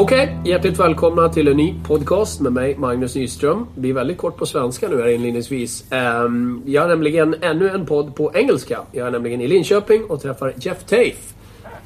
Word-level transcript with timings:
Okej, 0.00 0.36
hjärtligt 0.44 0.80
välkomna 0.80 1.28
till 1.28 1.48
en 1.48 1.56
ny 1.56 1.74
podcast 1.86 2.40
med 2.40 2.52
mig, 2.52 2.76
Magnus 2.76 3.14
Nyström. 3.14 3.66
Det 3.74 3.80
blir 3.80 3.92
väldigt 3.92 4.18
kort 4.18 4.36
på 4.36 4.46
svenska 4.46 4.88
nu 4.88 4.96
här 4.96 5.08
inledningsvis. 5.08 5.92
Ehm, 5.92 6.62
jag 6.66 6.82
har 6.82 6.88
nämligen 6.88 7.34
ännu 7.40 7.68
en 7.68 7.86
podd 7.86 8.16
på 8.16 8.32
engelska. 8.34 8.80
Jag 8.92 9.06
är 9.06 9.10
nämligen 9.10 9.40
i 9.40 9.48
Linköping 9.48 10.04
och 10.04 10.22
träffar 10.22 10.54
Jeff 10.56 10.84
Tafe. 10.84 11.14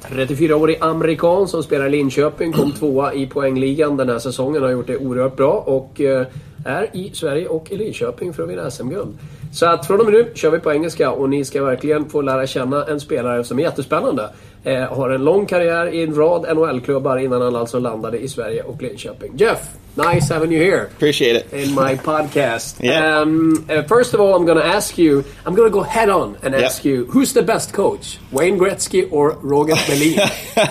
34-årig 0.01 0.77
amerikan 0.81 1.47
som 1.47 1.63
spelar 1.63 1.85
i 1.85 1.89
Linköping, 1.89 2.53
kom 2.53 2.71
tvåa 2.79 3.13
i 3.13 3.27
poängligan 3.27 3.97
den 3.97 4.09
här 4.09 4.19
säsongen, 4.19 4.63
har 4.63 4.69
gjort 4.69 4.87
det 4.87 4.97
oerhört 4.97 5.35
bra 5.35 5.51
och 5.51 6.01
eh, 6.01 6.27
är 6.65 6.95
i 6.95 7.11
Sverige 7.13 7.47
och 7.47 7.71
i 7.71 7.77
Linköping 7.77 8.33
för 8.33 8.43
att 8.43 8.49
vinna 8.49 8.71
SM-guld. 8.71 9.17
Så 9.53 9.65
att 9.65 9.87
från 9.87 9.99
och 9.99 10.05
med 10.05 10.13
nu 10.13 10.31
kör 10.33 10.51
vi 10.51 10.59
på 10.59 10.73
engelska 10.73 11.11
och 11.11 11.29
ni 11.29 11.45
ska 11.45 11.63
verkligen 11.63 12.09
få 12.09 12.21
lära 12.21 12.47
känna 12.47 12.85
en 12.85 12.99
spelare 12.99 13.43
som 13.43 13.59
är 13.59 13.63
jättespännande. 13.63 14.29
Eh, 14.65 14.93
har 14.97 15.09
en 15.09 15.23
lång 15.23 15.45
karriär 15.45 15.87
i 15.93 16.03
en 16.03 16.15
rad 16.15 16.57
NHL-klubbar 16.57 17.17
innan 17.17 17.41
han 17.41 17.55
alltså 17.55 17.79
landade 17.79 18.17
i 18.19 18.27
Sverige 18.27 18.63
och 18.63 18.81
Linköping. 18.81 19.31
Jeff, 19.37 19.59
nice 19.93 20.33
having 20.33 20.51
you 20.53 20.63
here. 20.71 20.81
Appreciate 20.95 21.35
it. 21.39 21.53
In 21.53 21.75
my 21.75 21.97
podcast. 22.03 22.75
Yeah. 22.83 23.21
Um, 23.21 23.65
uh, 23.69 23.83
first 23.87 24.13
of 24.13 24.19
all, 24.19 24.33
I'm 24.35 24.45
going 24.45 24.57
to 24.61 24.65
ask 24.77 24.97
you, 24.97 25.23
I'm 25.45 25.55
going 25.55 25.71
to 25.71 25.77
go 25.77 25.83
head 25.83 26.09
on 26.09 26.37
and 26.43 26.53
Yep. 26.55 26.63
ask 26.65 26.85
you, 26.85 27.05
who's 27.13 27.33
the 27.33 27.41
best 27.43 27.73
coach? 27.73 28.17
Wayne 28.31 28.57
Gretzky 28.59 29.07
or 29.11 29.37
Roger 29.43 29.75
Melin? 29.87 30.19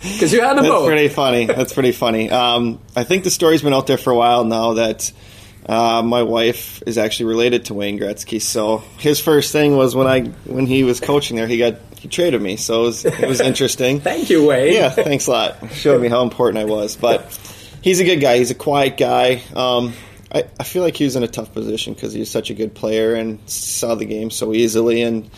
Because 0.00 0.32
you 0.32 0.40
had 0.40 0.56
them 0.56 0.64
That's 0.64 0.68
both. 0.74 0.86
pretty 0.86 1.08
funny. 1.08 1.46
That's 1.46 1.72
pretty 1.72 1.92
funny. 1.92 2.30
Um, 2.30 2.78
I 2.96 3.04
think 3.04 3.24
the 3.24 3.30
story's 3.30 3.62
been 3.62 3.74
out 3.74 3.86
there 3.86 3.98
for 3.98 4.10
a 4.12 4.16
while 4.16 4.44
now 4.44 4.74
that 4.74 5.12
uh, 5.68 6.02
my 6.02 6.22
wife 6.22 6.82
is 6.86 6.96
actually 6.96 7.26
related 7.26 7.66
to 7.66 7.74
Wayne 7.74 7.98
Gretzky. 7.98 8.40
So 8.40 8.78
his 8.98 9.20
first 9.20 9.52
thing 9.52 9.76
was 9.76 9.94
when 9.94 10.06
I 10.06 10.22
when 10.44 10.66
he 10.66 10.82
was 10.84 10.98
coaching 11.00 11.36
there, 11.36 11.46
he 11.46 11.58
got 11.58 11.74
he 11.98 12.08
traded 12.08 12.40
me. 12.40 12.56
So 12.56 12.82
it 12.82 12.86
was 12.86 13.04
it 13.04 13.28
was 13.28 13.40
interesting. 13.52 14.00
Thank 14.00 14.30
you, 14.30 14.46
Wayne. 14.46 14.72
yeah, 14.72 14.88
thanks 14.90 15.26
a 15.26 15.30
lot. 15.30 15.70
Showed 15.72 16.00
me 16.00 16.08
how 16.08 16.22
important 16.22 16.58
I 16.58 16.64
was. 16.64 16.96
But 16.96 17.38
he's 17.82 18.00
a 18.00 18.04
good 18.04 18.20
guy. 18.20 18.38
He's 18.38 18.50
a 18.50 18.54
quiet 18.54 18.96
guy. 18.96 19.42
Um, 19.54 19.92
I, 20.32 20.44
I 20.58 20.64
feel 20.64 20.82
like 20.82 20.96
he 20.96 21.04
was 21.04 21.16
in 21.16 21.22
a 21.22 21.28
tough 21.28 21.52
position 21.52 21.94
because 21.94 22.12
he 22.12 22.20
was 22.20 22.30
such 22.30 22.50
a 22.50 22.54
good 22.54 22.74
player 22.74 23.14
and 23.14 23.38
saw 23.48 23.94
the 23.94 24.04
game 24.04 24.30
so 24.30 24.52
easily 24.52 25.02
and 25.02 25.30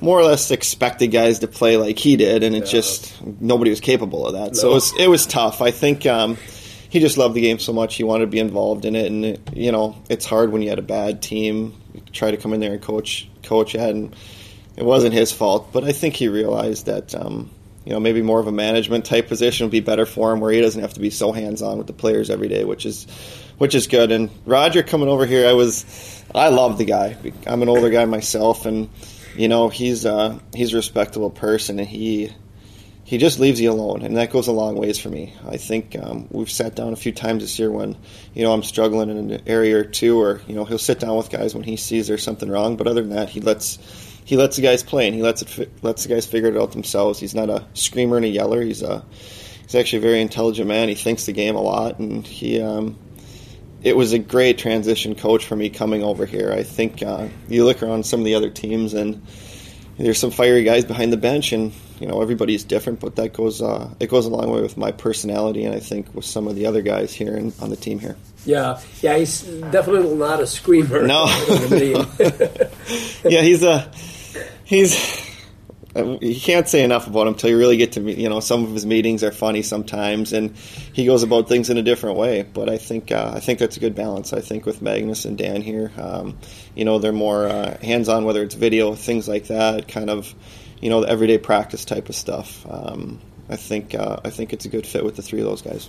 more 0.00 0.18
or 0.18 0.24
less 0.24 0.50
expected 0.50 1.06
guys 1.08 1.38
to 1.38 1.48
play 1.48 1.78
like 1.78 1.98
he 1.98 2.16
did, 2.16 2.42
and 2.42 2.54
it 2.54 2.66
just 2.66 3.14
nobody 3.40 3.70
was 3.70 3.80
capable 3.80 4.26
of 4.26 4.34
that. 4.34 4.56
So 4.56 4.70
it 4.70 4.74
was 4.74 4.92
it 4.98 5.08
was 5.08 5.26
tough. 5.26 5.62
I 5.62 5.70
think 5.70 6.04
um, 6.06 6.36
he 6.96 7.00
just 7.00 7.18
loved 7.18 7.34
the 7.34 7.42
game 7.42 7.58
so 7.58 7.74
much. 7.74 7.94
He 7.96 8.04
wanted 8.04 8.24
to 8.24 8.30
be 8.30 8.38
involved 8.38 8.86
in 8.86 8.96
it, 8.96 9.12
and 9.12 9.38
you 9.54 9.70
know 9.70 10.02
it's 10.08 10.24
hard 10.24 10.50
when 10.50 10.62
you 10.62 10.70
had 10.70 10.78
a 10.78 10.82
bad 10.82 11.20
team. 11.20 11.74
Try 12.10 12.30
to 12.30 12.38
come 12.38 12.54
in 12.54 12.60
there 12.60 12.72
and 12.72 12.80
coach 12.80 13.28
coach 13.42 13.74
it, 13.74 13.80
and 13.82 14.16
it 14.78 14.82
wasn't 14.82 15.12
his 15.12 15.30
fault. 15.30 15.74
But 15.74 15.84
I 15.84 15.92
think 15.92 16.14
he 16.14 16.28
realized 16.28 16.86
that 16.86 17.14
um, 17.14 17.50
you 17.84 17.92
know 17.92 18.00
maybe 18.00 18.22
more 18.22 18.40
of 18.40 18.46
a 18.46 18.52
management 18.52 19.04
type 19.04 19.28
position 19.28 19.66
would 19.66 19.72
be 19.72 19.80
better 19.80 20.06
for 20.06 20.32
him, 20.32 20.40
where 20.40 20.50
he 20.50 20.62
doesn't 20.62 20.80
have 20.80 20.94
to 20.94 21.00
be 21.00 21.10
so 21.10 21.32
hands 21.32 21.60
on 21.60 21.76
with 21.76 21.86
the 21.86 21.92
players 21.92 22.30
every 22.30 22.48
day, 22.48 22.64
which 22.64 22.86
is 22.86 23.06
which 23.58 23.74
is 23.74 23.88
good. 23.88 24.10
And 24.10 24.30
Roger 24.46 24.82
coming 24.82 25.10
over 25.10 25.26
here, 25.26 25.46
I 25.46 25.52
was 25.52 26.24
I 26.34 26.48
love 26.48 26.78
the 26.78 26.86
guy. 26.86 27.14
I'm 27.46 27.60
an 27.60 27.68
older 27.68 27.90
guy 27.90 28.06
myself, 28.06 28.64
and 28.64 28.88
you 29.36 29.48
know 29.48 29.68
he's 29.68 30.06
uh, 30.06 30.38
he's 30.54 30.72
a 30.72 30.76
respectable 30.76 31.28
person, 31.28 31.78
and 31.78 31.86
he 31.86 32.32
he 33.06 33.18
just 33.18 33.38
leaves 33.38 33.60
you 33.60 33.70
alone, 33.70 34.02
and 34.02 34.16
that 34.16 34.32
goes 34.32 34.48
a 34.48 34.52
long 34.52 34.74
ways 34.74 34.98
for 34.98 35.08
me. 35.08 35.32
I 35.46 35.58
think 35.58 35.96
um, 35.96 36.26
we've 36.28 36.50
sat 36.50 36.74
down 36.74 36.92
a 36.92 36.96
few 36.96 37.12
times 37.12 37.44
this 37.44 37.56
year 37.56 37.70
when 37.70 37.96
you 38.34 38.42
know 38.42 38.52
I'm 38.52 38.64
struggling 38.64 39.10
in 39.10 39.30
an 39.30 39.42
area 39.46 39.78
or 39.78 39.84
two, 39.84 40.20
or 40.20 40.40
you 40.48 40.56
know 40.56 40.64
he'll 40.64 40.76
sit 40.76 40.98
down 40.98 41.16
with 41.16 41.30
guys 41.30 41.54
when 41.54 41.62
he 41.62 41.76
sees 41.76 42.08
there's 42.08 42.24
something 42.24 42.50
wrong. 42.50 42.76
But 42.76 42.88
other 42.88 43.02
than 43.02 43.14
that, 43.14 43.28
he 43.28 43.40
lets 43.40 43.78
he 44.24 44.36
lets 44.36 44.56
the 44.56 44.62
guys 44.62 44.82
play, 44.82 45.06
and 45.06 45.14
he 45.14 45.22
lets 45.22 45.42
it 45.42 45.84
lets 45.84 46.02
the 46.02 46.08
guys 46.08 46.26
figure 46.26 46.48
it 46.48 46.56
out 46.56 46.72
themselves. 46.72 47.20
He's 47.20 47.32
not 47.32 47.48
a 47.48 47.64
screamer 47.74 48.16
and 48.16 48.26
a 48.26 48.28
yeller. 48.28 48.60
He's 48.60 48.82
a 48.82 49.04
he's 49.62 49.76
actually 49.76 50.00
a 50.00 50.02
very 50.02 50.20
intelligent 50.20 50.66
man. 50.66 50.88
He 50.88 50.96
thinks 50.96 51.26
the 51.26 51.32
game 51.32 51.54
a 51.54 51.62
lot, 51.62 52.00
and 52.00 52.26
he. 52.26 52.60
Um, 52.60 52.98
it 53.82 53.96
was 53.96 54.12
a 54.12 54.18
great 54.18 54.58
transition 54.58 55.14
coach 55.14 55.44
for 55.44 55.54
me 55.54 55.70
coming 55.70 56.02
over 56.02 56.26
here. 56.26 56.52
I 56.52 56.64
think 56.64 57.04
uh, 57.04 57.28
you 57.46 57.64
look 57.64 57.84
around 57.84 58.04
some 58.04 58.18
of 58.18 58.24
the 58.24 58.34
other 58.34 58.50
teams 58.50 58.94
and 58.94 59.24
there's 59.96 60.18
some 60.18 60.32
fiery 60.32 60.64
guys 60.64 60.84
behind 60.84 61.12
the 61.12 61.16
bench, 61.16 61.52
and 61.52 61.72
you 62.00 62.06
know 62.06 62.22
everybody's 62.22 62.64
different, 62.64 63.00
but 63.00 63.16
that 63.16 63.32
goes 63.32 63.62
uh, 63.62 63.90
it 64.00 64.08
goes 64.08 64.26
a 64.26 64.30
long 64.30 64.50
way 64.50 64.60
with 64.60 64.76
my 64.76 64.92
personality, 64.92 65.64
and 65.64 65.74
I 65.74 65.80
think 65.80 66.14
with 66.14 66.24
some 66.24 66.48
of 66.48 66.54
the 66.54 66.66
other 66.66 66.82
guys 66.82 67.12
here 67.12 67.36
in, 67.36 67.52
on 67.60 67.70
the 67.70 67.76
team 67.76 67.98
here. 67.98 68.16
Yeah, 68.44 68.80
yeah, 69.00 69.16
he's 69.18 69.42
definitely 69.42 70.14
not 70.14 70.40
a 70.40 70.46
screamer. 70.46 71.06
No. 71.06 71.24
yeah, 73.24 73.40
he's 73.40 73.62
a 73.62 73.90
he's 74.64 75.26
you 76.20 76.38
can't 76.38 76.68
say 76.68 76.82
enough 76.82 77.06
about 77.06 77.22
him 77.22 77.34
until 77.34 77.50
you 77.50 77.58
really 77.58 77.76
get 77.76 77.92
to 77.92 78.00
meet. 78.00 78.18
You 78.18 78.28
know, 78.28 78.40
some 78.40 78.64
of 78.64 78.72
his 78.72 78.84
meetings 78.84 79.24
are 79.24 79.32
funny 79.32 79.62
sometimes, 79.62 80.32
and 80.32 80.54
he 80.92 81.06
goes 81.06 81.22
about 81.22 81.48
things 81.48 81.70
in 81.70 81.78
a 81.78 81.82
different 81.82 82.16
way. 82.16 82.42
But 82.42 82.68
I 82.68 82.76
think 82.76 83.10
uh, 83.10 83.32
I 83.34 83.40
think 83.40 83.58
that's 83.58 83.76
a 83.76 83.80
good 83.80 83.94
balance. 83.94 84.32
I 84.32 84.40
think 84.40 84.66
with 84.66 84.82
Magnus 84.82 85.24
and 85.24 85.38
Dan 85.38 85.62
here, 85.62 85.92
um, 85.96 86.38
you 86.74 86.84
know, 86.84 86.98
they're 86.98 87.12
more 87.12 87.46
uh, 87.46 87.78
hands-on, 87.78 88.24
whether 88.24 88.42
it's 88.42 88.54
video, 88.54 88.94
things 88.94 89.28
like 89.28 89.46
that, 89.46 89.88
kind 89.88 90.10
of, 90.10 90.34
you 90.80 90.90
know, 90.90 91.00
the 91.00 91.08
everyday 91.08 91.38
practice 91.38 91.84
type 91.84 92.08
of 92.08 92.14
stuff. 92.14 92.66
Um, 92.68 93.18
I 93.48 93.54
think 93.56 93.94
uh, 93.94 94.16
I 94.24 94.30
think 94.30 94.52
it's 94.52 94.64
a 94.64 94.68
good 94.68 94.86
fit 94.86 95.04
with 95.04 95.14
the 95.16 95.22
three 95.22 95.38
of 95.40 95.46
those 95.46 95.62
guys. 95.62 95.88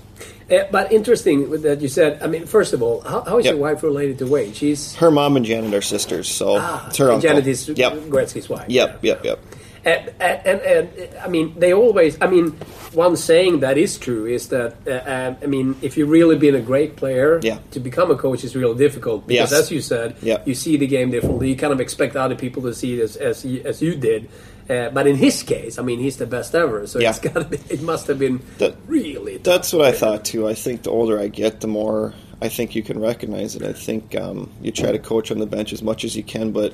Uh, 0.52 0.66
but 0.72 0.92
interesting 0.92 1.50
that 1.62 1.82
you 1.82 1.88
said. 1.88 2.22
I 2.22 2.28
mean, 2.28 2.46
first 2.46 2.72
of 2.74 2.84
all, 2.84 3.02
how, 3.02 3.22
how 3.24 3.40
is 3.40 3.46
Yep. 3.46 3.54
your 3.56 3.62
wife 3.62 3.82
related 3.84 4.20
to 4.20 4.28
Wayne? 4.28 4.54
She's 4.54 4.96
Her 4.96 5.10
mom 5.10 5.36
and 5.38 5.44
Janet 5.46 5.74
are 5.74 5.82
sisters, 5.82 6.30
so 6.30 6.58
ah, 6.60 6.88
it's 6.88 6.98
her 6.98 7.06
uncle. 7.12 7.22
Janet 7.22 7.48
is 7.48 7.68
Yep, 7.68 7.94
Gretzky's 8.10 8.48
wife. 8.48 8.70
yep, 8.70 9.00
yep, 9.02 9.24
yep. 9.26 9.40
And, 9.86 10.12
and, 10.20 10.46
and, 10.46 10.62
and 10.92 11.18
I 11.18 11.30
mean, 11.30 11.54
they 11.58 11.74
always. 11.74 12.18
I 12.22 12.28
mean, 12.28 12.52
one 12.94 13.16
saying 13.16 13.62
that 13.62 13.78
is 13.78 13.98
true 13.98 14.26
is 14.28 14.50
that 14.50 14.76
uh, 14.88 15.34
I 15.42 15.48
mean, 15.48 15.76
if 15.82 15.98
you've 15.98 16.10
really 16.10 16.38
been 16.38 16.56
a 16.56 16.62
great 16.62 16.96
player, 16.96 17.40
Yeah. 17.42 17.58
to 17.72 17.80
become 17.80 18.12
a 18.12 18.16
coach 18.18 18.44
is 18.44 18.56
really 18.56 18.78
difficult 18.78 19.26
because, 19.26 19.52
Yes. 19.52 19.60
as 19.62 19.72
you 19.72 19.82
said, 19.82 20.16
Yeah. 20.22 20.42
you 20.46 20.54
see 20.54 20.78
the 20.78 20.88
game 20.88 21.10
differently. 21.10 21.50
You 21.50 21.56
kind 21.56 21.74
of 21.74 21.80
expect 21.80 22.16
other 22.16 22.36
people 22.36 22.62
to 22.64 22.74
see 22.76 23.00
it 23.00 23.02
as 23.02 23.16
as 23.16 23.46
as 23.66 23.82
you 23.82 23.96
did. 23.96 24.30
Uh, 24.70 24.90
but 24.90 25.08
in 25.08 25.16
his 25.16 25.44
case, 25.44 25.80
I 25.80 25.82
mean, 25.84 26.00
he's 26.00 26.18
the 26.18 26.26
best 26.26 26.54
ever. 26.56 26.86
So 26.88 27.00
Yeah. 27.00 27.12
it's 27.12 27.20
got 27.20 27.50
be. 27.50 27.58
It 27.70 27.82
must 27.82 28.08
have 28.08 28.20
been 28.20 28.42
That- 28.58 28.76
really. 28.88 29.34
tough. 29.36 29.44
That's 29.44 29.74
what 29.74 29.86
I 29.86 29.92
thought 29.92 30.26
too. 30.26 30.48
I 30.48 30.54
think 30.54 30.84
the 30.84 30.92
older 30.92 31.20
I 31.20 31.28
get, 31.28 31.62
the 31.62 31.68
more 31.68 32.14
I 32.42 32.50
think 32.50 32.76
you 32.76 32.84
can 32.84 33.00
recognize 33.00 33.56
it. 33.56 33.64
I 33.64 33.74
think 33.74 34.16
um, 34.16 34.50
you 34.62 34.72
try 34.72 34.92
to 34.92 35.00
coach 35.00 35.32
on 35.32 35.40
the 35.40 35.46
bench 35.48 35.74
as 35.74 35.82
much 35.82 36.04
as 36.04 36.16
you 36.16 36.22
can, 36.24 36.52
but 36.52 36.74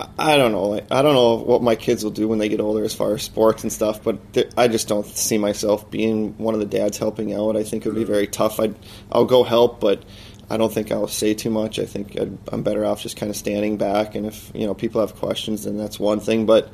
I- 0.00 0.34
I 0.34 0.36
don't 0.36 0.50
know. 0.52 0.80
I 0.90 1.02
don't 1.02 1.14
know 1.14 1.36
what 1.36 1.62
my 1.62 1.76
kids 1.76 2.02
will 2.02 2.10
do 2.10 2.26
when 2.26 2.38
they 2.40 2.48
get 2.48 2.60
older 2.60 2.82
as 2.84 2.92
far 2.92 3.14
as 3.14 3.22
sports 3.22 3.62
and 3.62 3.72
stuff. 3.72 4.02
But 4.02 4.18
I 4.56 4.66
just 4.66 4.88
don't 4.88 5.06
see 5.06 5.38
myself 5.38 5.88
being 5.90 6.34
one 6.36 6.52
of 6.54 6.60
the 6.60 6.66
dads 6.66 6.98
helping 6.98 7.32
out. 7.32 7.56
I 7.56 7.62
think 7.62 7.86
it 7.86 7.88
would 7.90 7.94
be 7.98 8.02
very 8.04 8.26
tough. 8.26 8.58
I'd, 8.58 8.74
I'll 9.12 9.24
go 9.24 9.44
help, 9.44 9.78
but 9.80 10.02
I 10.50 10.56
don't 10.56 10.72
think 10.72 10.92
I'll 10.92 11.08
say 11.08 11.34
too 11.34 11.50
much. 11.50 11.78
I 11.78 11.86
think 11.86 12.18
I'd, 12.20 12.36
I'm 12.52 12.62
better 12.62 12.84
off 12.84 13.02
just 13.02 13.16
kind 13.16 13.30
of 13.30 13.36
standing 13.36 13.76
back. 13.76 14.14
And 14.14 14.26
if 14.26 14.50
you 14.54 14.66
know 14.66 14.74
people 14.74 15.00
have 15.00 15.14
questions, 15.16 15.64
then 15.64 15.76
that's 15.76 15.98
one 15.98 16.20
thing. 16.20 16.46
But 16.46 16.72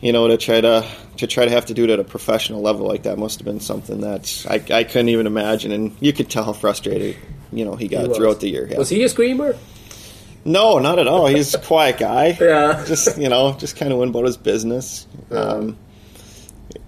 you 0.00 0.12
know, 0.12 0.28
to 0.28 0.36
try 0.36 0.60
to 0.60 0.86
to 1.18 1.26
try 1.26 1.44
to 1.44 1.50
have 1.50 1.66
to 1.66 1.74
do 1.74 1.84
it 1.84 1.90
at 1.90 2.00
a 2.00 2.04
professional 2.04 2.60
level 2.60 2.86
like 2.86 3.04
that 3.04 3.18
must 3.18 3.38
have 3.38 3.44
been 3.44 3.60
something 3.60 4.00
that 4.00 4.46
I, 4.48 4.54
I 4.74 4.84
couldn't 4.84 5.08
even 5.08 5.26
imagine, 5.26 5.72
and 5.72 5.96
you 6.00 6.12
could 6.12 6.30
tell 6.30 6.44
how 6.44 6.52
frustrated 6.52 7.16
you 7.52 7.64
know 7.64 7.74
he 7.74 7.88
got 7.88 8.08
He 8.08 8.14
throughout 8.14 8.40
the 8.40 8.48
year. 8.48 8.68
Yeah. 8.70 8.78
Was 8.78 8.88
he 8.88 9.02
a 9.04 9.08
screamer? 9.08 9.56
No, 10.44 10.78
not 10.78 10.98
at 10.98 11.08
all. 11.08 11.26
He's 11.26 11.54
a 11.54 11.58
quiet 11.58 11.98
guy. 11.98 12.36
Yeah. 12.40 12.84
just 12.86 13.18
you 13.18 13.28
know, 13.28 13.54
just 13.58 13.76
kind 13.76 13.92
of 13.92 13.98
went 13.98 14.10
about 14.10 14.24
his 14.24 14.36
business. 14.36 15.06
Um, 15.30 15.76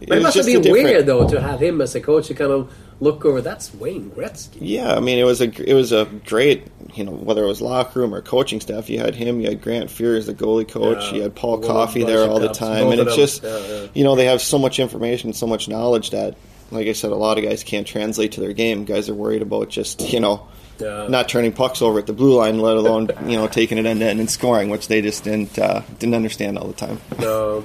But 0.00 0.08
it 0.08 0.14
was 0.14 0.22
must 0.22 0.36
have 0.38 0.46
been 0.46 0.62
different- 0.62 0.84
weird 0.84 1.06
though 1.06 1.28
to 1.28 1.40
have 1.40 1.60
him 1.62 1.80
as 1.80 1.94
a 1.94 2.00
coach 2.00 2.26
to 2.28 2.34
kind 2.34 2.50
of 2.50 2.72
look 3.00 3.24
over. 3.24 3.40
That's 3.40 3.72
Wayne 3.74 4.10
Gretzky. 4.10 4.58
Yeah, 4.60 4.94
I 4.94 5.00
mean, 5.00 5.18
it 5.18 5.24
was 5.24 5.40
a 5.40 5.50
it 5.68 5.74
was 5.74 5.92
a 5.92 6.06
great 6.26 6.66
you 6.94 7.04
know 7.04 7.12
whether 7.12 7.44
it 7.44 7.46
was 7.46 7.60
locker 7.60 8.00
room 8.00 8.14
or 8.14 8.20
coaching 8.22 8.60
staff. 8.60 8.88
You 8.90 8.98
had 8.98 9.14
him, 9.14 9.40
you 9.40 9.48
had 9.48 9.60
Grant 9.62 9.90
Fuhr 9.90 10.16
as 10.16 10.26
the 10.26 10.34
goalie 10.34 10.66
coach, 10.68 11.10
Yeah. 11.10 11.16
you 11.16 11.22
had 11.22 11.34
Paul 11.34 11.58
Coffey 11.58 12.02
there 12.04 12.28
all 12.28 12.38
the 12.40 12.46
cups, 12.48 12.58
time, 12.58 12.90
and 12.90 13.00
it's 13.00 13.14
just 13.16 13.42
Yeah, 13.44 13.58
yeah. 13.68 13.86
you 13.94 14.04
know 14.04 14.16
they 14.16 14.26
have 14.26 14.40
so 14.40 14.58
much 14.58 14.78
information, 14.78 15.32
so 15.32 15.46
much 15.46 15.68
knowledge 15.68 16.10
that, 16.10 16.34
like 16.70 16.86
I 16.88 16.92
said, 16.92 17.10
a 17.10 17.16
lot 17.16 17.38
of 17.38 17.44
guys 17.44 17.62
can't 17.62 17.86
translate 17.86 18.32
to 18.32 18.40
their 18.40 18.52
game. 18.52 18.84
Guys 18.84 19.08
are 19.08 19.14
worried 19.14 19.42
about 19.42 19.68
just 19.68 20.12
you 20.12 20.20
know. 20.20 20.46
Yeah. 20.80 21.06
Not 21.08 21.28
turning 21.28 21.52
pucks 21.52 21.82
over 21.82 21.98
at 21.98 22.06
the 22.06 22.12
blue 22.12 22.34
line, 22.36 22.58
let 22.60 22.76
alone 22.76 23.08
you 23.26 23.36
know 23.36 23.46
taking 23.48 23.78
it 23.78 23.86
end 23.86 24.00
to 24.00 24.06
end 24.06 24.20
and 24.20 24.30
scoring, 24.30 24.70
which 24.70 24.88
they 24.88 25.00
just 25.02 25.24
didn't 25.24 25.58
uh, 25.58 25.82
didn't 25.98 26.14
understand 26.14 26.58
all 26.58 26.66
the 26.68 26.74
time. 26.74 27.00
No. 27.18 27.64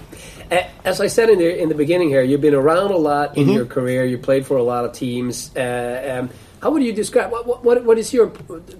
As 0.83 1.01
I 1.01 1.07
said 1.07 1.29
in 1.31 1.39
the 1.39 1.59
in 1.61 1.69
the 1.69 1.75
beginning 1.75 2.09
here, 2.09 2.21
you've 2.21 2.41
been 2.41 2.53
around 2.53 2.91
a 2.91 2.97
lot 2.97 3.31
Mm-hmm. 3.31 3.49
in 3.49 3.49
your 3.55 3.65
career. 3.65 4.05
You 4.05 4.17
played 4.19 4.45
for 4.45 4.57
a 4.57 4.63
lot 4.63 4.85
of 4.85 4.93
teams. 4.93 5.49
Uh, 5.55 6.19
um, 6.21 6.29
how 6.61 6.69
would 6.71 6.83
you 6.83 6.93
describe 6.93 7.31
what, 7.31 7.63
what 7.63 7.83
what 7.83 7.97
is 7.97 8.13
your 8.13 8.29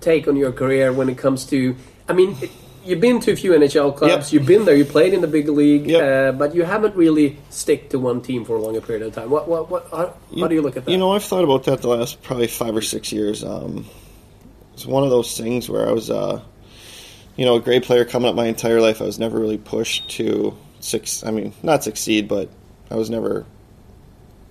take 0.01 0.27
on 0.27 0.35
your 0.35 0.51
career 0.51 0.93
when 0.93 1.09
it 1.09 1.17
comes 1.17 1.45
to? 1.47 1.75
I 2.07 2.13
mean, 2.13 2.37
you've 2.85 3.01
been 3.01 3.19
to 3.21 3.31
a 3.31 3.35
few 3.35 3.51
NHL 3.53 3.95
clubs. 3.95 4.31
Yep. 4.31 4.33
You've 4.33 4.45
been 4.47 4.65
there. 4.65 4.75
You 4.75 4.85
played 4.85 5.13
in 5.15 5.21
the 5.21 5.27
big 5.27 5.49
league, 5.49 5.87
Yep. 5.87 6.01
uh, 6.35 6.37
but 6.37 6.53
you 6.53 6.63
haven't 6.63 6.95
really 6.95 7.37
stick 7.49 7.89
to 7.89 7.97
one 7.99 8.21
team 8.21 8.45
for 8.45 8.55
a 8.55 8.61
longer 8.61 8.81
period 8.81 9.01
of 9.07 9.15
time. 9.15 9.31
What 9.31 9.47
what 9.47 9.71
what? 9.71 9.87
How, 9.89 10.13
how 10.39 10.47
do 10.47 10.53
you 10.53 10.61
look 10.61 10.77
at 10.77 10.85
that? 10.85 10.91
You 10.91 10.97
know, 10.97 11.13
I've 11.13 11.23
thought 11.23 11.43
about 11.43 11.63
that 11.63 11.81
the 11.81 11.87
last 11.89 12.21
probably 12.21 12.47
five 12.47 12.75
or 12.75 12.81
six 12.83 13.11
years. 13.11 13.43
Um, 13.43 13.85
it's 14.75 14.85
one 14.85 15.03
of 15.03 15.09
those 15.09 15.37
things 15.37 15.69
where 15.69 15.87
I 15.87 15.93
was, 15.93 16.09
uh, 16.09 16.41
you 17.37 17.45
know, 17.45 17.55
a 17.55 17.61
great 17.61 17.83
player 17.83 18.03
coming 18.03 18.27
up 18.27 18.35
my 18.35 18.47
entire 18.47 18.81
life. 18.81 19.01
I 19.01 19.05
was 19.05 19.17
never 19.17 19.39
really 19.39 19.57
pushed 19.57 20.09
to 20.11 20.55
six. 20.81 21.23
I 21.23 21.31
mean, 21.31 21.53
not 21.63 21.85
succeed, 21.85 22.27
but 22.27 22.49
I 22.91 22.95
was 22.95 23.09
never 23.09 23.45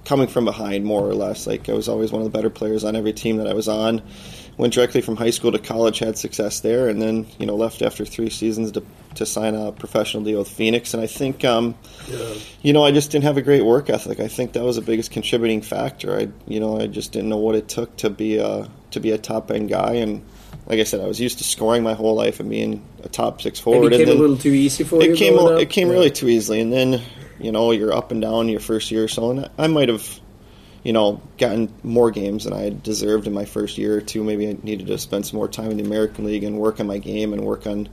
coming 0.06 0.26
from 0.26 0.46
behind, 0.46 0.86
more 0.86 1.06
or 1.06 1.14
less. 1.14 1.46
Like 1.46 1.68
I 1.68 1.74
was 1.74 1.90
always 1.90 2.10
one 2.10 2.22
of 2.22 2.32
the 2.32 2.36
better 2.36 2.48
players 2.48 2.84
on 2.84 2.96
every 2.96 3.12
team 3.12 3.36
that 3.36 3.46
I 3.46 3.52
was 3.52 3.68
on. 3.68 4.00
Went 4.56 4.72
directly 4.72 5.02
from 5.02 5.16
high 5.16 5.30
school 5.30 5.52
to 5.52 5.58
college, 5.58 5.98
had 5.98 6.16
success 6.16 6.60
there, 6.60 6.88
and 6.88 7.02
then 7.02 7.26
you 7.38 7.44
know 7.44 7.56
left 7.56 7.82
after 7.82 8.06
three 8.06 8.30
seasons 8.30 8.72
to 8.72 8.82
to 9.16 9.26
sign 9.26 9.54
a 9.54 9.72
professional 9.72 10.24
deal 10.24 10.38
with 10.38 10.48
Phoenix. 10.48 10.94
And 10.94 11.02
I 11.02 11.06
think. 11.06 11.44
Um, 11.44 11.74
you 12.62 12.72
know, 12.72 12.84
I 12.84 12.92
just 12.92 13.10
didn't 13.10 13.24
have 13.24 13.36
a 13.36 13.42
great 13.42 13.62
work 13.62 13.90
ethic. 13.90 14.20
I 14.20 14.28
think 14.28 14.54
that 14.54 14.64
was 14.64 14.76
the 14.76 14.82
biggest 14.82 15.10
contributing 15.10 15.60
factor. 15.60 16.16
I, 16.16 16.28
you 16.46 16.60
know, 16.60 16.80
I 16.80 16.86
just 16.86 17.12
didn't 17.12 17.28
know 17.28 17.36
what 17.36 17.54
it 17.54 17.68
took 17.68 17.94
to 17.98 18.10
be 18.10 18.38
a 18.38 18.68
to 18.94 19.00
be 19.00 19.10
a 19.12 19.18
top 19.18 19.50
end 19.50 19.68
guy. 19.68 19.94
And 19.94 20.22
like 20.66 20.80
I 20.80 20.84
said, 20.84 21.00
I 21.00 21.06
was 21.06 21.20
used 21.20 21.38
to 21.38 21.44
scoring 21.44 21.82
my 21.82 21.94
whole 21.94 22.14
life 22.14 22.40
and 22.40 22.48
being 22.48 22.82
a 23.02 23.08
top 23.08 23.42
six 23.42 23.60
forward. 23.60 23.92
it 23.92 23.98
became 23.98 24.16
a 24.16 24.20
little 24.20 24.36
too 24.36 24.50
easy 24.50 24.82
for 24.84 25.02
you. 25.02 25.12
it 25.12 25.16
came 25.18 25.38
a- 25.38 25.56
it 25.56 25.70
came 25.70 25.88
Yeah. 25.88 25.94
really 25.94 26.10
too 26.10 26.28
easily. 26.28 26.60
And 26.60 26.72
then 26.72 27.00
you 27.38 27.52
know 27.52 27.70
you're 27.72 27.92
up 27.92 28.10
and 28.12 28.20
down 28.22 28.48
your 28.48 28.60
first 28.60 28.90
year 28.90 29.04
or 29.04 29.08
so, 29.08 29.30
and 29.30 29.48
I 29.58 29.66
might 29.68 29.88
have. 29.88 30.20
You 30.86 30.92
know, 30.92 31.22
gotten 31.38 31.72
more 31.82 32.10
games 32.10 32.44
than 32.44 32.52
I 32.52 32.68
deserved 32.68 33.26
in 33.26 33.32
my 33.32 33.46
first 33.46 33.78
year 33.78 33.96
or 33.96 34.02
two. 34.02 34.22
Maybe 34.22 34.46
I 34.50 34.58
needed 34.62 34.88
to 34.88 34.98
spend 34.98 35.24
some 35.24 35.38
more 35.38 35.48
time 35.48 35.70
in 35.70 35.78
the 35.78 35.82
American 35.82 36.26
League 36.26 36.44
and 36.44 36.58
work 36.58 36.78
on 36.78 36.86
my 36.86 36.98
game 36.98 37.32
and 37.32 37.42
work 37.42 37.66
on 37.66 37.88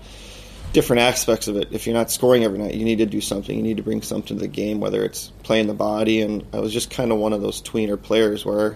different 0.73 1.01
aspects 1.01 1.47
of 1.47 1.55
it. 1.55 1.69
If 1.71 1.87
you're 1.87 1.95
not 1.95 2.11
scoring 2.11 2.43
every 2.43 2.59
night, 2.59 2.73
you 2.73 2.83
need 2.83 2.97
to 2.97 3.05
do 3.05 3.21
something. 3.21 3.55
You 3.55 3.63
need 3.63 3.77
to 3.77 3.83
bring 3.83 4.01
something 4.01 4.35
to 4.35 4.41
the 4.41 4.47
game, 4.49 4.81
whether 4.81 5.05
it's 5.05 5.31
playing 5.43 5.67
the 5.67 5.73
body. 5.73 6.19
And 6.19 6.43
I 6.51 6.59
was 6.59 6.73
just 6.73 6.89
kind 6.89 7.13
of 7.13 7.17
one 7.17 7.31
of 7.31 7.41
those 7.41 7.61
tweener 7.61 7.95
players 8.01 8.43
where, 8.45 8.75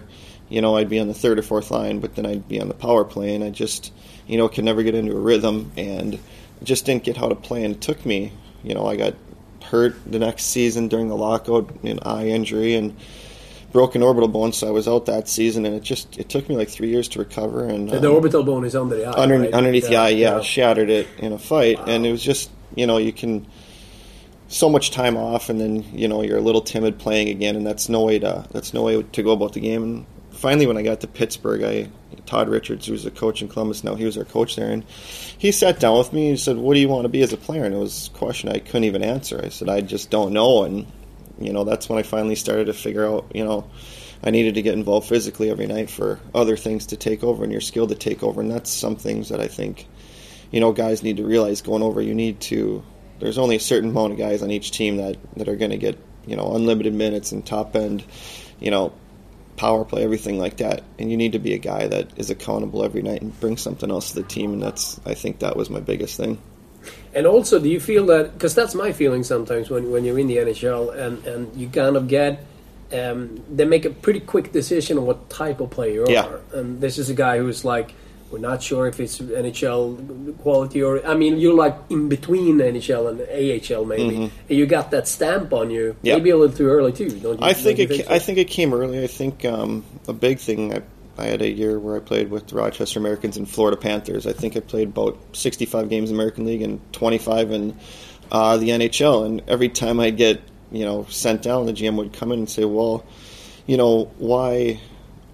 you 0.49 0.61
know, 0.61 0.75
I'd 0.77 0.89
be 0.89 0.99
on 0.99 1.07
the 1.07 1.13
third 1.13 1.39
or 1.39 1.41
fourth 1.41 1.71
line, 1.71 1.99
but 1.99 2.15
then 2.15 2.25
I'd 2.25 2.47
be 2.47 2.61
on 2.61 2.67
the 2.67 2.73
power 2.73 3.03
play, 3.03 3.33
and 3.35 3.43
I 3.43 3.49
just, 3.49 3.91
you 4.27 4.37
know, 4.37 4.47
could 4.47 4.65
never 4.65 4.83
get 4.83 4.95
into 4.95 5.15
a 5.15 5.19
rhythm 5.19 5.71
and 5.77 6.19
just 6.63 6.85
didn't 6.85 7.03
get 7.03 7.17
how 7.17 7.29
to 7.29 7.35
play. 7.35 7.63
And 7.63 7.75
it 7.75 7.81
took 7.81 8.05
me, 8.05 8.31
you 8.63 8.73
know, 8.73 8.85
I 8.85 8.95
got 8.95 9.15
hurt 9.63 9.95
the 10.05 10.19
next 10.19 10.45
season 10.45 10.87
during 10.87 11.07
the 11.09 11.15
lockout, 11.15 11.83
an 11.83 11.99
eye 12.03 12.27
injury, 12.27 12.75
and 12.75 12.95
broken 13.75 14.01
orbital 14.01 14.29
bone, 14.29 14.53
so 14.53 14.67
I 14.67 14.71
was 14.71 14.87
out 14.87 15.07
that 15.07 15.27
season, 15.27 15.65
and 15.65 15.75
it 15.75 15.83
just 15.83 16.17
it 16.17 16.29
took 16.29 16.47
me 16.47 16.55
like 16.55 16.69
three 16.69 16.87
years 16.87 17.09
to 17.09 17.19
recover. 17.19 17.65
And 17.65 17.89
The, 17.89 17.99
the 17.99 18.09
um, 18.09 18.15
orbital 18.15 18.43
bone 18.43 18.63
is 18.63 18.73
under 18.73 18.95
the 18.95 19.05
eye. 19.05 19.21
under, 19.21 19.37
right? 19.37 19.53
underneath 19.53 19.89
the 19.89 19.97
eye, 19.97 20.09
yeah, 20.09 20.39
shattered 20.41 20.89
it 20.89 21.07
in 21.17 21.33
a 21.33 21.37
fight, 21.37 21.79
and 21.85 22.05
it 22.05 22.11
was 22.11 22.23
just 22.23 22.49
you 22.73 22.87
know 22.87 22.97
you 22.97 23.11
can 23.11 23.45
so 24.47 24.69
much 24.69 24.91
time 24.91 25.17
off, 25.17 25.49
and 25.49 25.59
then 25.59 25.83
you 25.91 26.07
know 26.07 26.21
you're 26.21 26.37
a 26.37 26.41
little 26.41 26.61
timid 26.61 26.99
playing 26.99 27.27
again, 27.27 27.57
and 27.57 27.67
that's 27.67 27.89
no 27.89 28.05
way 28.05 28.17
to 28.19 28.45
that's 28.51 28.73
no 28.73 28.83
way 28.83 29.03
to 29.03 29.23
go 29.23 29.31
about 29.31 29.51
the 29.51 29.59
game. 29.59 29.83
And 29.83 30.05
finally, 30.35 30.67
when 30.67 30.77
I 30.77 30.83
got 30.83 31.01
to 31.01 31.07
Pittsburgh, 31.07 31.63
I 31.63 31.89
Todd 32.25 32.49
Richards, 32.49 32.87
who's 32.87 33.05
a 33.05 33.11
coach 33.11 33.41
in 33.41 33.47
Columbus 33.47 33.83
now, 33.83 33.95
he 33.95 34.05
was 34.05 34.17
our 34.17 34.25
coach 34.25 34.55
there, 34.55 34.71
and 34.71 34.83
he 35.37 35.51
sat 35.51 35.79
down 35.79 35.97
with 35.97 36.13
me 36.13 36.29
and 36.29 36.39
said, 36.39 36.57
"What 36.57 36.73
do 36.73 36.79
you 36.79 36.89
want 36.89 37.03
to 37.03 37.09
be 37.09 37.21
as 37.21 37.33
a 37.33 37.37
player?" 37.37 37.65
And 37.65 37.73
it 37.73 37.79
was 37.79 38.09
a 38.13 38.17
question 38.17 38.49
I 38.49 38.59
couldn't 38.59 38.85
even 38.85 39.03
answer. 39.03 39.41
I 39.43 39.49
said, 39.49 39.69
"I 39.69 39.81
just 39.81 40.09
don't 40.09 40.33
know," 40.33 40.63
and 40.63 40.85
you 41.39 41.53
know 41.53 41.63
that's 41.63 41.89
when 41.89 41.99
I 41.99 42.03
finally 42.03 42.35
started 42.35 42.65
to 42.65 42.73
figure 42.73 43.05
out, 43.05 43.31
you 43.33 43.43
know. 43.43 43.65
I 44.23 44.31
needed 44.31 44.55
to 44.55 44.63
get 44.63 44.73
involved 44.73 45.07
physically 45.07 45.51
every 45.51 45.67
night 45.67 45.87
for 45.87 46.19
other 46.33 46.57
things 46.57 46.87
to 46.87 46.97
take 46.97 47.23
over 47.23 47.43
and 47.43 47.51
your 47.51 47.61
skill 47.61 47.85
to 47.85 47.95
take 47.95 48.23
over, 48.23 48.41
and 48.41 48.49
that's 48.49 48.71
some 48.71 48.95
things 48.95 49.29
that 49.29 49.39
I 49.39 49.47
think, 49.47 49.87
you 50.51 50.59
know, 50.59 50.71
guys 50.71 51.03
need 51.03 51.17
to 51.17 51.25
realize 51.25 51.61
going 51.61 51.83
over. 51.83 52.01
You 52.01 52.15
need 52.15 52.39
to. 52.41 52.83
There's 53.19 53.37
only 53.37 53.57
a 53.57 53.59
certain 53.59 53.91
amount 53.91 54.13
of 54.13 54.17
guys 54.17 54.41
on 54.41 54.49
each 54.49 54.71
team 54.71 54.97
that 54.97 55.17
that 55.35 55.47
are 55.47 55.55
going 55.55 55.71
to 55.71 55.77
get 55.77 55.99
you 56.25 56.35
know 56.35 56.55
unlimited 56.55 56.93
minutes 56.93 57.31
and 57.31 57.45
top 57.45 57.75
end, 57.75 58.03
you 58.59 58.71
know, 58.71 58.93
power 59.57 59.85
play, 59.85 60.03
everything 60.03 60.37
like 60.39 60.57
that. 60.57 60.83
And 60.99 61.09
you 61.11 61.17
need 61.17 61.31
to 61.33 61.39
be 61.39 61.53
a 61.53 61.57
guy 61.57 61.87
that 61.87 62.07
is 62.17 62.29
accountable 62.29 62.83
every 62.83 63.01
night 63.01 63.21
and 63.21 63.37
bring 63.39 63.57
something 63.57 63.89
else 63.89 64.09
to 64.11 64.21
the 64.21 64.27
team. 64.27 64.53
And 64.53 64.61
that's 64.61 64.99
I 65.05 65.13
think 65.13 65.39
that 65.39 65.55
was 65.55 65.69
my 65.69 65.79
biggest 65.79 66.17
thing. 66.17 66.37
And 67.13 67.25
also, 67.25 67.59
do 67.59 67.69
you 67.69 67.79
feel 67.79 68.05
that 68.07 68.33
because 68.33 68.53
that's 68.53 68.75
my 68.75 68.91
feeling 68.91 69.23
sometimes 69.23 69.69
when 69.69 69.91
when 69.91 70.03
you're 70.05 70.19
in 70.19 70.27
the 70.27 70.37
NHL 70.37 70.95
and 70.95 71.25
and 71.25 71.55
you 71.55 71.67
kind 71.69 71.95
of 71.95 72.07
get. 72.07 72.43
Um, 72.93 73.43
they 73.49 73.65
make 73.65 73.83
a 73.83 73.89
pretty 73.89 74.19
quick 74.19 74.51
decision 74.51 74.99
on 74.99 75.07
what 75.07 75.27
type 75.27 75.59
of 75.59 75.71
player 75.71 76.05
you 76.07 76.13
Yeah. 76.13 76.27
are, 76.27 76.39
and 76.53 76.79
this 76.79 76.99
is 76.99 77.09
a 77.09 77.15
guy 77.15 77.39
who's 77.39 77.65
like, 77.65 77.95
we're 78.31 78.39
not 78.39 78.61
sure 78.63 78.87
if 78.87 78.99
it's 78.99 79.19
NHL 79.19 80.37
quality 80.39 80.81
or 80.81 81.05
I 81.05 81.13
mean, 81.15 81.37
you're 81.37 81.53
like 81.55 81.75
in 81.89 82.09
between 82.09 82.57
NHL 82.57 83.09
and 83.09 83.21
AHL 83.21 83.85
maybe, 83.85 84.15
and 84.15 84.31
you 84.47 84.65
got 84.65 84.91
that 84.91 85.07
stamp 85.07 85.53
on 85.53 85.69
you, 85.69 85.93
Mm-hmm. 85.93 86.07
Maybe 86.07 86.29
a 86.31 86.37
little 86.37 86.55
too 86.55 86.67
early 86.67 86.91
too. 86.91 87.09
Don't 87.09 87.39
you? 87.39 87.45
I 87.45 87.53
think 87.53 87.79
it. 87.79 87.89
ca- 87.89 88.13
I 88.13 88.19
think 88.19 88.37
it 88.37 88.45
came 88.45 88.73
early. 88.73 89.03
I 89.03 89.07
think 89.07 89.45
um, 89.45 89.83
a 90.07 90.13
big 90.13 90.39
thing. 90.39 90.73
I, 90.73 90.81
I 91.17 91.25
had 91.27 91.41
a 91.41 91.49
year 91.49 91.79
where 91.79 91.95
I 91.95 91.99
played 91.99 92.29
with 92.29 92.47
the 92.47 92.55
Rochester 92.55 92.99
Americans 92.99 93.37
and 93.37 93.47
Florida 93.49 93.77
Panthers. 93.77 94.27
I 94.27 94.33
think 94.33 94.57
I 94.57 94.59
played 94.59 94.89
about 94.89 95.17
65 95.33 95.87
games 95.89 96.09
in 96.09 96.17
the 96.17 96.21
American 96.21 96.45
League 96.45 96.61
and 96.61 96.81
25 96.91 97.51
in 97.51 97.77
uh, 98.33 98.57
the 98.57 98.69
NHL. 98.69 99.25
And 99.25 99.41
every 99.47 99.69
time 99.69 99.99
I'd 100.01 100.17
get 100.17 100.41
you 100.71 100.83
know 100.83 101.05
sent 101.09 101.41
down, 101.43 101.67
the 101.67 101.73
GM 101.73 101.95
would 101.95 102.11
come 102.11 102.31
in 102.31 102.39
and 102.39 102.49
say, 102.49 102.65
"Well, 102.65 103.05
you 103.67 103.77
know 103.77 104.11
why." 104.17 104.79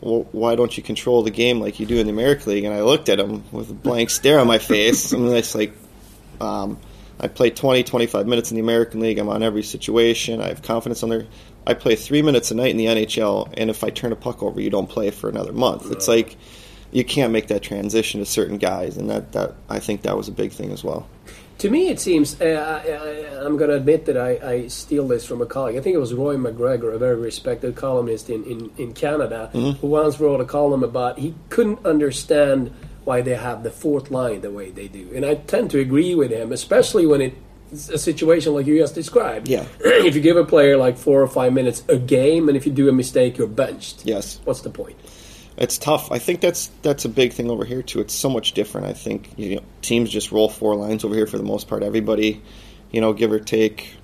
Well, 0.02 0.28
why 0.32 0.56
don't 0.56 0.76
you 0.76 0.84
control 0.84 1.22
the 1.22 1.32
game 1.32 1.60
like 1.60 1.80
you 1.80 1.86
do 1.86 1.98
in 1.98 2.08
the 2.08 2.14
American 2.14 2.52
League? 2.52 2.64
And 2.64 2.74
I 2.74 2.82
looked 2.82 3.08
at 3.08 3.20
him 3.20 3.44
with 3.52 3.70
a 3.70 3.74
blank 3.74 4.10
stare 4.10 4.40
on 4.40 4.48
my 4.48 4.58
face. 4.58 5.12
and 5.12 5.28
it's 5.30 5.54
like, 5.56 5.74
um, 6.40 6.80
I 7.20 7.28
play 7.28 7.52
20, 7.52 7.84
25 7.84 8.28
minutes 8.28 8.50
in 8.50 8.56
the 8.56 8.62
American 8.62 9.00
League. 9.00 9.20
I'm 9.20 9.30
on 9.30 9.44
every 9.44 9.62
situation. 9.62 10.42
I 10.42 10.48
have 10.48 10.64
confidence 10.64 11.04
on 11.04 11.10
there. 11.10 11.28
I 11.68 11.76
play 11.76 11.96
three 11.96 12.24
minutes 12.24 12.50
a 12.50 12.56
night 12.56 12.72
in 12.72 12.78
the 12.78 12.88
NHL, 12.88 13.54
and 13.56 13.70
if 13.70 13.84
I 13.84 13.92
turn 13.92 14.12
a 14.12 14.16
puck 14.16 14.42
over, 14.42 14.60
you 14.60 14.72
don't 14.72 14.90
play 14.90 15.12
for 15.12 15.30
another 15.30 15.54
month. 15.54 15.92
It's 15.92 16.08
like 16.08 16.36
you 16.92 17.06
can't 17.06 17.32
make 17.32 17.48
that 17.50 17.62
transition 17.62 18.20
to 18.20 18.26
certain 18.26 18.58
guys, 18.58 18.98
and 18.98 19.10
that, 19.12 19.34
that 19.34 19.54
I 19.70 19.78
think 19.78 20.02
that 20.02 20.18
was 20.18 20.28
a 20.28 20.32
big 20.32 20.52
thing 20.52 20.72
as 20.72 20.84
well. 20.84 21.08
To 21.62 21.70
me, 21.70 21.90
it 21.90 22.00
seems. 22.00 22.42
Uh, 22.42 22.82
I, 22.84 22.90
I, 22.90 23.46
I'm 23.46 23.56
going 23.56 23.70
to 23.70 23.76
admit 23.76 24.06
that 24.06 24.18
I, 24.18 24.40
I 24.44 24.68
steal 24.68 25.08
this 25.08 25.28
from 25.28 25.44
a 25.44 25.46
colleague. 25.46 25.78
I 25.78 25.82
think 25.82 25.94
it 25.94 26.00
was 26.00 26.12
Roy 26.12 26.36
MacGregor, 26.36 26.90
a 26.92 26.98
very 26.98 27.16
respected 27.16 27.76
columnist 27.76 28.32
in, 28.32 28.44
in, 28.46 28.72
in 28.80 28.94
Canada, 28.94 29.52
Mm-hmm. 29.54 29.78
who 29.80 29.88
once 29.88 30.20
wrote 30.20 30.42
a 30.42 30.46
column 30.46 30.84
about 30.84 31.20
he 31.20 31.36
couldn't 31.50 31.86
understand 31.86 32.74
why 33.04 33.22
they 33.22 33.36
have 33.36 33.62
the 33.62 33.70
fourth 33.70 34.10
line 34.10 34.42
the 34.42 34.50
way 34.50 34.72
they 34.72 34.88
do. 34.88 35.12
And 35.14 35.24
I 35.24 35.36
tend 35.36 35.70
to 35.72 35.80
agree 35.80 36.16
with 36.16 36.32
him, 36.32 36.52
especially 36.52 37.06
when 37.06 37.22
it's 37.72 37.90
a 37.90 37.98
situation 38.00 38.56
like 38.56 38.66
you 38.66 38.80
just 38.80 38.96
described. 38.96 39.48
Yeah. 39.48 39.66
if 39.82 40.16
you 40.16 40.22
give 40.22 40.38
a 40.38 40.46
player 40.46 40.78
like 40.78 40.98
four 40.98 41.22
or 41.22 41.28
five 41.28 41.54
minutes 41.54 41.84
a 41.90 41.98
game, 41.98 42.48
and 42.48 42.58
if 42.58 42.66
you 42.66 42.72
do 42.72 42.90
a 42.90 42.92
mistake, 42.92 43.38
you're 43.38 43.46
benched. 43.46 44.04
Yes. 44.04 44.40
What's 44.46 44.62
the 44.62 44.72
point? 44.72 44.98
It's 45.58 45.78
tough. 45.78 46.12
I 46.12 46.20
think 46.20 46.42
that's 46.42 46.68
that's 46.82 47.06
a 47.06 47.10
big 47.10 47.34
thing 47.34 47.52
over 47.52 47.66
here 47.66 47.82
too. 47.82 48.00
It's 48.00 48.14
so 48.14 48.30
much 48.30 48.54
different. 48.54 48.88
I 48.88 48.94
think 48.94 49.32
you 49.38 49.56
know 49.56 49.64
teams 49.82 50.10
just 50.10 50.32
roll 50.32 50.50
four 50.50 50.76
lines 50.76 51.04
over 51.04 51.14
here 51.14 51.28
for 51.28 51.38
the 51.38 51.44
most 51.44 51.68
part. 51.68 51.84
Everybody, 51.84 52.42
you 52.92 53.02
know, 53.02 53.14
give 53.14 53.32
or 53.32 53.40
take, 53.40 53.96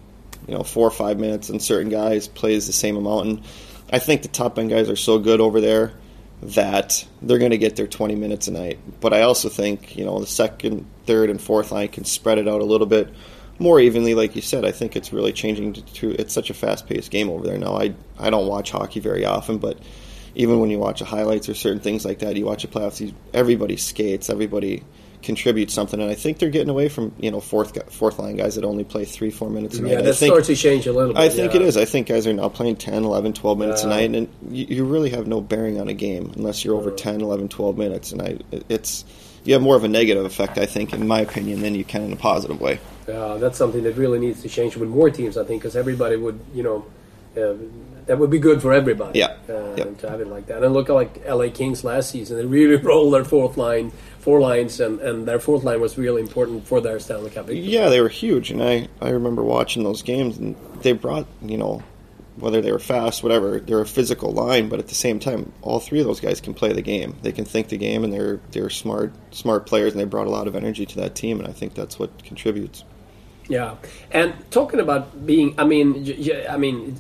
you 0.48 0.54
know, 0.54 0.64
four 0.64 0.88
or 0.88 0.92
five 0.92 1.20
minutes, 1.20 1.50
and 1.50 1.62
certain 1.62 1.90
guys 1.90 2.28
plays 2.28 2.68
the 2.68 2.74
same 2.74 2.98
amount. 2.98 3.28
And 3.28 3.44
I 3.92 4.00
think 4.00 4.22
the 4.22 4.28
top 4.28 4.60
end 4.60 4.70
guys 4.70 4.90
are 4.90 4.98
so 4.98 5.20
good 5.20 5.40
over 5.40 5.62
there 5.62 5.94
that 6.42 7.08
they're 7.22 7.40
going 7.40 7.52
to 7.52 7.58
get 7.58 7.76
their 7.76 7.88
20 7.88 8.16
minutes 8.16 8.48
a 8.48 8.52
night. 8.52 8.80
But 9.00 9.14
I 9.14 9.22
also 9.22 9.50
think 9.50 9.96
you 9.96 10.06
know 10.06 10.20
the 10.20 10.28
second, 10.28 10.86
third, 11.06 11.30
and 11.30 11.42
fourth 11.42 11.72
line 11.72 11.88
can 11.88 12.04
spread 12.04 12.40
it 12.40 12.48
out 12.48 12.62
a 12.62 12.66
little 12.66 12.88
bit 12.88 13.08
more 13.58 13.80
evenly. 13.80 14.16
Like 14.16 14.36
you 14.36 14.42
said, 14.42 14.66
I 14.66 14.72
think 14.72 14.96
it's 14.96 15.14
really 15.14 15.34
changing 15.34 15.74
to. 15.74 15.82
to 15.82 16.12
it's 16.12 16.34
such 16.34 16.50
a 16.50 16.54
fast 16.54 16.88
paced 16.88 17.10
game 17.10 17.30
over 17.30 17.46
there 17.46 17.58
now. 17.58 17.78
I 17.78 17.94
I 18.20 18.30
don't 18.30 18.48
watch 18.48 18.72
hockey 18.72 19.00
very 19.00 19.24
often, 19.26 19.58
but 19.60 19.80
even 20.38 20.60
when 20.60 20.70
you 20.70 20.78
watch 20.78 21.00
the 21.00 21.06
highlights 21.06 21.50
or 21.50 21.56
certain 21.56 21.80
things 21.80 22.06
like 22.06 22.20
that, 22.20 22.38
you 22.38 22.46
watch 22.46 22.62
the 22.62 22.68
playoffs. 22.68 23.02
you- 23.02 23.14
Everybody 23.34 23.76
skates. 23.76 24.30
Everybody 24.30 24.84
contributes 25.24 25.74
something, 25.74 26.00
and 26.00 26.12
I 26.12 26.14
think 26.14 26.38
they're 26.38 26.52
getting 26.52 26.70
away 26.70 26.90
from 26.90 27.12
you 27.20 27.32
know 27.32 27.42
fourth 27.42 27.92
fourth 27.92 28.20
line 28.20 28.36
guys 28.36 28.54
that 28.56 28.64
only 28.64 28.84
play 28.84 29.04
three 29.04 29.32
four 29.32 29.50
minutes 29.50 29.80
a 29.80 29.82
night. 29.82 29.92
Yeah, 29.92 30.02
that 30.02 30.14
think, 30.14 30.32
starts 30.32 30.48
to 30.48 30.56
change 30.56 30.86
a 30.86 30.94
little 30.94 31.14
bit. 31.14 31.22
I 31.22 31.30
think 31.30 31.54
yeah. 31.54 31.62
it 31.62 31.66
is. 31.66 31.76
I 31.76 31.86
think 31.86 32.08
guys 32.08 32.28
are 32.28 32.34
now 32.34 32.50
playing 32.50 32.76
10, 32.76 33.04
11, 33.04 33.34
12 33.34 33.58
minutes 33.58 33.84
a 33.84 33.88
night, 33.88 34.12
and 34.12 34.30
you, 34.50 34.66
you 34.70 34.86
really 34.86 35.10
have 35.10 35.26
no 35.28 35.42
bearing 35.42 35.82
on 35.82 35.88
a 35.88 35.94
game 35.94 36.32
unless 36.36 36.64
you're 36.64 36.76
over 36.76 36.92
10, 36.92 37.22
11, 37.22 37.50
12 37.50 37.78
minutes. 37.78 38.12
And 38.12 38.22
I, 38.22 38.38
it's 38.70 39.06
you 39.44 39.54
have 39.54 39.64
more 39.64 39.76
of 39.76 39.84
a 39.84 39.88
negative 39.88 40.24
effect, 40.24 40.60
I 40.60 40.68
think, 40.68 40.94
in 40.94 41.08
my 41.08 41.22
opinion, 41.22 41.62
than 41.62 41.74
you 41.74 41.84
can 41.84 42.04
in 42.04 42.14
a 42.14 42.18
positive 42.18 42.62
way. 42.62 42.80
Uh, 43.08 43.38
that's 43.40 43.58
something 43.58 43.84
that 43.84 43.96
really 43.96 44.20
needs 44.20 44.44
to 44.44 44.50
change 44.50 44.78
with 44.78 44.90
more 44.90 45.10
teams, 45.10 45.36
I 45.36 45.46
think, 45.46 45.64
because 45.64 45.76
everybody 45.76 46.16
would, 46.16 46.40
you 46.54 46.62
know, 46.62 46.86
uh, 47.36 47.56
that 48.08 48.18
would 48.18 48.30
be 48.30 48.40
good 48.40 48.62
for 48.62 48.74
everybody. 48.74 49.20
Yeah. 49.20 49.36
Uh, 49.48 49.76
Yep. 49.78 49.98
To 50.00 50.10
have 50.10 50.22
it 50.22 50.28
like 50.28 50.48
that. 50.48 50.64
And 50.64 50.74
look 50.74 50.90
at 50.90 50.94
like 50.94 51.24
LA 51.28 51.50
Kings 51.50 51.84
last 51.84 52.10
season. 52.10 52.38
They 52.38 52.46
really 52.46 52.76
rolled 52.84 53.14
their 53.14 53.24
fourth 53.24 53.58
line, 53.58 53.92
four 54.20 54.40
lines, 54.40 54.80
and, 54.80 55.00
and 55.02 55.28
their 55.28 55.40
fourth 55.40 55.64
line 55.64 55.80
was 55.80 55.98
really 55.98 56.22
important 56.22 56.66
for 56.66 56.82
their 56.82 57.00
Stanley 57.00 57.30
Cup. 57.30 57.48
Yeah, 57.50 57.90
they 57.90 58.02
were 58.02 58.10
huge, 58.10 58.50
and 58.50 58.64
I, 58.64 58.88
I 59.02 59.10
remember 59.10 59.44
watching 59.44 59.84
those 59.84 60.02
games, 60.02 60.38
and 60.38 60.56
they 60.82 60.94
brought 60.94 61.28
you 61.44 61.58
know 61.58 61.84
whether 62.38 62.62
they 62.62 62.72
were 62.72 62.80
fast, 62.80 63.24
whatever. 63.24 63.60
They're 63.60 63.82
a 63.82 63.86
physical 63.86 64.32
line, 64.32 64.70
but 64.70 64.80
at 64.80 64.88
the 64.88 64.96
same 64.96 65.20
time, 65.20 65.52
all 65.62 65.80
three 65.80 66.00
of 66.00 66.06
those 66.06 66.20
guys 66.20 66.40
can 66.42 66.54
play 66.54 66.74
the 66.74 66.82
game. 66.82 67.16
They 67.22 67.32
can 67.32 67.46
think 67.46 67.70
the 67.70 67.78
game, 67.78 68.04
and 68.04 68.12
they're 68.12 68.40
they're 68.52 68.70
smart 68.70 69.14
smart 69.32 69.66
players, 69.68 69.94
and 69.94 70.00
they 70.00 70.06
brought 70.06 70.28
a 70.28 70.32
lot 70.32 70.48
of 70.48 70.56
energy 70.56 70.86
to 70.88 70.96
that 71.02 71.14
team, 71.14 71.40
and 71.40 71.48
I 71.48 71.52
think 71.52 71.76
that's 71.76 72.00
what 72.00 72.24
contributes. 72.24 72.84
Yeah, 73.50 73.76
and 74.12 74.34
talking 74.52 74.82
about 74.82 75.26
being, 75.26 75.56
I 75.58 75.64
mean, 75.64 76.06
I 76.50 76.58
mean, 76.58 77.00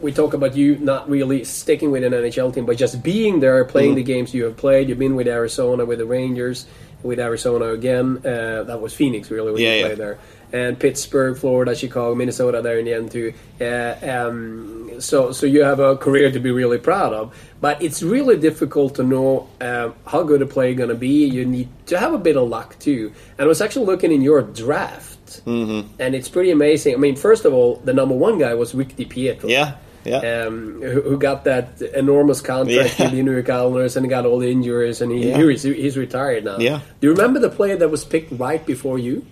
we 0.00 0.12
talk 0.12 0.32
about 0.34 0.54
you 0.56 0.76
not 0.78 1.08
really 1.10 1.44
sticking 1.44 1.90
with 1.90 2.04
an 2.04 2.12
NHL 2.12 2.54
team, 2.54 2.66
but 2.66 2.76
just 2.76 3.02
being 3.02 3.40
there, 3.40 3.64
playing 3.64 3.90
Mm-hmm. 3.90 3.96
the 3.96 4.02
games 4.04 4.34
you 4.34 4.44
have 4.44 4.56
played. 4.56 4.88
You've 4.88 4.98
been 4.98 5.16
with 5.16 5.26
Arizona, 5.28 5.84
with 5.84 5.98
the 5.98 6.06
Rangers, 6.06 6.66
with 7.02 7.18
Arizona 7.18 7.66
again. 7.72 8.18
Uh, 8.24 8.62
that 8.64 8.80
was 8.80 8.94
Phoenix, 8.94 9.30
really, 9.30 9.52
when 9.52 9.60
Yeah, 9.62 9.68
you 9.74 9.76
yeah. 9.80 9.86
played 9.86 9.98
there. 9.98 10.18
And 10.52 10.78
Pittsburgh, 10.78 11.36
Florida, 11.36 11.74
Chicago, 11.74 12.14
Minnesota, 12.14 12.60
there 12.62 12.78
in 12.78 12.84
the 12.84 12.92
end 12.94 13.10
too. 13.10 13.32
Uh, 13.60 13.94
um, 14.02 14.90
so, 15.00 15.32
so 15.32 15.46
you 15.46 15.62
have 15.64 15.80
a 15.80 15.96
career 15.96 16.30
to 16.30 16.38
be 16.38 16.50
really 16.50 16.76
proud 16.78 17.12
of. 17.14 17.34
But 17.60 17.82
it's 17.82 18.02
really 18.02 18.36
difficult 18.38 18.94
to 18.96 19.02
know 19.02 19.48
um, 19.62 19.94
how 20.06 20.22
good 20.24 20.42
a 20.42 20.46
player 20.46 20.74
going 20.74 20.90
to 20.90 20.94
be. 20.94 21.24
You 21.26 21.44
need 21.46 21.68
to 21.86 21.98
have 21.98 22.12
a 22.12 22.18
bit 22.18 22.36
of 22.36 22.48
luck 22.48 22.78
too. 22.78 23.12
And 23.38 23.46
I 23.46 23.48
was 23.48 23.60
actually 23.62 23.86
looking 23.86 24.12
in 24.12 24.20
your 24.20 24.42
draft, 24.42 25.11
Mm-hmm. 25.40 25.94
and 25.98 26.14
it's 26.14 26.28
pretty 26.28 26.50
amazing. 26.50 26.94
I 26.94 26.96
mean, 26.98 27.16
first 27.16 27.44
of 27.44 27.52
all, 27.52 27.76
the 27.84 27.92
number 27.92 28.14
one 28.14 28.38
guy 28.38 28.54
was 28.54 28.74
Rick 28.74 28.96
DiPietro 28.96 29.48
Yeah, 29.48 29.74
yeah. 30.04 30.44
um, 30.46 30.80
who, 30.82 31.00
who 31.02 31.18
got 31.18 31.44
that 31.44 31.80
enormous 31.94 32.40
contract 32.40 32.98
Yeah. 32.98 33.06
with 33.06 33.12
the 33.16 33.22
New 33.22 33.32
York 33.32 33.48
Islanders 33.50 33.96
and 33.96 34.08
got 34.08 34.26
all 34.26 34.38
the 34.38 34.50
injuries, 34.50 35.00
and 35.00 35.10
he, 35.12 35.28
Yeah. 35.30 35.38
he's, 35.38 35.62
he's 35.62 35.96
retired 35.96 36.44
now. 36.44 36.58
Yeah. 36.58 36.80
Do 37.00 37.06
you 37.08 37.12
remember 37.14 37.40
the 37.40 37.50
player 37.50 37.76
that 37.76 37.88
was 37.88 38.04
picked 38.04 38.32
right 38.38 38.64
before 38.64 38.98
you? 38.98 39.24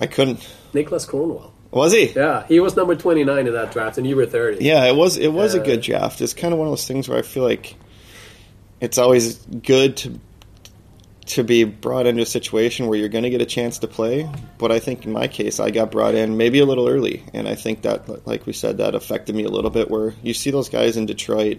I 0.00 0.06
couldn't. 0.06 0.46
Nicholas 0.74 1.04
Cornwell. 1.04 1.52
Was 1.70 1.92
he? 1.92 2.06
Yeah, 2.12 2.46
he 2.46 2.60
was 2.60 2.76
number 2.76 2.94
29 2.94 3.46
in 3.46 3.52
that 3.52 3.72
draft, 3.72 3.98
and 3.98 4.06
you 4.06 4.16
were 4.16 4.24
30. 4.26 4.64
Yeah, 4.64 4.84
it 4.86 4.96
was. 4.96 5.18
It 5.18 5.32
was 5.32 5.54
a 5.54 5.60
Uh, 5.60 5.64
good 5.64 5.82
draft. 5.82 6.20
It's 6.22 6.32
kind 6.32 6.52
of 6.54 6.58
one 6.58 6.66
of 6.68 6.72
those 6.72 6.86
things 6.86 7.08
where 7.08 7.18
I 7.18 7.22
feel 7.22 7.42
like 7.42 7.74
it's 8.80 8.96
always 8.96 9.34
good 9.36 9.96
to 9.98 10.18
to 11.28 11.44
be 11.44 11.64
brought 11.64 12.06
into 12.06 12.22
a 12.22 12.26
situation 12.26 12.86
where 12.86 12.98
you're 12.98 13.08
going 13.08 13.24
to 13.24 13.30
get 13.30 13.40
a 13.42 13.46
chance 13.46 13.78
to 13.80 13.86
play. 13.88 14.28
But 14.58 14.72
I 14.72 14.78
think 14.78 15.04
in 15.04 15.12
my 15.12 15.28
case, 15.28 15.60
I 15.60 15.70
got 15.70 15.90
brought 15.90 16.14
in 16.14 16.36
maybe 16.36 16.58
a 16.60 16.66
little 16.66 16.88
early, 16.88 17.22
and 17.34 17.46
I 17.48 17.54
think 17.54 17.82
that, 17.82 18.26
like 18.26 18.46
we 18.46 18.52
said, 18.52 18.78
that 18.78 18.94
affected 18.94 19.34
me 19.34 19.44
a 19.44 19.50
little 19.50 19.70
bit. 19.70 19.90
Where 19.90 20.14
you 20.22 20.34
see 20.34 20.50
those 20.50 20.68
guys 20.68 20.96
in 20.96 21.06
Detroit, 21.06 21.58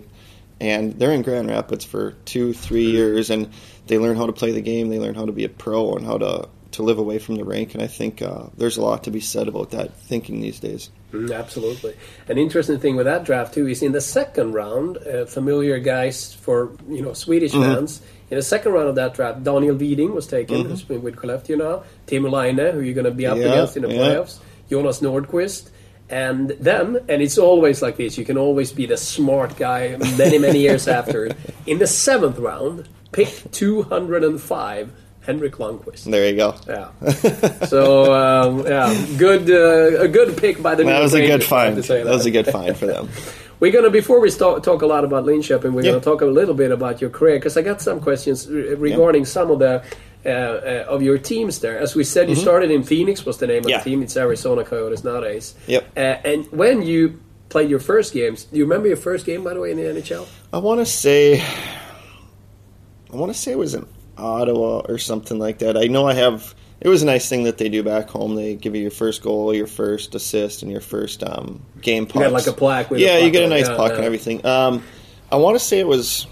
and 0.59 0.93
they're 0.99 1.11
in 1.11 1.21
Grand 1.21 1.47
Rapids 1.49 1.85
for 1.85 2.11
two, 2.25 2.53
three 2.53 2.89
years, 2.89 3.29
and 3.29 3.49
they 3.87 3.97
learn 3.97 4.15
how 4.17 4.25
to 4.25 4.33
play 4.33 4.51
the 4.51 4.61
game. 4.61 4.89
They 4.89 4.99
learn 4.99 5.15
how 5.15 5.25
to 5.25 5.31
be 5.31 5.45
a 5.45 5.49
pro 5.49 5.93
and 5.95 6.05
how 6.05 6.17
to 6.17 6.49
to 6.71 6.83
live 6.83 6.99
away 6.99 7.17
from 7.17 7.35
the 7.35 7.43
rink. 7.43 7.73
And 7.73 7.81
I 7.81 7.87
think 7.87 8.21
uh, 8.21 8.43
there's 8.55 8.77
a 8.77 8.81
lot 8.83 9.05
to 9.05 9.11
be 9.11 9.19
said 9.19 9.47
about 9.47 9.71
that 9.71 9.91
thinking 9.95 10.39
these 10.39 10.59
days. 10.59 10.91
Mm, 11.11 11.35
absolutely. 11.35 11.95
An 12.27 12.37
interesting 12.37 12.79
thing 12.79 12.95
with 12.95 13.07
that 13.07 13.23
draft 13.23 13.55
too 13.55 13.67
is 13.67 13.81
in 13.81 13.91
the 13.91 14.01
second 14.01 14.51
round, 14.53 14.97
uh, 14.99 15.25
familiar 15.25 15.79
guys 15.79 16.31
for 16.33 16.71
you 16.87 17.01
know 17.01 17.13
Swedish 17.13 17.53
Mm-hmm. 17.53 17.73
fans. 17.73 18.01
In 18.31 18.37
the 18.37 18.43
second 18.43 18.73
round 18.73 18.89
of 18.89 18.95
that 18.95 19.13
draft, 19.15 19.43
Daniel 19.43 19.75
Widing 19.75 20.13
was 20.13 20.27
taken, 20.27 20.65
who's 20.65 20.83
been 20.83 21.01
with 21.01 21.15
Skellefteå 21.15 21.57
now. 21.57 21.83
Timo 22.05 22.31
Laine, 22.31 22.73
who 22.73 22.81
you're 22.81 22.93
going 22.93 23.05
to 23.05 23.11
be 23.11 23.25
up 23.25 23.37
Mm-hmm. 23.37 23.47
Yeah, 23.47 23.53
against 23.53 23.77
in 23.77 23.83
the 23.83 23.93
yeah. 23.93 24.01
playoffs. 24.01 24.39
Jonas 24.69 24.99
Nordqvist. 25.01 25.69
And 26.09 26.49
then, 26.59 26.97
and 27.07 27.21
it's 27.21 27.37
always 27.37 27.81
like 27.81 27.97
this, 27.97 28.17
you 28.17 28.25
can 28.25 28.37
always 28.37 28.71
be 28.71 28.85
the 28.87 28.97
smart 28.97 29.57
guy 29.57 29.95
many, 30.17 30.37
many 30.39 30.59
years 30.59 30.87
after. 30.99 31.29
In 31.67 31.77
the 31.79 31.87
seventh 31.87 32.37
round, 32.39 32.87
pick 33.11 33.43
205, 33.51 34.91
Henrik 35.21 35.53
Lundqvist. 35.57 36.03
There 36.05 36.27
you 36.29 36.35
go. 36.35 36.55
Yeah. 36.67 37.65
So 37.67 38.11
um, 38.13 38.65
yeah, 38.65 39.05
good 39.17 39.49
uh, 39.49 40.01
a 40.01 40.07
good 40.07 40.35
pick 40.37 40.61
by 40.61 40.73
the. 40.73 40.83
That 40.85 41.01
was 41.01 41.13
a 41.13 41.21
good 41.25 41.43
find. 41.43 41.83
say 41.85 42.01
That 42.03 42.11
was 42.11 42.25
a 42.25 42.31
good 42.31 42.47
find 42.47 42.75
for 42.75 42.87
them. 42.87 43.09
We're 43.59 43.71
gonna 43.71 43.89
before 43.89 44.19
we 44.21 44.29
start, 44.29 44.63
talk 44.63 44.81
a 44.81 44.85
lot 44.85 45.03
about 45.03 45.25
Linköping, 45.25 45.73
we're 45.73 45.83
Yeah. 45.83 45.91
gonna 45.91 46.03
talk 46.03 46.21
a 46.21 46.25
little 46.25 46.53
bit 46.55 46.71
about 46.71 47.01
your 47.01 47.09
career 47.09 47.35
because 47.35 47.57
I 47.57 47.61
got 47.61 47.81
some 47.81 47.99
questions 47.99 48.47
re- 48.49 48.73
regarding 48.75 49.25
some 49.25 49.51
of 49.51 49.59
the. 49.59 49.83
Uh, 50.25 50.29
uh, 50.29 50.85
of 50.89 51.01
your 51.01 51.17
teams 51.17 51.59
there, 51.59 51.79
as 51.79 51.95
we 51.95 52.03
said, 52.03 52.27
you 52.27 52.35
started 52.35 52.69
in 52.69 52.83
Phoenix. 52.83 53.25
Was 53.25 53.37
the 53.37 53.47
name 53.47 53.59
of 53.59 53.63
Mm-hmm. 53.63 53.69
Yeah. 53.69 53.77
the 53.77 53.89
team? 53.89 54.03
It's 54.03 54.17
Arizona 54.17 54.65
Coyotes 54.65 55.01
nowadays. 55.05 55.55
Yep. 55.67 55.85
Uh, 55.95 55.99
and 55.99 56.45
when 56.51 56.81
you 56.81 57.21
played 57.47 57.69
your 57.69 57.79
first 57.79 58.13
games, 58.13 58.43
do 58.43 58.57
you 58.57 58.65
remember 58.65 58.89
your 58.89 58.97
first 58.97 59.25
game, 59.25 59.45
by 59.45 59.53
the 59.53 59.61
way, 59.61 59.71
in 59.71 59.77
the 59.77 59.83
NHL? 59.83 60.27
I 60.51 60.57
want 60.57 60.81
to 60.81 60.85
say, 60.85 61.39
I 61.39 63.15
want 63.15 63.31
to 63.33 63.37
say 63.39 63.53
it 63.53 63.57
was 63.57 63.75
in 63.75 63.85
Ottawa 64.17 64.79
or 64.89 64.97
something 64.97 65.39
like 65.39 65.59
that. 65.59 65.77
I 65.77 65.87
know 65.87 66.05
I 66.05 66.15
have. 66.15 66.53
It 66.81 66.87
was 66.87 67.01
a 67.03 67.05
nice 67.05 67.27
thing 67.27 67.43
that 67.43 67.57
they 67.57 67.67
do 67.69 67.83
back 67.83 68.09
home. 68.09 68.35
They 68.35 68.55
give 68.55 68.73
you 68.75 68.81
your 68.81 68.91
first 68.91 69.21
goal, 69.21 69.53
your 69.53 69.67
first 69.67 70.15
assist, 70.15 70.63
and 70.63 70.71
your 70.71 70.79
first 70.81 71.23
um, 71.23 71.61
game 71.81 72.05
pucks. 72.05 72.23
got 72.23 72.31
like 72.31 72.47
a 72.47 72.53
plaque 72.53 72.89
with 72.89 72.99
a 72.99 73.03
yeah, 73.03 73.17
you 73.17 73.31
get 73.31 73.43
a 73.43 73.47
nice 73.49 73.67
Yeah, 73.67 73.75
puck 73.75 73.89
yeah. 73.91 73.97
and 73.97 74.05
everything. 74.05 74.45
Um, 74.45 74.83
I 75.31 75.35
want 75.35 75.55
to 75.55 75.59
say 75.63 75.79
it 75.79 75.87
was 75.87 76.25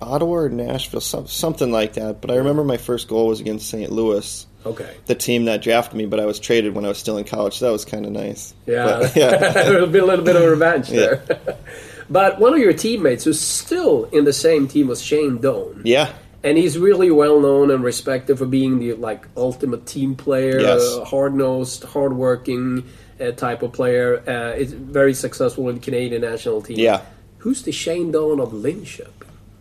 Ottawa 0.00 0.32
or 0.34 0.48
Nashville, 0.48 1.00
some, 1.00 1.28
something 1.28 1.70
like 1.70 1.92
that. 1.94 2.20
But 2.20 2.32
I 2.32 2.36
remember 2.36 2.64
my 2.64 2.78
first 2.78 3.06
goal 3.06 3.28
was 3.28 3.40
against 3.40 3.70
St. 3.70 3.92
Louis, 3.92 4.44
Okay. 4.66 4.90
the 5.06 5.14
team 5.14 5.44
that 5.44 5.62
drafted 5.62 5.96
me. 5.96 6.06
But 6.06 6.18
I 6.18 6.26
was 6.26 6.40
traded 6.40 6.74
when 6.74 6.84
I 6.84 6.88
was 6.88 6.98
still 6.98 7.16
in 7.18 7.24
college, 7.24 7.58
so 7.58 7.66
that 7.66 7.72
was 7.72 7.84
kind 7.84 8.04
of 8.04 8.10
nice. 8.10 8.54
Yeah, 8.66 8.98
But, 9.02 9.16
yeah. 9.16 9.68
it'll 9.68 9.86
be 9.86 10.00
a 10.00 10.04
little 10.04 10.24
bit 10.24 10.34
of 10.34 10.42
revenge 10.42 10.90
Yeah. 10.90 11.14
there. 11.24 11.58
but 12.10 12.40
one 12.40 12.52
of 12.54 12.58
your 12.58 12.72
teammates 12.72 13.22
who's 13.22 13.40
still 13.40 14.04
in 14.06 14.24
the 14.24 14.32
same 14.32 14.66
team 14.66 14.88
was 14.88 15.00
Shane 15.00 15.38
Doan. 15.38 15.82
yeah. 15.84 16.12
And 16.44 16.58
he's 16.58 16.76
really 16.76 17.10
well 17.10 17.40
known 17.40 17.70
and 17.70 17.84
respected 17.84 18.36
for 18.38 18.46
being 18.46 18.78
the 18.80 18.94
like 18.94 19.26
ultimate 19.36 19.86
team 19.86 20.16
player, 20.16 20.58
Yes. 20.60 20.82
uh, 20.82 21.04
hard 21.04 21.34
nosed, 21.34 21.84
hard 21.84 22.14
working 22.16 22.84
uh, 23.20 23.30
type 23.32 23.62
of 23.62 23.72
player. 23.72 24.18
Uh, 24.26 24.56
it's 24.58 24.72
very 24.72 25.14
successful 25.14 25.62
with 25.64 25.76
the 25.76 25.80
Canadian 25.80 26.22
national 26.22 26.60
team. 26.62 26.78
Yeah. 26.78 27.02
Who's 27.38 27.62
the 27.62 27.70
Shane 27.72 28.10
Doan 28.10 28.40
of 28.40 28.50
Linköping? 28.52 29.08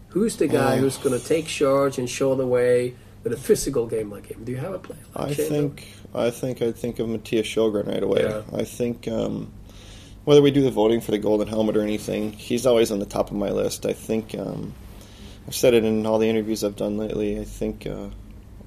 Who's 0.10 0.38
the 0.38 0.48
guy 0.48 0.76
Oh. 0.76 0.80
who's 0.80 0.98
going 0.98 1.18
to 1.20 1.26
take 1.26 1.46
charge 1.48 1.98
and 2.00 2.10
show 2.10 2.36
the 2.36 2.46
way 2.48 2.96
with 3.24 3.32
a 3.34 3.38
physical 3.38 3.86
game 3.86 4.10
like 4.12 4.28
him? 4.28 4.44
Do 4.44 4.52
you 4.52 4.58
have 4.58 4.74
a 4.74 4.80
player 4.80 5.00
like 5.16 5.30
I 5.30 5.34
Shane 5.34 5.50
think 5.50 5.88
I 6.16 6.30
think 6.32 6.62
I'd 6.62 6.76
think 6.76 7.00
of 7.00 7.08
Mattias 7.08 7.44
Sjögren 7.44 7.88
right 7.88 8.04
away. 8.04 8.24
Yeah. 8.24 8.42
I 8.54 8.64
think 8.66 9.08
um, 9.08 9.52
whether 10.26 10.42
we 10.42 10.52
do 10.52 10.62
the 10.64 10.72
voting 10.72 11.00
for 11.00 11.12
the 11.12 11.18
golden 11.20 11.48
helmet 11.48 11.78
or 11.78 11.82
anything, 11.84 12.32
he's 12.34 12.66
always 12.66 12.92
on 12.92 13.00
the 13.00 13.06
top 13.06 13.30
of 13.32 13.38
my 13.38 13.50
list. 13.52 13.86
I 13.86 13.94
think 13.94 14.36
um, 14.38 14.74
I've 15.52 15.56
said 15.56 15.74
it 15.74 15.84
in 15.84 16.06
all 16.06 16.18
the 16.18 16.30
interviews 16.30 16.64
I've 16.64 16.78
done 16.78 16.96
lately. 16.98 17.38
I 17.38 17.44
think 17.44 17.86
uh, 17.86 18.08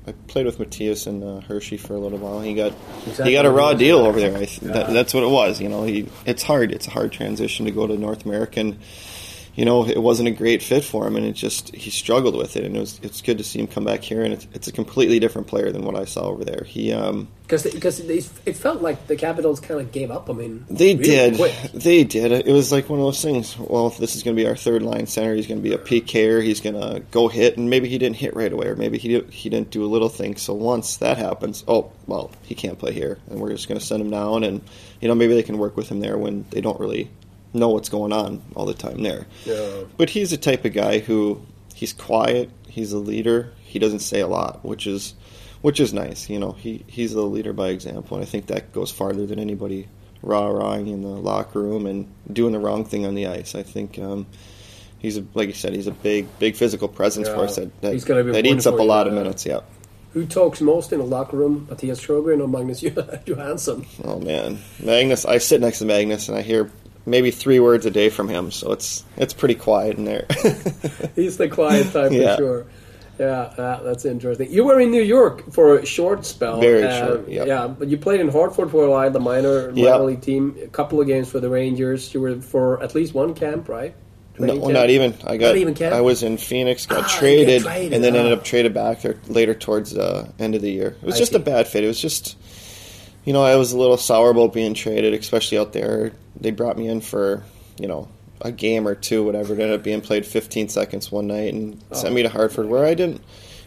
I 0.07 0.13
played 0.29 0.45
with 0.45 0.59
Mattias 0.59 1.07
and 1.07 1.25
uh, 1.25 1.41
Hershey 1.41 1.79
for 1.79 1.95
a 1.95 1.99
little 1.99 2.19
while. 2.19 2.43
He 2.43 2.53
got 2.53 2.75
Exactly. 3.07 3.25
he 3.25 3.33
got 3.33 3.47
a 3.47 3.51
raw 3.51 3.73
deal 3.73 4.01
over 4.01 4.21
there. 4.21 4.37
I 4.37 4.45
that, 4.45 4.93
that's 4.93 5.15
what 5.15 5.23
it 5.23 5.31
was. 5.31 5.63
You 5.63 5.71
know, 5.71 5.85
he 5.85 6.07
it's 6.27 6.43
hard. 6.43 6.73
It's 6.73 6.87
a 6.87 6.91
hard 6.91 7.11
transition 7.11 7.65
to 7.65 7.71
go 7.71 7.87
to 7.87 7.97
North 7.97 8.27
American. 8.27 8.81
You 9.57 9.65
know, 9.65 9.87
it 9.87 10.03
wasn't 10.03 10.29
a 10.29 10.33
great 10.33 10.63
fit 10.63 10.83
for 10.85 11.07
him, 11.07 11.15
and 11.17 11.25
it 11.25 11.33
just 11.33 11.75
he 11.75 11.91
struggled 11.91 12.35
with 12.35 12.57
it. 12.57 12.65
And 12.65 12.77
it 12.77 12.81
was 12.81 12.99
it's 13.03 13.23
good 13.23 13.39
to 13.39 13.45
see 13.45 13.61
him 13.61 13.69
come 13.69 13.85
back 13.85 14.03
here, 14.03 14.23
and 14.23 14.35
it's, 14.35 14.49
it's 14.53 14.69
a 14.69 14.73
completely 14.73 15.21
different 15.21 15.47
player 15.47 15.71
than 15.71 15.85
what 15.85 15.95
I 15.95 16.05
saw 16.07 16.25
over 16.25 16.45
there. 16.45 16.65
He 16.65 16.93
um, 16.93 17.29
Because 17.43 17.63
because 17.63 18.01
it 18.01 18.57
felt 18.57 18.83
like 18.83 19.07
the 19.07 19.15
Capitals 19.15 19.61
kind 19.61 19.81
of 19.81 19.93
gave 19.93 20.11
up. 20.11 20.29
I 20.29 20.33
mean, 20.33 20.65
They 20.69 20.97
really 20.97 21.05
did. 21.05 21.37
quick. 21.37 21.55
They 21.73 22.03
did. 22.03 22.33
It 22.33 22.53
was 22.53 22.73
like 22.73 22.89
one 22.89 22.99
of 22.99 23.05
those 23.05 23.23
things. 23.23 23.57
Well, 23.57 23.87
if 23.87 23.99
this 23.99 24.17
is 24.17 24.25
going 24.25 24.37
to 24.37 24.43
be 24.43 24.49
our 24.49 24.57
third 24.57 24.83
line 24.83 25.07
center, 25.07 25.35
he's 25.35 25.47
going 25.47 25.63
to 25.63 25.69
be 25.69 25.75
a 25.75 25.79
PKer. 25.79 26.43
He's 26.43 26.61
going 26.61 26.75
to 26.81 27.01
go 27.13 27.29
hit, 27.29 27.57
and 27.57 27.71
maybe 27.71 27.89
he 27.89 27.97
didn't 27.99 28.17
hit 28.17 28.35
right 28.35 28.53
away, 28.53 28.67
or 28.67 28.75
maybe 28.77 28.99
he 28.99 29.09
did, 29.09 29.31
he 29.31 29.49
didn't 29.51 29.71
do 29.71 29.85
a 29.85 29.87
little 29.87 30.09
thing. 30.09 30.37
So 30.37 30.53
once 30.53 30.97
that 30.97 31.17
happens, 31.17 31.63
oh 31.69 31.93
well, 32.09 32.33
he 32.43 32.57
can't 32.57 32.79
play 32.79 32.93
here, 32.93 33.19
and 33.31 33.39
we're 33.39 33.51
just 33.51 33.69
going 33.69 33.79
to 33.79 33.87
send 33.87 34.03
him 34.03 34.11
down, 34.11 34.43
and 34.43 34.63
you 35.01 35.07
know 35.07 35.15
maybe 35.15 35.35
they 35.35 35.45
can 35.45 35.59
work 35.59 35.77
with 35.77 35.89
him 35.89 36.01
there 36.01 36.19
when 36.19 36.45
they 36.51 36.61
don't 36.61 36.81
really 36.81 37.09
know 37.55 37.69
what's 37.71 37.89
going 37.89 38.13
on 38.13 38.43
all 38.55 38.67
the 38.67 38.75
time 38.75 39.03
there. 39.03 39.27
Yeah. 39.45 39.85
But 39.97 40.11
he's 40.11 40.31
the 40.31 40.37
type 40.37 40.65
of 40.65 40.73
guy 40.73 40.99
who 40.99 41.41
he's 41.75 41.93
quiet. 41.93 42.51
He's 42.69 42.93
a 42.93 42.99
leader. 42.99 43.53
He 43.63 43.79
doesn't 43.79 44.01
say 44.01 44.21
a 44.21 44.27
lot, 44.27 44.65
which 44.65 44.87
is 44.87 45.15
which 45.63 45.81
is 45.81 45.95
nice. 45.95 46.29
You 46.29 46.39
know, 46.39 46.53
he 46.53 46.85
he's 46.87 47.15
a 47.15 47.23
leader 47.23 47.53
by 47.53 47.69
example, 47.69 48.17
and 48.17 48.27
I 48.27 48.29
think 48.29 48.47
that 48.47 48.73
goes 48.73 48.91
farther 48.91 49.27
than 49.27 49.39
anybody 49.39 49.89
rah 50.23 50.49
rahing 50.49 50.89
in 50.89 51.03
the 51.03 51.09
locker 51.09 51.61
room 51.61 51.87
and 51.87 52.11
doing 52.33 52.53
the 52.53 52.59
wrong 52.59 52.85
thing 52.85 53.07
on 53.07 53.15
the 53.15 53.27
ice. 53.27 53.55
I 53.55 53.63
think 53.63 53.99
um, 53.99 54.27
he's 54.99 55.19
a, 55.19 55.25
like 55.35 55.49
you 55.49 55.55
said, 55.55 55.75
he's 55.75 55.87
a 55.87 55.93
big 55.93 56.27
big 56.39 56.57
physical 56.57 56.89
presence 56.89 57.29
Yeah. 57.29 57.35
for 57.35 57.45
us 57.45 57.57
that 57.57 57.81
that, 57.83 57.93
He's 57.93 58.05
gonna 58.05 58.25
be 58.25 58.33
that 58.33 58.47
eats 58.47 58.67
up 58.67 58.79
a 58.79 58.83
lot 58.83 59.07
of 59.07 59.13
yeah. 59.15 59.19
minutes. 59.23 59.47
Yeah. 59.47 59.61
Who 60.13 60.27
talks 60.27 60.61
most 60.61 60.93
in 60.93 61.01
the 61.01 61.05
locker 61.05 61.37
room? 61.37 61.67
Mattias 61.71 62.01
Sjögren 62.01 62.41
or 62.41 62.47
Magnus 62.47 62.81
Johansson? 63.27 63.85
Oh 64.05 64.19
man, 64.21 64.59
Magnus. 64.81 65.25
I 65.25 65.39
sit 65.39 65.61
next 65.61 65.81
to 65.81 65.85
Magnus 65.87 66.29
and 66.29 66.39
I 66.39 66.43
hear 66.43 66.71
maybe 67.07 67.31
three 67.31 67.61
words 67.61 67.87
a 67.87 67.91
day 67.91 68.09
from 68.09 68.29
him, 68.29 68.51
so 68.51 68.73
it's 68.73 69.05
it's 69.17 69.33
pretty 69.35 69.55
quiet 69.55 69.97
in 69.99 70.05
there. 70.05 70.27
He's 71.17 71.37
the 71.37 71.49
quiet 71.49 71.93
type 71.93 72.13
Yeah. 72.13 72.37
for 72.37 72.43
sure. 72.43 72.67
Yeah, 73.17 73.43
uh, 73.43 73.83
that's 73.85 74.05
interesting. 74.05 74.51
You 74.51 74.65
were 74.65 74.81
in 74.81 74.91
New 74.91 75.03
York 75.03 75.53
for 75.53 75.79
a 75.79 75.87
short 75.87 76.27
spell. 76.27 76.61
Very 76.61 76.83
uh, 76.83 77.07
short, 77.07 77.29
yep. 77.29 77.47
Yeah, 77.47 77.69
but 77.69 77.87
you 77.87 77.97
played 77.97 78.21
in 78.21 78.29
Hartford 78.29 78.73
for 78.73 78.85
a 78.85 78.91
while, 78.91 79.09
the 79.09 79.21
minor, 79.21 79.71
minor 79.71 79.79
Yep. 79.81 80.01
league 80.01 80.21
team. 80.21 80.57
A 80.65 80.67
couple 80.67 81.01
of 81.01 81.07
games 81.07 81.31
for 81.31 81.39
the 81.39 81.49
Rangers. 81.49 82.13
You 82.13 82.21
were 82.21 82.41
for 82.41 82.83
at 82.83 82.95
least 82.97 83.15
one 83.15 83.35
camp, 83.35 83.69
right? 83.69 83.95
No, 84.37 84.59
camp? 84.59 84.73
not 84.73 84.91
even. 84.91 85.15
I 85.25 85.37
got. 85.37 85.47
Not 85.47 85.57
even 85.59 85.75
camp? 85.75 85.95
I 85.95 86.01
was 86.01 86.25
in 86.25 86.39
Phoenix, 86.39 86.87
got 86.87 87.05
Ah, 87.05 87.17
traded, 87.21 87.63
traded, 87.63 87.93
and 87.93 88.03
then 88.03 88.17
ended 88.17 88.33
up 88.33 88.43
traded 88.43 88.75
back 88.75 89.03
there 89.03 89.15
later 89.29 89.55
towards 89.55 89.93
the 89.93 90.29
end 90.41 90.57
of 90.57 90.63
the 90.63 90.73
year. 90.73 90.97
It 91.01 91.07
was 91.07 91.15
I 91.15 91.19
just 91.19 91.31
see. 91.31 91.37
a 91.37 91.41
bad 91.41 91.69
fit. 91.69 91.85
It 91.85 91.87
was 91.87 92.01
just 92.01 92.37
you 93.25 93.33
know, 93.33 93.43
I 93.43 93.57
was 93.57 93.73
a 93.73 93.79
little 93.79 93.97
sour 93.97 94.31
about 94.31 94.53
being 94.53 94.75
traded, 94.75 95.15
especially 95.15 95.59
out 95.59 95.73
there. 95.73 96.13
They 96.39 96.51
brought 96.51 96.77
me 96.77 96.89
in 96.89 97.01
for, 97.01 97.43
you 97.79 97.89
know, 97.89 98.09
a 98.41 98.53
game 98.53 98.87
or 98.87 98.95
two, 98.95 99.25
whatever. 99.25 99.55
It 99.55 99.61
ended 99.61 99.79
up 99.79 99.83
being 99.83 100.01
played 100.01 100.27
15 100.27 100.69
seconds 100.69 101.11
one 101.11 101.27
night 101.27 101.55
and 101.55 101.83
oh. 101.91 101.97
sent 101.97 102.15
me 102.15 102.23
to 102.23 102.29
Hartford, 102.29 102.67
where 102.67 102.85
I 102.85 102.95
didn't, 102.95 103.23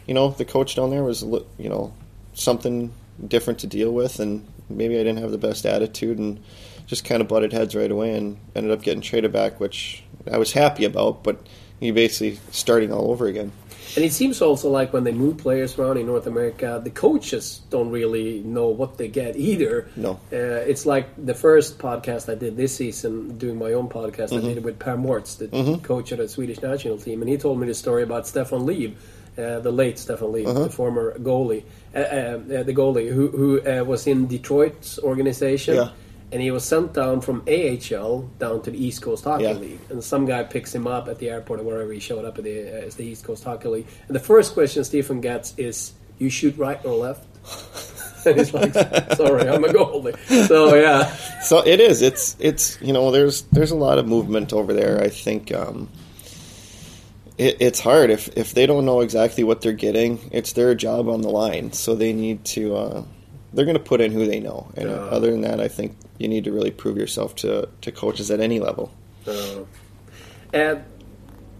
you 0.05 0.13
know, 0.13 0.29
the 0.29 0.45
coach 0.45 0.75
down 0.75 0.91
there 0.91 1.03
was, 1.03 1.23
you 1.23 1.69
know, 1.69 1.93
something 2.33 2.93
different 3.25 3.59
to 3.59 3.67
deal 3.67 3.91
with, 3.91 4.19
and 4.19 4.47
maybe 4.69 4.95
I 4.95 5.03
didn't 5.03 5.17
have 5.17 5.31
the 5.31 5.37
best 5.37 5.65
attitude 5.65 6.19
and 6.19 6.39
just 6.85 7.03
kind 7.03 7.21
of 7.21 7.27
butted 7.27 7.51
heads 7.51 7.75
right 7.75 7.91
away 7.91 8.15
and 8.15 8.37
ended 8.55 8.71
up 8.71 8.81
getting 8.81 9.01
traded 9.01 9.33
back, 9.33 9.59
which 9.59 10.03
I 10.31 10.37
was 10.37 10.53
happy 10.53 10.85
about, 10.85 11.23
but 11.23 11.45
you 11.79 11.93
basically 11.93 12.39
starting 12.51 12.91
all 12.91 13.11
over 13.11 13.27
again. 13.27 13.51
And 13.97 14.05
it 14.05 14.13
seems 14.13 14.43
also 14.43 14.69
like 14.69 14.93
when 14.93 15.05
they 15.05 15.11
move 15.11 15.39
players 15.39 15.79
around 15.79 15.97
in 15.97 16.05
North 16.05 16.27
America, 16.27 16.79
the 16.83 16.91
coaches 16.91 17.61
don't 17.71 17.89
really 17.89 18.41
know 18.41 18.67
what 18.67 18.99
they 18.99 19.07
get 19.07 19.35
either. 19.35 19.89
No. 19.95 20.19
Uh, 20.31 20.61
it's 20.69 20.85
like 20.85 21.07
the 21.17 21.33
first 21.33 21.79
podcast 21.79 22.31
I 22.31 22.35
did 22.35 22.55
this 22.55 22.75
season, 22.75 23.39
doing 23.39 23.57
my 23.57 23.73
own 23.73 23.89
podcast, 23.89 24.29
mm-hmm. 24.29 24.45
I 24.45 24.49
did 24.49 24.57
it 24.57 24.63
with 24.63 24.77
Per 24.77 24.95
Mårts, 24.97 25.39
the 25.39 25.47
mm-hmm. 25.47 25.81
coach 25.81 26.11
of 26.11 26.19
the 26.19 26.29
Swedish 26.29 26.61
national 26.61 26.99
team, 26.99 27.23
and 27.23 27.29
he 27.29 27.37
told 27.37 27.59
me 27.59 27.65
the 27.65 27.73
story 27.73 28.03
about 28.03 28.27
Stefan 28.27 28.67
Liv, 28.67 28.95
uh, 29.35 29.61
the 29.61 29.71
late 29.71 29.97
Stefan 29.97 30.31
Liv, 30.31 30.45
uh-huh. 30.45 30.65
the 30.65 30.69
former 30.69 31.17
goalie, 31.17 31.63
uh, 31.95 31.97
uh, 31.97 32.01
uh 32.01 32.63
the 32.63 32.75
goalie 32.75 33.11
who, 33.11 33.29
who 33.29 33.61
uh, 33.67 33.83
was 33.83 34.05
in 34.05 34.27
Detroit's 34.27 34.99
organization. 34.99 35.73
Yeah 35.73 35.89
and 36.31 36.41
he 36.41 36.51
was 36.51 36.65
sent 36.65 36.93
down 36.93 37.21
from 37.21 37.43
AHL 37.47 38.21
down 38.37 38.61
to 38.63 38.71
the 38.71 38.83
East 38.83 39.01
Coast 39.01 39.23
Hockey 39.23 39.43
yeah. 39.43 39.53
League. 39.53 39.79
And 39.89 40.03
some 40.03 40.25
guy 40.25 40.43
picks 40.43 40.75
him 40.75 40.85
up 40.85 41.07
at 41.07 41.19
the 41.19 41.29
airport 41.29 41.61
or 41.61 41.63
wherever 41.63 41.91
he 41.91 41.99
showed 41.99 42.25
up 42.25 42.37
at 42.37 42.43
the, 42.43 42.87
uh, 42.87 42.89
the 42.95 43.05
East 43.05 43.23
Coast 43.23 43.43
Hockey 43.43 43.69
League. 43.69 43.87
And 44.07 44.15
the 44.15 44.19
first 44.19 44.53
question 44.53 44.83
Stefan 44.83 45.21
gets 45.21 45.53
is, 45.57 45.93
"You 46.17 46.29
shoot 46.29 46.57
right 46.57 46.83
or 46.85 46.95
left?" 46.95 47.25
and 48.25 48.37
he's 48.37 48.53
like, 48.53 48.73
"Sorry, 48.73 49.47
I'm 49.47 49.63
a 49.63 49.69
goalie." 49.69 50.17
So 50.47 50.75
yeah. 50.75 51.13
So 51.41 51.65
it 51.65 51.79
is. 51.79 52.01
It's 52.01 52.35
it's 52.39 52.81
you 52.81 52.91
know 52.91 53.11
there's 53.11 53.43
there's 53.43 53.71
a 53.71 53.75
lot 53.75 53.97
of 53.97 54.07
movement 54.07 54.53
over 54.53 54.73
there. 54.73 55.01
I 55.01 55.09
think. 55.09 55.53
Um, 55.53 55.89
it, 57.37 57.57
it's 57.59 57.79
hard 57.79 58.09
if 58.09 58.35
if 58.35 58.53
they 58.53 58.65
don't 58.65 58.85
know 58.85 59.01
exactly 59.01 59.43
what 59.43 59.61
they're 59.61 59.71
getting. 59.71 60.29
It's 60.31 60.53
their 60.53 60.75
job 60.75 61.07
on 61.07 61.21
the 61.21 61.29
line, 61.29 61.71
so 61.71 61.95
they 61.95 62.11
need 62.11 62.43
to 62.45 62.75
uh, 62.75 63.03
they're 63.53 63.65
going 63.65 63.77
to 63.77 63.83
put 63.83 64.01
in 64.01 64.11
who 64.11 64.25
they 64.25 64.39
know. 64.39 64.71
And 64.75 64.89
uh, 64.89 64.93
other 64.93 65.31
than 65.31 65.41
that, 65.41 65.61
I 65.61 65.67
think 65.67 65.95
you 66.17 66.27
need 66.27 66.43
to 66.45 66.51
really 66.51 66.71
prove 66.71 66.97
yourself 66.97 67.35
to, 67.37 67.69
to 67.81 67.91
coaches 67.91 68.31
at 68.31 68.39
any 68.39 68.59
level. 68.59 68.91
Uh, 69.25 69.63
and 70.53 70.83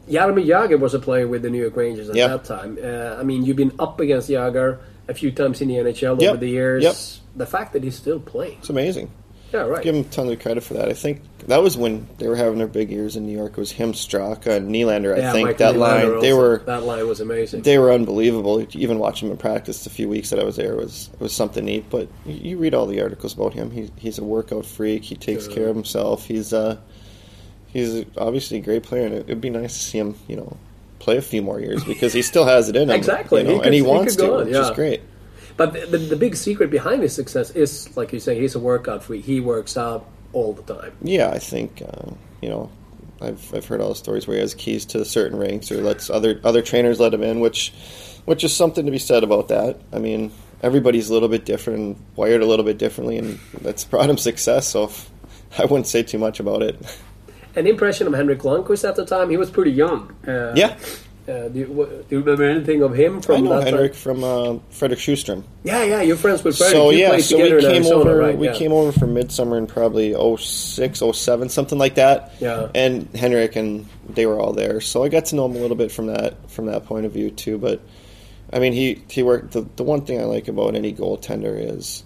Jaromir 0.09 0.45
Jagr 0.45 0.79
was 0.79 0.93
a 0.93 0.99
player 0.99 1.27
with 1.27 1.41
the 1.41 1.49
New 1.49 1.61
York 1.61 1.75
Rangers 1.75 2.09
at 2.09 2.15
yep. 2.15 2.29
that 2.29 2.45
time. 2.45 2.77
Uh, 2.81 3.19
I 3.19 3.23
mean, 3.23 3.45
you've 3.45 3.57
been 3.57 3.73
up 3.79 3.99
against 3.99 4.29
Jagr 4.29 4.79
a 5.07 5.13
few 5.13 5.31
times 5.31 5.61
in 5.61 5.67
the 5.67 5.75
NHL 5.75 6.21
yep. 6.21 6.31
over 6.31 6.39
the 6.39 6.49
years. 6.49 6.83
Yep. 6.83 6.95
The 7.35 7.45
fact 7.45 7.73
that 7.73 7.83
he's 7.83 7.95
still 7.95 8.19
playing. 8.19 8.57
It's 8.59 8.69
amazing. 8.69 9.11
Yeah, 9.53 9.61
right. 9.61 9.81
Give 9.81 9.95
him 9.95 10.03
tons 10.05 10.31
of 10.31 10.39
credit 10.39 10.63
for 10.63 10.73
that. 10.73 10.89
I 10.89 10.93
think 10.93 11.21
that 11.47 11.63
was 11.63 11.77
when 11.77 12.07
they 12.17 12.27
were 12.27 12.35
having 12.35 12.57
their 12.57 12.67
big 12.67 12.91
years 12.91 13.15
in 13.15 13.25
New 13.25 13.35
York. 13.35 13.53
It 13.53 13.57
was 13.57 13.71
him, 13.71 13.93
Straka, 13.93 14.57
and 14.57 14.69
Nylander. 14.69 15.15
I 15.15 15.19
yeah, 15.19 15.31
think 15.31 15.47
Mike 15.47 15.57
that 15.59 15.75
Nylander 15.75 15.79
line 15.79 16.05
also, 16.05 16.21
they 16.21 16.33
were 16.33 16.57
that 16.65 16.83
line 16.83 17.07
was 17.07 17.21
amazing. 17.21 17.61
They 17.61 17.77
were 17.77 17.91
unbelievable. 17.91 18.65
Even 18.75 18.99
watching 18.99 19.27
him 19.27 19.31
in 19.31 19.37
practice 19.37 19.85
a 19.85 19.89
few 19.89 20.09
weeks 20.09 20.31
that 20.31 20.39
I 20.39 20.43
was 20.43 20.57
there 20.57 20.75
was 20.75 21.09
was 21.19 21.33
something 21.33 21.63
neat. 21.63 21.89
But 21.89 22.09
you 22.25 22.57
read 22.57 22.73
all 22.73 22.87
the 22.87 23.01
articles 23.01 23.33
about 23.33 23.53
him. 23.53 23.71
He, 23.71 23.89
he's 23.95 24.17
a 24.17 24.23
workout 24.23 24.65
freak. 24.65 25.03
He 25.03 25.15
takes 25.15 25.47
care 25.47 25.69
of 25.69 25.75
himself. 25.75 26.25
He's 26.25 26.51
uh 26.51 26.77
he's 27.67 28.05
obviously 28.17 28.57
a 28.57 28.61
great 28.61 28.83
player, 28.83 29.05
and 29.05 29.15
it, 29.15 29.27
would 29.27 29.41
be 29.41 29.49
nice 29.49 29.77
to 29.77 29.83
see 29.83 29.97
him. 29.97 30.15
You 30.27 30.37
know, 30.37 30.57
play 30.99 31.15
a 31.15 31.21
few 31.21 31.41
more 31.41 31.61
years 31.61 31.85
because 31.85 32.11
he 32.11 32.21
still 32.21 32.45
has 32.45 32.67
it 32.67 32.75
in 32.75 32.89
him. 32.89 32.95
exactly, 32.95 33.41
you 33.41 33.47
know, 33.47 33.51
he 33.51 33.57
could, 33.59 33.65
and 33.67 33.73
he, 33.73 33.79
he 33.81 33.87
wants 33.87 34.17
to, 34.17 34.33
on, 34.33 34.45
which 34.45 34.53
yeah. 34.53 34.69
is 34.69 34.71
great. 34.71 35.01
But 35.57 35.73
the, 35.73 35.85
the, 35.85 35.97
the, 35.97 36.15
big 36.15 36.35
secret 36.35 36.69
behind 36.69 37.01
his 37.01 37.15
success 37.15 37.49
is, 37.51 37.95
like 37.97 38.13
you 38.13 38.19
say, 38.19 38.39
he's 38.39 38.53
a 38.53 38.59
workout 38.59 39.03
freak. 39.03 39.25
He 39.25 39.41
works 39.41 39.75
out 39.75 40.07
all 40.31 40.53
the 40.53 40.61
time. 40.61 40.95
Yeah, 41.01 41.29
I 41.29 41.39
think 41.39 41.81
uh, 41.81 42.11
you 42.41 42.49
know, 42.49 42.69
I've 43.21 43.53
I've 43.53 43.65
heard 43.65 43.81
all 43.81 43.89
the 43.89 43.95
stories 43.95 44.27
where 44.27 44.37
he 44.37 44.41
has 44.41 44.53
keys 44.53 44.85
to 44.87 45.03
certain 45.03 45.37
rinks 45.37 45.71
or 45.71 45.81
lets 45.81 46.09
other 46.09 46.39
other 46.43 46.61
trainers 46.61 46.99
let 46.99 47.13
him 47.13 47.23
in, 47.23 47.39
which 47.39 47.73
which 48.25 48.43
is 48.43 48.55
something 48.55 48.85
to 48.85 48.91
be 48.91 48.99
said 48.99 49.23
about 49.23 49.47
that. 49.47 49.79
I 49.91 49.99
mean, 49.99 50.31
everybody's 50.61 51.09
a 51.09 51.13
little 51.13 51.29
bit 51.29 51.45
different, 51.45 51.97
wired 52.15 52.41
a 52.41 52.45
little 52.45 52.65
bit 52.65 52.77
differently, 52.77 53.17
and 53.17 53.39
that's 53.61 53.83
brought 53.83 54.09
him 54.09 54.17
success. 54.17 54.67
So 54.67 54.85
if, 54.85 55.09
I 55.57 55.65
wouldn't 55.65 55.87
say 55.87 56.03
too 56.03 56.19
much 56.19 56.39
about 56.39 56.61
it. 56.61 56.79
An 57.55 57.65
impression 57.65 58.05
of 58.05 58.13
Henrik 58.13 58.39
Lundqvist 58.39 58.87
at 58.87 58.95
the 58.95 59.05
time, 59.05 59.31
he 59.31 59.37
was 59.37 59.49
pretty 59.49 59.71
young. 59.71 60.15
Uh, 60.27 60.53
yeah. 60.55 60.77
Uh, 61.27 61.49
do, 61.49 61.59
you, 61.59 61.65
what, 61.65 62.07
do, 62.07 62.15
you, 62.15 62.19
remember 62.21 62.45
anything 62.45 62.81
of 62.81 62.95
him 62.95 63.19
from 63.19 63.35
I 63.35 63.39
know 63.41 63.59
Henrik 63.59 63.91
time? 63.91 63.99
from 63.99 64.23
uh, 64.23 64.59
Fredrik 64.71 64.97
Sjöström. 64.97 65.43
Yeah, 65.63 65.83
yeah, 65.83 66.01
you're 66.01 66.15
friends 66.15 66.41
with 66.41 66.57
Fredrik. 66.57 66.71
So 66.71 66.89
you 66.89 66.99
yeah, 66.99 67.17
so 67.17 67.35
we 67.35 67.49
came 67.49 67.69
Arizona, 67.83 67.95
over. 67.99 68.17
Right? 68.17 68.37
We 68.37 68.47
yeah. 68.47 68.53
came 68.53 68.71
over 68.71 68.93
for 68.93 69.07
midsummer 69.07 69.57
in 69.57 69.67
probably 69.67 70.13
06, 70.13 71.03
07, 71.11 71.49
something 71.49 71.77
like 71.77 71.95
that. 71.95 72.31
Yeah. 72.39 72.69
And 72.73 73.13
Henrik 73.13 73.57
and 73.57 73.87
they 74.07 74.25
were 74.25 74.39
all 74.39 74.53
there, 74.53 74.79
so 74.79 75.03
I 75.03 75.09
got 75.09 75.25
to 75.25 75.35
know 75.35 75.47
him 75.47 75.57
a 75.57 75.59
little 75.59 75.75
bit 75.75 75.91
from 75.91 76.07
that 76.07 76.49
from 76.49 76.67
that 76.67 76.85
point 76.85 77.05
of 77.05 77.11
view 77.11 77.29
too. 77.29 77.57
But 77.57 77.81
I 78.53 78.59
mean, 78.59 78.71
he 78.71 79.03
he 79.09 79.21
worked. 79.21 79.51
The, 79.51 79.67
the 79.75 79.83
one 79.83 80.05
thing 80.05 80.21
I 80.21 80.23
like 80.23 80.47
about 80.47 80.75
any 80.75 80.93
goaltender 80.93 81.59
is 81.59 82.05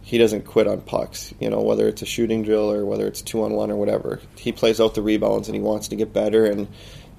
he 0.00 0.16
doesn't 0.16 0.46
quit 0.46 0.66
on 0.66 0.80
pucks. 0.80 1.34
You 1.38 1.50
know, 1.50 1.60
whether 1.60 1.86
it's 1.86 2.00
a 2.00 2.06
shooting 2.06 2.44
drill 2.44 2.72
or 2.72 2.86
whether 2.86 3.06
it's 3.06 3.20
two 3.20 3.42
on 3.42 3.52
one 3.52 3.70
or 3.70 3.76
whatever, 3.76 4.22
he 4.36 4.52
plays 4.52 4.80
out 4.80 4.94
the 4.94 5.02
rebounds 5.02 5.48
and 5.48 5.54
he 5.54 5.60
wants 5.60 5.88
to 5.88 5.96
get 5.96 6.14
better 6.14 6.46
and 6.46 6.66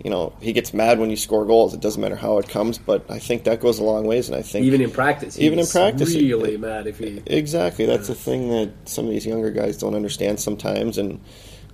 you 0.03 0.09
know, 0.09 0.33
he 0.39 0.53
gets 0.53 0.73
mad 0.73 0.99
when 0.99 1.09
you 1.09 1.17
score 1.17 1.45
goals. 1.45 1.73
It 1.73 1.81
doesn't 1.81 2.01
matter 2.01 2.15
how 2.15 2.38
it 2.38 2.47
comes, 2.47 2.77
but 2.77 3.09
I 3.09 3.19
think 3.19 3.43
that 3.43 3.59
goes 3.59 3.79
a 3.79 3.83
long 3.83 4.05
ways. 4.05 4.29
And 4.29 4.38
I 4.38 4.41
think 4.41 4.65
even 4.65 4.81
in 4.81 4.91
practice, 4.91 5.38
even 5.38 5.59
in 5.59 5.67
practice, 5.67 6.15
really 6.15 6.55
it, 6.55 6.59
mad 6.59 6.88
if 6.88 6.99
he 6.99 7.21
exactly. 7.25 7.85
That's 7.85 8.07
the 8.07 8.15
thing 8.15 8.49
that 8.49 8.71
some 8.85 9.05
of 9.05 9.12
these 9.12 9.25
younger 9.25 9.51
guys 9.51 9.77
don't 9.77 9.95
understand 9.95 10.39
sometimes. 10.39 10.97
And 10.97 11.19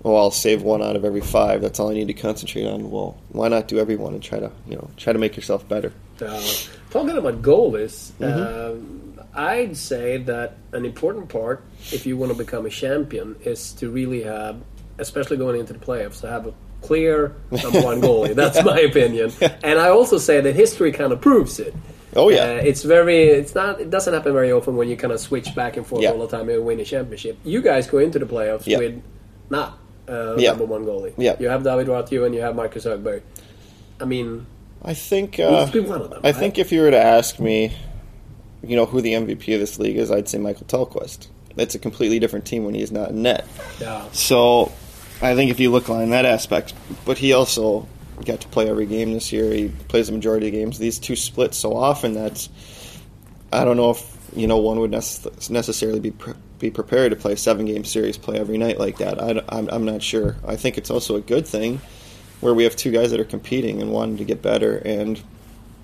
oh, 0.04 0.16
I'll 0.16 0.32
save 0.32 0.64
one 0.64 0.82
out 0.82 0.96
of 0.96 1.06
every 1.06 1.22
five. 1.22 1.62
That's 1.62 1.80
all 1.80 1.92
I 1.92 1.94
need 1.94 2.08
to 2.08 2.14
concentrate 2.14 2.66
on. 2.66 2.90
Well, 2.90 3.18
why 3.30 3.48
not 3.48 3.68
do 3.68 3.78
every 3.78 3.96
one 3.96 4.14
and 4.14 4.24
try 4.24 4.40
to 4.40 4.52
you 4.68 4.76
know 4.76 4.90
try 4.98 5.14
to 5.14 5.20
make 5.20 5.36
yourself 5.36 5.68
better? 5.68 5.94
Uh, 6.20 6.42
talking 6.90 7.18
about 7.18 7.44
goalies, 7.44 8.12
mm-hmm. 8.14 9.20
uh, 9.20 9.24
I'd 9.40 9.78
say 9.78 10.18
that 10.18 10.58
an 10.72 10.86
important 10.86 11.30
part, 11.30 11.64
if 11.92 12.08
you 12.08 12.18
want 12.18 12.32
to 12.32 12.38
become 12.38 12.66
a 12.66 12.70
champion, 12.70 13.36
is 13.42 13.74
to 13.74 13.92
really 13.92 14.24
have, 14.24 14.62
especially 14.98 15.38
going 15.38 15.60
into 15.60 15.74
the 15.74 15.80
playoffs, 15.80 16.22
to 16.22 16.30
have 16.30 16.48
a 16.48 16.54
clear 16.86 17.36
number 17.52 17.82
one 17.82 18.02
goalie. 18.02 18.36
That's 18.36 18.64
my 18.64 18.80
opinion. 18.80 19.32
And 19.42 19.80
I 19.80 19.90
also 19.90 20.18
say 20.18 20.42
that 20.42 20.56
history 20.56 20.92
kind 20.92 21.12
of 21.12 21.22
proves 21.22 21.60
it. 21.60 21.74
Oh 22.16 22.30
yeah, 22.30 22.44
uh, 22.44 22.62
it's 22.64 22.84
very. 22.84 23.24
It's 23.24 23.54
not. 23.54 23.82
It 23.82 23.90
doesn't 23.90 24.14
happen 24.14 24.32
very 24.32 24.52
often 24.52 24.78
when 24.78 24.88
you 24.88 24.96
kind 24.96 25.12
of 25.12 25.20
switch 25.20 25.54
back 25.54 25.76
and 25.76 25.86
forth 25.86 26.02
yeah. 26.02 26.12
all 26.12 26.20
the 26.20 26.28
time 26.28 26.48
and 26.50 26.66
win 26.66 26.80
a 26.80 26.86
championship. 26.86 27.38
You 27.44 27.62
guys 27.62 27.88
go 27.88 27.98
into 27.98 28.20
the 28.20 28.26
playoffs 28.26 28.66
yeah. 28.66 28.78
with 28.78 29.04
not 29.50 29.78
uh, 30.08 30.36
yeah. 30.38 30.52
number 30.52 30.66
one 30.66 30.86
goalie. 30.86 31.14
Yeah. 31.18 31.36
you 31.40 31.50
have 31.50 31.64
David 31.64 31.88
Rautio 31.88 32.26
and 32.26 32.34
you 32.34 32.42
have 32.42 32.56
Marcus 32.56 32.86
Högberg. 32.86 33.22
I 34.00 34.06
mean, 34.06 34.46
I 34.82 34.94
think 34.94 35.40
uh, 35.40 35.70
be 35.72 35.80
one 35.80 36.02
of 36.02 36.10
them. 36.10 36.22
I 36.24 36.28
right? 36.28 36.36
think 36.36 36.58
if 36.58 36.72
you 36.72 36.82
were 36.82 36.92
to 36.92 37.00
ask 37.00 37.40
me, 37.40 37.76
you 38.64 38.76
know, 38.76 38.86
who 38.86 39.02
the 39.02 39.14
MVP 39.14 39.54
of 39.54 39.60
this 39.60 39.80
league 39.80 39.98
is, 39.98 40.12
I'd 40.12 40.30
say 40.30 40.38
Mikael 40.38 40.68
Tellqvist. 40.68 41.28
It's 41.58 41.76
a 41.76 41.80
completely 41.80 42.20
different 42.20 42.46
team 42.46 42.66
when 42.66 42.76
he's 42.76 42.92
not 42.92 43.12
in 43.12 43.24
net. 43.24 43.48
Yeah. 43.80 44.06
So 44.12 44.72
I 45.22 45.36
think 45.36 45.52
if 45.52 45.60
you 45.60 45.72
look 45.72 45.90
on 45.90 46.10
that 46.10 46.26
aspect, 46.26 46.74
but 47.06 47.18
he 47.18 47.34
also 47.34 47.88
got 48.26 48.42
to 48.42 48.48
play 48.48 48.70
every 48.70 48.86
game 48.86 49.14
this 49.14 49.32
year. 49.32 49.52
He 49.52 49.70
plays 49.88 50.08
the 50.08 50.14
majority 50.14 50.48
of 50.48 50.54
games. 50.54 50.78
These 50.78 51.00
two 51.00 51.16
split 51.16 51.54
so 51.54 51.76
often 51.76 52.14
that 52.14 52.48
I 53.52 53.66
don't 53.66 53.78
know 53.78 53.92
if 53.92 54.30
you 54.36 54.48
know 54.48 54.58
one 54.58 54.80
would 54.80 54.92
necessarily 54.92 56.00
be 56.00 56.12
pre- 56.12 56.34
be 56.60 56.72
prepared 56.72 57.12
to 57.12 57.16
play 57.16 57.34
a 57.34 57.38
seven 57.38 57.66
game 57.66 57.86
series, 57.86 58.18
play 58.18 58.38
every 58.38 58.58
night 58.58 58.80
like 58.80 58.98
that. 58.98 59.22
I, 59.22 59.42
I'm 59.50 59.70
I'm 59.70 59.86
not 59.86 60.04
sure. 60.04 60.36
I 60.46 60.56
think 60.56 60.78
it's 60.78 60.90
also 60.90 61.16
a 61.16 61.22
good 61.22 61.48
thing 61.48 61.82
where 62.42 62.54
we 62.54 62.64
have 62.64 62.76
two 62.76 62.92
guys 62.92 63.12
that 63.12 63.20
are 63.20 63.26
competing 63.26 63.82
and 63.82 63.92
wanting 63.92 64.18
to 64.18 64.26
get 64.26 64.42
better. 64.42 64.78
And 64.78 65.22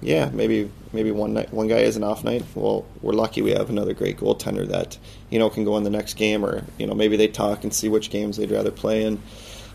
yeah, 0.02 0.30
maybe 0.34 0.70
maybe 0.94 1.12
one 1.12 1.34
night 1.34 1.54
one 1.54 1.68
guy 1.68 1.80
is 1.80 1.96
an 1.96 2.04
off 2.04 2.24
night. 2.24 2.44
Well, 2.56 2.86
we're 3.02 3.14
lucky 3.14 3.42
we 3.42 3.52
have 3.52 3.70
another 3.70 3.94
great 3.94 4.18
goaltender 4.18 4.68
that 4.68 4.98
you 5.30 5.40
know 5.40 5.50
can 5.50 5.64
go 5.64 5.78
in 5.78 5.84
the 5.84 5.90
next 5.90 6.16
game, 6.16 6.44
or 6.44 6.64
you 6.78 6.88
know 6.88 6.94
maybe 6.94 7.18
they 7.18 7.28
talk 7.28 7.64
and 7.64 7.74
see 7.74 7.88
which 7.88 8.10
games 8.10 8.38
they'd 8.38 8.52
rather 8.52 8.72
play. 8.72 9.04
And 9.04 9.22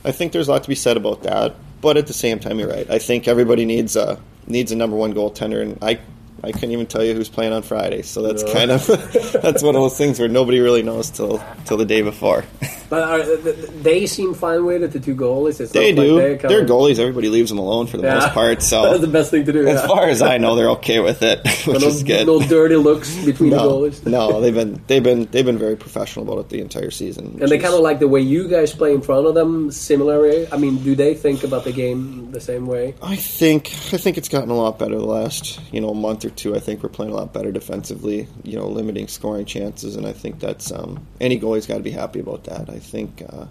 I 0.05 0.12
think 0.12 0.33
there's 0.33 0.49
a 0.49 0.53
lot 0.53 0.62
to 0.65 0.69
be 0.69 0.75
said 0.75 0.97
about 0.97 1.23
that. 1.23 1.55
But 1.81 1.97
at 1.97 2.07
the 2.07 2.12
same 2.12 2.41
time, 2.41 2.59
you're 2.59 2.71
right. 2.71 2.89
I 2.91 2.99
think 2.99 3.29
everybody 3.29 3.65
needs 3.65 3.97
a 3.97 4.21
needs 4.47 4.73
a 4.73 4.77
number 4.77 4.97
one 4.97 5.15
goaltender, 5.15 5.62
and 5.62 5.79
I 5.83 6.01
I 6.44 6.53
couldn't 6.53 6.72
even 6.72 6.87
tell 6.87 7.03
you 7.05 7.14
who's 7.14 7.29
playing 7.29 7.53
on 7.53 7.62
Friday. 7.62 8.03
So 8.03 8.22
that's 8.22 8.42
no. 8.44 8.53
kind 8.53 8.70
of 8.70 8.87
that's 9.42 9.62
one 9.62 9.75
of 9.75 9.83
those 9.83 9.96
things 9.99 10.18
where 10.18 10.29
nobody 10.29 10.61
really 10.61 10.83
knows 10.83 11.11
till 11.11 11.42
till 11.64 11.77
the 11.77 11.85
day 11.87 12.03
before. 12.03 12.44
But 12.88 13.03
are, 13.03 13.37
they 13.83 14.07
seem 14.07 14.33
fine 14.33 14.64
with 14.64 14.85
it. 14.85 14.92
The 14.92 15.01
two 15.01 15.16
goalies. 15.16 15.61
It's 15.61 15.72
They 15.72 15.90
not 15.92 16.03
like 16.03 16.07
do. 16.07 16.16
they're 16.18 16.37
They're, 16.37 16.64
goalies. 16.66 17.01
Everybody 17.01 17.31
leaves 17.31 17.51
them 17.51 17.59
alone 17.59 17.88
for 17.88 17.96
the 17.96 18.05
Yeah. 18.05 18.14
most 18.20 18.29
part. 18.29 18.62
So 18.62 18.83
That's 18.90 19.01
the 19.01 19.09
best 19.09 19.33
thing 19.33 19.44
to 19.46 19.53
do. 19.53 19.66
as 19.66 19.81
yeah. 19.81 19.87
far 19.88 20.05
as 20.05 20.22
I 20.22 20.38
know, 20.38 20.55
they're 20.55 20.70
okay 20.70 21.01
with 21.01 21.20
it, 21.25 21.40
which 21.66 21.81
no, 21.81 21.87
is 21.88 22.05
good. 22.05 22.29
no 22.29 22.38
dirty 22.38 22.77
looks 22.77 23.12
between 23.25 23.51
the 23.51 23.57
goalies. 23.57 24.07
no, 24.07 24.40
they've 24.40 24.55
been 24.55 24.81
they've 24.87 25.03
been 25.03 25.25
they've 25.33 25.44
been 25.44 25.59
very 25.59 25.75
professional 25.75 26.25
about 26.31 26.38
it 26.42 26.49
the 26.49 26.61
entire 26.61 26.92
season. 26.92 27.38
And 27.40 27.49
they 27.51 27.59
kind 27.59 27.75
of 27.75 27.81
like 27.81 27.99
the 27.99 28.07
way 28.07 28.20
you 28.20 28.46
guys 28.46 28.72
play 28.72 28.94
in 28.94 29.01
front 29.03 29.27
of 29.27 29.35
them. 29.35 29.72
Similarly, 29.72 30.46
I 30.53 30.57
mean, 30.57 30.77
do 30.85 30.94
they 30.94 31.14
think 31.14 31.42
about 31.42 31.64
the 31.64 31.72
game 31.72 32.31
the 32.31 32.40
same 32.40 32.68
way? 32.68 32.94
I 33.03 33.16
think 33.16 33.66
I 33.92 33.96
think 33.96 34.16
it's 34.16 34.29
gotten 34.29 34.51
a 34.51 34.57
lot 34.57 34.79
better 34.79 34.94
the 34.96 35.05
last 35.05 35.59
you 35.72 35.81
know 35.81 35.92
month 35.92 36.22
or 36.27 36.31
two. 36.31 36.55
I 36.55 36.61
think 36.61 36.83
we're 36.83 36.89
playing 36.89 37.12
a 37.12 37.17
lot 37.17 37.33
better 37.33 37.53
defensively. 37.53 38.29
You 38.43 38.57
know, 38.57 38.69
limiting 38.69 39.09
scoring 39.09 39.47
chances, 39.47 39.97
and 39.97 40.07
I 40.07 40.12
think 40.12 40.41
that's 40.41 40.71
um, 40.73 41.07
any 41.21 41.39
goalie's 41.39 41.67
got 41.67 41.79
to 41.79 41.83
be 41.83 41.91
happy 41.91 42.21
about 42.21 42.45
that. 42.45 42.69
I 42.69 42.79
think 42.79 43.23
uh, 43.29 43.47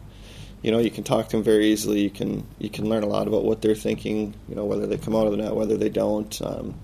you 0.62 0.72
know 0.72 0.80
you 0.80 0.92
can 0.92 1.04
talk 1.04 1.30
to 1.30 1.38
them 1.38 1.44
very 1.44 1.68
easily. 1.68 2.02
You 2.02 2.10
can 2.10 2.46
you 2.60 2.70
can 2.70 2.90
learn 2.90 3.04
a 3.04 3.08
lot 3.08 3.28
about 3.28 3.44
what 3.44 3.62
they're 3.62 3.76
thinking. 3.76 4.36
You 4.48 4.56
know, 4.56 4.66
whether 4.66 4.86
they 4.86 4.98
come 4.98 5.16
out 5.16 5.26
of 5.26 5.32
the 5.32 5.38
net, 5.38 5.56
whether 5.56 5.78
they 5.78 5.90
don't. 5.90 6.42
Um, 6.42 6.80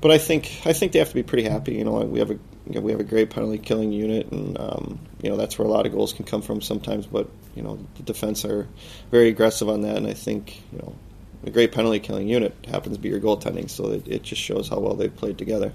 but 0.00 0.10
I 0.10 0.18
think 0.18 0.62
I 0.64 0.72
think 0.72 0.92
they 0.92 0.98
have 0.98 1.10
to 1.10 1.14
be 1.14 1.22
pretty 1.22 1.48
happy. 1.48 1.74
You 1.74 1.84
know, 1.84 2.00
we 2.00 2.18
have 2.18 2.30
a 2.30 2.38
you 2.66 2.74
know, 2.74 2.80
we 2.80 2.92
have 2.92 3.00
a 3.00 3.04
great 3.04 3.30
penalty 3.30 3.58
killing 3.58 3.92
unit, 3.92 4.30
and 4.30 4.58
um, 4.58 5.00
you 5.22 5.30
know 5.30 5.36
that's 5.36 5.58
where 5.58 5.66
a 5.66 5.70
lot 5.70 5.86
of 5.86 5.92
goals 5.92 6.12
can 6.12 6.24
come 6.24 6.42
from 6.42 6.60
sometimes. 6.60 7.06
But 7.06 7.28
you 7.54 7.62
know, 7.62 7.78
the 7.96 8.02
defense 8.02 8.44
are 8.44 8.68
very 9.10 9.28
aggressive 9.28 9.68
on 9.68 9.82
that, 9.82 9.96
and 9.96 10.06
I 10.06 10.14
think 10.14 10.62
you 10.72 10.78
know 10.78 10.96
a 11.44 11.50
great 11.50 11.72
penalty 11.72 12.00
killing 12.00 12.28
unit 12.28 12.54
happens 12.68 12.96
to 12.96 13.02
be 13.02 13.08
your 13.08 13.20
goaltending, 13.20 13.68
so 13.68 13.92
it, 13.92 14.06
it 14.06 14.22
just 14.22 14.40
shows 14.40 14.68
how 14.68 14.78
well 14.78 14.94
they've 14.94 15.14
played 15.14 15.38
together. 15.38 15.72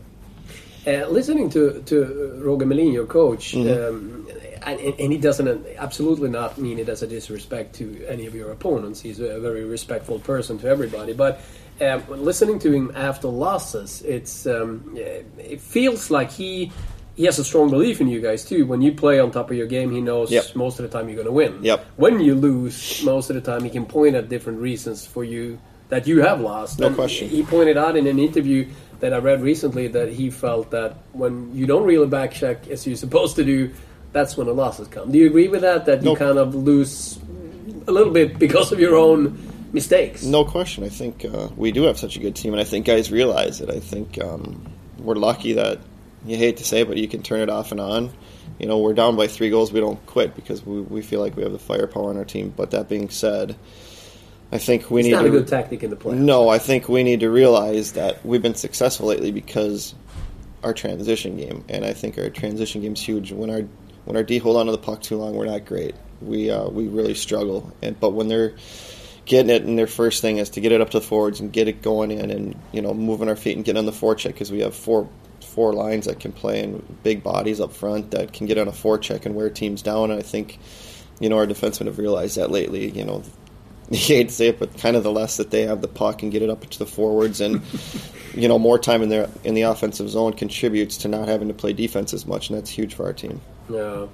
Uh, 0.85 1.05
listening 1.09 1.49
to 1.49 1.81
to 1.85 2.39
Roger 2.43 2.65
Melin, 2.65 2.93
your 2.93 3.05
coach, 3.05 3.53
Mm-hmm. 3.53 3.95
um, 3.95 4.27
and, 4.65 4.79
and 4.79 5.11
he 5.13 5.17
doesn't 5.17 5.65
absolutely 5.77 6.29
not 6.29 6.57
mean 6.57 6.79
it 6.79 6.89
as 6.89 7.01
a 7.01 7.07
disrespect 7.07 7.75
to 7.75 8.05
any 8.07 8.25
of 8.25 8.35
your 8.35 8.51
opponents. 8.51 8.99
He's 9.01 9.19
a 9.19 9.39
very 9.39 9.63
respectful 9.63 10.19
person 10.19 10.57
to 10.59 10.67
everybody. 10.67 11.13
But 11.13 11.41
um, 11.79 12.03
listening 12.09 12.59
to 12.59 12.71
him 12.71 12.91
after 12.95 13.27
losses, 13.27 14.01
it's 14.01 14.45
um, 14.47 14.93
it 14.95 15.61
feels 15.61 16.09
like 16.09 16.31
he 16.31 16.71
he 17.17 17.25
has 17.25 17.37
a 17.39 17.43
strong 17.43 17.69
belief 17.69 17.99
in 17.99 18.07
you 18.07 18.21
guys 18.21 18.45
too. 18.45 18.65
When 18.65 18.81
you 18.81 18.93
play 18.93 19.19
on 19.19 19.31
top 19.31 19.51
of 19.51 19.57
your 19.57 19.67
game, 19.67 19.91
he 19.91 19.99
knows 19.99 20.31
Yep. 20.31 20.55
most 20.55 20.79
of 20.79 20.89
the 20.89 20.97
time 20.97 21.09
you're 21.09 21.15
going 21.15 21.25
to 21.27 21.31
win. 21.33 21.59
Yep. 21.63 21.85
When 21.97 22.19
you 22.21 22.35
lose, 22.35 23.03
most 23.03 23.29
of 23.29 23.35
the 23.35 23.41
time 23.41 23.63
he 23.63 23.69
can 23.69 23.85
point 23.85 24.15
at 24.15 24.29
different 24.29 24.59
reasons 24.61 25.05
for 25.05 25.23
you 25.23 25.59
that 25.89 26.05
you 26.07 26.21
have 26.21 26.39
lost. 26.41 26.79
No 26.79 26.87
And 26.87 26.95
question. 26.95 27.27
He 27.27 27.43
pointed 27.43 27.75
out 27.77 27.97
in 27.97 28.07
an 28.07 28.19
interview 28.19 28.67
that 28.99 29.13
I 29.13 29.17
read 29.17 29.41
recently 29.41 29.87
that 29.89 30.09
he 30.09 30.29
felt 30.29 30.71
that 30.71 30.95
when 31.13 31.53
you 31.55 31.65
don't 31.65 31.83
really 31.83 32.07
back 32.07 32.33
check 32.33 32.67
as 32.69 32.85
you're 32.87 32.95
supposed 32.95 33.35
to 33.37 33.43
do, 33.43 33.71
that's 34.13 34.37
when 34.37 34.47
the 34.47 34.53
losses 34.53 34.87
come. 34.87 35.11
Do 35.11 35.17
you 35.17 35.27
agree 35.27 35.47
with 35.47 35.61
that? 35.61 35.85
That 35.85 35.99
you 35.99 36.09
Nope. 36.09 36.19
kind 36.19 36.37
of 36.37 36.55
lose 36.55 37.19
a 37.87 37.91
little 37.91 38.13
bit 38.13 38.37
because 38.39 38.71
of 38.71 38.79
your 38.79 38.95
own 38.95 39.37
mistakes? 39.73 40.23
No 40.23 40.43
question. 40.45 40.83
I 40.83 40.89
think 40.89 41.25
uh, 41.25 41.49
we 41.57 41.71
do 41.71 41.83
have 41.83 41.97
such 41.97 42.15
a 42.15 42.19
good 42.19 42.35
team, 42.35 42.53
and 42.53 42.61
I 42.61 42.63
think 42.63 42.85
guys 42.85 43.11
realize 43.11 43.61
it. 43.61 43.69
I 43.69 43.79
think 43.79 44.21
um, 44.23 44.65
we're 44.99 45.15
lucky 45.15 45.53
that 45.53 45.79
you 46.25 46.37
hate 46.37 46.57
to 46.57 46.63
say, 46.63 46.81
it, 46.81 46.87
but 46.87 46.97
you 46.97 47.07
can 47.07 47.23
turn 47.23 47.41
it 47.41 47.49
off 47.49 47.71
and 47.71 47.79
on. 47.79 48.11
You 48.59 48.67
know, 48.67 48.79
we're 48.79 48.93
down 48.93 49.15
by 49.15 49.27
three 49.27 49.49
goals. 49.49 49.71
We 49.71 49.79
don't 49.79 50.03
quit 50.05 50.35
because 50.35 50.65
we, 50.65 50.81
we 50.81 51.01
feel 51.01 51.19
like 51.19 51.35
we 51.35 51.43
have 51.43 51.51
the 51.51 51.59
firepower 51.59 52.09
on 52.09 52.17
our 52.17 52.25
team. 52.25 52.53
But 52.55 52.71
that 52.71 52.89
being 52.89 53.09
said, 53.09 53.55
I 54.51 54.57
think 54.57 54.89
we 54.89 55.01
It's 55.01 55.07
need 55.07 55.13
not 55.13 55.21
to 55.23 55.27
a 55.27 55.31
good 55.31 55.47
tactic 55.47 55.83
in 55.83 55.89
the 55.89 55.95
play. 55.95 56.15
No, 56.15 56.49
I 56.49 56.57
think 56.57 56.89
we 56.89 57.03
need 57.03 57.19
to 57.19 57.29
realize 57.29 57.93
that 57.93 58.25
we've 58.25 58.41
been 58.41 58.55
successful 58.55 59.07
lately 59.07 59.31
because 59.31 59.93
our 60.63 60.73
transition 60.73 61.37
game, 61.37 61.63
and 61.69 61.85
I 61.85 61.93
think 61.93 62.17
our 62.17 62.29
transition 62.29 62.81
game's 62.81 63.01
huge. 63.01 63.31
When 63.31 63.49
our 63.49 63.61
when 64.05 64.15
our 64.15 64.23
D 64.23 64.37
hold 64.37 64.57
on 64.57 64.67
to 64.67 64.71
the 64.71 64.77
puck 64.77 65.01
too 65.01 65.17
long, 65.17 65.35
we're 65.35 65.45
not 65.45 65.65
great. 65.65 65.95
We 66.21 66.49
uh, 66.49 66.69
we 66.69 66.87
really 66.87 67.13
struggle. 67.13 67.71
And 67.81 67.99
but 67.99 68.11
when 68.11 68.27
they're 68.27 68.55
getting 69.25 69.49
it, 69.49 69.63
and 69.63 69.77
their 69.77 69.87
first 69.87 70.21
thing 70.21 70.37
is 70.37 70.49
to 70.51 70.61
get 70.61 70.71
it 70.71 70.81
up 70.81 70.91
to 70.91 70.99
the 70.99 71.05
forwards 71.05 71.41
and 71.41 71.51
get 71.51 71.67
it 71.67 71.81
going 71.81 72.11
in, 72.11 72.31
and 72.31 72.59
you 72.71 72.81
know 72.81 72.93
moving 72.93 73.27
our 73.27 73.35
feet 73.35 73.57
and 73.57 73.65
getting 73.65 73.79
on 73.79 73.85
the 73.85 73.91
forecheck 73.91 74.29
because 74.29 74.51
we 74.51 74.61
have 74.61 74.73
four 74.73 75.09
four 75.57 75.73
lines 75.73 76.05
that 76.05 76.19
can 76.19 76.31
play 76.31 76.61
and 76.61 77.01
big 77.01 77.23
bodies 77.23 77.59
up 77.59 77.73
front 77.73 78.11
that 78.11 78.31
can 78.31 78.45
get 78.45 78.59
on 78.59 78.67
a 78.67 78.71
forecheck 78.71 79.25
and 79.25 79.33
wear 79.33 79.49
teams 79.49 79.81
down. 79.81 80.11
And 80.11 80.19
I 80.19 80.21
think 80.21 80.59
you 81.19 81.29
know 81.29 81.37
our 81.37 81.47
defensemen 81.47 81.87
have 81.87 81.97
realized 81.97 82.37
that 82.37 82.51
lately. 82.51 82.91
You 82.91 83.03
know 83.03 83.23
you 83.89 83.97
hate 83.97 84.27
to 84.27 84.33
say 84.35 84.47
it, 84.49 84.59
but 84.59 84.77
kind 84.77 84.95
of 84.95 85.01
the 85.01 85.11
less 85.11 85.37
that 85.37 85.49
they 85.49 85.63
have 85.63 85.81
the 85.81 85.87
puck 85.87 86.21
and 86.21 86.31
get 86.31 86.43
it 86.43 86.51
up 86.51 86.69
to 86.69 86.77
the 86.77 86.85
forwards, 86.85 87.41
and 87.41 87.63
you 88.35 88.47
know 88.47 88.59
more 88.59 88.77
time 88.77 89.01
in 89.01 89.09
their 89.09 89.27
in 89.43 89.55
the 89.55 89.63
offensive 89.63 90.07
zone 90.11 90.33
contributes 90.33 90.95
to 90.97 91.07
not 91.07 91.27
having 91.27 91.47
to 91.47 91.55
play 91.55 91.73
defense 91.73 92.13
as 92.13 92.27
much, 92.27 92.51
and 92.51 92.59
that's 92.59 92.69
huge 92.69 92.93
for 92.93 93.07
our 93.07 93.13
team. 93.13 93.41
No. 93.67 94.11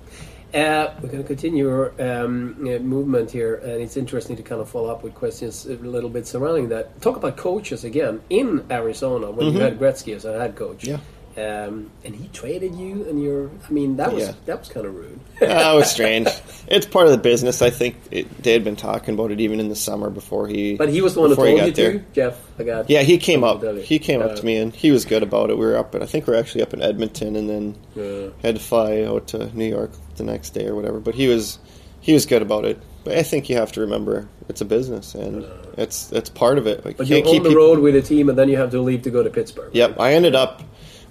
Uh, 0.53 0.93
we're 1.01 1.09
going 1.09 1.23
to 1.23 1.27
continue 1.27 1.67
our 1.67 1.93
um, 1.99 2.53
movement 2.63 3.31
here, 3.31 3.55
and 3.55 3.81
it's 3.81 3.97
interesting 3.97 4.35
to 4.37 4.43
kind 4.43 4.61
of 4.61 4.69
follow 4.69 4.89
up 4.91 5.01
with 5.03 5.15
questions 5.15 5.65
a 5.65 5.73
little 5.77 6.11
bit 6.11 6.27
surrounding 6.27 6.69
that. 6.69 7.01
Talk 7.01 7.17
about 7.17 7.37
coaches 7.37 7.83
again 7.83 8.21
in 8.29 8.63
Arizona 8.69 9.31
when 9.31 9.51
you 9.51 9.59
had 9.59 9.79
Gretzky 9.79 10.15
as 10.15 10.25
a 10.25 10.39
head 10.39 10.55
coach. 10.55 10.83
Mm-hmm. 10.83 10.91
Yeah. 10.91 10.99
Um, 11.35 11.89
and 12.05 12.15
he 12.15 12.27
traded 12.27 12.75
you, 12.75 13.07
and 13.09 13.21
you're. 13.21 13.49
I 13.67 13.71
mean, 13.71 13.95
that 13.97 14.13
was 14.13 14.23
Yeah. 14.27 14.33
that 14.45 14.59
was 14.59 14.69
kind 14.69 14.85
of 14.85 14.93
rude. 14.93 15.19
that 15.39 15.73
was 15.73 15.89
strange. 15.89 16.27
It's 16.67 16.85
part 16.85 17.07
of 17.07 17.11
the 17.11 17.17
business. 17.17 17.61
I 17.63 17.71
think 17.71 17.95
it, 18.11 18.43
they 18.43 18.53
had 18.53 18.63
been 18.63 18.75
talking 18.75 19.15
about 19.15 19.31
it 19.31 19.39
even 19.41 19.59
in 19.59 19.67
the 19.69 19.75
summer 19.75 20.11
before 20.11 20.47
he. 20.47 20.75
But 20.75 20.89
he 20.89 21.01
was 21.01 21.15
the 21.15 21.21
one 21.21 21.29
who 21.31 21.35
told 21.35 21.49
you 21.49 21.57
got 21.57 21.65
to, 21.65 21.71
there. 21.73 22.05
Jeff. 22.13 22.39
I 22.59 22.63
got. 22.63 22.89
Yeah, 22.89 23.01
he 23.01 23.17
came 23.17 23.43
up. 23.43 23.55
something 23.55 23.67
to 23.69 23.73
tell 23.73 23.81
you. 23.81 23.87
He 23.87 23.97
came 23.99 24.21
Uh, 24.21 24.25
up 24.25 24.35
to 24.35 24.45
me 24.45 24.57
and 24.57 24.75
he 24.75 24.91
was 24.91 25.05
good 25.05 25.23
about 25.23 25.49
it. 25.49 25.57
We 25.57 25.65
were 25.65 25.75
up, 25.75 25.95
and 25.95 26.03
I 26.03 26.05
think 26.07 26.27
we 26.27 26.33
are 26.35 26.37
actually 26.37 26.61
up 26.61 26.73
in 26.73 26.83
Edmonton, 26.83 27.35
and 27.35 27.49
then 27.49 27.75
Yeah. 27.95 28.29
had 28.43 28.55
to 28.55 28.61
fly 28.61 29.01
out 29.01 29.25
to 29.29 29.49
New 29.57 29.65
York 29.67 29.91
the 30.17 30.23
next 30.23 30.51
day 30.51 30.67
or 30.67 30.75
whatever. 30.75 30.99
But 30.99 31.15
he 31.15 31.27
was 31.27 31.57
he 31.99 32.13
was 32.13 32.25
good 32.27 32.43
about 32.43 32.65
it. 32.65 32.77
But 33.05 33.17
I 33.17 33.23
think 33.23 33.49
you 33.49 33.55
have 33.57 33.71
to 33.73 33.81
remember 33.81 34.27
it's 34.49 34.61
a 34.61 34.65
business, 34.65 35.15
and 35.15 35.45
it's 35.77 36.11
it's 36.11 36.29
part 36.29 36.57
of 36.59 36.67
it. 36.67 36.85
Like, 36.85 36.97
But 36.97 37.07
you 37.07 37.17
you're 37.17 37.27
on 37.27 37.33
the 37.33 37.39
people- 37.49 37.55
road 37.55 37.79
with 37.79 37.95
a 37.95 38.01
team, 38.03 38.29
and 38.29 38.37
then 38.37 38.49
you 38.49 38.57
have 38.57 38.69
to 38.71 38.81
leave 38.81 39.01
to 39.01 39.09
go 39.09 39.23
to 39.23 39.29
Pittsburgh. 39.31 39.71
Yep, 39.73 39.99
I 39.99 40.13
ended 40.13 40.35
up. 40.35 40.61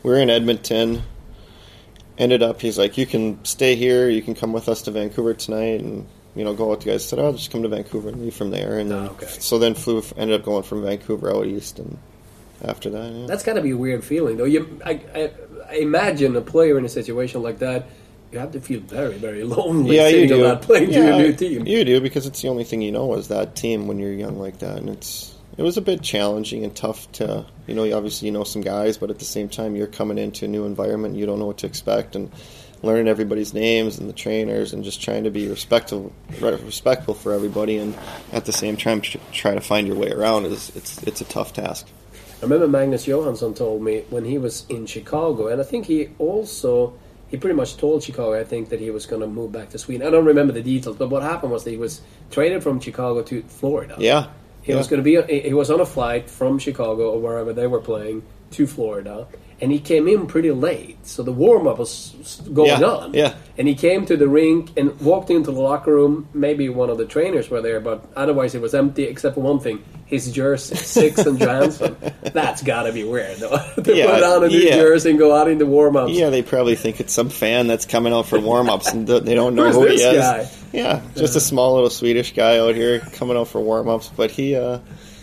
We 0.03 0.11
were 0.11 0.19
in 0.19 0.31
Edmonton. 0.31 1.03
Ended 2.19 2.43
up, 2.43 2.61
he's 2.61 2.79
like, 2.79 2.99
"You 2.99 3.07
can 3.07 3.43
stay 3.45 3.75
here. 3.75 4.09
You 4.09 4.21
can 4.23 4.35
come 4.35 4.53
with 4.53 4.69
us 4.69 4.83
to 4.83 4.91
Vancouver 4.91 5.33
tonight, 5.35 5.81
and 5.81 6.07
you 6.37 6.45
know, 6.45 6.53
go 6.55 6.71
out." 6.73 6.81
The 6.81 6.87
guys 6.91 7.05
I 7.05 7.07
said, 7.07 7.19
"I'll 7.19 7.33
just 7.33 7.51
come 7.51 7.63
to 7.63 7.69
Vancouver 7.69 8.11
and 8.11 8.21
leave 8.23 8.35
from 8.35 8.51
there." 8.51 8.79
And 8.79 8.91
then, 8.91 8.99
Oh, 8.99 9.11
okay. 9.13 9.27
so 9.27 9.59
then 9.59 9.75
flew. 9.75 10.03
Ended 10.17 10.39
up 10.39 10.45
going 10.45 10.63
from 10.63 10.83
Vancouver 10.83 11.35
out 11.35 11.47
east, 11.47 11.79
and 11.79 11.97
after 12.63 12.91
that, 12.91 13.13
yeah. 13.13 13.27
That's 13.27 13.43
got 13.43 13.55
to 13.55 13.63
be 13.63 13.71
a 13.71 13.77
weird 13.77 14.05
feeling, 14.05 14.37
though. 14.37 14.45
You, 14.45 14.79
I, 14.85 15.01
I, 15.15 15.31
I 15.71 15.75
imagine 15.77 16.37
a 16.37 16.41
player 16.43 16.77
in 16.79 16.85
a 16.85 16.89
situation 16.89 17.43
like 17.43 17.59
that, 17.61 17.87
you 18.31 18.39
have 18.39 18.53
to 18.53 18.61
feel 18.61 18.81
very, 18.81 19.15
very 19.15 19.43
lonely 19.57 19.97
yeah, 19.97 20.09
you 20.09 20.29
do. 20.29 20.57
plane 20.57 20.89
to 20.89 20.93
yeah, 20.93 21.17
your 21.17 21.19
new 21.19 21.33
team. 21.33 21.67
You 21.67 21.85
do 21.85 22.01
because 22.01 22.27
it's 22.27 22.43
the 22.43 22.49
only 22.49 22.65
thing 22.65 22.83
you 22.83 22.93
know 22.93 23.15
is 23.15 23.29
that 23.29 23.57
team 23.57 23.87
when 23.87 23.99
you're 23.99 24.13
young 24.13 24.39
like 24.39 24.59
that, 24.59 24.77
and 24.77 24.91
it's 24.91 25.32
it 25.57 25.63
was 25.63 25.77
a 25.77 25.83
bit 25.83 26.03
challenging 26.03 26.65
and 26.65 26.75
tough 26.75 27.11
to 27.13 27.47
you 27.67 27.75
know. 27.75 27.97
Obviously, 27.97 28.27
you 28.27 28.33
know 28.33 28.45
some 28.45 28.63
guys, 28.63 28.97
but 28.97 29.11
at 29.11 29.19
the 29.19 29.25
same 29.25 29.49
time, 29.49 29.77
you're 29.77 29.87
coming 29.87 30.19
into 30.19 30.45
a 30.47 30.49
new 30.49 30.65
environment. 30.65 31.17
You 31.17 31.27
don't 31.27 31.39
know 31.39 31.47
what 31.47 31.59
to 31.59 31.67
expect, 31.67 32.17
and 32.17 32.31
learning 32.83 33.09
everybody's 33.09 33.55
names 33.55 33.99
and 33.99 34.09
the 34.09 34.15
trainers, 34.15 34.73
and 34.73 34.83
just 34.83 35.03
trying 35.03 35.25
to 35.25 35.31
be 35.31 35.49
respectful, 35.49 36.13
respectful 36.41 37.15
for 37.15 37.33
everybody, 37.33 37.77
and 37.77 37.95
at 38.33 38.45
the 38.45 38.53
same 38.53 38.77
time 38.77 39.01
tr- 39.01 39.19
try 39.31 39.55
to 39.55 39.61
find 39.61 39.87
your 39.87 39.97
way 39.97 40.11
around 40.11 40.47
is 40.47 40.75
it's 40.75 41.03
it's 41.03 41.21
a 41.21 41.27
tough 41.27 41.53
task. 41.53 41.87
I 42.41 42.45
remember 42.45 42.67
Magnus 42.67 43.07
Johansson 43.07 43.55
told 43.55 43.83
me 43.83 44.05
when 44.11 44.25
he 44.25 44.39
was 44.39 44.67
in 44.69 44.87
Chicago, 44.87 45.47
and 45.47 45.61
I 45.61 45.65
think 45.65 45.87
he 45.87 46.09
also 46.19 46.95
he 47.29 47.37
pretty 47.37 47.55
much 47.55 47.77
told 47.77 48.03
Chicago, 48.03 48.39
I 48.39 48.45
think, 48.45 48.69
that 48.71 48.81
he 48.81 48.91
was 48.91 49.07
going 49.07 49.23
to 49.23 49.27
move 49.27 49.53
back 49.53 49.71
to 49.71 49.79
Sweden. 49.79 50.07
I 50.07 50.11
don't 50.11 50.27
remember 50.27 50.53
the 50.53 50.63
details, 50.63 50.97
but 50.97 51.09
what 51.09 51.23
happened 51.23 51.51
was 51.51 51.65
that 51.65 51.71
he 51.71 51.79
was 51.79 52.03
traded 52.31 52.63
from 52.63 52.79
Chicago 52.79 53.23
to 53.23 53.43
Florida. 53.45 53.97
Yeah, 53.99 54.27
He 54.63 54.73
yeah. 54.73 54.79
was 54.79 54.87
going 54.89 55.03
to 55.03 55.05
be. 55.05 55.41
He 55.41 55.55
was 55.55 55.71
on 55.71 55.81
a 55.81 55.87
flight 55.87 56.31
from 56.31 56.59
Chicago 56.59 57.13
or 57.13 57.21
wherever 57.21 57.53
they 57.53 57.67
were 57.67 57.81
playing 57.81 58.23
to 58.53 58.67
Florida, 58.67 59.27
and 59.63 59.73
he 59.73 59.79
came 59.79 60.07
in 60.09 60.27
pretty 60.27 60.51
late. 60.51 60.99
So 61.07 61.23
the 61.23 61.33
warm 61.33 61.67
up 61.67 61.79
was 61.79 62.13
going 62.53 62.69
Yeah, 62.69 62.83
on. 62.87 63.15
yeah. 63.15 63.35
And 63.57 63.67
he 63.69 63.75
came 63.75 64.05
to 64.07 64.17
the 64.17 64.29
rink 64.29 64.71
and 64.77 64.99
walked 65.01 65.31
into 65.31 65.53
the 65.53 65.61
locker 65.63 65.93
room. 65.95 66.29
Maybe 66.35 66.69
one 66.69 66.91
of 66.91 66.99
the 66.99 67.07
trainers 67.07 67.49
were 67.49 67.63
there, 67.63 67.81
but 67.81 68.05
otherwise 68.17 68.55
it 68.55 68.61
was 68.61 68.75
empty 68.75 69.05
except 69.05 69.37
for 69.37 69.41
one 69.43 69.61
thing: 69.61 69.83
his 70.07 70.31
jersey, 70.33 70.75
Six 70.77 71.19
and 71.25 71.39
Johansson. 71.41 71.97
That's 72.33 72.63
got 72.63 72.83
to 72.85 72.93
be 72.93 73.05
weird, 73.05 73.39
though, 73.39 73.57
to 73.83 73.97
Yeah, 73.97 74.13
put 74.15 74.23
on 74.25 74.45
a 74.45 74.49
new 74.49 74.59
yeah. 74.59 74.77
jersey 74.77 75.11
and 75.11 75.19
go 75.19 75.35
out 75.35 75.49
in 75.49 75.59
the 75.59 75.67
warm 75.67 75.97
ups. 75.97 76.13
Yeah, 76.13 76.31
they 76.31 76.43
probably 76.43 76.75
think 76.77 76.99
it's 77.01 77.13
some 77.13 77.29
fan 77.31 77.69
that's 77.69 77.87
coming 77.87 78.13
out 78.13 78.27
for 78.27 78.41
warm 78.41 78.69
ups 78.69 78.91
and 78.93 79.07
they 79.07 79.35
don't 79.35 79.55
know 79.59 79.71
who 79.71 79.83
he 79.87 79.97
this 79.97 80.03
is. 80.03 80.17
guy? 80.19 80.49
Yeah, 80.73 81.03
just 81.15 81.37
a 81.37 81.41
small 81.41 81.75
little 81.75 81.91
Swedish 81.91 82.35
guy 82.35 82.59
out 82.59 82.75
here 82.75 82.99
coming 83.01 83.37
out 83.37 83.47
for 83.49 83.61
warm 83.61 83.89
ups. 83.89 84.11
But 84.17 84.31
he, 84.33 84.57
uh, 84.57 84.79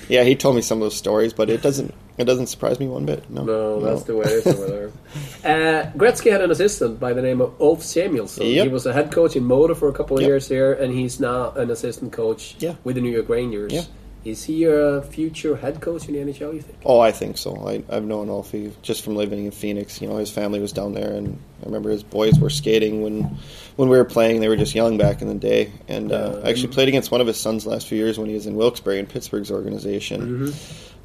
yeah, 0.07 0.23
he 0.23 0.35
told 0.35 0.55
me 0.55 0.61
some 0.61 0.77
of 0.77 0.81
those 0.85 0.95
stories, 0.95 1.33
but 1.33 1.49
it 1.49 1.61
doesn't 1.61 1.93
it 2.19 2.25
doesn't 2.25 2.47
surprise 2.47 2.79
me 2.79 2.87
one 2.87 3.05
bit. 3.05 3.27
No, 3.29 3.43
No, 3.43 3.79
that's 3.79 4.03
the 4.03 4.15
way 4.15 4.25
it 4.25 4.45
is 4.45 4.47
over 4.47 4.67
there. 4.67 4.91
Uh, 5.41 5.89
Gretzky 5.97 6.29
had 6.31 6.41
an 6.41 6.51
assistant 6.51 6.99
by 6.99 7.13
the 7.13 7.21
name 7.21 7.39
of 7.41 7.59
Ulf 7.61 7.81
Samuelsson. 7.81 8.45
Yep. 8.45 8.67
He 8.67 8.71
was 8.71 8.85
a 8.85 8.91
head 8.93 9.09
coach 9.11 9.35
in 9.37 9.45
Modo 9.45 9.73
for 9.73 9.87
a 9.87 9.93
couple 9.93 10.17
of 10.17 10.21
Yep. 10.21 10.27
years 10.27 10.47
here, 10.49 10.73
and 10.73 10.93
he's 10.93 11.19
now 11.19 11.51
an 11.51 11.71
assistant 11.71 12.11
coach 12.11 12.55
Yeah. 12.59 12.75
with 12.83 12.95
the 12.95 13.01
New 13.01 13.09
York 13.09 13.29
Rangers. 13.29 13.71
Yeah. 13.71 13.83
Is 14.25 14.43
he 14.43 14.65
a 14.65 15.01
future 15.01 15.55
head 15.55 15.79
coach 15.79 16.09
in 16.09 16.13
the 16.13 16.19
NHL? 16.19 16.53
You 16.53 16.59
think? 16.61 16.77
Oh, 16.85 16.99
I 16.99 17.13
think 17.13 17.37
so. 17.37 17.55
I, 17.65 17.81
I've 17.89 18.03
known 18.03 18.29
Alfie 18.29 18.73
just 18.81 19.01
from 19.01 19.15
living 19.15 19.45
in 19.45 19.51
Phoenix. 19.51 20.01
You 20.01 20.09
know, 20.09 20.17
his 20.17 20.29
family 20.29 20.59
was 20.59 20.73
down 20.73 20.93
there, 20.93 21.13
and 21.13 21.39
I 21.63 21.65
remember 21.67 21.89
his 21.89 22.03
boys 22.03 22.37
were 22.37 22.49
skating 22.49 23.01
when 23.01 23.37
when 23.77 23.87
we 23.87 23.95
were 23.97 24.03
playing. 24.03 24.41
They 24.41 24.49
were 24.49 24.57
just 24.57 24.75
young 24.75 24.97
back 24.97 25.21
in 25.21 25.29
the 25.29 25.35
day, 25.35 25.71
and 25.87 26.11
uh, 26.11 26.41
I 26.43 26.49
actually 26.49 26.67
played 26.73 26.89
against 26.89 27.11
one 27.11 27.21
of 27.21 27.27
his 27.27 27.37
sons 27.37 27.65
last 27.65 27.87
few 27.87 27.97
years 27.97 28.19
when 28.19 28.27
he 28.27 28.35
was 28.35 28.45
in 28.45 28.55
Wilkes-Barre 28.55 28.99
in 28.99 29.05
Pittsburgh's 29.05 29.51
organization. 29.51 30.53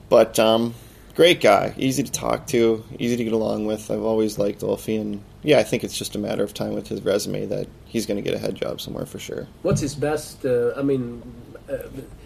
But 0.08 0.38
um, 0.40 0.74
great 1.14 1.40
guy, 1.40 1.74
easy 1.78 2.02
to 2.02 2.10
talk 2.12 2.46
to, 2.48 2.84
easy 2.98 3.16
to 3.16 3.24
get 3.24 3.32
along 3.32 3.66
with. 3.66 3.90
I've 3.90 4.02
always 4.02 4.38
liked 4.38 4.62
Alfie, 4.62 4.96
and 4.96 5.20
yeah, 5.42 5.58
I 5.58 5.62
think 5.62 5.84
it's 5.84 5.96
just 5.96 6.14
a 6.14 6.18
matter 6.18 6.42
of 6.42 6.54
time 6.54 6.74
with 6.74 6.88
his 6.88 7.02
resume 7.02 7.46
that 7.46 7.68
he's 7.86 8.06
going 8.06 8.16
to 8.16 8.22
get 8.22 8.34
a 8.34 8.38
head 8.38 8.54
job 8.54 8.80
somewhere 8.80 9.06
for 9.06 9.18
sure. 9.18 9.46
What's 9.62 9.80
his 9.80 9.94
best? 9.94 10.44
Uh, 10.44 10.72
I 10.76 10.82
mean, 10.82 11.22
uh, 11.70 11.76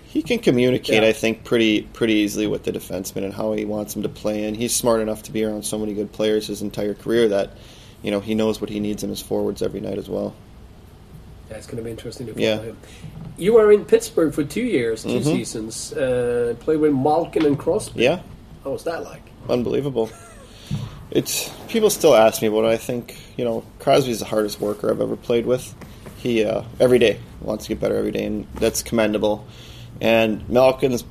He 0.06 0.22
can 0.22 0.38
communicate, 0.38 1.02
Yeah. 1.02 1.08
I 1.08 1.12
think, 1.12 1.44
pretty 1.44 1.82
pretty 1.82 2.14
easily 2.14 2.46
with 2.46 2.64
the 2.64 2.72
defenseman 2.72 3.24
and 3.24 3.34
how 3.34 3.52
he 3.52 3.66
wants 3.66 3.92
them 3.92 4.02
to 4.04 4.08
play. 4.08 4.44
And 4.44 4.56
he's 4.56 4.74
smart 4.74 5.00
enough 5.02 5.22
to 5.24 5.32
be 5.32 5.44
around 5.44 5.64
so 5.66 5.78
many 5.78 5.92
good 5.92 6.12
players 6.12 6.46
his 6.46 6.62
entire 6.62 6.94
career 6.94 7.28
that, 7.28 7.50
you 8.02 8.10
know, 8.10 8.20
he 8.20 8.34
knows 8.34 8.58
what 8.58 8.70
he 8.70 8.80
needs 8.80 9.02
in 9.02 9.10
his 9.10 9.20
forwards 9.20 9.60
every 9.60 9.80
night 9.80 9.98
as 9.98 10.08
well. 10.08 10.34
that's 11.50 11.66
going 11.66 11.78
to 11.78 11.82
be 11.82 11.90
interesting 11.90 12.26
to 12.26 12.34
follow 12.34 12.44
Yeah. 12.46 12.58
him. 12.60 12.76
You 13.38 13.54
were 13.54 13.72
in 13.72 13.86
Pittsburgh 13.86 14.34
for 14.34 14.44
two 14.44 14.60
years, 14.64 15.02
2 15.02 15.08
Mhm. 15.20 15.24
seasons. 15.24 15.92
Uh, 15.94 16.54
played 16.60 16.78
with 16.78 16.92
Malkin 16.92 17.46
and 17.46 17.58
Crosby. 17.58 18.02
Yeah, 18.02 18.20
What 18.68 18.74
was 18.74 18.84
that 18.84 19.02
like? 19.02 19.22
unbelievable. 19.48 20.10
It's 21.10 21.50
people 21.68 21.88
still 21.88 22.14
ask 22.14 22.42
me, 22.42 22.50
but 22.50 22.66
I 22.66 22.76
think 22.76 23.16
you 23.38 23.44
know 23.46 23.64
Crosby's 23.78 24.18
the 24.18 24.26
hardest 24.26 24.60
worker 24.60 24.90
I've 24.90 25.00
ever 25.00 25.16
played 25.16 25.46
with. 25.46 25.74
He 26.18 26.44
uh, 26.44 26.64
every 26.78 26.98
day 26.98 27.18
wants 27.40 27.64
to 27.64 27.70
get 27.70 27.80
better 27.80 27.96
every 27.96 28.10
day, 28.10 28.26
and 28.26 28.46
that's 28.56 28.82
commendable. 28.82 29.46
And 30.02 30.46
Malkin's 30.50 31.02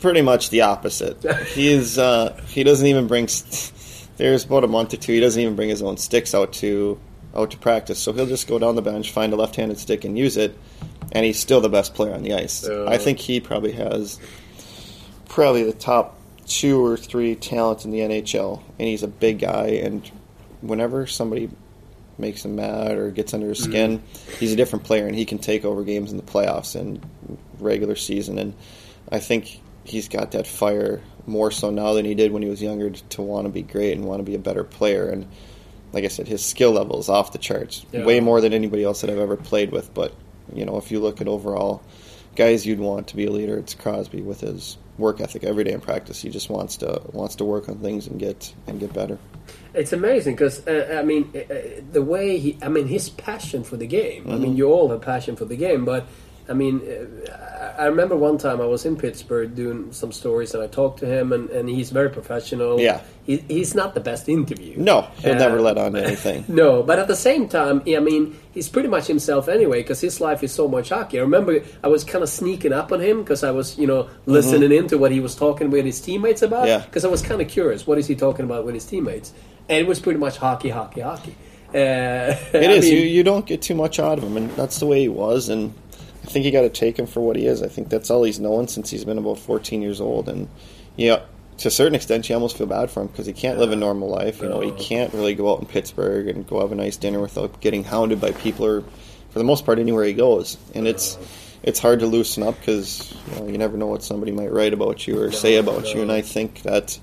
pretty 0.00 0.20
much 0.20 0.50
the 0.50 0.60
opposite. 0.60 1.24
he 1.46 1.72
is 1.72 1.98
uh, 1.98 2.38
he 2.48 2.62
doesn't 2.62 2.86
even 2.86 3.06
bring. 3.06 3.26
St- 3.26 3.72
there's 4.18 4.44
about 4.44 4.62
a 4.62 4.68
month 4.68 4.92
or 4.92 4.98
two 4.98 5.14
he 5.14 5.20
doesn't 5.20 5.40
even 5.40 5.56
bring 5.56 5.70
his 5.70 5.80
own 5.80 5.96
sticks 5.96 6.34
out 6.34 6.52
to 6.54 7.00
out 7.34 7.52
to 7.52 7.56
practice. 7.56 8.00
So 8.00 8.12
he'll 8.12 8.26
just 8.26 8.46
go 8.46 8.58
down 8.58 8.76
the 8.76 8.82
bench, 8.82 9.12
find 9.12 9.32
a 9.32 9.36
left-handed 9.36 9.78
stick, 9.78 10.04
and 10.04 10.18
use 10.18 10.36
it. 10.36 10.58
And 11.12 11.24
he's 11.24 11.40
still 11.40 11.62
the 11.62 11.70
best 11.70 11.94
player 11.94 12.12
on 12.12 12.22
the 12.22 12.34
ice. 12.34 12.68
Uh. 12.68 12.84
I 12.86 12.98
think 12.98 13.18
he 13.18 13.40
probably 13.40 13.72
has 13.72 14.20
probably 15.26 15.62
the 15.62 15.72
top 15.72 16.18
two 16.52 16.84
or 16.84 16.98
three 16.98 17.34
talents 17.34 17.86
in 17.86 17.90
the 17.90 18.00
NHL, 18.00 18.62
and 18.78 18.86
he's 18.86 19.02
a 19.02 19.08
big 19.08 19.38
guy. 19.38 19.68
And 19.82 20.08
whenever 20.60 21.06
somebody 21.06 21.50
makes 22.18 22.44
him 22.44 22.56
mad 22.56 22.98
or 22.98 23.10
gets 23.10 23.32
under 23.32 23.48
his 23.48 23.62
mm-hmm. 23.62 23.70
skin, 23.70 24.02
he's 24.38 24.52
a 24.52 24.56
different 24.56 24.84
player, 24.84 25.06
and 25.06 25.16
he 25.16 25.24
can 25.24 25.38
take 25.38 25.64
over 25.64 25.82
games 25.82 26.10
in 26.10 26.18
the 26.18 26.22
playoffs 26.22 26.78
and 26.78 27.00
regular 27.58 27.96
season. 27.96 28.38
And 28.38 28.54
I 29.10 29.18
think 29.18 29.60
he's 29.84 30.08
got 30.08 30.32
that 30.32 30.46
fire 30.46 31.00
more 31.26 31.50
so 31.50 31.70
now 31.70 31.94
than 31.94 32.04
he 32.04 32.14
did 32.14 32.32
when 32.32 32.42
he 32.42 32.50
was 32.50 32.62
younger 32.62 32.90
to 32.90 33.22
want 33.22 33.46
to 33.46 33.52
be 33.52 33.62
great 33.62 33.96
and 33.96 34.04
want 34.04 34.18
to 34.20 34.24
be 34.24 34.34
a 34.34 34.38
better 34.38 34.62
player. 34.62 35.08
And 35.08 35.26
like 35.92 36.04
I 36.04 36.08
said, 36.08 36.28
his 36.28 36.44
skill 36.44 36.72
level 36.72 37.00
is 37.00 37.08
off 37.08 37.32
the 37.32 37.38
charts, 37.38 37.86
Yeah. 37.92 38.04
way 38.04 38.20
more 38.20 38.42
than 38.42 38.52
anybody 38.52 38.84
else 38.84 39.00
that 39.00 39.10
I've 39.10 39.18
ever 39.18 39.36
played 39.36 39.72
with. 39.72 39.94
But 39.94 40.12
you 40.54 40.66
know, 40.66 40.76
if 40.76 40.90
you 40.90 41.00
look 41.00 41.22
at 41.22 41.28
overall 41.28 41.82
guys 42.36 42.66
you'd 42.66 42.78
want 42.78 43.08
to 43.08 43.16
be 43.16 43.26
a 43.26 43.30
leader, 43.30 43.56
it's 43.56 43.74
Crosby 43.74 44.20
with 44.20 44.40
his 44.40 44.76
work 45.06 45.20
ethic 45.20 45.42
every 45.44 45.64
day 45.64 45.72
in 45.78 45.80
practice. 45.80 46.22
He 46.22 46.30
just 46.30 46.48
wants 46.56 46.76
to 46.78 46.88
wants 47.12 47.34
to 47.40 47.44
work 47.44 47.68
on 47.68 47.76
things 47.86 48.06
and 48.08 48.16
get 48.26 48.54
and 48.66 48.80
get 48.80 48.92
better. 48.94 49.18
It's 49.74 49.92
amazing 49.92 50.34
because 50.36 50.56
uh, 50.66 50.96
I 51.00 51.02
mean 51.10 51.22
uh, 51.34 51.38
uh, 51.38 51.58
the 51.96 52.02
way 52.12 52.38
he, 52.44 52.50
I 52.62 52.68
mean 52.68 52.86
his 52.86 53.10
passion 53.10 53.64
for 53.64 53.76
the 53.76 53.86
game. 54.00 54.22
I 54.26 54.32
Mm-hmm. 54.32 54.42
mean 54.42 54.56
you 54.56 54.66
all 54.74 54.88
have 54.92 55.02
passion 55.02 55.34
for 55.36 55.44
the 55.52 55.56
game, 55.56 55.84
but 55.84 56.02
I 56.48 56.52
mean 56.54 56.80
I 57.30 57.62
I 57.78 57.86
remember 57.86 58.14
one 58.16 58.36
time 58.38 58.60
I 58.60 58.66
was 58.66 58.84
in 58.84 58.96
Pittsburgh 58.96 59.54
doing 59.54 59.92
some 59.92 60.12
stories 60.12 60.52
and 60.54 60.62
I 60.62 60.66
talked 60.66 60.98
to 61.00 61.06
him 61.06 61.32
and, 61.32 61.48
and 61.50 61.68
he's 61.68 61.90
very 61.90 62.10
professional. 62.10 62.78
Yeah. 62.78 63.00
he, 63.24 63.38
he's 63.48 63.74
not 63.74 63.94
the 63.94 64.00
best 64.00 64.28
interview. 64.28 64.74
No, 64.76 65.02
he'll 65.22 65.32
Uh, 65.32 65.38
never 65.38 65.60
let 65.60 65.78
on 65.78 65.96
anything. 65.96 66.44
No, 66.62 66.82
but 66.82 66.98
at 66.98 67.08
the 67.08 67.16
same 67.16 67.48
time, 67.48 67.82
I 67.86 67.98
mean, 68.00 68.36
he's 68.52 68.68
pretty 68.68 68.88
much 68.88 69.06
himself 69.06 69.48
anyway 69.48 69.80
because 69.82 70.00
his 70.02 70.20
life 70.20 70.42
is 70.44 70.52
so 70.52 70.68
much 70.68 70.90
hockey. 70.90 71.18
I 71.18 71.22
remember 71.22 71.60
I 71.82 71.88
was 71.88 72.04
kind 72.04 72.22
of 72.22 72.28
sneaking 72.28 72.72
up 72.74 72.92
on 72.92 73.00
him 73.00 73.22
because 73.22 73.42
I 73.42 73.50
was, 73.52 73.78
you 73.78 73.86
know, 73.86 74.08
listening 74.26 74.70
into 74.70 74.98
what 74.98 75.10
he 75.10 75.20
was 75.20 75.34
talking 75.34 75.70
with 75.70 75.84
his 75.86 75.98
teammates 76.00 76.42
about. 76.42 76.64
Mm-hmm. 76.66 76.80
Yeah. 76.80 76.84
Because 76.86 77.04
I 77.06 77.08
was 77.08 77.22
kind 77.22 77.40
of 77.40 77.48
curious, 77.48 77.86
what 77.86 77.96
is 77.98 78.06
he 78.06 78.14
talking 78.14 78.44
about 78.44 78.66
with 78.66 78.74
his 78.74 78.84
teammates? 78.84 79.32
And 79.68 79.78
it 79.78 79.86
was 79.86 79.98
pretty 79.98 80.18
much 80.18 80.36
hockey, 80.36 80.68
hockey, 80.68 81.00
hockey. 81.00 81.34
Uh, 81.74 82.36
It 82.52 82.70
is. 82.70 82.88
you, 82.90 82.98
you 82.98 83.22
don't 83.24 83.46
get 83.46 83.62
too 83.62 83.74
much 83.74 83.98
out 83.98 84.18
of 84.18 84.24
him, 84.24 84.36
and 84.36 84.50
that's 84.56 84.78
the 84.78 84.86
way 84.86 85.00
he 85.00 85.08
was. 85.08 85.48
And 85.48 85.72
I 86.22 86.26
think 86.26 86.44
you 86.44 86.52
got 86.52 86.62
to 86.62 86.70
take 86.70 86.98
him 86.98 87.06
for 87.06 87.20
what 87.20 87.36
he 87.36 87.46
is. 87.46 87.62
I 87.62 87.68
think 87.68 87.88
that's 87.88 88.10
all 88.10 88.22
he's 88.22 88.40
known 88.40 88.68
since 88.68 88.90
he's 88.90 89.04
been 89.04 89.18
about 89.18 89.38
14 89.38 89.82
years 89.82 90.00
old. 90.00 90.28
And 90.28 90.48
you 90.96 91.08
know, 91.08 91.22
to 91.58 91.68
a 91.68 91.70
certain 91.70 91.94
extent, 91.94 92.28
you 92.28 92.34
almost 92.34 92.56
feel 92.56 92.66
bad 92.66 92.90
for 92.90 93.02
him 93.02 93.08
because 93.08 93.26
he 93.26 93.32
can't 93.32 93.58
live 93.58 93.72
a 93.72 93.76
normal 93.76 94.08
life. 94.08 94.40
You 94.40 94.48
know, 94.48 94.60
he 94.60 94.72
can't 94.72 95.12
really 95.12 95.34
go 95.34 95.52
out 95.52 95.60
in 95.60 95.66
Pittsburgh 95.66 96.28
and 96.28 96.46
go 96.46 96.60
have 96.60 96.72
a 96.72 96.76
nice 96.76 96.96
dinner 96.96 97.20
without 97.20 97.60
getting 97.60 97.84
hounded 97.84 98.20
by 98.20 98.32
people, 98.32 98.66
or 98.66 98.82
for 99.30 99.38
the 99.38 99.44
most 99.44 99.64
part, 99.64 99.78
anywhere 99.78 100.04
he 100.04 100.12
goes. 100.12 100.56
And 100.74 100.86
it's 100.86 101.18
it's 101.62 101.78
hard 101.78 102.00
to 102.00 102.06
loosen 102.06 102.42
up 102.42 102.58
because 102.58 103.14
you, 103.30 103.40
know, 103.40 103.46
you 103.48 103.58
never 103.58 103.76
know 103.76 103.86
what 103.86 104.02
somebody 104.02 104.32
might 104.32 104.52
write 104.52 104.72
about 104.72 105.06
you 105.06 105.20
or 105.20 105.30
say 105.30 105.56
about 105.56 105.94
you. 105.94 106.02
And 106.02 106.10
I 106.10 106.20
think 106.20 106.62
that 106.62 106.98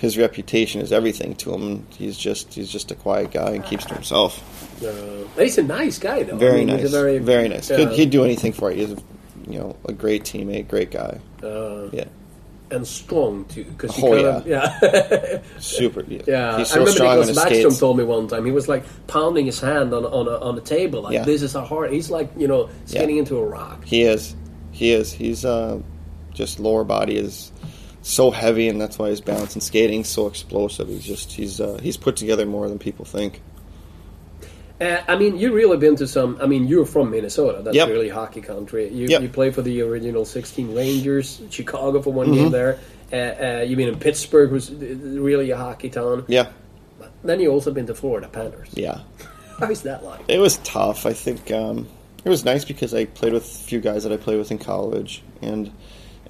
his 0.00 0.16
reputation 0.16 0.80
is 0.80 0.92
everything 0.92 1.34
to 1.36 1.52
him. 1.54 1.86
He's 1.90 2.16
just 2.16 2.54
he's 2.54 2.70
just 2.70 2.90
a 2.90 2.94
quiet 2.94 3.30
guy 3.32 3.50
and 3.50 3.64
keeps 3.64 3.84
to 3.86 3.94
himself. 3.94 4.42
Uh, 4.82 5.24
he's 5.42 5.58
a 5.58 5.62
nice 5.62 5.98
guy, 5.98 6.22
though. 6.22 6.36
Very 6.36 6.52
I 6.52 6.56
mean, 6.64 6.66
nice. 6.68 6.80
He's 6.82 6.94
a 6.94 6.98
very, 7.00 7.18
very 7.18 7.48
nice. 7.48 7.68
yeah, 7.70 7.76
Could, 7.76 7.92
he'd 7.92 8.10
do 8.10 8.24
anything 8.24 8.52
for 8.52 8.70
you. 8.70 8.86
He's, 8.86 8.92
a, 8.92 9.02
you 9.50 9.58
know, 9.58 9.76
a 9.86 9.92
great 9.92 10.24
teammate, 10.24 10.68
great 10.68 10.90
guy. 10.90 11.20
uh, 11.42 11.88
Yeah, 11.92 12.04
and 12.70 12.86
strong 12.86 13.44
too. 13.46 13.64
Because 13.64 13.98
Oh, 14.02 14.10
kind 14.14 14.26
of, 14.26 14.46
yeah. 14.46 15.40
super. 15.58 16.02
Yeah, 16.08 16.22
Yeah, 16.26 16.58
he's 16.58 16.72
I 16.72 16.76
remember 16.76 16.92
strong 16.92 17.18
on 17.18 17.24
Nicklas 17.24 17.44
Bäckström 17.44 17.78
told 17.78 17.98
me 17.98 18.04
one 18.04 18.26
time 18.28 18.46
he 18.46 18.52
was 18.52 18.68
like 18.68 18.84
pounding 19.06 19.44
his 19.44 19.60
hand 19.60 19.92
on 19.92 20.06
on 20.06 20.26
a, 20.28 20.36
on 20.38 20.54
the 20.54 20.60
table 20.62 21.02
like 21.02 21.12
Yeah. 21.12 21.24
this 21.24 21.42
is 21.42 21.54
a 21.54 21.62
hard. 21.64 21.92
He's 21.92 22.10
like 22.10 22.30
you 22.38 22.48
know 22.48 22.70
skating 22.86 23.16
Yeah. 23.16 23.20
into 23.22 23.36
a 23.36 23.44
rock. 23.44 23.84
He 23.84 24.02
is. 24.04 24.34
He 24.72 24.92
is. 24.92 25.12
He's 25.12 25.44
uh, 25.44 25.78
just 26.32 26.58
lower 26.60 26.84
body 26.84 27.16
is 27.18 27.52
so 28.02 28.30
heavy, 28.30 28.68
and 28.68 28.80
that's 28.80 28.98
why 28.98 29.08
his 29.08 29.20
balance 29.20 29.54
and 29.54 29.62
skating 29.62 30.04
so 30.04 30.26
explosive. 30.26 30.88
He's 30.88 31.04
just 31.04 31.32
he's 31.32 31.60
uh, 31.60 31.78
he's 31.82 31.96
put 31.96 32.16
together 32.16 32.46
more 32.46 32.68
than 32.68 32.78
people 32.78 33.04
think. 33.04 33.40
Uh, 34.80 35.02
I 35.06 35.16
mean, 35.16 35.36
you've 35.36 35.52
really 35.52 35.76
been 35.76 35.96
to 35.96 36.08
some. 36.08 36.38
I 36.40 36.46
mean, 36.46 36.66
you're 36.66 36.86
from 36.86 37.10
Minnesota. 37.10 37.60
That's 37.62 37.76
Yep. 37.76 37.88
really 37.88 38.08
hockey 38.08 38.40
country. 38.40 38.88
You 38.88 39.08
Yep. 39.08 39.22
you 39.22 39.28
play 39.28 39.50
for 39.50 39.60
the 39.60 39.82
original 39.82 40.24
16 40.24 40.74
Rangers, 40.74 41.40
Chicago 41.50 42.00
for 42.00 42.12
one 42.12 42.28
Mm-hmm. 42.28 42.34
game 42.36 42.50
there. 42.50 42.78
Uh, 43.12 43.16
uh, 43.16 43.62
you've 43.62 43.76
been 43.76 43.88
in 43.88 43.98
Pittsburgh, 43.98 44.50
was 44.52 44.70
really 44.72 45.50
a 45.50 45.56
hockey 45.56 45.90
town. 45.90 46.24
Yeah, 46.28 46.46
Then 47.24 47.40
you 47.40 47.50
also 47.50 47.72
been 47.72 47.86
to 47.88 47.94
Florida 47.94 48.28
Panthers. 48.28 48.68
yeah. 48.74 49.00
How 49.58 49.68
is 49.70 49.82
that 49.82 50.02
like? 50.04 50.20
It 50.28 50.38
was 50.38 50.56
tough. 50.58 51.04
I 51.04 51.12
think 51.12 51.50
um, 51.50 51.86
it 52.24 52.30
was 52.30 52.46
nice 52.46 52.64
because 52.64 52.94
I 52.94 53.04
played 53.04 53.34
with 53.34 53.44
a 53.44 53.46
few 53.46 53.80
guys 53.80 54.04
that 54.04 54.12
I 54.12 54.16
played 54.16 54.38
with 54.38 54.50
in 54.50 54.56
college, 54.58 55.22
and 55.42 55.70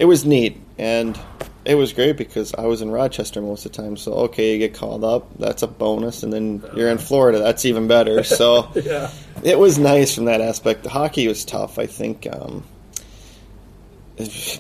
it 0.01 0.07
was 0.07 0.25
neat. 0.25 0.61
And 0.79 1.17
it 1.65 1.75
was 1.75 1.93
great 1.93 2.17
because 2.17 2.55
I 2.55 2.65
was 2.67 2.81
in 2.81 2.91
Rochester 2.91 3.41
most 3.43 3.67
of 3.67 3.73
the 3.73 3.83
time. 3.83 3.97
So 3.99 4.13
okay, 4.27 4.53
you 4.55 4.59
get 4.59 4.73
called 4.75 5.05
up, 5.05 5.29
that's 5.39 5.63
a 5.63 5.67
bonus, 5.69 6.23
and 6.23 6.33
then 6.33 6.65
you're 6.75 6.89
in 6.89 6.97
Florida, 6.99 7.39
that's 7.39 7.65
even 7.67 7.87
better. 7.87 8.25
So 8.41 8.71
Yeah. 8.75 9.11
it 9.45 9.59
was 9.59 9.79
nice 9.79 10.15
from 10.15 10.25
that 10.25 10.41
aspect. 10.41 10.83
The 10.85 10.89
hockey 10.89 11.29
was 11.29 11.45
tough. 11.45 11.79
I 11.79 11.85
think 11.87 12.27
um, 12.33 12.65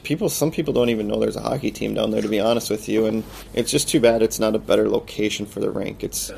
people, 0.04 0.28
some 0.28 0.50
people 0.50 0.72
don't 0.74 0.90
even 0.90 1.08
know 1.08 1.18
there's 1.20 1.36
a 1.36 1.40
hockey 1.40 1.70
team 1.70 1.94
down 1.94 2.10
there. 2.10 2.22
To 2.22 2.28
be 2.28 2.40
honest 2.40 2.70
with 2.70 2.88
you, 2.88 3.06
and 3.06 3.24
it's 3.54 3.70
just 3.70 3.88
too 3.88 4.00
bad 4.00 4.22
it's 4.22 4.38
not 4.38 4.54
a 4.54 4.58
better 4.58 4.88
location 4.88 5.46
for 5.46 5.60
the 5.60 5.70
rink. 5.70 6.04
It's 6.04 6.30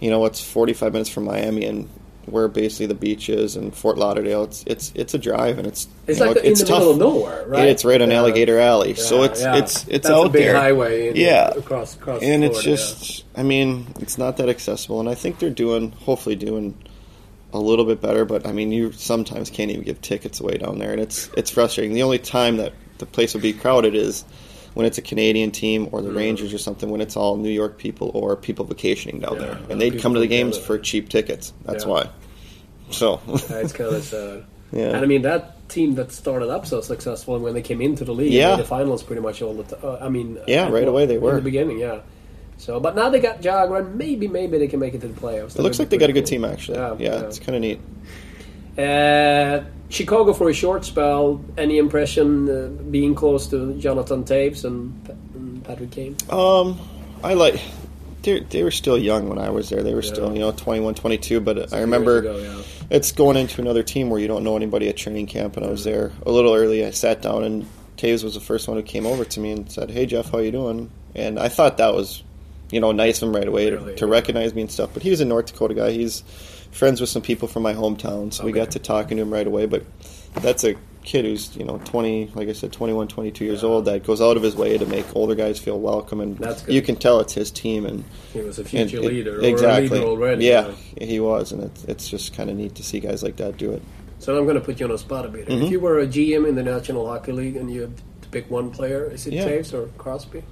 you 0.00 0.10
know 0.10 0.24
it's 0.26 0.40
45 0.42 0.92
minutes 0.92 1.10
from 1.10 1.24
Miami 1.24 1.64
and 1.64 1.88
where 2.30 2.48
basically 2.48 2.86
the 2.86 2.94
beach 2.94 3.28
is 3.28 3.56
and 3.56 3.74
Fort 3.74 3.98
Lauderdale. 3.98 4.44
It's 4.44 4.62
it's 4.66 4.92
it's 4.94 5.14
a 5.14 5.18
drive 5.18 5.58
and 5.58 5.66
it's 5.66 5.88
It's 6.06 6.18
you 6.18 6.24
know, 6.24 6.32
like 6.32 6.42
the, 6.42 6.48
in 6.48 6.54
the 6.54 6.64
tough. 6.64 6.78
middle 6.78 6.90
of 6.92 6.98
nowhere, 6.98 7.46
right? 7.46 7.68
It's 7.68 7.84
right 7.84 8.00
on 8.00 8.10
Yeah. 8.10 8.18
Alligator 8.18 8.58
Alley, 8.58 8.94
so 8.94 9.22
it's 9.22 9.40
yeah. 9.42 9.56
it's 9.56 9.86
it's 9.88 10.06
That's 10.06 10.10
out 10.10 10.26
a 10.26 10.28
big 10.30 10.42
there. 10.44 10.56
highway. 10.56 11.12
Yeah. 11.18 11.50
across 11.50 11.94
across. 11.96 12.22
and 12.22 12.42
it's 12.44 12.62
Florida, 12.62 12.82
just 12.82 13.24
i 13.36 13.42
mean 13.42 13.86
it's 14.00 14.16
not 14.18 14.36
that 14.38 14.48
accessible 14.48 15.00
and 15.00 15.08
i 15.08 15.14
think 15.14 15.38
they're 15.38 15.50
doing 15.50 15.92
hopefully 15.92 16.36
doing 16.36 16.74
a 17.52 17.58
little 17.58 17.84
bit 17.84 18.00
better 18.00 18.24
but 18.24 18.46
i 18.46 18.52
mean 18.52 18.70
you 18.72 18.92
sometimes 18.92 19.50
can't 19.50 19.70
even 19.70 19.82
give 19.84 20.00
tickets 20.00 20.40
away 20.40 20.56
down 20.56 20.78
there 20.78 20.92
and 20.92 21.00
it's 21.00 21.28
it's 21.36 21.50
frustrating 21.50 21.94
the 21.94 22.02
only 22.02 22.18
time 22.18 22.56
that 22.58 22.72
the 22.98 23.06
place 23.06 23.34
would 23.34 23.42
be 23.42 23.52
crowded 23.52 23.94
is 23.94 24.24
when 24.74 24.86
it's 24.86 24.98
a 24.98 25.02
canadian 25.02 25.50
team 25.50 25.88
or 25.92 26.00
the 26.02 26.12
rangers 26.12 26.52
or 26.54 26.58
something 26.58 26.90
when 26.90 27.00
it's 27.00 27.16
all 27.16 27.36
new 27.36 27.50
york 27.50 27.78
people 27.78 28.10
or 28.14 28.36
people 28.36 28.64
vacationing 28.64 29.20
down 29.20 29.34
Yeah, 29.34 29.40
there 29.40 29.60
and 29.70 29.80
they'd 29.80 29.98
come 30.00 30.14
to 30.14 30.20
the 30.20 30.26
games 30.26 30.56
for 30.58 30.78
cheap 30.78 31.08
tickets 31.08 31.52
that's 31.64 31.84
Yeah. 31.84 31.90
why 31.90 32.08
so 32.90 33.20
it's 33.26 33.72
kind 33.72 33.94
of 33.94 34.02
sad. 34.04 34.44
Yeah. 34.72 34.90
And 34.94 34.98
I 34.98 35.06
mean 35.06 35.22
that 35.22 35.68
team 35.68 35.96
that 35.96 36.12
started 36.12 36.48
up 36.48 36.64
so 36.64 36.80
successful 36.80 37.36
when 37.40 37.54
they 37.54 37.62
came 37.62 37.80
into 37.80 38.04
the 38.04 38.12
league, 38.14 38.32
Yeah. 38.32 38.54
the 38.54 38.62
finals 38.64 39.02
pretty 39.02 39.20
much 39.20 39.42
all 39.42 39.52
the 39.54 39.64
time. 39.64 39.80
Uh, 39.82 39.96
I 40.00 40.08
mean, 40.08 40.38
Yeah, 40.46 40.66
uh, 40.66 40.70
right 40.70 40.86
away 40.86 41.06
they 41.06 41.18
were 41.18 41.30
in 41.30 41.36
the 41.36 41.42
beginning. 41.42 41.80
Yeah. 41.80 42.02
So, 42.56 42.78
but 42.78 42.94
now 42.94 43.08
they 43.10 43.18
got 43.18 43.44
and 43.44 43.96
maybe 43.96 44.28
maybe 44.28 44.58
they 44.58 44.68
can 44.68 44.78
make 44.78 44.94
it 44.94 45.00
to 45.00 45.08
the 45.08 45.20
playoffs. 45.20 45.56
it 45.58 45.62
looks 45.62 45.80
like 45.80 45.88
they 45.90 45.96
got 45.98 46.10
a 46.10 46.12
good 46.12 46.26
team 46.26 46.44
actually 46.44 46.78
Yeah, 46.78 46.94
yeah, 47.00 47.12
yeah. 47.14 47.20
it's 47.26 47.40
kind 47.40 47.56
of 47.56 47.62
neat 47.62 47.80
Uh, 48.78 49.64
Chicago 49.90 50.32
for 50.32 50.48
a 50.48 50.54
short 50.54 50.84
spell. 50.84 51.44
Any 51.58 51.76
impression 51.78 52.48
uh, 52.48 52.68
being 52.90 53.14
close 53.14 53.48
to 53.48 53.74
Jonathan 53.74 54.24
Toews 54.24 54.64
and, 54.64 54.94
and 55.34 55.64
Patrick 55.64 55.90
Kane? 55.90 56.16
Um, 56.30 56.80
I 57.22 57.34
like. 57.34 57.60
They, 58.22 58.40
they 58.40 58.62
were 58.62 58.70
still 58.70 58.98
young 58.98 59.28
when 59.28 59.38
I 59.38 59.48
was 59.50 59.70
there. 59.70 59.82
They 59.82 59.94
were 59.94 60.02
still, 60.02 60.32
you 60.32 60.40
know, 60.40 60.52
21, 60.52 60.94
22. 60.94 61.40
But 61.40 61.72
I 61.72 61.80
remember 61.80 62.18
ago, 62.18 62.36
yeah. 62.36 62.62
it's 62.90 63.12
going 63.12 63.36
into 63.38 63.62
another 63.62 63.82
team 63.82 64.10
where 64.10 64.20
you 64.20 64.28
don't 64.28 64.44
know 64.44 64.56
anybody 64.56 64.88
at 64.90 64.96
training 64.96 65.26
camp. 65.26 65.56
And 65.56 65.66
I 65.66 65.70
was 65.70 65.84
there 65.84 66.12
a 66.24 66.30
little 66.30 66.54
early. 66.54 66.84
I 66.84 66.90
sat 66.90 67.22
down, 67.22 67.44
and 67.44 67.66
Toews 67.96 68.22
was 68.22 68.34
the 68.34 68.40
first 68.40 68.68
one 68.68 68.76
who 68.76 68.82
came 68.82 69.06
over 69.06 69.24
to 69.24 69.40
me 69.40 69.52
and 69.52 69.72
said, 69.72 69.90
"Hey 69.90 70.06
Jeff, 70.06 70.30
how 70.30 70.38
you 70.38 70.52
doing?" 70.52 70.90
And 71.14 71.38
I 71.38 71.48
thought 71.48 71.78
that 71.78 71.94
was, 71.94 72.22
you 72.70 72.78
know, 72.78 72.92
nice 72.92 73.20
of 73.22 73.28
him 73.28 73.34
right 73.34 73.48
away 73.48 73.70
Really, 73.70 73.92
to, 73.94 73.98
to 74.00 74.06
yeah. 74.06 74.12
recognize 74.12 74.54
me 74.54 74.62
and 74.62 74.70
stuff. 74.70 74.90
But 74.94 75.02
he 75.02 75.10
was 75.10 75.20
a 75.20 75.24
North 75.24 75.46
Dakota 75.46 75.74
guy. 75.74 75.90
He's 75.90 76.22
friends 76.70 77.00
with 77.00 77.10
some 77.10 77.22
people 77.22 77.48
from 77.48 77.62
my 77.62 77.74
hometown, 77.74 78.32
so 78.32 78.44
we 78.44 78.52
got 78.52 78.70
to 78.72 78.78
talking 78.78 79.16
to 79.16 79.22
him 79.22 79.32
right 79.32 79.46
away. 79.46 79.66
But 79.66 79.84
that's 80.34 80.64
a 80.64 80.76
kid 81.02 81.24
who's 81.24 81.56
you 81.56 81.64
know 81.64 81.78
20 81.86 82.30
like 82.34 82.46
i 82.50 82.52
said 82.52 82.70
21 82.70 83.08
22 83.08 83.42
years 83.42 83.64
old 83.64 83.86
that 83.86 84.04
goes 84.04 84.20
out 84.20 84.36
of 84.36 84.42
his 84.42 84.54
way 84.54 84.76
to 84.76 84.84
make 84.84 85.16
older 85.16 85.34
guys 85.34 85.58
feel 85.58 85.80
welcome 85.80 86.20
and 86.20 86.36
That's 86.36 86.60
good. 86.60 86.74
you 86.74 86.82
can 86.82 86.94
tell 86.96 87.20
it's 87.20 87.32
his 87.32 87.50
team 87.50 87.86
and 87.86 88.04
He 88.34 88.40
was 88.42 88.58
a 88.58 88.60
and 88.60 88.68
future 88.70 88.98
it- 88.98 89.04
leader, 89.04 89.40
exactly 89.42 89.86
or 89.98 90.02
a 90.02 90.04
leader 90.04 90.06
already. 90.10 90.44
yeah 90.44 90.70
he 91.00 91.18
was 91.18 91.52
and 91.52 91.62
it's, 91.64 91.84
it's 91.84 92.06
just 92.06 92.34
kind 92.34 92.50
of 92.50 92.56
neat 92.56 92.74
to 92.74 92.82
see 92.82 93.00
guys 93.00 93.22
like 93.22 93.36
that 93.36 93.56
do 93.56 93.72
it 93.72 93.80
So 94.18 94.36
I'm 94.36 94.44
going 94.44 94.56
to 94.56 94.60
put 94.60 94.78
you 94.78 94.84
on 94.84 94.92
a 94.92 94.98
spot 94.98 95.24
a 95.24 95.30
bit. 95.30 95.48
Mm-hmm. 95.48 95.62
If 95.64 95.70
you 95.70 95.80
were 95.80 96.00
a 96.00 96.06
GM 96.06 96.46
in 96.46 96.54
the 96.54 96.62
National 96.62 97.06
Hockey 97.06 97.32
League 97.32 97.56
and 97.56 97.72
you 97.72 97.80
had 97.80 97.96
to 98.20 98.28
pick 98.28 98.50
one 98.50 98.70
player, 98.70 99.10
is 99.10 99.26
it 99.26 99.32
Yeah. 99.32 99.46
Toews 99.48 99.72
or 99.72 99.86
Crosby 99.96 100.44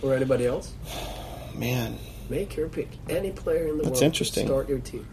or 0.00 0.14
anybody 0.14 0.46
else? 0.46 0.72
man 1.56 1.98
Make 2.30 2.54
your 2.56 2.68
pick. 2.68 2.88
Any 3.08 3.32
player 3.32 3.66
in 3.66 3.78
the 3.78 3.82
That's 3.82 3.94
world. 3.94 4.02
interesting. 4.04 4.46
Start 4.46 4.68
your 4.68 4.78
team. 4.78 5.06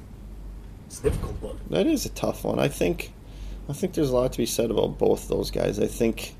It's 0.87 0.99
a 0.99 1.03
difficult 1.03 1.41
one. 1.41 1.59
that 1.69 1.87
is 1.87 2.05
a 2.05 2.09
tough 2.09 2.43
one 2.43 2.59
i 2.59 2.67
think 2.67 3.11
i 3.69 3.73
think 3.73 3.93
there's 3.93 4.09
a 4.11 4.15
lot 4.15 4.31
to 4.33 4.37
be 4.37 4.45
said 4.45 4.69
about 4.71 4.97
both 4.97 5.27
those 5.27 5.51
guys 5.51 5.79
i 5.79 5.87
think 5.87 6.35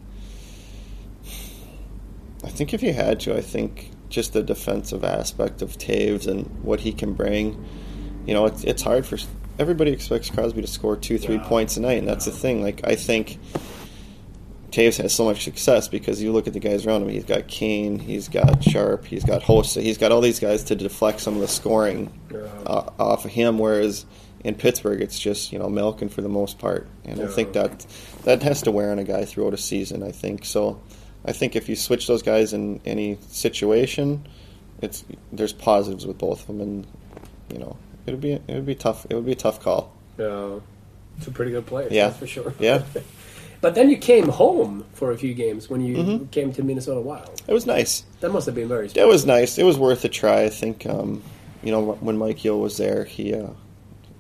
i 2.44 2.50
think 2.50 2.74
if 2.74 2.84
you 2.84 2.94
had 2.94 3.20
to 3.22 3.36
i 3.36 3.42
think 3.42 3.92
just 4.10 4.34
the 4.34 4.44
defensive 4.44 5.04
aspect 5.04 5.62
of 5.62 5.78
Toews 5.78 6.28
and 6.28 6.46
what 6.64 6.80
he 6.80 6.94
can 6.94 7.14
bring 7.14 7.66
you 8.26 8.34
know 8.34 8.46
it's, 8.46 8.64
it's 8.64 8.82
hard 8.84 9.06
for 9.06 9.18
everybody 9.60 9.92
expects 9.92 10.30
crosby 10.30 10.62
to 10.62 10.68
score 10.68 10.96
two 10.96 11.18
three 11.18 11.36
Yeah. 11.36 11.48
points 11.48 11.78
a 11.78 11.82
night 11.82 11.98
and 12.00 12.08
that's 12.08 12.26
the 12.26 12.32
thing 12.32 12.62
like 12.62 12.82
i 12.88 12.96
think 12.96 13.40
Toews 14.72 14.98
has 15.02 15.14
so 15.14 15.24
much 15.24 15.44
success 15.46 15.88
because 15.88 16.22
you 16.22 16.34
look 16.34 16.48
at 16.48 16.54
the 16.54 16.60
guys 16.60 16.86
around 16.86 17.04
him. 17.04 17.08
He's 17.08 17.24
got 17.24 17.48
Kane, 17.48 17.98
he's 17.98 18.28
got 18.28 18.62
Sharp, 18.62 19.06
he's 19.06 19.24
got 19.24 19.42
Hossa, 19.42 19.82
he's 19.82 19.98
got 19.98 20.12
all 20.12 20.20
these 20.20 20.42
guys 20.42 20.66
to 20.66 20.76
deflect 20.76 21.22
some 21.22 21.36
of 21.36 21.40
the 21.40 21.48
scoring 21.48 22.12
Yeah. 22.30 22.40
uh, 22.66 22.92
off 23.00 23.24
of 23.24 23.32
him. 23.32 23.58
Whereas 23.58 24.06
in 24.46 24.56
Pittsburgh, 24.56 25.02
it's 25.02 25.20
just 25.20 25.52
you 25.52 25.60
know 25.60 25.68
Malkin 25.70 26.08
for 26.10 26.22
the 26.22 26.30
most 26.30 26.60
part, 26.60 26.88
and 27.04 27.20
I 27.22 27.28
think 27.28 27.54
that 27.54 27.86
that 28.24 28.44
has 28.44 28.62
to 28.64 28.72
wear 28.72 28.92
on 28.92 29.00
a 29.00 29.04
guy 29.04 29.26
throughout 29.26 29.54
a 29.54 29.58
season. 29.58 30.04
I 30.04 30.12
think 30.12 30.46
so. 30.46 30.80
I 31.26 31.32
think 31.32 31.56
if 31.56 31.68
you 31.68 31.76
switch 31.76 32.06
those 32.08 32.22
guys 32.22 32.54
in 32.54 32.80
any 32.86 33.18
situation, 33.30 34.28
it's 34.82 35.04
there's 35.34 35.52
positives 35.54 36.06
with 36.06 36.18
both 36.20 36.42
of 36.42 36.48
them, 36.48 36.62
and 36.62 36.88
you 37.52 37.58
know 37.60 37.76
it 38.06 38.12
would 38.12 38.22
be 38.22 38.34
it 38.34 38.44
would 38.48 38.66
be 38.66 38.76
tough. 38.76 39.06
It 39.10 39.16
would 39.16 39.26
be 39.26 39.32
a 39.34 39.36
tough 39.36 39.60
call. 39.62 39.92
Yeah. 40.18 40.60
It's 41.18 41.28
a 41.28 41.32
pretty 41.32 41.52
good 41.52 41.66
player, 41.66 41.88
Yeah. 41.90 42.08
that's 42.08 42.20
for 42.20 42.28
sure. 42.28 42.54
Yeah, 42.60 42.84
But 43.62 43.74
then 43.74 43.90
you 43.90 43.96
came 43.98 44.28
home 44.28 44.84
for 44.94 45.12
a 45.14 45.18
few 45.18 45.34
games 45.34 45.70
when 45.70 45.80
you 45.80 45.96
Mm-hmm. 45.98 46.26
came 46.26 46.52
to 46.54 46.62
Minnesota 46.62 47.00
Wild. 47.00 47.42
it 47.48 47.54
was 47.54 47.66
nice. 47.66 48.04
That 48.20 48.32
must 48.34 48.46
have 48.48 48.54
been 48.56 48.68
very 48.68 48.90
It 48.94 49.08
was 49.08 49.26
nice. 49.26 49.58
It 49.58 49.64
was 49.64 49.78
worth 49.80 50.04
a 50.04 50.10
try. 50.10 50.44
I 50.44 50.50
think 50.50 50.86
um, 50.86 51.24
you 51.64 51.72
know 51.72 51.94
when 52.02 52.18
Mike 52.18 52.44
Yeo 52.44 52.58
was 52.58 52.76
there, 52.78 53.06
he 53.06 53.34
uh, 53.34 53.48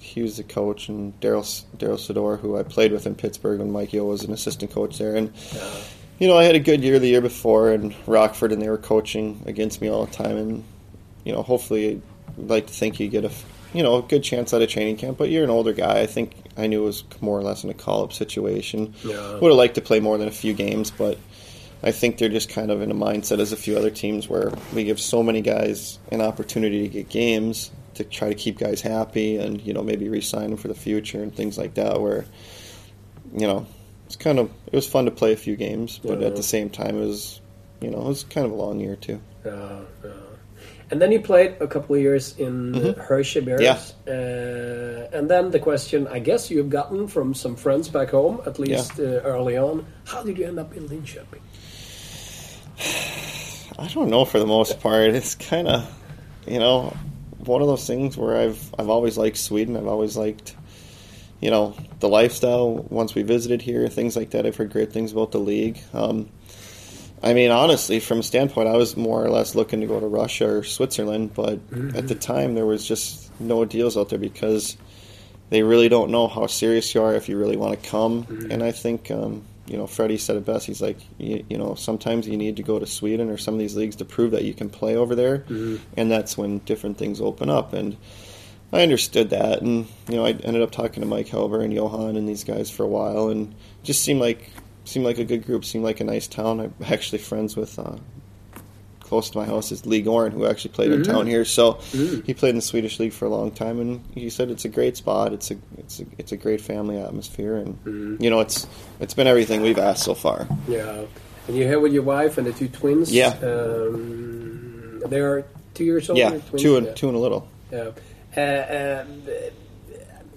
he 0.06 0.22
was 0.22 0.38
the 0.38 0.44
coach, 0.44 0.88
and 0.88 1.20
Darryl 1.20 1.66
Darryl 1.78 1.98
Sydor, 1.98 2.40
who 2.40 2.58
I 2.58 2.64
played 2.64 2.92
with 2.92 3.06
in 3.06 3.16
Pittsburgh 3.16 3.60
when 3.60 3.72
Mike 3.72 3.92
Yeo 3.92 4.06
was 4.06 4.24
an 4.24 4.32
assistant 4.32 4.72
coach 4.72 4.98
there, 4.98 5.16
and 5.16 5.34
you 6.20 6.28
know 6.28 6.38
I 6.38 6.44
had 6.44 6.56
a 6.56 6.60
good 6.60 6.84
year 6.84 7.00
the 7.00 7.08
year 7.08 7.22
before 7.22 7.72
in 7.72 7.94
Rockford, 8.06 8.52
and 8.52 8.62
they 8.62 8.70
were 8.70 8.78
coaching 8.78 9.44
against 9.46 9.82
me 9.82 9.90
all 9.90 10.06
the 10.06 10.14
time, 10.14 10.38
and 10.38 10.64
you 11.24 11.34
know 11.34 11.42
hopefully 11.42 12.02
I'd 12.30 12.48
like 12.48 12.68
to 12.68 12.74
think 12.74 13.00
you 13.00 13.08
get 13.10 13.26
a 13.26 13.32
you 13.74 13.84
know 13.84 13.98
a 13.98 14.02
good 14.04 14.24
chance 14.24 14.54
at 14.54 14.62
a 14.62 14.68
training 14.68 14.98
camp, 14.98 15.18
but 15.18 15.30
you're 15.30 15.44
an 15.44 15.50
older 15.50 15.74
guy. 15.74 16.00
I 16.00 16.06
think 16.06 16.36
I 16.56 16.68
knew 16.68 16.84
it 16.84 16.86
was 16.86 17.04
more 17.20 17.38
or 17.38 17.44
less 17.44 17.64
in 17.64 17.70
a 17.72 17.74
call 17.74 18.04
up 18.04 18.14
situation. 18.14 18.94
Yeah. 19.04 19.40
Would 19.40 19.50
have 19.50 19.58
liked 19.58 19.76
to 19.76 19.82
play 19.82 20.00
more 20.00 20.18
than 20.18 20.28
a 20.28 20.32
few 20.32 20.54
games, 20.54 20.92
but. 20.92 21.18
I 21.84 21.92
think 21.92 22.18
they're 22.18 22.30
just 22.30 22.50
kind 22.50 22.72
of 22.72 22.82
in 22.82 22.90
a 22.90 22.96
mindset 22.96 23.38
as 23.38 23.52
a 23.52 23.58
few 23.58 23.78
other 23.78 23.92
teams 23.92 24.28
where 24.28 24.52
we 24.74 24.86
give 24.86 25.00
so 25.00 25.22
many 25.22 25.42
guys 25.42 26.00
an 26.12 26.20
opportunity 26.20 26.82
to 26.82 26.88
get 26.88 27.10
games 27.10 27.70
to 27.96 28.04
try 28.04 28.30
to 28.30 28.36
keep 28.36 28.58
guys 28.60 28.82
happy 28.82 29.38
and 29.38 29.62
you 29.62 29.74
know 29.74 29.84
maybe 29.84 30.10
re-sign 30.10 30.50
them 30.50 30.58
for 30.58 30.68
the 30.68 30.76
future 30.76 31.22
and 31.22 31.36
things 31.36 31.58
like 31.58 31.74
that. 31.76 32.00
Where 32.02 32.26
you 33.34 33.48
know 33.48 33.66
it's 34.06 34.16
kind 34.16 34.40
of 34.40 34.52
it 34.68 34.74
was 34.74 34.88
fun 34.88 35.06
to 35.06 35.12
play 35.12 35.34
a 35.34 35.38
few 35.38 35.56
games, 35.56 36.00
but 36.04 36.22
Yeah. 36.22 36.28
at 36.28 36.36
the 36.36 36.44
same 36.44 36.70
time 36.70 36.98
it 36.98 37.06
was 37.06 37.42
you 37.82 37.90
know 37.90 38.00
it 38.02 38.08
was 38.08 38.24
kind 38.24 38.46
of 38.46 38.52
a 38.52 38.56
long 38.56 38.80
year 38.80 38.96
too. 38.96 39.20
Yeah, 39.46 39.80
yeah. 40.04 40.12
And 40.92 41.02
then 41.02 41.12
you 41.12 41.20
played 41.20 41.56
a 41.60 41.68
couple 41.68 41.96
of 41.96 42.02
years 42.02 42.38
in 42.38 42.74
mm 42.74 42.98
Hershey 42.98 43.40
Bears. 43.42 43.62
Mm-hmm. 43.62 44.08
Yeah. 44.08 44.14
Uh, 44.14 45.18
and 45.18 45.30
then 45.30 45.50
the 45.50 45.60
question, 45.60 46.08
I 46.08 46.20
guess 46.20 46.52
you've 46.52 46.70
gotten 46.70 47.08
from 47.08 47.34
some 47.34 47.56
friends 47.56 47.90
back 47.90 48.12
home, 48.12 48.40
at 48.46 48.60
least 48.60 49.00
uh, 49.00 49.04
early 49.26 49.58
on, 49.58 49.86
how 50.06 50.22
did 50.22 50.38
you 50.38 50.46
end 50.46 50.60
up 50.60 50.78
in 50.78 50.88
Linköping? 50.88 51.42
I 53.80 53.88
don't 53.88 54.10
know 54.10 54.26
for 54.26 54.40
the 54.40 54.46
most 54.46 54.80
part. 54.80 55.10
It's 55.16 55.34
kind 55.36 55.68
of, 55.68 55.90
you 56.48 56.60
know, 56.60 56.96
one 57.48 57.62
of 57.62 57.68
those 57.68 57.88
things 57.88 58.18
where 58.18 58.38
I've 58.38 58.74
I've 58.78 58.90
always 58.90 59.18
liked 59.18 59.38
Sweden. 59.38 59.78
I've 59.78 59.88
always 59.88 60.18
liked, 60.18 60.56
you 61.40 61.52
know, 61.52 61.76
the 62.00 62.10
lifestyle. 62.10 62.76
Once 62.90 63.16
we 63.16 63.24
visited 63.24 63.62
here, 63.62 63.88
things 63.88 64.16
like 64.16 64.32
that. 64.32 64.46
I've 64.46 64.56
heard 64.56 64.72
great 64.72 64.92
things 64.92 65.12
about 65.12 65.32
the 65.32 65.40
league. 65.40 65.80
Um, 65.94 66.30
I 67.24 67.34
mean, 67.34 67.50
honestly, 67.50 68.00
from 68.00 68.20
a 68.20 68.24
standpoint, 68.24 68.68
I 68.68 68.78
was 68.78 68.96
more 68.96 69.24
or 69.24 69.30
less 69.30 69.56
looking 69.56 69.82
to 69.82 69.88
go 69.88 70.00
to 70.00 70.08
Russia 70.08 70.58
or 70.58 70.64
Switzerland, 70.64 71.34
but 71.34 71.60
at 71.96 72.08
the 72.08 72.14
time 72.16 72.54
there 72.54 72.66
was 72.66 72.86
just 72.88 73.32
no 73.40 73.66
deals 73.66 73.98
out 73.98 74.10
there 74.10 74.20
because 74.20 74.78
they 75.50 75.64
really 75.64 75.90
don't 75.90 76.12
know 76.12 76.28
how 76.28 76.46
serious 76.46 76.94
you 76.94 77.02
are 77.02 77.16
if 77.16 77.28
you 77.28 77.38
really 77.38 77.58
want 77.58 77.82
to 77.82 77.90
come. 77.90 78.28
And 78.52 78.62
I 78.62 78.72
think, 78.72 79.10
um, 79.10 79.44
you 79.68 79.78
know, 79.78 79.88
Freddie 79.88 80.18
said 80.18 80.36
it 80.36 80.46
best. 80.46 80.66
He's 80.68 80.82
like, 80.82 80.98
you, 81.18 81.44
you 81.50 81.58
know, 81.58 81.76
sometimes 81.76 82.28
you 82.28 82.38
need 82.38 82.58
to 82.58 82.64
go 82.64 82.78
to 82.80 82.86
Sweden 82.86 83.30
or 83.30 83.38
some 83.38 83.54
of 83.56 83.60
these 83.60 83.76
leagues 83.76 83.96
to 83.98 84.06
prove 84.06 84.32
that 84.32 84.44
you 84.44 84.54
can 84.54 84.70
play 84.70 84.96
over 84.96 85.16
there, 85.16 85.44
and 85.98 86.12
that's 86.12 86.38
when 86.38 86.60
different 86.60 86.98
things 86.98 87.20
open 87.22 87.50
up. 87.50 87.74
And 87.74 87.98
I 88.72 88.82
understood 88.84 89.30
that, 89.32 89.62
and 89.62 89.88
you 90.10 90.16
know, 90.16 90.26
I 90.26 90.30
ended 90.30 90.62
up 90.62 90.72
talking 90.72 91.02
to 91.02 91.08
Mike 91.08 91.28
Helber 91.28 91.64
and 91.64 91.74
Johan 91.74 92.16
and 92.16 92.28
these 92.28 92.44
guys 92.44 92.70
for 92.70 92.84
a 92.84 92.88
while, 92.88 93.30
and 93.30 93.56
just 93.84 94.02
seemed 94.04 94.22
like 94.22 94.52
seemed 94.84 95.06
like 95.06 95.18
a 95.18 95.26
good 95.26 95.46
group, 95.46 95.66
seemed 95.66 95.84
like 95.84 96.00
a 96.00 96.04
nice 96.04 96.28
town. 96.28 96.60
I'm 96.60 96.74
actually 96.86 97.20
friends 97.20 97.56
with. 97.56 97.78
Uh, 97.80 97.98
Close 99.16 99.30
to 99.30 99.38
my 99.38 99.46
house 99.46 99.72
is 99.72 99.86
Lee 99.86 100.02
Goren, 100.02 100.34
who 100.34 100.46
actually 100.46 100.72
played 100.74 100.92
in 100.92 101.02
town 101.02 101.26
here. 101.26 101.46
So 101.46 101.76
he 102.26 102.34
played 102.34 102.50
in 102.50 102.58
the 102.58 102.62
Swedish 102.62 103.00
league 103.00 103.14
for 103.14 103.24
a 103.24 103.30
long 103.30 103.50
time, 103.50 103.80
and 103.80 104.04
he 104.14 104.30
said 104.30 104.52
it's 104.52 104.66
a 104.66 104.68
great 104.70 104.98
spot. 104.98 105.32
It's 105.32 105.52
a 105.52 105.58
it's 105.78 106.02
a, 106.02 106.06
it's 106.18 106.32
a 106.34 106.38
great 106.38 106.60
family 106.60 106.98
atmosphere, 107.00 107.56
and 107.56 108.22
you 108.22 108.30
know 108.30 108.42
it's 108.42 108.68
it's 109.00 109.14
been 109.14 109.26
everything 109.26 109.62
we've 109.62 109.78
asked 109.80 110.04
so 110.04 110.16
far. 110.16 110.50
Yeah. 110.68 111.06
And 111.48 111.56
you're 111.56 111.66
here 111.70 111.80
with 111.80 111.94
your 111.94 112.04
wife 112.04 112.38
and 112.38 112.46
the 112.46 112.52
two 112.52 112.68
twins. 112.68 113.10
Yeah. 113.10 113.30
Um, 113.42 115.00
they 115.06 115.22
are 115.22 115.46
two 115.74 115.86
years 115.86 116.10
old? 116.10 116.20
Yeah, 116.20 116.32
twins? 116.32 116.62
two 116.62 116.76
and 116.76 116.88
Yeah. 116.88 116.94
two 116.94 117.08
and 117.08 117.16
a 117.16 117.20
little. 117.20 117.48
Yeah. 117.72 117.92
Uh, 118.36 119.04
um, 119.08 119.24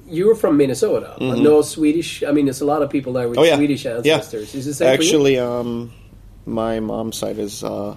you're 0.06 0.36
from 0.36 0.56
Minnesota, 0.56 1.16
but 1.18 1.38
no 1.40 1.62
Swedish. 1.62 2.22
I 2.22 2.30
mean, 2.30 2.44
there's 2.46 2.60
a 2.60 2.64
lot 2.64 2.82
of 2.82 2.90
people 2.90 3.12
there 3.12 3.28
with 3.28 3.38
Mm-hmm. 3.38 3.44
Oh 3.44 3.48
yeah, 3.50 3.56
Swedish 3.56 3.84
yeah. 3.84 3.96
ancestors. 3.96 4.54
Is 4.54 4.66
same 4.76 4.96
for 4.96 5.02
you? 5.02 5.08
Actually, 5.08 5.38
um, 5.40 5.90
my 6.46 6.78
mom's 6.78 7.16
side 7.16 7.38
is 7.40 7.64
uh, 7.64 7.96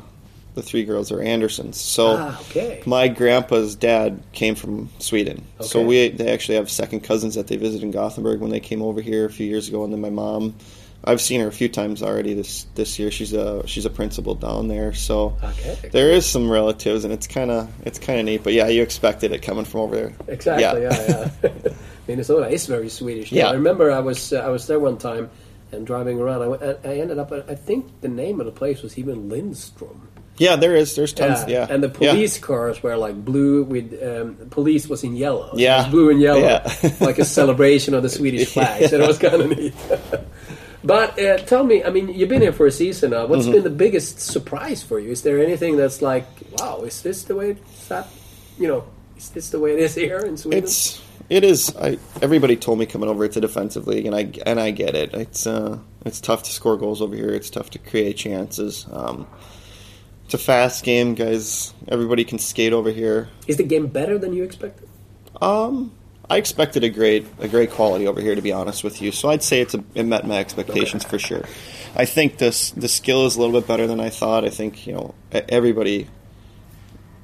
the 0.55 0.61
three 0.61 0.83
girls 0.83 1.11
are 1.11 1.21
Andersons. 1.21 1.79
So 1.79 2.17
Ah, 2.19 2.39
okay. 2.41 2.81
my 2.85 3.07
grandpa's 3.07 3.75
dad 3.75 4.21
came 4.33 4.55
from 4.55 4.89
Sweden. 4.99 5.43
So 5.61 5.81
we 5.81 6.09
they 6.09 6.31
actually 6.31 6.55
have 6.55 6.69
second 6.69 7.01
cousins 7.01 7.35
that 7.35 7.47
they 7.47 7.57
visited 7.57 7.83
in 7.83 7.91
Gothenburg 7.91 8.41
when 8.41 8.51
they 8.51 8.59
came 8.59 8.81
over 8.81 9.01
here 9.01 9.25
a 9.25 9.29
few 9.31 9.45
years 9.47 9.67
ago, 9.69 9.83
and 9.83 9.91
then 9.93 10.01
my 10.01 10.09
mom. 10.09 10.55
I've 11.03 11.19
seen 11.19 11.41
her 11.41 11.47
a 11.47 11.51
few 11.51 11.67
times 11.67 12.03
already 12.03 12.35
this 12.35 12.67
this 12.75 12.99
year. 12.99 13.09
She's 13.09 13.33
a 13.33 13.65
she's 13.65 13.85
a 13.87 13.89
principal 13.89 14.35
down 14.35 14.67
there, 14.67 14.93
so 14.93 15.35
Okay. 15.43 15.89
there 15.91 16.11
is 16.11 16.27
some 16.27 16.47
relatives, 16.47 17.03
and 17.05 17.11
it's 17.11 17.25
kind 17.25 17.49
of 17.49 17.67
it's 17.87 17.97
kind 17.97 18.19
of 18.19 18.25
neat. 18.25 18.43
But 18.43 18.53
yeah, 18.53 18.67
you 18.67 18.83
expected 18.83 19.31
it 19.31 19.41
coming 19.41 19.65
from 19.65 19.79
over 19.81 19.95
there. 19.95 20.13
Exactly. 20.27 20.83
Yeah, 20.83 21.31
yeah. 21.43 21.49
Minnesota 22.07 22.49
is 22.49 22.67
very 22.67 22.87
Swedish. 22.89 23.31
Yeah. 23.31 23.47
I 23.49 23.53
remember 23.53 23.91
I 23.91 23.99
was 23.99 24.31
uh, 24.31 24.41
I 24.45 24.49
was 24.49 24.67
there 24.67 24.79
one 24.79 24.99
time 24.99 25.31
and 25.71 25.87
driving 25.87 26.19
around. 26.19 26.43
I, 26.43 26.47
went, 26.49 26.61
I 26.85 26.97
ended 26.99 27.17
up. 27.17 27.31
I 27.31 27.55
think 27.55 28.01
the 28.01 28.07
name 28.07 28.39
of 28.39 28.45
the 28.45 28.51
place 28.51 28.83
was 28.83 28.95
even 28.99 29.27
Lindstrom. 29.27 30.07
Yeah, 30.41 30.55
there 30.55 30.75
is. 30.75 30.95
There's 30.95 31.13
tons. 31.13 31.45
Yeah, 31.47 31.67
And 31.69 31.83
the 31.83 31.91
Yeah. 31.99 32.13
police 32.13 32.39
cars 32.39 32.81
were 32.81 32.97
like 32.97 33.13
blue 33.23 33.61
with 33.63 33.93
um, 34.01 34.35
police 34.49 34.89
was 34.89 35.03
in 35.03 35.15
yellow. 35.15 35.51
Yeah. 35.53 35.75
it 35.75 35.77
was 35.85 35.91
blue 35.91 36.09
and 36.09 36.19
yellow, 36.19 36.39
Yeah. 36.41 36.65
like 36.99 37.19
a 37.19 37.25
celebration 37.25 37.93
of 37.93 38.01
the 38.01 38.09
Swedish 38.09 38.49
flag. 38.53 38.89
So 38.89 38.97
it 38.99 39.07
was 39.07 39.19
kind 39.19 39.41
of 39.41 39.49
neat. 39.57 39.73
but 40.83 41.19
uh, 41.19 41.37
tell 41.45 41.63
me, 41.63 41.83
I 41.83 41.89
mean, 41.91 42.09
you've 42.09 42.29
been 42.29 42.41
here 42.41 42.53
for 42.53 42.65
a 42.65 42.71
season 42.71 43.11
now. 43.11 43.27
What's 43.27 43.45
been 43.47 43.63
the 43.63 43.69
biggest 43.69 44.19
surprise 44.19 44.81
for 44.81 44.99
you? 44.99 45.11
Is 45.11 45.21
there 45.21 45.37
anything 45.39 45.77
that's 45.77 46.01
like, 46.01 46.25
wow, 46.57 46.81
is 46.81 47.01
this 47.03 47.23
the 47.25 47.35
way 47.35 47.51
it's 47.51 47.87
that? 47.89 48.07
You 48.57 48.67
know, 48.67 48.83
Is 49.17 49.29
this 49.29 49.49
the 49.51 49.59
way 49.59 49.73
it 49.73 49.79
is 49.79 49.93
here 49.93 50.19
in 50.25 50.37
Sweden? 50.37 50.63
It's 50.63 50.99
it 51.29 51.43
is. 51.43 51.69
I 51.77 51.97
everybody 52.21 52.55
told 52.57 52.79
me 52.79 52.85
coming 52.87 53.09
over. 53.09 53.23
It's 53.23 53.37
a 53.37 53.41
defensive 53.41 53.85
league, 53.87 54.05
and 54.07 54.15
I 54.15 54.31
and 54.45 54.59
I 54.59 54.71
get 54.71 54.95
it. 54.95 55.13
It's 55.13 55.45
uh, 55.45 55.77
it's 56.05 56.19
tough 56.19 56.41
to 56.43 56.51
score 56.51 56.77
goals 56.77 56.99
over 57.01 57.15
here. 57.15 57.29
It's 57.29 57.49
tough 57.51 57.69
to 57.71 57.79
create 57.79 58.17
chances. 58.17 58.87
Um, 58.91 59.27
it's 60.31 60.41
a 60.41 60.45
fast 60.45 60.85
game, 60.85 61.13
guys. 61.13 61.73
Everybody 61.89 62.23
can 62.23 62.39
skate 62.39 62.71
over 62.71 62.89
here. 62.89 63.27
Is 63.47 63.57
the 63.57 63.63
game 63.63 63.87
better 63.87 64.17
than 64.17 64.31
you 64.31 64.45
expected? 64.45 64.87
Um, 65.41 65.91
I 66.29 66.37
expected 66.37 66.85
a 66.85 66.89
great 66.89 67.27
a 67.39 67.49
great 67.49 67.71
quality 67.71 68.07
over 68.07 68.21
here, 68.21 68.33
to 68.33 68.41
be 68.41 68.53
honest 68.53 68.81
with 68.81 69.01
you. 69.01 69.11
So 69.11 69.29
I'd 69.29 69.43
say 69.43 69.59
it's 69.59 69.73
a, 69.73 69.83
it 69.93 70.03
met 70.03 70.25
my 70.25 70.37
expectations 70.37 71.03
for 71.03 71.19
sure. 71.19 71.43
I 71.97 72.05
think 72.05 72.37
this 72.37 72.71
the 72.71 72.87
skill 72.87 73.25
is 73.25 73.35
a 73.35 73.41
little 73.41 73.59
bit 73.59 73.67
better 73.67 73.87
than 73.87 73.99
I 73.99 74.09
thought. 74.09 74.45
I 74.45 74.49
think 74.49 74.87
you 74.87 74.93
know 74.93 75.15
everybody, 75.33 76.07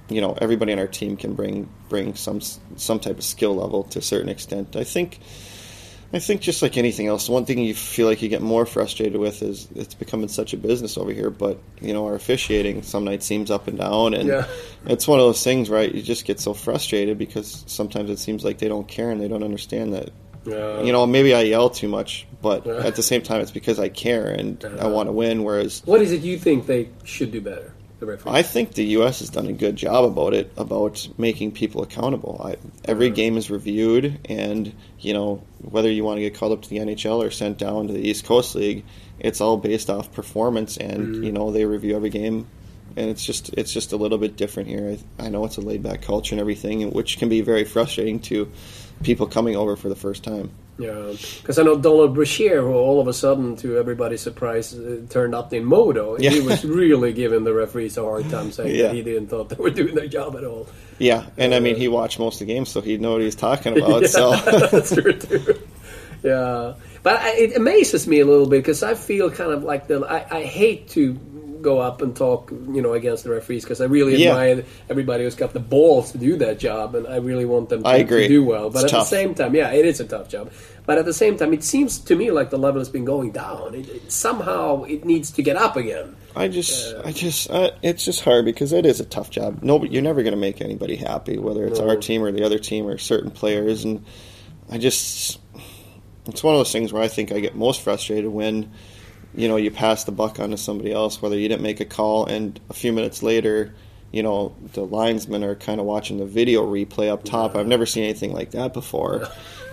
you 0.10 0.20
know 0.20 0.38
everybody 0.42 0.74
on 0.74 0.80
our 0.80 0.88
team 0.88 1.16
can 1.16 1.34
bring 1.34 1.70
bring 1.88 2.14
some 2.16 2.42
some 2.42 3.00
type 3.00 3.20
of 3.20 3.24
skill 3.24 3.56
level 3.56 3.84
to 3.84 4.00
a 4.00 4.02
certain 4.02 4.28
extent. 4.28 4.76
I 4.76 4.84
think. 4.84 5.20
I 6.14 6.20
think 6.20 6.40
just 6.42 6.62
like 6.62 6.78
anything 6.78 7.08
else, 7.08 7.26
the 7.28 7.34
one 7.34 7.46
thing 7.46 7.60
you 7.60 7.74
feel 7.74 8.08
like 8.08 8.22
you 8.22 8.30
get 8.30 8.42
more 8.42 8.66
frustrated 8.66 9.18
with 9.20 9.42
is 9.42 9.68
it's 9.76 9.94
becoming 9.94 10.30
such 10.30 10.54
a 10.54 10.58
business 10.58 10.98
over 10.98 11.12
here. 11.12 11.30
But 11.30 11.60
you 11.82 11.94
know, 11.94 12.06
our 12.06 12.16
officiating 12.16 12.82
some 12.84 13.04
nights 13.04 13.26
seems 13.26 13.52
up 13.52 13.68
and 13.68 13.78
down, 13.78 14.14
and 14.14 14.30
Yeah. 14.30 14.48
it's 14.86 15.08
one 15.08 15.20
of 15.20 15.26
those 15.26 15.44
things, 15.44 15.70
right? 15.70 15.94
You 15.94 16.02
just 16.02 16.24
get 16.26 16.40
so 16.40 16.54
frustrated 16.54 17.18
because 17.18 17.64
sometimes 17.68 18.10
it 18.10 18.20
seems 18.20 18.46
like 18.46 18.60
they 18.60 18.70
don't 18.70 18.88
care 18.88 19.12
and 19.12 19.20
they 19.20 19.28
don't 19.28 19.44
understand 19.44 19.94
that. 19.94 20.12
Yeah. 20.46 20.82
You 20.82 20.94
know, 20.94 21.06
maybe 21.06 21.34
I 21.34 21.42
yell 21.42 21.70
too 21.70 21.90
much, 21.90 22.26
but 22.42 22.66
Yeah. 22.66 22.78
at 22.86 22.96
the 22.96 23.04
same 23.04 23.22
time, 23.22 23.42
it's 23.42 23.52
because 23.52 23.78
I 23.78 23.90
care 23.90 24.28
and 24.28 24.64
I 24.80 24.88
want 24.88 25.10
to 25.10 25.12
win. 25.12 25.44
Whereas 25.44 25.82
What 25.84 26.02
is 26.02 26.14
it 26.14 26.22
you 26.22 26.38
think 26.38 26.68
they 26.68 26.88
should 27.04 27.32
do 27.34 27.42
better? 27.42 27.74
The 28.00 28.06
referees. 28.06 28.36
I 28.36 28.44
think 28.44 28.74
the 28.74 28.86
U.S. 28.86 29.20
has 29.20 29.30
done 29.30 29.48
a 29.48 29.54
good 29.54 29.76
job 29.76 30.06
about 30.06 30.36
it, 30.36 30.52
about 30.56 31.08
making 31.18 31.54
people 31.54 31.82
accountable. 31.82 32.40
I, 32.44 32.58
every 32.86 33.10
game 33.10 33.38
is 33.38 33.50
reviewed, 33.50 34.20
and 34.26 34.72
you 35.00 35.14
know 35.14 35.42
whether 35.62 35.90
you 35.90 36.04
want 36.04 36.18
to 36.18 36.22
get 36.22 36.36
called 36.36 36.52
up 36.52 36.62
to 36.62 36.70
the 36.70 36.78
NHL 36.78 37.26
or 37.26 37.32
sent 37.32 37.58
down 37.58 37.88
to 37.88 37.94
the 37.94 38.08
East 38.08 38.26
Coast 38.26 38.54
League, 38.54 38.86
it's 39.20 39.42
all 39.42 39.58
based 39.58 39.90
off 39.90 40.12
performance, 40.14 40.78
and 40.78 41.08
mm-hmm. 41.08 41.24
you 41.24 41.32
know 41.32 41.52
they 41.52 41.66
review 41.66 41.96
every 41.96 42.12
game, 42.12 42.48
and 42.96 43.10
it's 43.10 43.26
just 43.26 43.50
it's 43.54 43.74
just 43.74 43.94
a 43.94 43.98
little 43.98 44.20
bit 44.20 44.38
different 44.38 44.70
here. 44.70 44.98
I, 45.20 45.26
I 45.26 45.30
know 45.30 45.46
it's 45.46 45.58
a 45.58 45.62
laid 45.62 45.82
back 45.82 46.04
culture 46.04 46.36
and 46.36 46.40
everything, 46.40 46.92
which 46.92 47.18
can 47.18 47.30
be 47.30 47.42
very 47.42 47.64
frustrating 47.64 48.20
to 48.22 48.52
people 49.02 49.26
coming 49.26 49.56
over 49.56 49.76
for 49.76 49.90
the 49.90 49.96
first 49.96 50.24
time. 50.24 50.52
Yeah, 50.80 51.14
because 51.42 51.58
I 51.58 51.64
know 51.64 51.76
Donald 51.76 52.14
Brashear, 52.14 52.62
who 52.62 52.72
all 52.74 53.02
of 53.02 53.08
a 53.08 53.14
sudden, 53.14 53.56
to 53.58 53.78
everybody's 53.78 54.22
surprise, 54.22 54.76
uh, 54.78 55.02
turned 55.10 55.34
up 55.34 55.52
in 55.52 55.66
Modo. 55.66 56.16
He 56.20 56.26
Yeah. 56.26 56.44
was 56.46 56.64
really 56.64 57.14
giving 57.14 57.44
the 57.46 57.54
referees 57.54 57.98
a 57.98 58.04
hard 58.04 58.30
time, 58.30 58.52
saying 58.52 58.76
Yeah. 58.76 58.84
that 58.90 58.96
he 58.96 59.02
didn't 59.02 59.28
thought 59.28 59.50
they 59.50 59.56
were 59.56 59.72
doing 59.72 59.96
their 59.96 60.08
job 60.08 60.36
at 60.36 60.44
all. 60.44 60.68
Yeah, 61.00 61.26
and 61.38 61.56
I 61.56 61.60
mean 61.60 61.76
he 61.78 61.88
watched 61.88 62.20
most 62.20 62.42
of 62.42 62.48
the 62.48 62.54
games, 62.54 62.70
so 62.70 62.82
he'd 62.82 63.02
know 63.02 63.14
what 63.14 63.22
he's 63.22 63.36
talking 63.36 63.76
about. 63.78 64.02
Yeah, 64.04 64.08
So 64.08 64.32
that's 64.72 64.94
true 64.94 65.14
too. 65.14 65.56
Yeah, 66.24 66.74
but 67.04 67.18
I, 67.22 67.30
it 67.38 67.56
amazes 67.58 68.08
me 68.08 68.20
a 68.20 68.26
little 68.26 68.48
bit 68.48 68.58
because 68.60 68.84
I 68.84 68.94
feel 68.96 69.30
kind 69.32 69.52
of 69.52 69.64
like 69.64 69.88
the 69.88 70.06
I, 70.06 70.40
I 70.40 70.44
hate 70.44 70.90
to 70.90 71.14
go 71.62 71.80
up 71.80 72.02
and 72.02 72.16
talk, 72.16 72.52
you 72.52 72.82
know, 72.82 72.94
against 72.94 73.24
the 73.24 73.30
referees 73.32 73.64
because 73.64 73.82
I 73.82 73.86
really 73.86 74.16
Yeah. 74.16 74.30
admire 74.32 74.64
everybody 74.90 75.24
who's 75.24 75.36
got 75.36 75.54
the 75.54 75.60
balls 75.60 76.12
to 76.12 76.18
do 76.18 76.36
that 76.38 76.60
job, 76.60 76.96
and 76.96 77.08
I 77.08 77.18
really 77.18 77.46
want 77.46 77.70
them 77.70 77.84
to, 77.84 77.90
I 77.90 77.98
agree. 77.98 78.24
to 78.24 78.28
do 78.28 78.44
well. 78.44 78.70
But 78.70 78.84
It's 78.86 78.94
at 78.94 78.98
tough. 78.98 79.10
the 79.10 79.16
same 79.16 79.34
time, 79.36 79.56
yeah, 79.56 79.72
it 79.72 79.86
is 79.86 80.00
a 80.00 80.06
tough 80.06 80.30
job. 80.30 80.52
But 80.86 80.98
at 80.98 81.06
the 81.06 81.14
same 81.14 81.38
time, 81.38 81.54
it 81.54 81.64
seems 81.64 82.00
to 82.00 82.16
me 82.16 82.32
like 82.32 82.50
the 82.50 82.58
level 82.58 82.80
has 82.80 82.88
been 82.90 83.04
going 83.06 83.32
down. 83.32 83.76
It, 83.76 83.90
it, 83.90 84.12
somehow 84.12 84.84
it 84.84 85.04
needs 85.06 85.32
to 85.32 85.42
get 85.42 85.56
up 85.58 85.76
again. 85.76 86.16
I 86.36 86.48
just, 86.48 86.96
I 87.04 87.12
just, 87.12 87.50
uh, 87.50 87.72
it's 87.82 88.06
just 88.06 88.22
hard 88.22 88.46
because 88.46 88.72
it 88.72 88.86
is 88.86 89.00
a 89.00 89.06
tough 89.06 89.30
job. 89.30 89.64
No, 89.64 89.84
you're 89.84 90.02
never 90.04 90.22
going 90.24 90.34
to 90.36 90.40
make 90.40 90.62
anybody 90.62 90.96
happy, 90.96 91.38
whether 91.38 91.66
it's 91.66 91.80
No. 91.80 91.90
our 91.90 91.96
team 91.98 92.24
or 92.24 92.32
the 92.32 92.44
other 92.44 92.60
team 92.60 92.88
or 92.88 92.98
certain 92.98 93.32
players. 93.32 93.84
And 93.84 94.06
I 94.70 94.78
just, 94.78 95.40
it's 96.28 96.44
one 96.44 96.54
of 96.54 96.60
those 96.60 96.72
things 96.72 96.94
where 96.94 97.02
I 97.02 97.08
think 97.08 97.32
I 97.32 97.40
get 97.40 97.56
most 97.56 97.82
frustrated 97.82 98.30
when, 98.30 98.72
you 99.36 99.48
know, 99.48 99.58
you 99.58 99.72
pass 99.72 100.04
the 100.04 100.12
buck 100.12 100.40
on 100.40 100.52
to 100.52 100.58
somebody 100.58 100.92
else, 100.92 101.22
whether 101.22 101.38
you 101.38 101.48
didn't 101.48 101.62
make 101.64 101.80
a 101.80 101.86
call, 101.86 102.26
and 102.26 102.60
a 102.70 102.74
few 102.74 102.92
minutes 102.92 103.22
later, 103.22 103.74
you 104.12 104.24
know, 104.24 104.56
the 104.74 104.86
linesmen 104.86 105.44
are 105.44 105.56
kind 105.56 105.80
of 105.80 105.86
watching 105.86 106.18
the 106.18 106.26
video 106.26 106.66
replay 106.66 107.10
up 107.10 107.24
top. 107.24 107.56
I've 107.56 107.68
never 107.68 107.86
seen 107.86 108.04
anything 108.04 108.34
like 108.34 108.52
that 108.52 108.74
before. 108.74 109.28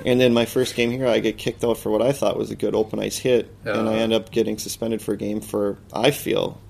And 0.05 0.21
then 0.21 0.35
my 0.35 0.45
first 0.45 0.75
game 0.75 0.91
here, 0.91 1.07
I 1.07 1.21
get 1.21 1.39
kicked 1.39 1.65
out 1.65 1.79
for 1.79 1.91
what 1.91 2.03
I 2.03 2.13
thought 2.13 2.37
was 2.37 2.51
a 2.51 2.57
good 2.57 2.75
open 2.75 2.99
ice 2.99 3.17
hit, 3.17 3.55
and 3.65 3.89
I 3.89 3.95
end 3.95 4.13
up 4.13 4.31
getting 4.31 4.59
suspended 4.59 5.01
for 5.01 5.13
a 5.15 5.17
game 5.17 5.41
for 5.41 5.79
I 5.93 6.11
feel 6.11 6.61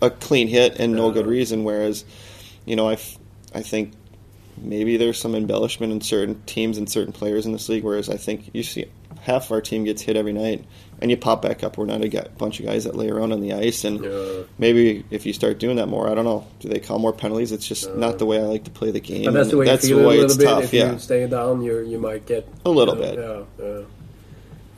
a 0.00 0.10
clean 0.10 0.46
hit 0.48 0.78
and 0.78 0.94
no 0.94 1.10
good 1.10 1.26
reason. 1.26 1.64
Whereas, 1.64 2.04
you 2.64 2.76
know, 2.76 2.88
I, 2.88 2.98
I 3.54 3.62
think 3.62 3.92
maybe 4.58 4.96
there's 4.96 5.18
some 5.18 5.34
embellishment 5.34 5.92
in 5.92 6.00
certain 6.00 6.40
teams 6.42 6.78
and 6.78 6.88
certain 6.88 7.12
players 7.12 7.46
in 7.46 7.52
this 7.52 7.68
league. 7.68 7.82
Whereas 7.82 8.08
I 8.08 8.18
think 8.18 8.50
you 8.52 8.62
see 8.62 8.86
half 9.22 9.46
of 9.46 9.52
our 9.52 9.60
team 9.60 9.84
gets 9.84 10.02
hit 10.02 10.16
every 10.16 10.32
night, 10.32 10.64
and 11.00 11.10
you 11.10 11.16
pop 11.16 11.42
back 11.42 11.62
up. 11.62 11.76
We're 11.78 11.86
not 11.86 12.02
a 12.02 12.28
bunch 12.38 12.58
of 12.60 12.66
guys 12.66 12.84
that 12.84 12.96
lay 12.96 13.08
around 13.10 13.32
on 13.32 13.40
the 13.40 13.52
ice, 13.52 13.84
and 13.84 14.02
Yeah. 14.04 14.42
maybe 14.58 15.04
if 15.10 15.26
you 15.26 15.32
start 15.32 15.58
doing 15.58 15.76
that 15.76 15.88
more, 15.88 16.08
I 16.08 16.14
don't 16.14 16.24
know. 16.24 16.46
Do 16.60 16.68
they 16.68 16.78
call 16.80 16.98
more 16.98 17.12
penalties? 17.12 17.52
It's 17.52 17.66
just 17.66 17.94
not 17.96 18.18
the 18.18 18.26
way 18.26 18.38
I 18.38 18.42
like 18.42 18.64
to 18.64 18.70
play 18.70 18.90
the 18.90 19.00
game. 19.00 19.24
But 19.24 19.34
that's 19.34 19.50
the 19.50 19.56
way 19.58 19.68
and 19.68 19.82
you 19.82 19.88
feel 19.96 20.06
a 20.06 20.08
little 20.08 20.24
it's 20.24 20.36
bit. 20.36 20.44
tough. 20.44 20.64
if 20.64 20.72
yeah, 20.72 20.92
you 20.92 20.98
stay 20.98 21.26
down, 21.26 21.62
you 21.62 21.80
you 21.80 21.98
might 21.98 22.26
get 22.26 22.48
A 22.64 22.70
little 22.70 22.94
know, 22.94 23.00
bit. 23.02 23.18
Yeah, 23.58 23.64
yeah. 23.66 23.80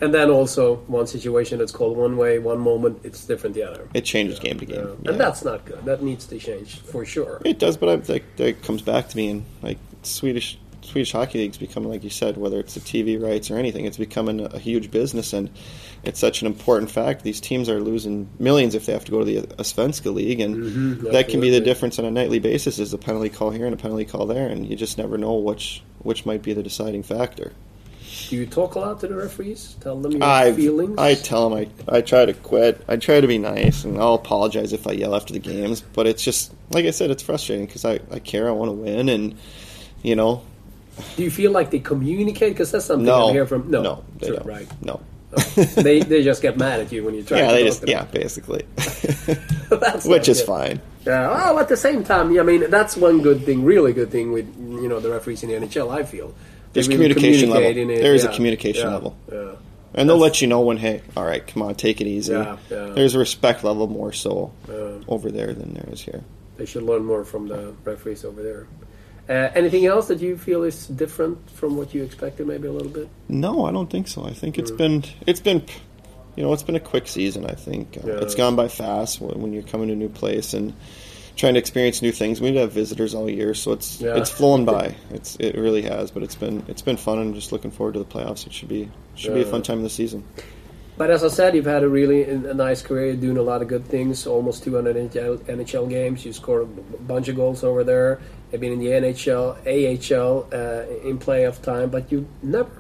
And 0.01 0.15
then 0.15 0.31
also 0.31 0.77
one 0.87 1.09
situation 1.09 1.59
that's 1.59 1.73
called 1.73 1.97
one 1.97 2.17
way, 2.17 2.39
one 2.39 2.61
moment 2.61 3.01
it's 3.03 3.25
different 3.25 3.55
the 3.57 3.65
other. 3.65 3.89
it 3.95 4.05
changes 4.05 4.39
game 4.39 4.59
to 4.61 4.65
game. 4.67 4.87
Yeah. 5.03 5.11
And 5.11 5.21
that's 5.21 5.45
not 5.45 5.65
good. 5.65 5.85
That 5.85 6.03
needs 6.05 6.25
to 6.27 6.39
change 6.39 6.79
for 6.83 7.05
sure. 7.05 7.41
It 7.45 7.59
does, 7.59 7.77
but 7.77 7.89
I, 7.89 7.97
that, 7.97 8.37
that 8.37 8.63
comes 8.63 8.81
back 8.83 9.09
to 9.09 9.17
me, 9.17 9.29
and 9.29 9.45
like 9.61 9.79
Swedish 10.05 10.57
Swedish 10.89 11.13
hockey 11.13 11.39
league's 11.39 11.59
becoming, 11.59 11.91
like 11.91 12.03
you 12.03 12.11
said, 12.11 12.37
whether 12.37 12.59
it's 12.59 12.75
the 12.75 12.81
TV 12.81 13.21
rights 13.23 13.51
or 13.51 13.59
anything, 13.59 13.85
it's 13.85 13.99
becoming 13.99 14.41
a, 14.41 14.59
huge 14.59 14.91
business, 14.91 15.33
and 15.33 15.51
it's 16.03 16.19
such 16.19 16.41
an 16.41 16.47
important 16.47 16.91
fact. 16.91 17.23
These 17.23 17.41
teams 17.41 17.69
are 17.69 17.81
losing 17.81 18.29
millions 18.39 18.75
if 18.75 18.87
they 18.87 18.93
have 18.93 19.05
to 19.05 19.11
go 19.11 19.25
to 19.25 19.25
the 19.25 19.65
Svenska 19.65 20.13
league, 20.13 20.41
and 20.41 20.57
Mhm, 20.57 21.13
that 21.13 21.29
can 21.29 21.41
be 21.41 21.51
the 21.51 21.61
difference 21.61 21.99
on 21.99 22.05
a 22.05 22.11
nightly 22.11 22.39
basis. 22.39 22.79
Is 22.79 22.93
a 22.93 22.99
penalty 22.99 23.29
call 23.29 23.51
here 23.51 23.67
and 23.67 23.75
a 23.75 23.77
penalty 23.77 24.05
call 24.05 24.27
there, 24.27 24.49
and 24.49 24.67
you 24.67 24.77
just 24.77 24.99
never 24.99 25.19
know 25.19 25.35
which 25.35 25.83
which 26.03 26.25
might 26.27 26.43
be 26.43 26.53
the 26.53 26.63
deciding 26.63 27.03
factor. 27.03 27.53
Do 28.29 28.37
you 28.37 28.47
talk 28.47 28.75
a 28.75 28.81
lot 28.81 29.01
to 29.01 29.07
the 29.07 29.15
referees? 29.15 29.77
Tell 29.81 29.97
them 29.97 30.13
your 30.13 30.25
I 30.25 30.53
feelings? 30.53 30.99
I 30.99 31.15
tell 31.15 31.49
them 31.49 31.59
I, 31.89 31.97
I 31.97 32.01
try 32.01 32.25
to 32.25 32.33
quit. 32.33 32.83
I 32.89 32.97
try 32.97 33.21
to 33.21 33.27
be 33.27 33.39
nice, 33.39 33.85
and 33.85 33.99
I'll 33.99 34.15
apologize 34.15 34.73
if 34.73 34.87
I 34.87 34.93
yell 34.93 35.15
after 35.15 35.33
the 35.33 35.39
games. 35.39 35.81
But 35.81 36.07
it's 36.07 36.23
just 36.23 36.53
like 36.71 36.85
I 36.85 36.91
said, 36.91 37.11
it's 37.11 37.23
frustrating 37.23 37.67
because 37.67 37.85
I, 37.85 38.01
I 38.11 38.19
care. 38.19 38.49
I 38.49 38.53
want 38.53 38.71
to 38.71 38.73
win, 38.73 39.09
and 39.09 39.37
you 40.03 40.17
know, 40.17 40.43
Do 41.17 41.23
you 41.23 41.31
feel 41.31 41.53
like 41.53 41.71
they 41.71 41.79
communicate? 41.79 42.53
Because 42.53 42.71
that's 42.73 42.85
something 42.87 43.07
no, 43.07 43.29
I 43.29 43.33
hear 43.33 43.47
from. 43.47 43.71
No, 43.71 43.83
no, 43.83 44.05
they 44.19 44.29
sure, 44.29 44.37
don't. 44.37 44.47
right. 44.47 44.69
No, 44.83 45.01
they 45.77 46.01
they 46.01 46.23
just 46.25 46.43
get 46.43 46.57
mad 46.57 46.81
at 46.81 46.91
you 46.93 47.05
when 47.05 47.15
you 47.15 47.23
try. 47.23 47.39
yeah, 47.39 47.49
to 47.49 47.53
they 47.55 47.65
just 47.65 47.87
yeah, 47.89 48.05
basically, 48.05 48.63
which 50.07 50.29
is 50.29 50.39
good. 50.41 50.47
fine. 50.47 50.81
Yeah. 51.07 51.29
Well, 51.29 51.59
at 51.61 51.69
the 51.69 51.77
same 51.77 52.05
time, 52.05 52.39
I 52.39 52.43
mean, 52.43 52.71
that's 52.71 52.97
one 52.97 53.23
good 53.23 53.45
thing, 53.45 53.65
really 53.65 53.93
good 53.93 54.11
thing 54.11 54.33
with 54.33 54.47
you 54.59 54.89
know 54.89 55.01
the 55.01 55.11
referees 55.11 55.43
in 55.43 55.51
the 55.51 55.57
NHL. 55.67 55.91
I 55.91 56.03
feel 56.05 56.29
They 56.29 56.35
There's 56.75 56.89
really 56.89 57.15
communication 57.15 57.51
level. 57.51 57.71
it, 57.71 58.01
There 58.03 58.15
is 58.15 58.25
a 58.25 58.33
communication 58.33 58.87
yeah, 58.89 58.95
level. 58.95 59.17
Yeah. 59.31 59.53
And 59.95 60.09
they'll 60.09 60.19
let 60.19 60.43
you 60.43 60.47
know 60.47 60.61
when, 60.61 60.77
hey, 60.77 61.01
all 61.17 61.25
right, 61.25 61.45
come 61.45 61.63
on, 61.63 61.75
take 61.75 62.01
it 62.03 62.07
easy. 62.07 62.33
Yeah, 62.33 62.59
yeah. 62.71 62.87
There's 62.91 63.15
a 63.15 63.19
respect 63.19 63.65
level 63.65 63.87
more 63.87 64.13
so 64.13 64.53
Yeah. 64.69 64.99
over 65.09 65.31
there 65.31 65.55
than 65.55 65.73
there 65.73 65.89
is 65.91 66.03
here. 66.03 66.23
They 66.59 66.67
should 66.67 66.83
learn 66.83 67.05
more 67.07 67.25
from 67.25 67.49
the 67.49 67.73
referees 67.85 68.23
over 68.25 68.43
there. 68.43 68.67
Uh, 69.29 69.51
anything 69.55 69.85
else 69.85 70.09
that 70.09 70.21
you 70.21 70.39
feel 70.39 70.63
is 70.63 70.87
different 70.87 71.51
from 71.51 71.77
what 71.77 71.95
you 71.95 72.03
expected, 72.03 72.47
maybe 72.47 72.67
a 72.67 72.73
little 72.73 72.89
bit? 72.89 73.09
No, 73.29 73.67
I 73.67 73.73
don't 73.73 73.91
think 73.91 74.09
so. 74.09 74.25
I 74.25 74.33
think 74.33 74.57
Mm. 74.57 74.59
it's 74.61 74.71
been 74.71 75.05
it's 75.27 75.41
been 75.41 75.63
you 76.37 76.43
know 76.45 76.53
it's 76.53 76.63
been 76.63 76.77
a 76.77 76.81
quick 76.81 77.07
season. 77.09 77.45
I 77.47 77.53
think 77.55 77.99
uh, 78.03 78.07
Yeah. 78.07 78.15
it's 78.21 78.35
gone 78.35 78.57
by 78.57 78.69
fast 78.69 79.21
when, 79.21 79.41
when 79.43 79.53
you're 79.53 79.63
coming 79.65 79.89
to 79.89 79.93
a 79.95 79.97
new 79.97 80.09
place 80.09 80.55
and 80.55 80.73
trying 81.37 81.55
to 81.55 81.61
experience 81.61 82.01
new 82.03 82.11
things. 82.11 82.41
We 82.41 82.57
have 82.57 82.73
visitors 82.73 83.15
all 83.15 83.29
year, 83.29 83.53
so 83.55 83.73
it's 83.73 84.01
Yeah. 84.01 84.17
it's 84.17 84.31
flown 84.31 84.65
by. 84.65 84.95
It's 85.13 85.37
it 85.37 85.57
really 85.57 85.83
has, 85.83 86.11
but 86.11 86.23
it's 86.23 86.35
been 86.35 86.63
it's 86.67 86.83
been 86.83 86.97
fun 86.97 87.19
and 87.19 87.35
just 87.35 87.53
looking 87.53 87.71
forward 87.71 87.93
to 87.95 87.99
the 87.99 88.07
playoffs. 88.07 88.47
It 88.47 88.53
should 88.55 88.69
be 88.71 88.89
should 89.15 89.35
be 89.35 89.43
a 89.43 89.47
fun 89.47 89.63
time 89.63 89.77
of 89.79 89.83
the 89.85 89.91
season. 89.91 90.25
But 90.97 91.11
as 91.13 91.23
I 91.23 91.29
said, 91.29 91.55
you've 91.55 91.65
had 91.67 91.85
a 91.85 91.89
really 91.89 92.25
a 92.25 92.55
nice 92.55 92.83
career, 92.83 93.15
doing 93.15 93.37
a 93.37 93.43
lot 93.43 93.63
of 93.63 93.69
good 93.69 93.85
things. 93.85 94.27
Almost 94.27 94.65
200 94.65 94.97
NHL, 94.97 95.37
NHL 95.47 95.87
games. 95.89 96.25
You 96.25 96.33
scored 96.33 96.63
a 96.63 97.03
bunch 97.03 97.29
of 97.29 97.37
goals 97.37 97.63
over 97.63 97.85
there. 97.85 98.19
You've 98.53 98.61
been 98.61 98.73
in 98.73 98.79
the 98.79 98.87
NHL, 98.87 99.57
AHL 99.67 100.49
uh, 100.53 101.09
in 101.09 101.19
playoff 101.19 101.61
time, 101.63 101.91
but 101.91 102.11
you've 102.11 102.27
never 102.43 102.71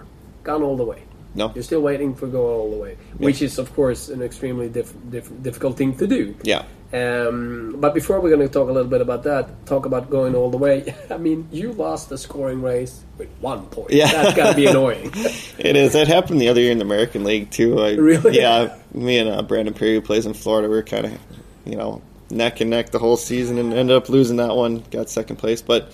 gone 0.42 0.62
all 0.62 0.76
the 0.76 0.84
way. 0.84 1.02
No, 1.34 1.52
You're 1.54 1.62
still 1.62 1.82
waiting 1.82 2.14
for 2.14 2.26
go 2.26 2.46
all 2.46 2.70
the 2.70 2.76
way, 2.78 2.96
which 3.18 3.42
is 3.42 3.58
of 3.58 3.72
course 3.74 4.08
an 4.08 4.22
extremely 4.22 4.68
diff- 4.68 4.94
diff- 5.10 5.30
difficult 5.42 5.76
thing 5.76 5.94
to 5.98 6.06
do. 6.06 6.34
yeah, 6.42 6.64
Um, 6.92 7.76
but 7.78 7.92
before 7.94 8.18
we're 8.20 8.30
going 8.34 8.46
to 8.48 8.52
talk 8.52 8.68
a 8.68 8.72
little 8.72 8.90
bit 8.90 9.02
about 9.02 9.22
that, 9.24 9.66
talk 9.66 9.84
about 9.84 10.08
going 10.10 10.34
all 10.34 10.50
the 10.50 10.56
way. 10.56 10.94
I 11.10 11.18
mean, 11.18 11.46
you 11.52 11.72
lost 11.72 12.08
the 12.08 12.16
scoring 12.18 12.62
race 12.62 13.04
with 13.18 13.28
one 13.40 13.66
point. 13.66 13.90
Yeah. 13.90 14.10
That's 14.10 14.34
got 14.36 14.50
to 14.50 14.56
be 14.56 14.66
annoying. 14.66 15.10
it 15.58 15.76
is. 15.76 15.92
That 15.92 16.08
happened 16.08 16.40
the 16.40 16.48
other 16.48 16.60
year 16.62 16.72
in 16.72 16.78
the 16.78 16.84
American 16.84 17.24
League 17.24 17.50
too. 17.50 17.78
I, 17.78 17.92
Really? 17.92 18.36
Yeah, 18.38 18.76
me 18.94 19.18
and 19.18 19.28
uh, 19.28 19.42
Brandon 19.42 19.74
Pirri, 19.74 19.94
who 19.94 20.00
plays 20.00 20.24
in 20.24 20.32
Florida, 20.32 20.66
we 20.68 20.74
were 20.76 20.82
kind 20.82 21.04
of 21.06 21.18
you 21.66 21.76
know 21.76 22.00
neck 22.30 22.60
and 22.60 22.70
neck 22.70 22.90
the 22.90 22.98
whole 22.98 23.16
season 23.16 23.58
and 23.58 23.72
ended 23.72 23.96
up 23.96 24.08
losing 24.08 24.36
that 24.36 24.54
one. 24.54 24.84
Got 24.90 25.10
second 25.10 25.36
place, 25.36 25.62
but 25.62 25.92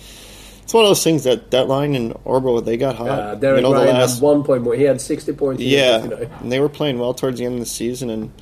it's 0.62 0.72
one 0.72 0.84
of 0.84 0.88
those 0.88 1.04
things 1.04 1.24
that 1.24 1.50
that 1.50 1.68
line 1.68 1.94
in 1.94 2.12
Örebro 2.24 2.64
they 2.64 2.76
got 2.76 2.96
hot. 2.96 3.08
Uh, 3.08 3.34
Derek 3.34 3.58
you 3.58 3.62
know, 3.62 3.70
the 3.70 3.76
Ryan 3.84 3.94
last- 3.94 4.14
had 4.14 4.22
one 4.22 4.44
point 4.44 4.62
more. 4.62 4.74
He 4.74 4.84
had 4.84 5.00
60 5.00 5.32
points. 5.32 5.62
in 5.62 5.68
yeah, 5.68 6.00
59. 6.00 6.30
and 6.40 6.52
they 6.52 6.60
were 6.60 6.68
playing 6.68 6.98
well 6.98 7.14
towards 7.14 7.38
the 7.38 7.44
end 7.44 7.54
of 7.54 7.60
the 7.60 7.66
season, 7.66 8.10
and 8.10 8.32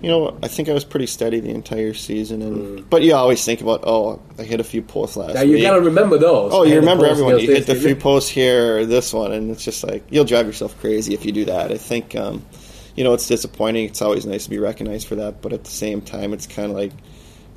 you 0.00 0.08
know, 0.08 0.38
I 0.42 0.48
think 0.48 0.68
I 0.68 0.72
was 0.72 0.84
pretty 0.84 1.06
steady 1.06 1.40
the 1.40 1.50
entire 1.50 1.92
season. 1.92 2.40
And 2.40 2.88
but 2.88 3.02
you 3.02 3.14
always 3.14 3.44
think 3.44 3.60
about, 3.60 3.80
oh, 3.84 4.22
I 4.38 4.44
hit 4.44 4.60
a 4.60 4.64
few 4.64 4.80
posts 4.80 5.16
last 5.16 5.34
Now, 5.34 5.42
you 5.42 5.60
got 5.60 5.74
to 5.74 5.80
remember 5.80 6.18
those. 6.18 6.52
Oh, 6.54 6.62
you 6.62 6.76
remember 6.76 7.04
everyone. 7.04 7.38
You 7.40 7.52
hit 7.52 7.66
the 7.66 7.74
few 7.74 7.96
posts 7.96 8.30
here 8.30 8.78
or 8.78 8.86
this 8.86 9.12
one, 9.12 9.32
and 9.32 9.50
it's 9.50 9.64
just 9.64 9.84
like 9.84 10.04
you'll 10.10 10.24
drive 10.24 10.46
yourself 10.46 10.78
crazy 10.80 11.14
if 11.14 11.24
you 11.24 11.32
do 11.32 11.44
that. 11.46 11.72
I 11.72 11.78
think, 11.78 12.14
um, 12.14 12.44
you 12.94 13.02
know, 13.04 13.12
it's 13.12 13.26
disappointing. 13.26 13.86
It's 13.86 14.00
always 14.00 14.24
nice 14.24 14.44
to 14.44 14.50
be 14.50 14.58
recognized 14.58 15.08
for 15.08 15.16
that, 15.16 15.42
but 15.42 15.52
at 15.52 15.64
the 15.64 15.70
same 15.70 16.00
time, 16.00 16.32
it's 16.32 16.46
kind 16.46 16.70
of 16.70 16.76
like 16.76 16.92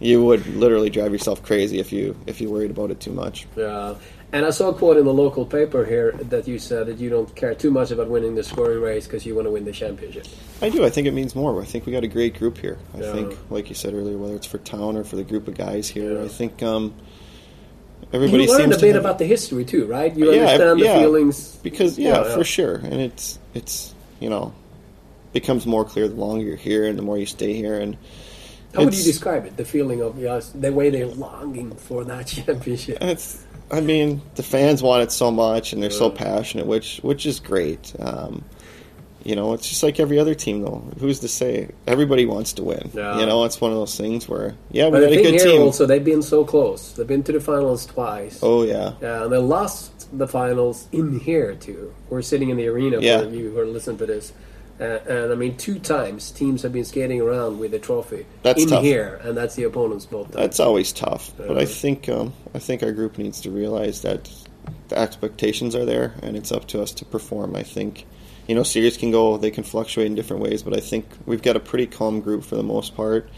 you 0.01 0.23
would 0.25 0.45
literally 0.55 0.89
drive 0.89 1.11
yourself 1.13 1.43
crazy 1.43 1.79
if 1.79 1.91
you 1.93 2.15
if 2.25 2.41
you 2.41 2.49
worried 2.49 2.71
about 2.71 2.91
it 2.91 2.99
too 2.99 3.11
much. 3.13 3.47
Yeah. 3.55 3.95
And 4.33 4.45
I 4.45 4.49
saw 4.51 4.69
a 4.69 4.73
quote 4.73 4.95
in 4.95 5.03
the 5.03 5.13
local 5.13 5.45
paper 5.45 5.83
here 5.83 6.13
that 6.13 6.47
you 6.47 6.57
said 6.57 6.87
that 6.87 6.99
you 6.99 7.09
don't 7.09 7.33
care 7.35 7.53
too 7.53 7.69
much 7.69 7.91
about 7.91 8.07
winning 8.07 8.33
the 8.33 8.43
scoring 8.43 8.79
race 8.79 9.05
because 9.05 9.25
you 9.25 9.35
want 9.35 9.45
to 9.45 9.51
win 9.51 9.65
the 9.65 9.73
championship. 9.73 10.25
I 10.61 10.69
do. 10.69 10.85
I 10.85 10.89
think 10.89 11.05
it 11.07 11.11
means 11.13 11.35
more. 11.35 11.61
I 11.61 11.65
think 11.65 11.85
we 11.85 11.91
got 11.91 12.05
a 12.05 12.07
great 12.07 12.39
group 12.39 12.57
here. 12.57 12.77
I 12.95 13.01
Yeah. 13.01 13.11
think, 13.13 13.37
like 13.49 13.67
you 13.67 13.75
said 13.75 13.93
earlier, 13.93 14.17
whether 14.17 14.33
it's 14.35 14.47
for 14.47 14.57
town 14.59 14.95
or 14.95 15.03
for 15.03 15.17
the 15.17 15.23
group 15.25 15.49
of 15.49 15.55
guys 15.55 15.89
here, 15.89 16.13
Yeah. 16.13 16.23
I 16.23 16.27
think 16.29 16.63
um, 16.63 16.93
You 18.03 18.07
everybody 18.13 18.47
learned 18.47 18.71
seems 18.71 18.77
a 18.77 18.79
bit 18.79 18.95
about 18.95 19.19
the 19.19 19.25
history 19.25 19.65
too, 19.65 19.85
right? 19.85 20.15
You 20.15 20.31
Yeah, 20.31 20.43
understand 20.47 20.79
the 20.79 20.85
feelings. 20.85 21.57
because 21.61 21.99
yeah. 21.99 22.23
for 22.33 22.43
sure 22.45 22.75
and 22.77 23.01
it's 23.01 23.37
it's 23.53 23.93
you 24.21 24.29
know 24.29 24.53
becomes 25.33 25.65
more 25.65 25.83
clear 25.85 26.07
the 26.07 26.15
longer 26.15 26.43
you're 26.45 26.55
here 26.55 26.85
and 26.87 26.97
the 26.97 27.01
more 27.03 27.17
you 27.17 27.25
stay 27.25 27.53
here 27.53 27.77
and 27.77 27.97
How 28.76 28.84
would 28.86 28.93
you 28.93 29.03
describe 29.03 29.45
it? 29.45 29.57
The 29.57 29.65
feeling 29.65 30.01
of 30.01 30.17
yes, 30.17 30.49
the 30.51 30.72
way 30.72 30.89
they're 30.89 31.07
longing 31.07 31.72
for 31.76 32.03
that 32.05 32.28
championship. 32.34 32.97
it's 33.01 33.45
i 33.72 33.80
mean 33.80 34.22
the 34.36 34.43
fans 34.43 34.84
want 34.84 35.01
it 35.01 35.11
so 35.13 35.32
much 35.32 35.72
and 35.72 35.82
they're 35.82 35.89
so 35.89 36.09
passionate 36.09 36.65
which 36.67 36.99
which 37.03 37.26
is 37.26 37.39
great 37.39 37.93
um, 37.99 38.43
you 39.24 39.34
know 39.34 39.53
it's 39.53 39.69
just 39.69 39.82
like 39.82 39.97
every 39.97 40.19
other 40.19 40.36
team 40.36 40.61
though 40.61 40.84
who's 40.99 41.19
to 41.22 41.28
say 41.30 41.69
everybody 41.88 42.26
wants 42.26 42.51
to 42.51 42.63
win 42.63 42.89
Yeah. 42.93 43.19
you 43.19 43.26
know 43.26 43.45
it's 43.45 43.61
one 43.61 43.72
of 43.72 43.78
those 43.78 43.95
things 43.97 44.28
where 44.28 44.55
yeah 44.72 44.88
we 44.89 44.99
got 44.99 45.03
a 45.03 45.07
thing 45.15 45.24
good 45.24 45.34
here 45.36 45.45
team 45.45 45.61
also, 45.61 45.86
they've 45.86 46.03
been 46.03 46.22
so 46.22 46.43
close. 46.43 46.91
They've 46.93 47.07
been 47.07 47.24
to 47.24 47.32
the 47.32 47.39
finals 47.39 47.86
twice. 47.86 48.39
oh 48.43 48.63
yeah 48.63 48.93
Yeah, 49.01 49.24
and 49.24 49.32
they 49.32 49.38
lost 49.38 50.09
the 50.17 50.28
finals 50.28 50.88
in 50.91 51.17
here 51.19 51.55
too. 51.55 51.93
We're 52.09 52.22
sitting 52.24 52.49
in 52.49 52.57
the 52.57 52.67
arena 52.67 52.99
Yeah. 52.99 53.22
for 53.22 53.30
you 53.30 53.51
who 53.51 53.59
are 53.59 53.65
listening 53.65 53.99
to 53.99 54.05
this. 54.05 54.34
Uh, 54.82 54.99
and 55.07 55.32
I 55.32 55.36
mean, 55.36 55.55
two 55.57 55.77
times 55.77 56.32
teams 56.32 56.63
have 56.63 56.73
been 56.73 56.86
skating 56.86 57.21
around 57.21 57.59
with 57.59 57.71
a 57.75 57.79
trophy 57.79 58.25
That's 58.41 58.63
in 58.63 58.69
tough. 58.69 58.84
here, 58.84 59.21
and 59.23 59.38
that's 59.38 59.53
the 59.53 59.63
opponent's 59.63 60.07
boat. 60.07 60.32
That's 60.32 60.59
always 60.59 60.91
tough, 60.91 61.32
but 61.38 61.55
I 61.57 61.63
Uh, 61.63 61.65
think 61.67 62.09
um, 62.09 62.34
I 62.55 62.59
think 62.59 62.82
our 62.82 62.91
group 62.91 63.19
needs 63.19 63.41
to 63.41 63.51
realize 63.51 64.01
that 64.01 64.27
the 64.89 64.97
expectations 64.97 65.75
are 65.75 65.86
there, 65.86 66.15
and 66.23 66.36
it's 66.36 66.51
up 66.51 66.65
to 66.69 66.82
us 66.82 66.91
to 66.93 67.05
perform. 67.05 67.55
I 67.55 67.61
think, 67.63 68.05
you 68.47 68.55
know, 68.55 68.63
series 68.63 68.97
can 68.97 69.11
go, 69.11 69.38
they 69.38 69.51
can 69.51 69.63
fluctuate 69.63 70.07
in 70.07 70.15
different 70.15 70.41
ways, 70.41 70.63
but 70.63 70.75
I 70.75 70.79
think 70.79 71.05
we've 71.27 71.43
got 71.43 71.55
a 71.55 71.59
pretty 71.59 71.86
calm 71.86 72.19
group 72.19 72.43
for 72.43 72.55
the 72.55 72.63
most 72.63 72.95
part. 72.95 73.29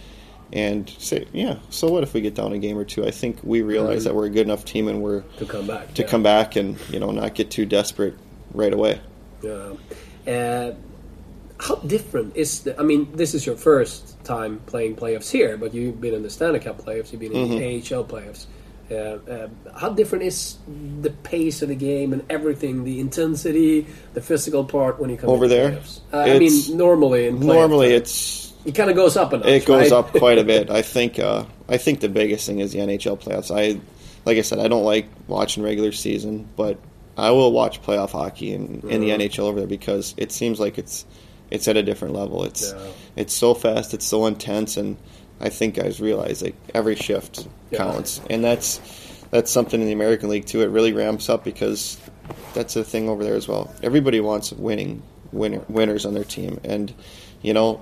And 0.54 0.88
say, 1.00 1.26
yeah, 1.34 1.56
so 1.72 1.88
what 1.89 2.04
if 2.04 2.14
we 2.14 2.22
get 2.22 2.36
down 2.36 2.54
a 2.54 2.60
game 2.60 2.78
or 2.78 2.84
two? 2.86 3.06
I 3.08 3.12
think 3.12 3.39
we 3.44 3.64
realize 3.64 4.02
Mhm. 4.02 4.04
that 4.06 4.16
we're 4.16 4.28
a 4.28 4.30
good 4.30 4.46
enough 4.46 4.64
team, 4.66 4.88
and 4.88 5.02
we're 5.02 5.22
to 5.39 5.46
come 5.46 5.66
back. 5.68 5.94
to 5.96 6.04
yeah. 6.04 6.08
come 6.08 6.22
back 6.24 6.56
and 6.56 6.78
you 6.91 7.00
know 7.00 7.10
not 7.12 7.34
get 7.34 7.50
too 7.50 7.66
desperate 7.66 8.14
right 8.54 8.72
away. 8.72 9.00
Yeah. 9.41 9.74
Uh, 10.28 10.72
how 11.64 11.76
different 11.76 12.36
is 12.36 12.64
the? 12.64 12.78
I 12.80 12.84
mean, 12.84 13.07
this 13.16 13.34
is 13.34 13.45
your 13.45 13.55
first 13.55 14.22
time 14.26 14.59
playing 14.66 14.95
playoffs 14.97 15.32
here, 15.32 15.57
but 15.57 15.74
you've 15.74 15.99
been 16.01 16.14
in 16.14 16.22
the 16.24 16.30
Stanley 16.30 16.59
Cup 16.59 16.78
playoffs, 16.86 17.11
you've 17.11 17.22
been 17.22 17.32
in 17.32 17.47
Mhm. 17.49 17.57
the 17.57 17.95
AHL 17.95 18.03
playoffs. 18.03 18.45
Uh, 18.91 18.95
uh, 19.32 19.47
how 19.80 19.89
different 19.89 20.24
is 20.26 20.57
the 21.01 21.09
pace 21.09 21.61
of 21.61 21.70
the 21.70 21.76
game 21.76 22.11
and 22.11 22.22
everything, 22.30 22.84
the 22.84 22.99
intensity, 22.99 23.86
the 24.14 24.22
physical 24.22 24.66
part 24.66 24.99
when 24.99 25.09
you 25.09 25.16
come 25.16 25.30
Over 25.30 25.47
there? 25.47 25.72
playoffs? 25.72 25.99
Uh, 26.11 26.18
I 26.18 26.38
mean, 26.38 26.78
normally 26.78 27.28
in 27.28 27.39
Normally, 27.39 27.93
uh, 27.93 27.97
it's 27.97 28.51
it 28.66 28.76
kind 28.76 28.89
of 28.89 28.95
goes 28.97 29.16
up 29.18 29.34
it 29.34 29.66
goes 29.66 29.84
right? 29.84 29.91
up 29.93 30.11
quite 30.11 30.38
a 30.38 30.43
bit. 30.43 30.70
I 30.80 30.82
think 30.82 31.18
uh, 31.18 31.45
I 31.70 31.78
think 31.78 32.01
the 32.01 32.09
biggest 32.09 32.45
thing 32.45 32.59
is 32.59 32.74
the 32.74 32.80
NHL 32.80 33.16
playoffs. 33.18 33.51
I 33.55 33.80
like 34.26 34.38
I 34.38 34.41
said, 34.41 34.59
I 34.59 34.68
don't 34.68 34.84
like 34.86 35.05
watching 35.28 35.64
regular 35.64 35.91
season, 35.93 36.45
but 36.57 36.78
I 37.18 37.32
will 37.32 37.51
watch 37.53 37.82
playoff 37.84 38.11
hockey 38.11 38.51
in, 38.51 38.84
in 38.89 38.99
the 39.01 39.09
Mhm. 39.09 39.20
NHL 39.22 39.45
over 39.45 39.59
there 39.59 39.68
because 39.68 40.14
it 40.18 40.32
seems 40.32 40.59
like 40.59 40.78
it's 40.78 41.05
it's 41.54 41.68
at 41.70 41.78
a 41.78 41.84
different 41.84 42.14
level. 42.16 42.43
It's 42.43 42.72
Yeah. 42.74 42.80
it's 43.16 43.34
so 43.34 43.54
fast, 43.54 43.93
it's 43.93 44.06
so 44.06 44.26
intense, 44.26 44.76
and 44.76 44.97
I 45.39 45.49
think 45.49 45.76
guys 45.76 46.01
realize 46.01 46.41
like 46.41 46.56
every 46.74 46.95
shift 46.95 47.47
Yeah. 47.72 47.78
counts, 47.78 48.20
and 48.30 48.43
that's 48.43 48.82
that's 49.32 49.49
something 49.51 49.80
in 49.82 49.88
the 49.88 49.93
American 49.93 50.30
League 50.30 50.45
too. 50.45 50.62
It 50.62 50.68
really 50.70 50.91
ramps 50.93 51.30
up 51.30 51.43
because 51.43 51.97
that's 52.54 52.76
a 52.76 52.84
thing 52.84 53.08
over 53.10 53.24
there 53.24 53.36
as 53.36 53.47
well. 53.47 53.72
Everybody 53.82 54.20
wants 54.20 54.51
winning 54.51 55.01
winner, 55.32 55.62
winners 55.70 56.06
on 56.06 56.14
their 56.14 56.24
team, 56.24 56.60
and 56.64 56.93
you 57.41 57.54
know 57.54 57.82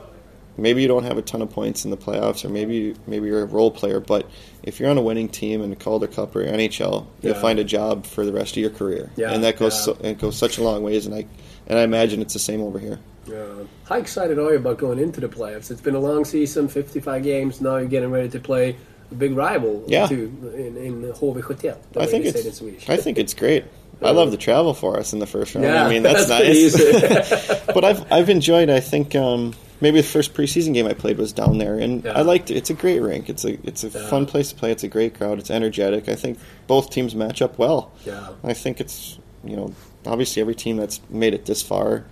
maybe 0.57 0.81
you 0.81 0.87
don't 0.87 1.03
have 1.05 1.17
a 1.17 1.21
ton 1.21 1.41
of 1.41 1.49
points 1.49 1.85
in 1.85 1.91
the 1.91 1.97
playoffs, 1.97 2.43
or 2.45 2.49
maybe 2.49 2.93
maybe 3.07 3.27
you're 3.27 3.41
a 3.43 3.45
role 3.45 3.71
player, 3.71 3.99
but 4.01 4.25
if 4.63 4.79
you're 4.79 4.89
on 4.89 4.97
a 4.97 5.01
winning 5.01 5.27
team 5.29 5.61
in 5.61 5.69
the 5.69 5.75
Calder 5.77 6.07
Cup 6.07 6.35
or 6.35 6.43
NHL, 6.43 7.05
you'll 7.21 7.33
find 7.35 7.57
a 7.59 7.63
job 7.63 8.05
for 8.05 8.25
the 8.25 8.33
rest 8.33 8.51
of 8.51 8.57
your 8.57 8.69
career, 8.69 9.11
Yeah, 9.15 9.31
and 9.33 9.43
that 9.45 9.57
goes 9.57 9.73
yeah. 9.75 9.81
so, 9.93 9.97
it 10.03 10.19
goes 10.19 10.35
such 10.37 10.57
a 10.57 10.63
long 10.63 10.83
ways, 10.83 11.05
and 11.05 11.15
I 11.15 11.25
and 11.71 11.79
I 11.79 11.83
imagine 11.83 12.21
it's 12.21 12.33
the 12.33 12.39
same 12.39 12.61
over 12.61 12.77
here. 12.77 12.99
Yeah. 13.25 13.45
How 13.85 13.95
excited 13.95 14.37
are 14.37 14.51
you 14.51 14.57
about 14.57 14.77
going 14.77 14.99
into 14.99 15.21
the 15.21 15.29
playoffs? 15.29 15.71
It's 15.71 15.79
been 15.81 15.95
a 15.95 15.99
long 15.99 16.25
season, 16.25 16.67
55 16.67 17.23
games. 17.23 17.61
Now 17.61 17.77
you're 17.77 17.87
getting 17.87 18.11
ready 18.11 18.27
to 18.29 18.39
play 18.39 18.75
a 19.09 19.15
big 19.15 19.35
rival 19.35 19.83
Yeah. 19.87 20.07
to, 20.07 20.15
in, 20.55 20.75
in 20.77 21.01
HV71. 21.13 21.77
I 21.97 22.05
think 22.07 22.25
they 22.25 22.31
say 22.31 22.39
it 22.39 22.61
in 22.61 22.69
it's 22.75 22.89
I 22.89 22.97
think 22.97 23.17
it's 23.17 23.33
great. 23.33 23.65
I 24.01 24.11
love 24.11 24.31
the 24.31 24.37
travel 24.37 24.73
for 24.73 24.99
us 24.99 25.13
in 25.13 25.19
the 25.19 25.27
first 25.27 25.53
round. 25.55 25.65
Yeah, 25.65 25.85
I 25.85 25.89
mean 25.89 26.03
that's, 26.07 26.25
pretty 26.25 26.63
nice. 26.63 27.65
but 27.73 27.85
I've 27.85 28.11
I've 28.11 28.29
enjoyed. 28.29 28.69
I 28.69 28.79
think 28.79 29.13
um, 29.15 29.53
maybe 29.79 30.01
the 30.01 30.07
first 30.07 30.33
preseason 30.33 30.73
game 30.73 30.87
I 30.87 30.93
played 30.93 31.17
was 31.19 31.31
down 31.31 31.59
there, 31.59 31.75
and 31.77 32.03
Yeah. 32.03 32.13
I 32.17 32.21
liked 32.23 32.49
it. 32.49 32.55
It's 32.57 32.71
a 32.71 32.73
great 32.73 32.99
rink. 32.99 33.29
It's 33.29 33.45
a 33.45 33.59
it's 33.65 33.83
a 33.83 33.89
Yeah. 33.89 34.07
fun 34.09 34.25
place 34.25 34.49
to 34.49 34.55
play. 34.55 34.71
It's 34.71 34.83
a 34.83 34.87
great 34.87 35.13
crowd. 35.13 35.37
It's 35.37 35.51
energetic. 35.51 36.09
I 36.09 36.15
think 36.15 36.39
both 36.67 36.89
teams 36.89 37.13
match 37.15 37.41
up 37.43 37.59
well. 37.59 37.91
yeah. 38.03 38.29
I 38.43 38.53
think 38.53 38.81
it's 38.81 39.19
you 39.43 39.55
know 39.55 39.71
obviously 40.05 40.41
every 40.41 40.55
team 40.55 40.77
that's 40.77 41.01
made 41.09 41.33
it 41.33 41.45
this 41.45 41.61
far 41.61 42.05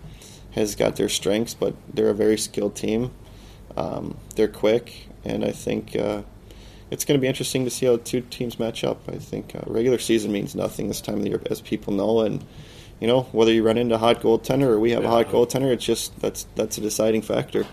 has 0.51 0.75
got 0.75 0.95
their 0.95 1.09
strengths, 1.09 1.53
but 1.53 1.75
they're 1.93 2.09
a 2.09 2.13
very 2.15 2.37
skilled 2.37 2.75
team. 2.75 3.11
Um, 3.77 4.17
they're 4.35 4.47
quick, 4.47 5.07
and 5.23 5.45
I 5.45 5.51
think 5.51 5.95
uh, 5.95 6.23
it's 6.91 7.05
going 7.05 7.17
to 7.17 7.21
be 7.21 7.27
interesting 7.27 7.63
to 7.65 7.69
see 7.69 7.85
how 7.85 7.93
the 7.93 7.97
two 7.99 8.21
teams 8.21 8.59
match 8.59 8.83
up. 8.83 9.01
I 9.07 9.17
think 9.17 9.55
uh, 9.55 9.61
regular 9.67 9.99
season 9.99 10.31
means 10.31 10.55
nothing 10.55 10.87
this 10.87 11.01
time 11.01 11.15
of 11.17 11.23
the 11.23 11.29
year, 11.29 11.41
as 11.49 11.61
people 11.61 11.93
know, 11.93 12.21
and 12.21 12.43
you 12.99 13.07
know 13.07 13.21
whether 13.31 13.53
you 13.53 13.63
run 13.63 13.77
into 13.77 13.95
a 13.95 13.99
hot 13.99 14.21
goaltender 14.21 14.63
or 14.67 14.79
we 14.79 14.91
have 14.91 15.05
a 15.05 15.07
hot 15.07 15.27
Yeah. 15.27 15.33
goaltender, 15.33 15.71
it's 15.71 15.85
just 15.85 16.19
that's 16.19 16.47
that's 16.55 16.77
a 16.77 16.81
deciding 16.81 17.21
factor. 17.21 17.65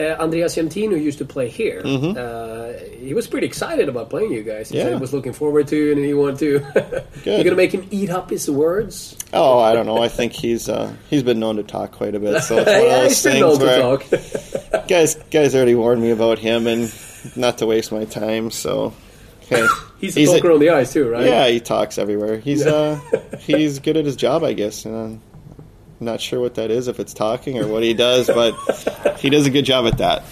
Uh, 0.00 0.16
Andreas 0.18 0.56
Jämtin 0.56 0.90
used 1.02 1.18
to 1.18 1.24
play 1.26 1.48
here. 1.48 1.82
Mhm. 1.84 2.16
Uh, 2.16 2.78
he 3.04 3.12
was 3.12 3.26
pretty 3.26 3.46
excited 3.46 3.88
about 3.88 4.08
playing 4.08 4.32
you 4.32 4.42
guys. 4.42 4.70
He 4.70 4.78
said 4.78 4.86
Yeah. 4.88 4.94
he 4.94 5.00
was 5.00 5.12
looking 5.12 5.34
forward 5.34 5.68
to 5.68 5.90
it 5.90 5.96
and 5.98 6.04
he 6.06 6.14
wanted 6.14 6.38
to. 6.38 6.48
You're 7.24 7.36
going 7.44 7.50
to 7.50 7.54
make 7.56 7.72
him 7.72 7.86
eat 7.90 8.08
up 8.08 8.30
his 8.30 8.50
words? 8.50 9.14
Oh, 9.34 9.58
I 9.58 9.74
don't 9.74 9.84
know. 9.86 9.98
I 9.98 10.08
think 10.08 10.32
he's 10.32 10.68
uh, 10.68 10.90
he's 11.10 11.22
been 11.22 11.38
known 11.38 11.56
to 11.56 11.62
talk 11.62 11.92
quite 11.92 12.14
a 12.14 12.18
bit, 12.20 12.42
so 12.42 12.56
it's 12.58 12.66
one 12.70 12.76
of 12.76 12.82
yeah, 12.84 13.02
those 13.02 13.08
he's 13.10 13.22
been 13.22 13.32
things 13.42 13.58
where 13.58 13.80
talk. 14.72 14.86
guys 14.88 15.16
guys 15.30 15.54
already 15.54 15.74
warned 15.74 16.00
me 16.02 16.10
about 16.10 16.38
him 16.38 16.66
and 16.66 16.90
not 17.36 17.58
to 17.58 17.66
waste 17.66 17.92
my 17.92 18.04
time. 18.06 18.50
So 18.50 18.94
okay. 19.52 19.66
He's 20.00 20.16
a 20.16 20.24
talker 20.24 20.50
on 20.52 20.60
the 20.60 20.70
ice 20.70 20.94
too, 20.94 21.10
right? 21.10 21.26
Yeah, 21.26 21.46
he 21.48 21.60
talks 21.60 21.98
everywhere. 21.98 22.38
He's 22.38 22.64
uh, 22.66 22.98
he's 23.40 23.80
good 23.80 23.98
at 23.98 24.06
his 24.06 24.16
job, 24.16 24.42
I 24.44 24.54
guess. 24.54 24.86
Not 26.00 26.20
sure 26.20 26.40
what 26.40 26.54
that 26.54 26.70
is, 26.70 26.88
if 26.88 26.98
it's 27.00 27.12
talking 27.14 27.58
or 27.58 27.66
what 27.66 27.82
he 27.82 27.94
does, 27.94 28.26
but 28.26 28.54
he 29.18 29.30
does 29.30 29.46
a 29.46 29.50
good 29.50 29.64
job 29.64 29.86
at 29.86 29.98
that. 29.98 30.22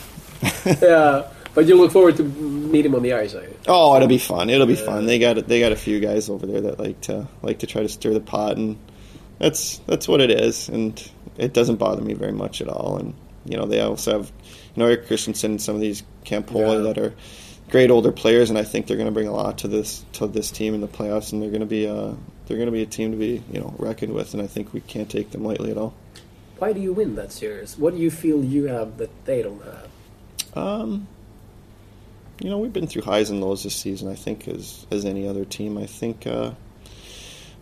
yeah. 0.82 1.28
But 1.54 1.66
you 1.66 1.74
look 1.76 1.90
forward 1.90 2.16
to 2.18 2.22
meet 2.24 2.86
him 2.86 2.94
on 2.94 3.02
the 3.02 3.12
ice, 3.14 3.34
Oh, 3.66 3.96
it'll 3.96 4.06
be 4.06 4.18
fun. 4.18 4.48
It'll 4.48 4.66
be 4.66 4.74
Yeah. 4.74 4.84
fun. 4.84 5.06
They 5.06 5.18
got 5.18 5.48
they 5.48 5.58
got 5.60 5.72
a 5.72 5.76
few 5.76 5.98
guys 5.98 6.28
over 6.30 6.46
there 6.46 6.60
that 6.60 6.78
like 6.78 7.00
to 7.02 7.26
like 7.42 7.60
to 7.60 7.66
try 7.66 7.82
to 7.82 7.88
stir 7.88 8.14
the 8.14 8.20
pot, 8.20 8.56
and 8.56 8.78
that's 9.38 9.78
that's 9.86 10.06
what 10.06 10.20
it 10.20 10.30
is. 10.30 10.68
And 10.68 11.02
it 11.36 11.52
doesn't 11.52 11.76
bother 11.76 12.02
me 12.02 12.14
very 12.14 12.32
much 12.32 12.60
at 12.60 12.68
all. 12.68 12.96
And 12.98 13.14
you 13.44 13.56
know, 13.56 13.66
they 13.66 13.80
also 13.80 14.18
have 14.18 14.32
you 14.76 14.80
know 14.82 14.86
Eric 14.86 15.06
Christensen 15.08 15.52
and 15.52 15.60
some 15.62 15.74
of 15.74 15.80
these 15.80 16.02
Campola 16.24 16.76
Yeah. 16.76 16.92
that 16.92 16.98
are 16.98 17.14
great 17.70 17.90
older 17.90 18.12
players, 18.12 18.50
and 18.50 18.58
I 18.58 18.62
think 18.62 18.86
they're 18.86 18.96
going 18.96 19.08
to 19.08 19.12
bring 19.12 19.28
a 19.28 19.34
lot 19.34 19.58
to 19.58 19.68
this 19.68 20.04
to 20.12 20.28
this 20.28 20.50
team 20.52 20.74
in 20.74 20.80
the 20.80 20.88
playoffs, 20.88 21.32
and 21.32 21.42
they're 21.42 21.50
going 21.50 21.60
to 21.60 21.66
be 21.66 21.86
a 21.86 22.14
they're 22.48 22.56
going 22.56 22.66
to 22.66 22.72
be 22.72 22.82
a 22.82 22.86
team 22.86 23.12
to 23.12 23.16
be 23.16 23.42
you 23.52 23.60
know 23.60 23.74
reckoned 23.78 24.14
with, 24.14 24.32
and 24.34 24.42
I 24.42 24.46
think 24.46 24.72
we 24.72 24.80
can't 24.80 25.08
take 25.08 25.30
them 25.30 25.44
lightly 25.44 25.70
at 25.70 25.76
all. 25.76 25.94
Why 26.58 26.72
do 26.72 26.80
you 26.80 26.92
win 26.92 27.14
that 27.14 27.30
series? 27.30 27.78
What 27.78 27.94
do 27.94 28.00
you 28.00 28.10
feel 28.10 28.42
you 28.42 28.64
have 28.64 28.98
that 28.98 29.10
they 29.26 29.42
don't 29.42 29.62
have? 29.64 29.88
Um, 30.56 31.06
you 32.40 32.50
know, 32.50 32.58
we've 32.58 32.72
been 32.72 32.86
through 32.86 33.02
highs 33.02 33.30
and 33.30 33.40
lows 33.40 33.62
this 33.62 33.76
season. 33.76 34.08
I 34.08 34.14
think 34.14 34.48
as 34.48 34.86
as 34.90 35.04
any 35.04 35.28
other 35.28 35.44
team. 35.44 35.78
I 35.78 35.86
think 35.86 36.26
uh, 36.26 36.52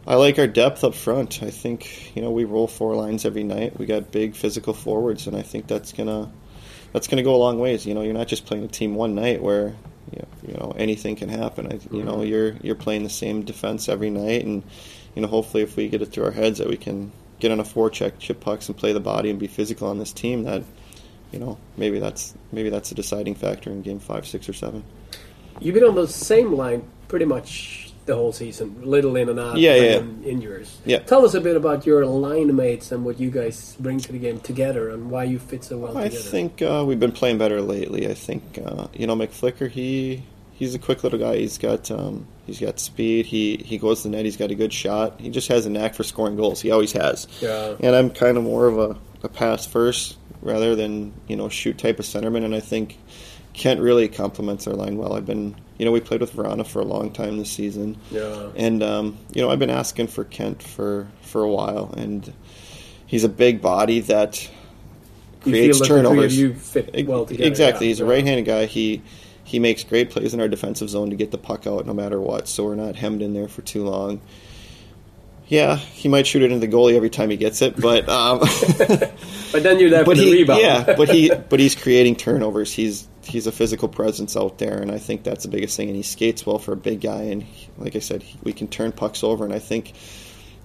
I 0.06 0.14
like 0.14 0.38
our 0.38 0.46
depth 0.46 0.84
up 0.84 0.94
front. 0.94 1.42
I 1.42 1.50
think 1.50 2.14
you 2.14 2.22
know 2.22 2.30
we 2.30 2.44
roll 2.44 2.68
four 2.68 2.94
lines 2.94 3.24
every 3.24 3.44
night. 3.44 3.78
We 3.78 3.86
got 3.86 4.12
big 4.12 4.36
physical 4.36 4.72
forwards, 4.72 5.26
and 5.26 5.36
I 5.36 5.42
think 5.42 5.66
that's 5.66 5.92
gonna 5.92 6.30
that's 6.92 7.08
gonna 7.08 7.22
go 7.22 7.34
a 7.34 7.38
long 7.38 7.58
ways. 7.58 7.84
You 7.84 7.94
know, 7.94 8.02
you're 8.02 8.14
not 8.14 8.28
just 8.28 8.46
playing 8.46 8.64
a 8.64 8.68
team 8.68 8.94
one 8.94 9.14
night 9.14 9.42
where 9.42 9.74
you 10.12 10.18
know, 10.18 10.28
you 10.48 10.54
know 10.54 10.74
anything 10.78 11.16
can 11.16 11.28
happen. 11.28 11.72
I, 11.72 11.94
you 11.94 12.02
know, 12.02 12.22
you're 12.22 12.54
you're 12.62 12.74
playing 12.74 13.04
the 13.04 13.10
same 13.10 13.42
defense 13.44 13.88
every 13.88 14.10
night, 14.10 14.44
and 14.44 14.62
you 15.14 15.22
know, 15.22 15.28
hopefully, 15.28 15.62
if 15.62 15.76
we 15.76 15.88
get 15.88 16.02
it 16.02 16.06
through 16.06 16.24
our 16.24 16.30
heads 16.30 16.58
that 16.58 16.68
we 16.68 16.76
can 16.76 17.12
get 17.38 17.50
on 17.50 17.60
a 17.60 17.64
forecheck, 17.64 18.18
chip 18.18 18.40
pucks, 18.40 18.68
and 18.68 18.76
play 18.76 18.92
the 18.92 19.00
body 19.00 19.30
and 19.30 19.38
be 19.38 19.46
physical 19.46 19.88
on 19.88 19.98
this 19.98 20.12
team, 20.12 20.44
that 20.44 20.62
you 21.32 21.38
know, 21.38 21.58
maybe 21.76 21.98
that's 21.98 22.34
maybe 22.52 22.70
that's 22.70 22.92
a 22.92 22.94
deciding 22.94 23.34
factor 23.34 23.70
in 23.70 23.82
game 23.82 23.98
five, 23.98 24.26
six, 24.26 24.48
or 24.48 24.52
seven. 24.52 24.84
You've 25.60 25.74
been 25.74 25.84
on 25.84 25.94
the 25.94 26.06
same 26.06 26.52
line 26.52 26.88
pretty 27.08 27.24
much 27.24 27.85
the 28.06 28.14
whole 28.14 28.32
season, 28.32 28.80
little 28.82 29.16
in 29.16 29.28
and 29.28 29.38
out, 29.38 29.56
Yeah, 29.58 29.74
yeah, 29.74 30.02
injuries. 30.24 30.78
Yeah. 30.84 31.00
Tell 31.00 31.24
us 31.24 31.34
a 31.34 31.40
bit 31.40 31.56
about 31.56 31.84
your 31.84 32.06
line 32.06 32.54
mates 32.54 32.92
and 32.92 33.04
what 33.04 33.18
you 33.20 33.30
guys 33.30 33.76
bring 33.80 33.98
to 34.00 34.12
the 34.12 34.18
game 34.18 34.40
together, 34.40 34.90
and 34.90 35.10
why 35.10 35.24
you 35.24 35.38
fit 35.38 35.64
so 35.64 35.78
well 35.78 35.98
I 35.98 36.04
together. 36.08 36.22
think 36.30 36.62
uh, 36.62 36.84
we've 36.86 37.00
been 37.00 37.12
playing 37.12 37.38
better 37.38 37.60
lately. 37.60 38.08
I 38.08 38.14
think 38.14 38.58
uh, 38.64 38.86
you 38.94 39.06
know 39.06 39.16
Micflikier. 39.16 39.68
He 39.70 40.22
he's 40.52 40.74
a 40.74 40.78
quick 40.78 41.02
little 41.04 41.18
guy. 41.18 41.36
He's 41.36 41.58
got 41.58 41.90
um, 41.90 42.26
he's 42.46 42.60
got 42.60 42.78
speed. 42.78 43.26
He 43.26 43.56
he 43.58 43.76
goes 43.78 44.02
to 44.02 44.08
the 44.08 44.16
net. 44.16 44.24
He's 44.24 44.36
got 44.36 44.50
a 44.50 44.54
good 44.54 44.72
shot. 44.72 45.20
He 45.20 45.28
just 45.30 45.48
has 45.48 45.66
a 45.66 45.70
knack 45.70 45.94
for 45.94 46.04
scoring 46.04 46.36
goals. 46.36 46.60
He 46.62 46.70
always 46.70 46.92
has. 46.92 47.26
Yeah. 47.40 47.74
And 47.80 47.94
I'm 47.94 48.10
kind 48.10 48.36
of 48.38 48.44
more 48.44 48.66
of 48.66 48.78
a, 48.78 48.96
a 49.24 49.28
pass 49.28 49.66
first 49.66 50.16
rather 50.42 50.76
than 50.76 51.12
you 51.26 51.34
know 51.34 51.48
shoot 51.48 51.76
type 51.76 51.98
of 51.98 52.04
centerman. 52.04 52.44
And 52.44 52.54
I 52.54 52.60
think 52.60 52.98
Kent 53.56 53.80
really 53.80 54.06
complements 54.08 54.66
our 54.66 54.74
line 54.74 54.98
well. 54.98 55.14
I've 55.14 55.24
been 55.24 55.56
you 55.78 55.86
know 55.86 55.92
we 55.92 56.00
played 56.00 56.20
with 56.20 56.34
Vrana 56.34 56.66
for 56.66 56.80
a 56.80 56.84
long 56.84 57.10
time 57.10 57.38
this 57.38 57.50
season. 57.50 57.96
Yeah. 58.10 58.50
And 58.54 58.82
um, 58.82 59.18
you 59.32 59.40
know, 59.40 59.50
I've 59.50 59.58
been 59.58 59.70
asking 59.70 60.08
for 60.08 60.24
Kent 60.24 60.62
for 60.62 61.08
for 61.22 61.42
a 61.42 61.50
while, 61.50 61.92
and 61.96 62.32
he's 63.06 63.24
a 63.24 63.28
big 63.30 63.62
body 63.62 64.00
that 64.00 64.48
creates 65.40 65.78
feel 65.78 65.86
that 65.86 65.94
the 65.94 66.02
turnovers. 66.02 66.38
you 66.38 66.54
fit 66.54 67.06
well 67.06 67.24
together. 67.24 67.48
exactly, 67.48 67.86
yeah. 67.86 67.90
he's 67.90 68.00
a 68.00 68.04
right-handed 68.04 68.44
guy. 68.44 68.66
He 68.66 69.02
he 69.42 69.58
makes 69.58 69.84
great 69.84 70.10
plays 70.10 70.34
in 70.34 70.40
our 70.40 70.48
defensive 70.48 70.90
zone 70.90 71.08
to 71.10 71.16
get 71.16 71.30
the 71.30 71.38
puck 71.38 71.66
out 71.66 71.86
no 71.86 71.94
matter 71.94 72.20
what. 72.20 72.48
So 72.48 72.64
we're 72.64 72.74
not 72.74 72.96
hemmed 72.96 73.22
in 73.22 73.32
there 73.32 73.48
for 73.48 73.62
too 73.62 73.84
long. 73.84 74.20
Yeah, 75.48 75.76
he 75.76 76.08
might 76.08 76.26
shoot 76.26 76.42
it 76.42 76.50
into 76.50 76.66
the 76.66 76.72
goalie 76.72 76.96
every 76.96 77.08
time 77.10 77.30
he 77.30 77.36
gets 77.36 77.62
it, 77.62 77.80
but 77.80 78.08
um, 78.08 78.40
But 79.52 79.62
then 79.62 79.78
you're 79.78 79.90
there 79.90 80.04
but 80.04 80.16
he 80.16 80.32
rebound. 80.32 80.60
yeah, 80.60 80.94
but 80.96 81.08
he 81.08 81.30
but 81.48 81.60
he's 81.60 81.74
creating 81.74 82.16
turnovers. 82.16 82.72
He's 82.72 83.08
he's 83.26 83.46
a 83.46 83.52
physical 83.52 83.88
presence 83.88 84.36
out 84.36 84.58
there, 84.58 84.78
and 84.80 84.90
I 84.90 84.98
think 84.98 85.22
that's 85.24 85.42
the 85.44 85.50
biggest 85.50 85.76
thing. 85.76 85.88
And 85.88 85.96
he 85.96 86.02
skates 86.02 86.46
well 86.46 86.58
for 86.58 86.72
a 86.72 86.76
big 86.76 87.00
guy, 87.00 87.22
and 87.22 87.42
he- 87.42 87.68
like 87.78 87.96
I 87.96 88.00
said, 88.00 88.22
he, 88.22 88.38
we 88.42 88.52
can 88.52 88.68
turn 88.68 88.92
pucks 88.92 89.22
over. 89.24 89.44
And 89.44 89.52
I 89.52 89.58
think, 89.58 89.92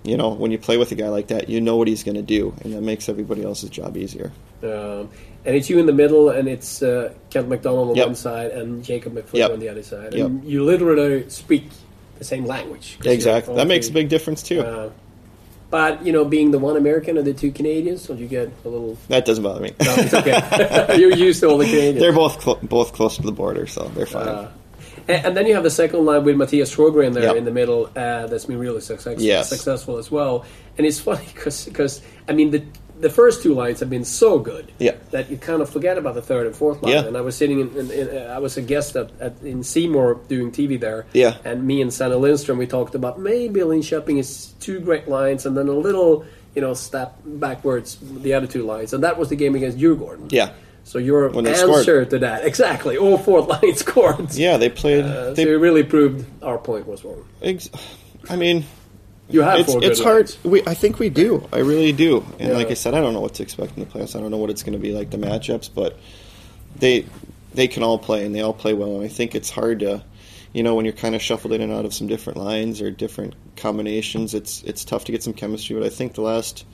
you 0.04 0.18
know, 0.18 0.30
when 0.30 0.52
you 0.52 0.58
play 0.58 0.78
with 0.78 0.92
a 0.92 0.96
guy 0.96 1.10
like 1.10 1.28
that, 1.28 1.50
you 1.50 1.60
know 1.62 1.76
what 1.76 1.88
he's 1.88 2.04
going 2.04 2.16
to 2.16 2.22
do, 2.22 2.54
and 2.64 2.74
that 2.74 2.82
makes 2.82 3.10
everybody 3.10 3.44
else's 3.44 3.70
job 3.70 3.98
easier. 3.98 4.32
Um, 4.64 5.10
and 5.44 5.56
it's 5.56 5.70
you 5.70 5.80
in 5.80 5.88
the 5.88 5.94
middle, 5.94 6.30
and 6.30 6.48
it's 6.48 6.84
uh, 6.84 7.14
Kent 7.32 7.50
McDonald 7.50 7.90
on 7.90 7.96
Yep. 7.96 8.06
one 8.08 8.16
side 8.16 8.52
and 8.52 8.84
Jacob 8.84 9.14
Micflikier 9.16 9.34
Yep. 9.40 9.52
on 9.52 9.60
the 9.60 9.70
other 9.70 9.84
side. 9.84 10.14
Yep. 10.14 10.26
And 10.28 10.44
you 10.46 10.64
literally 10.64 11.30
speak 11.30 11.70
the 12.20 12.24
same 12.24 12.46
language. 12.46 13.00
Exactly, 13.04 13.56
that 13.56 13.66
makes 13.68 13.90
a 13.90 13.92
big 13.92 14.08
difference 14.10 14.44
too. 14.44 14.62
Uh, 14.62 14.92
but 15.72 16.06
you 16.06 16.12
know, 16.12 16.24
being 16.26 16.52
the 16.52 16.60
one 16.60 16.78
American 16.78 17.18
and 17.18 17.26
the 17.26 17.34
two 17.34 17.52
Canadians, 17.52 18.02
so 18.04 18.14
you 18.14 18.28
get 18.28 18.52
a 18.66 18.70
little. 18.70 18.98
that 19.08 19.26
doesn't 19.26 19.44
bother 19.44 19.62
me. 19.62 19.72
No, 19.84 19.96
it's 19.98 20.14
okay. 20.14 20.98
You're 21.00 21.16
used 21.16 21.40
to 21.40 21.48
all 21.50 21.58
the 21.58 21.66
Canadians. 21.66 22.00
they're 22.00 22.14
both 22.14 22.44
cl- 22.44 22.60
both 22.62 22.94
close 22.94 23.16
to 23.16 23.24
the 23.24 23.32
border, 23.32 23.66
so 23.68 23.86
they're 23.96 24.06
fine. 24.06 24.28
Uh, 24.28 24.52
and, 25.08 25.26
and 25.28 25.38
then 25.38 25.48
you 25.48 25.56
have 25.56 25.64
the 25.64 25.70
second 25.72 26.06
line 26.06 26.24
with 26.24 26.36
Mattias 26.36 26.70
Sjögren 26.76 27.14
there 27.14 27.24
Yep. 27.24 27.36
in 27.38 27.46
the 27.46 27.52
middle. 27.52 27.86
Uh, 27.96 28.28
that's 28.28 28.46
been 28.46 28.60
really 28.60 28.82
success- 28.82 29.20
Yes. 29.20 29.50
successful 29.50 29.98
as 29.98 30.12
well. 30.12 30.46
And 30.78 30.86
it's 30.86 31.00
funny 31.00 31.26
because 31.34 32.02
I 32.30 32.34
mean 32.34 32.52
the 32.52 32.64
the 33.02 33.10
first 33.10 33.44
two 33.44 33.54
lines 33.54 33.80
have 33.82 33.90
been 33.90 34.06
so 34.06 34.40
good 34.40 34.72
Yeah. 34.80 34.96
that 35.12 35.30
you 35.30 35.38
kind 35.38 35.62
of 35.62 35.70
forget 35.70 35.98
about 35.98 36.14
the 36.16 36.22
third 36.22 36.46
and 36.48 36.56
fourth 36.56 36.82
line. 36.82 36.94
Yeah. 36.94 37.06
And 37.06 37.18
I 37.18 37.22
was 37.22 37.36
sitting 37.36 37.60
in, 37.60 37.76
in, 37.76 37.92
in 37.92 38.08
uh, 38.18 38.34
I 38.36 38.40
was 38.40 38.58
a 38.58 38.62
guest 38.62 38.96
at, 38.96 39.10
at 39.20 39.34
in 39.44 39.64
C 39.64 39.88
More 39.88 40.16
doing 40.28 40.52
TV 40.52 40.80
there. 40.80 41.06
Yeah. 41.14 41.38
And 41.44 41.66
me 41.66 41.82
and 41.82 41.92
Sanna 41.94 42.18
Lindstrom 42.18 42.58
we 42.58 42.68
talked 42.68 42.96
about 42.96 43.20
maybe 43.20 43.60
Linköping 43.62 44.20
is 44.20 44.54
two 44.60 44.80
great 44.80 45.08
lines 45.08 45.46
and 45.46 45.58
then 45.58 45.68
a 45.68 45.74
little 45.74 46.26
you 46.56 46.62
know 46.62 46.74
step 46.74 47.18
backwards 47.26 47.98
the 48.02 48.34
other 48.34 48.48
two 48.48 48.64
lines 48.66 48.94
and 48.94 49.04
that 49.04 49.18
was 49.18 49.30
the 49.30 49.36
game 49.36 49.56
against 49.56 49.78
Djurgården. 49.78 50.32
yeah, 50.32 50.52
So 50.84 50.98
your 51.00 51.30
answer 51.38 51.84
scored. 51.84 52.10
to 52.12 52.20
that 52.20 52.46
exactly 52.52 52.98
all 52.98 53.18
four 53.18 53.42
lines 53.54 53.80
scored. 53.80 54.34
yeah, 54.36 54.58
they 54.58 54.70
played. 54.70 55.06
Uh, 55.06 55.32
they, 55.34 55.46
so 55.46 55.50
it 55.50 55.60
really 55.60 55.84
proved 55.84 56.26
our 56.44 56.58
point 56.58 56.88
was 56.88 57.04
wrong. 57.06 57.24
ex- 57.42 57.70
I 58.30 58.36
mean, 58.36 58.66
You 59.34 59.42
have 59.42 59.60
it's 59.60 59.74
it's 59.76 60.02
hard. 60.02 60.30
lines. 60.30 60.44
We, 60.44 60.62
I 60.66 60.74
think 60.74 61.00
we 61.00 61.10
do. 61.10 61.48
I 61.52 61.60
really 61.60 61.92
do. 61.92 62.26
And 62.40 62.50
Yeah. 62.50 62.56
like 62.58 62.72
I 62.72 62.74
said, 62.76 62.94
I 62.94 63.02
don't 63.02 63.14
know 63.14 63.22
what 63.22 63.36
to 63.36 63.44
expect 63.44 63.78
in 63.78 63.84
the 63.84 63.90
playoffs. 63.90 64.16
I 64.16 64.20
don't 64.20 64.32
know 64.32 64.38
what 64.38 64.50
it's 64.50 64.64
going 64.64 64.74
to 64.74 64.80
be 64.80 64.92
like 64.92 65.10
the 65.10 65.18
matchups, 65.18 65.70
but 65.74 65.98
they 66.78 67.06
they 67.54 67.68
can 67.68 67.84
all 67.84 67.98
play 67.98 68.26
and 68.26 68.34
they 68.34 68.42
all 68.42 68.54
play 68.54 68.74
well. 68.74 68.96
And 68.96 69.04
I 69.04 69.08
think 69.10 69.36
it's 69.36 69.50
hard 69.50 69.80
to, 69.82 70.04
you 70.54 70.64
know, 70.64 70.76
when 70.76 70.86
you're 70.86 70.94
kind 70.94 71.16
of 71.16 71.22
shuffled 71.22 71.54
in 71.54 71.62
and 71.62 71.72
out 71.72 71.86
of 71.86 71.94
some 71.94 72.08
different 72.08 72.40
lines 72.40 72.82
or 72.82 72.92
different 72.92 73.36
combinations, 73.58 74.34
it's 74.34 74.64
it's 74.64 74.86
tough 74.86 75.06
to 75.06 75.12
get 75.12 75.24
some 75.24 75.34
chemistry. 75.34 75.76
But 75.78 75.86
I 75.86 75.90
think 75.90 76.14
the 76.14 76.22
last, 76.22 76.66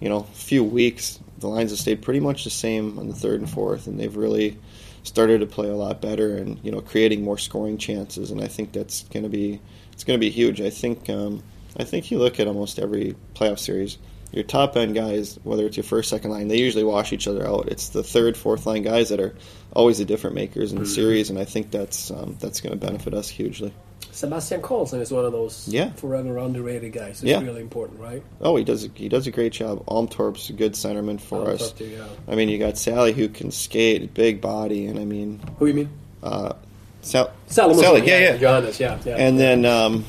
you 0.00 0.08
know, 0.08 0.22
few 0.32 0.64
weeks, 0.64 1.18
the 1.38 1.48
lines 1.48 1.70
have 1.70 1.78
stayed 1.80 2.02
pretty 2.02 2.20
much 2.20 2.44
the 2.44 2.50
same 2.50 2.98
on 2.98 3.08
the 3.08 3.14
third 3.14 3.40
and 3.40 3.48
fourth, 3.50 3.86
and 3.86 3.98
they've 4.00 4.16
really 4.16 4.58
started 5.02 5.38
to 5.38 5.46
play 5.46 5.68
a 5.68 5.74
lot 5.76 6.00
better 6.00 6.36
and 6.36 6.58
you 6.64 6.72
know 6.72 6.80
creating 6.80 7.22
more 7.22 7.38
scoring 7.38 7.78
chances. 7.78 8.30
And 8.30 8.40
I 8.42 8.48
think 8.48 8.72
that's 8.72 9.04
going 9.04 9.22
to 9.22 9.28
be 9.28 9.60
it's 9.92 10.04
going 10.04 10.18
to 10.18 10.20
be 10.20 10.30
huge. 10.30 10.60
I 10.60 10.70
think 10.70 11.08
um, 11.10 11.42
I 11.78 11.84
think 11.84 12.10
you 12.10 12.18
look 12.18 12.40
at 12.40 12.46
almost 12.46 12.78
every 12.78 13.14
playoff 13.34 13.58
series. 13.58 13.98
Your 14.32 14.44
top 14.44 14.76
end 14.76 14.94
guys, 14.94 15.38
whether 15.44 15.64
it's 15.66 15.76
your 15.76 15.84
first, 15.84 16.10
second 16.10 16.30
line, 16.30 16.48
they 16.48 16.58
usually 16.58 16.84
wash 16.84 17.12
each 17.12 17.28
other 17.28 17.46
out. 17.46 17.68
It's 17.68 17.90
the 17.90 18.02
third, 18.02 18.36
fourth 18.36 18.66
line 18.66 18.82
guys 18.82 19.08
that 19.10 19.20
are 19.20 19.34
always 19.72 19.98
the 19.98 20.04
different 20.04 20.34
makers 20.34 20.72
in 20.72 20.78
the 20.78 20.86
series, 20.86 21.30
and 21.30 21.38
I 21.38 21.44
think 21.44 21.70
that's 21.70 22.10
um, 22.10 22.36
that's 22.40 22.60
going 22.60 22.78
to 22.78 22.86
benefit 22.86 23.14
us 23.14 23.28
hugely. 23.28 23.72
Sebastian 24.10 24.62
Karlsson 24.62 25.00
is 25.00 25.12
one 25.12 25.24
of 25.26 25.32
those 25.32 25.68
Yeah. 25.68 25.90
forever 25.92 26.38
underrated 26.38 26.92
guys. 26.92 27.22
It's 27.22 27.24
Yeah. 27.24 27.40
really 27.42 27.60
important, 27.60 28.00
right? 28.00 28.22
Oh, 28.40 28.56
he 28.56 28.64
does 28.64 28.88
he 28.94 29.08
does 29.08 29.26
a 29.26 29.30
great 29.30 29.52
job. 29.52 29.84
Almtorp's 29.86 30.48
a 30.50 30.54
good 30.54 30.72
centerman 30.72 31.20
for 31.20 31.42
I'll 31.42 31.48
us. 31.54 31.70
talk 31.72 31.80
yeah. 31.80 32.04
I 32.26 32.34
mean, 32.34 32.48
you 32.48 32.58
got 32.58 32.78
Sally 32.78 33.12
who 33.12 33.28
can 33.28 33.50
skate, 33.50 34.12
big 34.14 34.40
body, 34.40 34.86
and 34.86 34.98
I 34.98 35.04
mean, 35.04 35.40
Who 35.58 35.66
you 35.66 35.74
mean? 35.74 35.90
uh, 36.22 36.54
Sal- 37.02 37.30
Salomon. 37.46 37.78
Sally, 37.84 38.06
yeah, 38.06 38.18
yeah. 38.18 38.36
Johannes, 38.38 38.80
yeah, 38.80 38.98
yeah. 39.04 39.16
And 39.16 39.38
then 39.38 39.64
um, 39.66 40.04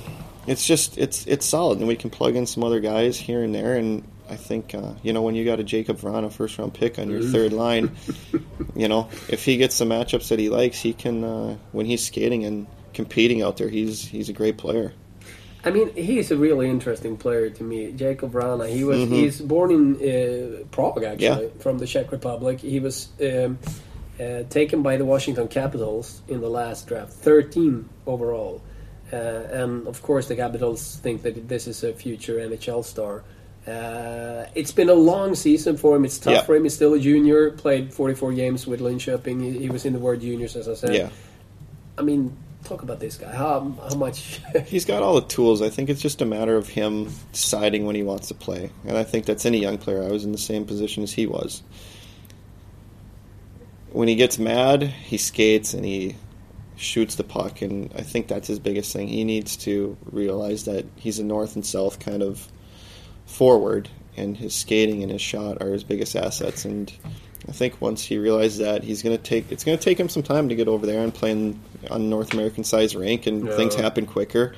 it's 0.47 0.65
just 0.65 0.97
it's 0.97 1.25
it's 1.27 1.45
solid, 1.45 1.79
and 1.79 1.87
we 1.87 1.95
can 1.95 2.09
plug 2.09 2.35
in 2.35 2.45
some 2.45 2.63
other 2.63 2.79
guys 2.79 3.17
here 3.19 3.43
and 3.43 3.53
there. 3.53 3.75
And 3.75 4.03
I 4.29 4.35
think 4.35 4.73
uh, 4.73 4.93
you 5.03 5.13
know 5.13 5.21
when 5.21 5.35
you 5.35 5.45
got 5.45 5.59
a 5.59 5.63
Jacob 5.63 5.97
Vrana 5.99 6.31
first 6.31 6.57
round 6.57 6.73
pick 6.73 6.97
on 6.99 7.09
your 7.09 7.21
third 7.21 7.53
line, 7.53 7.95
you 8.75 8.87
know 8.87 9.09
if 9.29 9.45
he 9.45 9.57
gets 9.57 9.77
the 9.77 9.85
matchups 9.85 10.29
that 10.29 10.39
he 10.39 10.49
likes, 10.49 10.79
he 10.79 10.93
can 10.93 11.23
uh, 11.23 11.57
when 11.71 11.85
he's 11.85 12.05
skating 12.05 12.45
and 12.45 12.67
competing 12.93 13.41
out 13.41 13.57
there, 13.57 13.69
he's 13.69 14.05
he's 14.05 14.29
a 14.29 14.33
great 14.33 14.57
player. 14.57 14.93
I 15.65 15.71
mean, 15.71 15.93
he's 15.95 16.31
a 16.31 16.37
really 16.37 16.69
interesting 16.69 17.17
player 17.17 17.49
to 17.49 17.63
me. 17.63 17.91
Jacob 17.91 18.31
Vrana. 18.31 18.69
He 18.69 18.83
was 18.85 19.09
he's 19.09 19.41
born 19.41 19.71
in 19.71 19.95
uh, 19.95 20.63
Prague, 20.71 21.03
actually, 21.03 21.27
Mm-hmm. 21.27 21.57
Yeah. 21.57 21.61
from 21.61 21.77
the 21.79 21.85
Czech 21.87 22.11
Republic. 22.11 22.61
He 22.61 22.79
was 22.79 23.09
um, 23.21 23.57
uh, 24.19 24.43
taken 24.49 24.81
by 24.81 24.95
the 24.97 25.03
Washington 25.03 25.47
Capitals 25.49 26.21
in 26.29 26.39
the 26.39 26.49
last 26.49 26.87
draft, 26.87 27.11
13 27.11 27.89
overall. 28.05 28.61
Uh, 29.11 29.15
and 29.15 29.87
of 29.87 30.01
course, 30.03 30.27
the 30.27 30.35
Capitals 30.35 30.97
think 30.97 31.21
that 31.23 31.47
this 31.47 31.67
is 31.67 31.83
a 31.83 31.93
future 31.93 32.35
NHL 32.39 32.83
star. 32.83 33.23
Uh, 33.65 34.45
it's 34.55 34.71
been 34.71 34.89
a 34.89 34.93
long 34.93 35.35
season 35.35 35.75
for 35.77 35.95
him. 35.95 36.05
It's 36.05 36.17
tough 36.17 36.33
Yeah. 36.33 36.41
for 36.43 36.55
him. 36.55 36.63
He's 36.63 36.73
still 36.75 36.93
a 36.93 36.99
junior. 36.99 37.51
Played 37.51 37.93
44 37.93 38.33
games 38.33 38.65
with 38.65 38.79
Linköping. 38.79 39.41
He, 39.41 39.59
he 39.59 39.69
was 39.69 39.85
in 39.85 39.93
the 39.93 39.99
World 39.99 40.21
Juniors, 40.21 40.55
as 40.55 40.69
I 40.69 40.73
said. 40.73 40.93
Yeah. 40.93 41.09
I 41.97 42.01
mean, 42.01 42.35
talk 42.63 42.81
about 42.83 42.99
this 42.99 43.17
guy. 43.17 43.31
How 43.33 43.73
how 43.89 43.95
much? 43.97 44.39
He's 44.65 44.85
got 44.85 45.03
all 45.03 45.15
the 45.15 45.27
tools. 45.27 45.61
I 45.61 45.69
think 45.69 45.89
it's 45.89 46.01
just 46.01 46.21
a 46.21 46.25
matter 46.25 46.55
of 46.55 46.69
him 46.69 47.09
deciding 47.33 47.85
when 47.85 47.95
he 47.95 48.03
wants 48.03 48.27
to 48.29 48.33
play. 48.33 48.71
And 48.85 48.97
I 48.97 49.03
think 49.03 49.25
that's 49.25 49.45
any 49.45 49.57
young 49.59 49.77
player. 49.77 50.03
I 50.03 50.11
was 50.11 50.23
in 50.23 50.31
the 50.31 50.37
same 50.37 50.65
position 50.65 51.03
as 51.03 51.11
he 51.13 51.25
was. 51.27 51.61
When 53.91 54.07
he 54.07 54.15
gets 54.15 54.37
mad, 54.37 54.83
he 54.83 55.17
skates 55.17 55.73
and 55.73 55.83
he 55.85 56.15
shoots 56.77 57.15
the 57.15 57.23
puck. 57.23 57.61
And 57.61 57.91
I 57.95 58.01
think 58.01 58.27
that's 58.27 58.47
his 58.47 58.59
biggest 58.59 58.93
thing. 58.93 59.07
He 59.07 59.23
needs 59.23 59.57
to 59.57 59.97
realize 60.11 60.65
that 60.65 60.85
he's 60.95 61.19
a 61.19 61.23
north 61.23 61.55
and 61.55 61.65
south 61.65 61.99
kind 61.99 62.21
of 62.23 62.47
forward, 63.25 63.89
and 64.15 64.37
his 64.37 64.55
skating 64.55 65.03
and 65.03 65.11
his 65.11 65.21
shot 65.21 65.61
are 65.61 65.69
his 65.71 65.83
biggest 65.83 66.15
assets. 66.15 66.65
And 66.65 66.91
I 67.47 67.51
think 67.51 67.79
once 67.81 68.03
he 68.03 68.17
realizes 68.17 68.59
that, 68.59 68.83
he's 68.83 69.01
going 69.01 69.15
to 69.17 69.21
take 69.23 69.51
it's 69.51 69.63
going 69.63 69.77
to 69.77 69.83
take 69.83 69.99
him 69.99 70.09
some 70.09 70.23
time 70.23 70.49
to 70.49 70.55
get 70.55 70.67
over 70.67 70.85
there 70.85 71.03
and 71.03 71.13
play 71.13 71.31
in, 71.31 71.59
on 71.91 72.09
North 72.09 72.33
American 72.33 72.63
size 72.63 72.95
rink, 72.95 73.27
and 73.27 73.45
Yeah. 73.47 73.55
things 73.55 73.75
happen 73.75 74.05
quicker. 74.05 74.55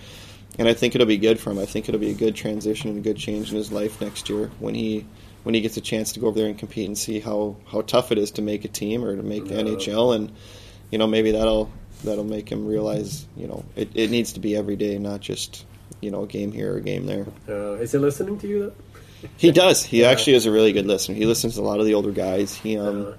And 0.58 0.68
I 0.68 0.74
think 0.74 0.94
it'll 0.94 1.08
be 1.08 1.18
good 1.18 1.40
for 1.40 1.52
him. 1.52 1.60
I 1.60 1.66
think 1.66 1.88
it'll 1.88 2.02
be 2.02 2.10
a 2.10 2.14
good 2.16 2.36
transition 2.36 2.90
and 2.90 3.00
a 3.00 3.02
good 3.02 3.18
change 3.18 3.50
in 3.52 3.56
his 3.58 3.72
life 3.72 4.02
next 4.02 4.30
year 4.30 4.52
when 4.60 4.76
he 4.76 5.06
when 5.44 5.56
he 5.56 5.62
gets 5.62 5.78
a 5.78 5.82
chance 5.82 6.12
to 6.12 6.20
go 6.20 6.28
over 6.28 6.38
there 6.38 6.50
and 6.50 6.58
compete 6.60 6.86
and 6.86 6.98
see 6.98 7.22
how, 7.22 7.56
how 7.72 7.80
tough 7.82 8.12
it 8.12 8.18
is 8.18 8.30
to 8.32 8.42
make 8.42 8.66
a 8.66 8.68
team 8.68 9.06
or 9.06 9.16
to 9.16 9.24
make 9.24 9.46
the 9.48 9.56
Yeah. 9.56 9.62
NHL 9.62 10.14
and 10.14 10.32
you 10.92 10.98
know 10.98 11.08
maybe 11.08 11.32
that'll 11.32 11.70
that'll 12.04 12.24
make 12.24 12.50
him 12.50 12.66
realize 12.66 13.26
you 13.36 13.48
know 13.48 13.64
it, 13.76 13.90
it 13.96 14.10
needs 14.10 14.34
to 14.34 14.40
be 14.40 14.56
every 14.56 14.76
day 14.76 14.98
not 14.98 15.20
just 15.22 15.66
you 16.02 16.10
know 16.12 16.24
a 16.24 16.28
game 16.28 16.52
here 16.52 16.74
or 16.74 16.78
a 16.78 16.82
game 16.82 17.06
there 17.06 17.26
uh, 17.50 17.74
is 17.74 17.92
he 17.92 17.98
listening 17.98 18.38
to 18.40 18.48
you? 18.48 18.60
Though? 19.22 19.28
he 19.38 19.52
does. 19.52 19.84
He 19.84 20.00
Yeah. 20.02 20.08
actually 20.10 20.36
is 20.36 20.46
a 20.46 20.52
really 20.52 20.72
good 20.72 20.86
listener. 20.86 21.16
He 21.16 21.26
listens 21.26 21.56
to 21.56 21.62
a 21.62 21.64
lot 21.64 21.80
of 21.82 21.86
the 21.86 21.94
older 21.94 22.12
guys. 22.12 22.56
He 22.56 22.78
um, 22.78 23.08
Uh, 23.08 23.14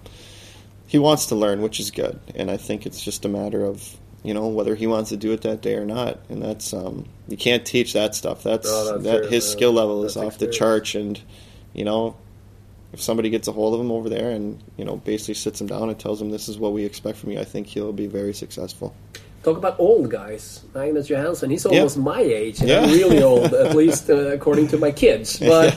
he 0.87 0.99
wants 0.99 1.27
to 1.27 1.37
learn, 1.37 1.61
which 1.63 1.79
is 1.79 1.91
good. 1.91 2.19
And 2.35 2.51
I 2.51 2.57
think 2.57 2.85
it's 2.87 3.01
just 3.05 3.25
a 3.25 3.29
matter 3.29 3.65
of 3.65 3.97
you 4.25 4.33
know 4.35 4.49
whether 4.49 4.75
he 4.75 4.87
wants 4.87 5.11
to 5.11 5.17
do 5.17 5.33
it 5.33 5.43
that 5.43 5.61
day 5.63 5.75
or 5.75 5.85
not, 5.85 6.19
and 6.29 6.43
that's 6.43 6.73
um, 6.75 7.05
you 7.29 7.37
can't 7.37 7.65
teach 7.67 7.93
that 7.95 8.15
stuff. 8.15 8.43
That's, 8.43 8.67
No, 8.67 8.93
that's 8.93 9.05
that 9.05 9.19
true. 9.23 9.29
his 9.29 9.49
skill 9.51 9.73
level 9.73 10.05
is 10.05 10.17
off 10.17 10.39
the 10.39 10.47
experience. 10.49 10.57
charts, 10.57 10.95
and 10.95 11.21
you 11.75 11.85
know 11.85 12.17
if 12.93 13.01
somebody 13.01 13.31
gets 13.31 13.47
a 13.49 13.53
hold 13.53 13.75
of 13.75 13.81
him 13.81 13.91
over 13.93 14.09
there 14.09 14.31
and 14.31 14.63
you 14.77 14.85
know 14.85 14.97
basically 14.97 15.35
sits 15.35 15.61
him 15.61 15.67
down 15.67 15.89
and 15.89 15.99
tells 15.99 16.21
him 16.21 16.31
this 16.31 16.49
is 16.49 16.59
what 16.59 16.73
we 16.73 16.85
expect 16.85 17.19
from 17.19 17.31
you, 17.33 17.39
I 17.41 17.45
think 17.45 17.67
he'll 17.67 17.93
be 17.93 18.07
very 18.07 18.33
successful. 18.35 18.95
Talk 19.43 19.57
about 19.57 19.77
old 19.81 20.11
guys. 20.11 20.61
Magnus 20.75 21.09
Johansson, 21.09 21.49
he's 21.49 21.65
Yeah. 21.65 21.79
almost 21.79 21.97
my 21.97 22.21
age, 22.21 22.61
and 22.61 22.69
Yeah. 22.69 22.81
I'm 22.83 22.91
really 22.91 23.23
old, 23.23 23.55
at 23.55 23.75
least 23.83 24.11
uh, 24.11 24.15
according 24.33 24.69
to 24.69 24.77
my 24.77 24.91
kids. 24.91 25.39
But 25.39 25.73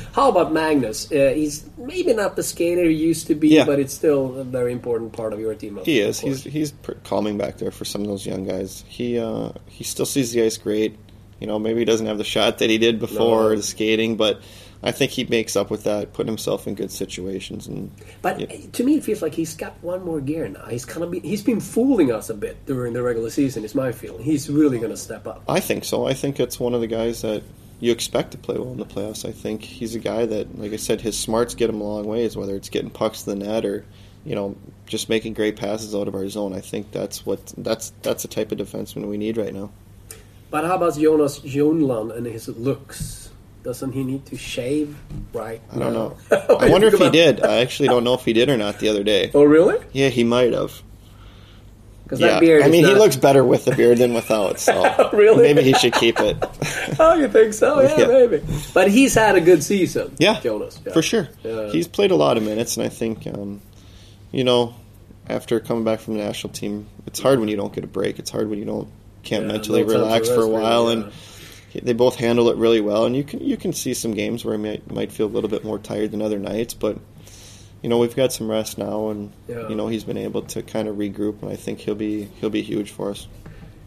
how 0.14 0.30
about 0.30 0.50
Magnus? 0.54 1.12
Uh, 1.12 1.30
he's 1.34 1.66
maybe 1.76 2.14
not 2.14 2.36
the 2.36 2.42
skater 2.42 2.84
he 2.84 2.94
used 2.94 3.26
to 3.26 3.34
be, 3.34 3.48
Yeah. 3.48 3.66
but 3.66 3.78
it's 3.78 3.92
still 3.92 4.38
a 4.38 4.44
very 4.44 4.72
important 4.72 5.12
part 5.12 5.34
of 5.34 5.40
your 5.40 5.54
team. 5.54 5.78
He 5.84 6.00
is. 6.00 6.20
He's 6.20 6.42
he's 6.44 6.72
calming 7.04 7.36
back 7.36 7.58
there 7.58 7.70
for 7.70 7.84
some 7.84 8.00
of 8.00 8.06
those 8.08 8.24
young 8.24 8.44
guys. 8.44 8.82
He 8.88 9.18
uh, 9.18 9.50
he 9.68 9.84
still 9.84 10.06
sees 10.06 10.32
the 10.32 10.42
ice 10.44 10.56
great. 10.56 10.96
You 11.38 11.46
know, 11.48 11.58
maybe 11.58 11.80
he 11.80 11.84
doesn't 11.84 12.06
have 12.06 12.16
the 12.16 12.24
shot 12.24 12.58
that 12.58 12.70
he 12.70 12.78
did 12.78 12.98
before 12.98 13.42
No. 13.42 13.48
or 13.48 13.56
the 13.56 13.62
skating, 13.62 14.16
but 14.16 14.40
I 14.84 14.90
think 14.90 15.12
he 15.12 15.24
makes 15.24 15.54
up 15.54 15.70
with 15.70 15.84
that, 15.84 16.12
putting 16.12 16.28
himself 16.28 16.66
in 16.66 16.74
good 16.74 16.90
situations. 16.90 17.66
And 17.68 17.90
But 18.20 18.40
Yeah. 18.40 18.46
to 18.72 18.84
me, 18.84 18.96
it 18.96 19.04
feels 19.04 19.22
like 19.22 19.34
he's 19.34 19.54
got 19.54 19.74
one 19.80 20.04
more 20.04 20.20
gear 20.20 20.48
now. 20.48 20.66
He's 20.66 20.84
kind 20.84 21.04
of 21.04 21.10
be, 21.10 21.20
he's 21.20 21.42
been 21.42 21.60
fooling 21.60 22.10
us 22.10 22.30
a 22.30 22.34
bit 22.34 22.56
during 22.66 22.92
the 22.92 23.02
regular 23.02 23.30
season. 23.30 23.64
Is 23.64 23.74
my 23.74 23.92
feeling. 23.92 24.24
He's 24.24 24.50
really 24.50 24.78
going 24.78 24.90
to 24.90 24.96
step 24.96 25.26
up. 25.26 25.42
I 25.48 25.60
think 25.60 25.84
so. 25.84 26.06
I 26.06 26.14
think 26.14 26.40
it's 26.40 26.58
one 26.58 26.74
of 26.74 26.80
the 26.80 26.88
guys 26.88 27.22
that 27.22 27.42
you 27.80 27.92
expect 27.92 28.32
to 28.32 28.38
play 28.38 28.56
well 28.58 28.72
in 28.72 28.78
the 28.78 28.84
playoffs. 28.86 29.28
I 29.28 29.32
think 29.32 29.62
he's 29.62 29.94
a 29.94 29.98
guy 30.00 30.26
that, 30.26 30.58
like 30.58 30.72
I 30.72 30.76
said, 30.76 31.00
his 31.00 31.18
smarts 31.18 31.54
get 31.54 31.70
him 31.70 31.80
a 31.80 31.84
long 31.84 32.04
ways. 32.06 32.36
Whether 32.36 32.56
it's 32.56 32.68
getting 32.68 32.90
pucks 32.90 33.22
to 33.22 33.30
the 33.30 33.36
net 33.36 33.64
or, 33.64 33.84
you 34.24 34.34
know, 34.34 34.56
just 34.86 35.08
making 35.08 35.34
great 35.34 35.56
passes 35.56 35.94
out 35.94 36.08
of 36.08 36.14
our 36.14 36.28
zone. 36.28 36.52
I 36.54 36.60
think 36.60 36.90
that's 36.92 37.24
what 37.24 37.52
that's 37.56 37.92
that's 38.02 38.22
the 38.22 38.28
type 38.28 38.50
of 38.52 38.58
defenseman 38.58 39.06
we 39.08 39.16
need 39.16 39.36
right 39.36 39.54
now. 39.54 39.70
But 40.50 40.64
how 40.64 40.76
about 40.76 40.98
Jonas 40.98 41.38
Junland 41.40 42.16
and 42.16 42.26
his 42.26 42.46
looks? 42.48 43.21
Doesn't 43.62 43.92
he 43.92 44.02
need 44.02 44.26
to 44.26 44.36
shave 44.36 44.96
right 45.32 45.60
I 45.72 45.78
don't 45.78 45.92
now? 45.92 46.16
know. 46.30 46.56
I 46.60 46.68
wonder 46.68 46.88
if 46.88 46.98
he 46.98 47.10
did. 47.10 47.42
I 47.44 47.58
actually 47.60 47.88
don't 47.88 48.02
know 48.04 48.14
if 48.14 48.24
he 48.24 48.32
did 48.32 48.48
or 48.50 48.56
not 48.56 48.80
the 48.80 48.88
other 48.88 49.04
day. 49.04 49.30
Oh, 49.34 49.44
really? 49.44 49.78
Yeah, 49.92 50.08
he 50.08 50.24
might 50.24 50.52
have. 50.52 50.82
Because 52.02 52.20
Yeah, 52.20 52.26
that 52.28 52.40
beard. 52.40 52.62
I 52.62 52.68
mean, 52.68 52.82
is 52.84 52.90
he 52.90 52.96
looks 52.96 53.14
better 53.16 53.44
with 53.44 53.64
the 53.64 53.74
beard 53.76 53.98
than 53.98 54.14
without. 54.20 54.58
So 54.58 55.10
Really? 55.12 55.42
maybe 55.44 55.62
he 55.62 55.72
should 55.74 55.92
keep 55.94 56.18
it. 56.18 56.36
Oh, 56.98 57.14
you 57.14 57.28
think 57.28 57.54
so? 57.54 57.80
Yeah, 57.80 57.98
Yeah. 58.00 58.06
maybe. 58.08 58.42
But 58.74 58.90
he's 58.90 59.14
had 59.14 59.36
a 59.36 59.40
good 59.40 59.62
season. 59.62 60.14
Yeah, 60.18 60.40
Jonas. 60.40 60.80
Yeah. 60.84 60.92
for 60.92 61.00
sure. 61.02 61.28
Yeah. 61.44 61.68
He's 61.70 61.86
played 61.86 62.10
a 62.10 62.16
lot 62.16 62.36
of 62.36 62.42
minutes, 62.42 62.76
and 62.76 62.84
I 62.84 62.88
think, 62.88 63.26
um, 63.28 63.60
you 64.32 64.42
know, 64.42 64.74
after 65.28 65.60
coming 65.60 65.84
back 65.84 66.00
from 66.00 66.14
the 66.14 66.24
national 66.24 66.52
team, 66.52 66.88
it's 67.06 67.20
hard 67.20 67.38
when 67.38 67.48
you 67.48 67.56
don't 67.56 67.72
get 67.72 67.84
a 67.84 67.86
break. 67.86 68.18
It's 68.18 68.30
hard 68.30 68.50
when 68.50 68.58
you 68.58 68.64
don't 68.64 68.88
can't 69.22 69.46
mentally 69.46 69.82
no 69.84 69.86
time 69.86 69.96
to 69.98 70.04
relax 70.04 70.28
for 70.28 70.34
a 70.34 70.38
really, 70.38 70.50
while, 70.52 70.88
and 70.88 71.12
they 71.80 71.92
both 71.92 72.16
handle 72.16 72.48
it 72.50 72.56
really 72.56 72.80
well. 72.80 73.04
And 73.06 73.16
you 73.16 73.24
can 73.24 73.40
you 73.40 73.56
can 73.56 73.72
see 73.72 73.94
some 73.94 74.12
games 74.14 74.44
where 74.44 74.56
he 74.56 74.62
might 74.62 74.90
might 74.90 75.12
feel 75.12 75.26
a 75.26 75.32
little 75.34 75.50
bit 75.50 75.64
more 75.64 75.78
tired 75.78 76.10
than 76.10 76.22
other 76.22 76.38
nights, 76.38 76.74
but. 76.74 76.98
You 77.84 77.88
know 77.88 77.98
we've 77.98 78.14
got 78.14 78.32
some 78.32 78.48
rest 78.48 78.78
now, 78.78 79.08
and 79.08 79.32
Yeah. 79.48 79.68
you 79.68 79.74
know 79.74 79.88
he's 79.88 80.04
been 80.04 80.16
able 80.16 80.42
to 80.42 80.62
kind 80.62 80.86
of 80.86 80.94
regroup, 80.98 81.42
and 81.42 81.50
I 81.50 81.56
think 81.56 81.80
he'll 81.80 81.96
be 81.96 82.28
he'll 82.40 82.48
be 82.48 82.62
huge 82.62 82.92
for 82.92 83.10
us. 83.10 83.26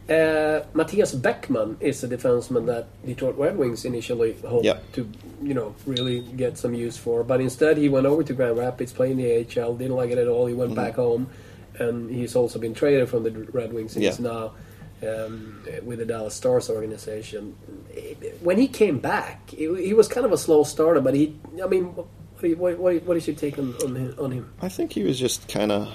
Uh, 0.09 0.61
Mattias 0.73 1.15
Bäckman 1.15 1.77
is 1.79 2.03
a 2.03 2.07
defenseman 2.09 2.65
that 2.65 2.87
Detroit 3.05 3.37
Red 3.37 3.57
Wings 3.57 3.85
initially 3.85 4.35
hoped 4.45 4.65
Yeah. 4.65 4.79
to, 4.93 5.07
you 5.41 5.53
know, 5.53 5.73
really 5.85 6.19
get 6.35 6.57
some 6.57 6.73
use 6.75 6.97
for. 6.97 7.23
But 7.23 7.39
instead, 7.39 7.77
he 7.77 7.87
went 7.87 8.05
over 8.05 8.21
to 8.21 8.33
Grand 8.33 8.57
Rapids, 8.57 8.91
playing 8.91 9.15
the 9.15 9.31
AHL, 9.31 9.73
didn't 9.75 9.95
like 9.95 10.11
it 10.11 10.17
at 10.17 10.27
all. 10.27 10.45
He 10.45 10.53
went 10.53 10.71
Mm-hmm. 10.71 10.75
back 10.81 10.95
home, 10.95 11.27
and 11.79 12.11
he's 12.11 12.35
also 12.35 12.59
been 12.59 12.73
traded 12.73 13.07
from 13.07 13.23
the 13.23 13.31
Red 13.31 13.71
Wings, 13.71 13.95
and 13.95 14.03
he's 14.03 14.19
now 14.19 14.51
um, 15.05 15.63
with 15.83 15.99
the 15.99 16.05
Dallas 16.05 16.33
Stars 16.33 16.69
organization. 16.69 17.55
When 18.41 18.57
he 18.57 18.67
came 18.67 18.99
back, 18.99 19.49
he, 19.49 19.93
was 19.93 20.07
kind 20.07 20.25
of 20.25 20.31
a 20.31 20.37
slow 20.37 20.63
starter, 20.63 21.01
but 21.01 21.13
he, 21.13 21.35
I 21.63 21.67
mean, 21.67 21.85
what, 21.95 22.07
what, 22.57 22.77
what, 22.79 23.03
what 23.03 23.17
is 23.17 23.27
your 23.27 23.35
take 23.35 23.57
on, 23.57 23.73
on 24.17 24.31
him? 24.31 24.53
I 24.61 24.69
think 24.69 24.93
he 24.93 25.03
was 25.03 25.19
just 25.19 25.47
kind 25.47 25.71
of. 25.71 25.93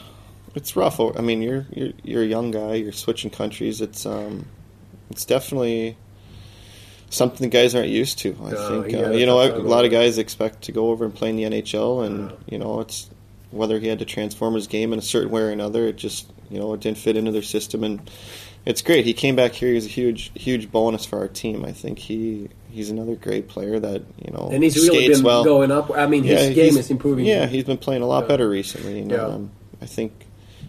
It's 0.54 0.74
rough. 0.74 0.98
I 0.98 1.20
mean, 1.20 1.42
you're 1.42 1.64
you're 1.70 1.92
you're 2.02 2.22
a 2.24 2.26
young 2.26 2.50
guy. 2.50 2.74
You're 2.74 2.90
switching 2.90 3.30
countries. 3.30 3.80
It's 3.80 4.04
um, 4.04 4.46
it's 5.08 5.24
definitely 5.24 5.96
something 7.08 7.48
the 7.48 7.56
guys 7.56 7.74
aren't 7.74 7.88
used 7.88 8.18
to. 8.20 8.36
I 8.42 8.50
No, 8.50 8.68
think 8.82 8.94
he 8.94 8.96
uh, 9.04 9.10
you 9.12 9.26
know 9.26 9.40
a 9.40 9.58
lot 9.58 9.84
of 9.84 9.92
guys 9.92 10.18
expect 10.18 10.62
to 10.62 10.72
go 10.72 10.90
over 10.90 11.04
and 11.04 11.14
play 11.14 11.30
in 11.30 11.36
the 11.36 11.44
NHL, 11.44 12.04
and 12.04 12.30
Yeah. 12.30 12.36
you 12.48 12.58
know 12.58 12.80
it's 12.80 13.08
whether 13.52 13.78
he 13.78 13.88
had 13.88 13.98
to 13.98 14.04
transform 14.04 14.54
his 14.54 14.66
game 14.66 14.92
in 14.92 14.98
a 14.98 15.02
certain 15.02 15.30
way 15.30 15.42
or 15.42 15.50
another. 15.50 15.86
It 15.86 15.96
just 15.96 16.26
you 16.50 16.58
know 16.58 16.72
it 16.74 16.80
didn't 16.80 16.98
fit 16.98 17.16
into 17.16 17.30
their 17.30 17.42
system, 17.42 17.84
and 17.84 18.10
it's 18.66 18.82
great. 18.82 19.04
He 19.04 19.12
came 19.14 19.36
back 19.36 19.52
here. 19.52 19.72
He's 19.72 19.86
a 19.86 19.88
huge 19.90 20.30
huge 20.34 20.70
bonus 20.70 21.04
for 21.04 21.18
our 21.18 21.28
team. 21.28 21.64
I 21.64 21.72
think 21.72 21.98
he 21.98 22.48
he's 22.70 22.90
another 22.90 23.14
great 23.16 23.48
player 23.48 23.78
that 23.80 24.02
you 24.24 24.32
know 24.32 24.50
And 24.52 24.62
he's 24.62 24.76
really 24.76 25.08
been 25.08 25.22
well. 25.22 25.44
going 25.44 25.70
up. 25.70 25.90
I 25.90 26.06
mean, 26.06 26.22
his 26.24 26.48
Yeah, 26.48 26.52
game 26.54 26.76
is 26.76 26.90
improving. 26.90 27.24
Yeah, 27.26 27.46
he's 27.46 27.64
been 27.64 27.78
playing 27.78 28.02
a 28.02 28.06
lot 28.06 28.22
Yeah. 28.24 28.28
better 28.28 28.48
recently. 28.48 29.00
And, 29.00 29.10
Yeah. 29.10 29.26
um, 29.26 29.50
I 29.82 29.86
think, 29.86 30.12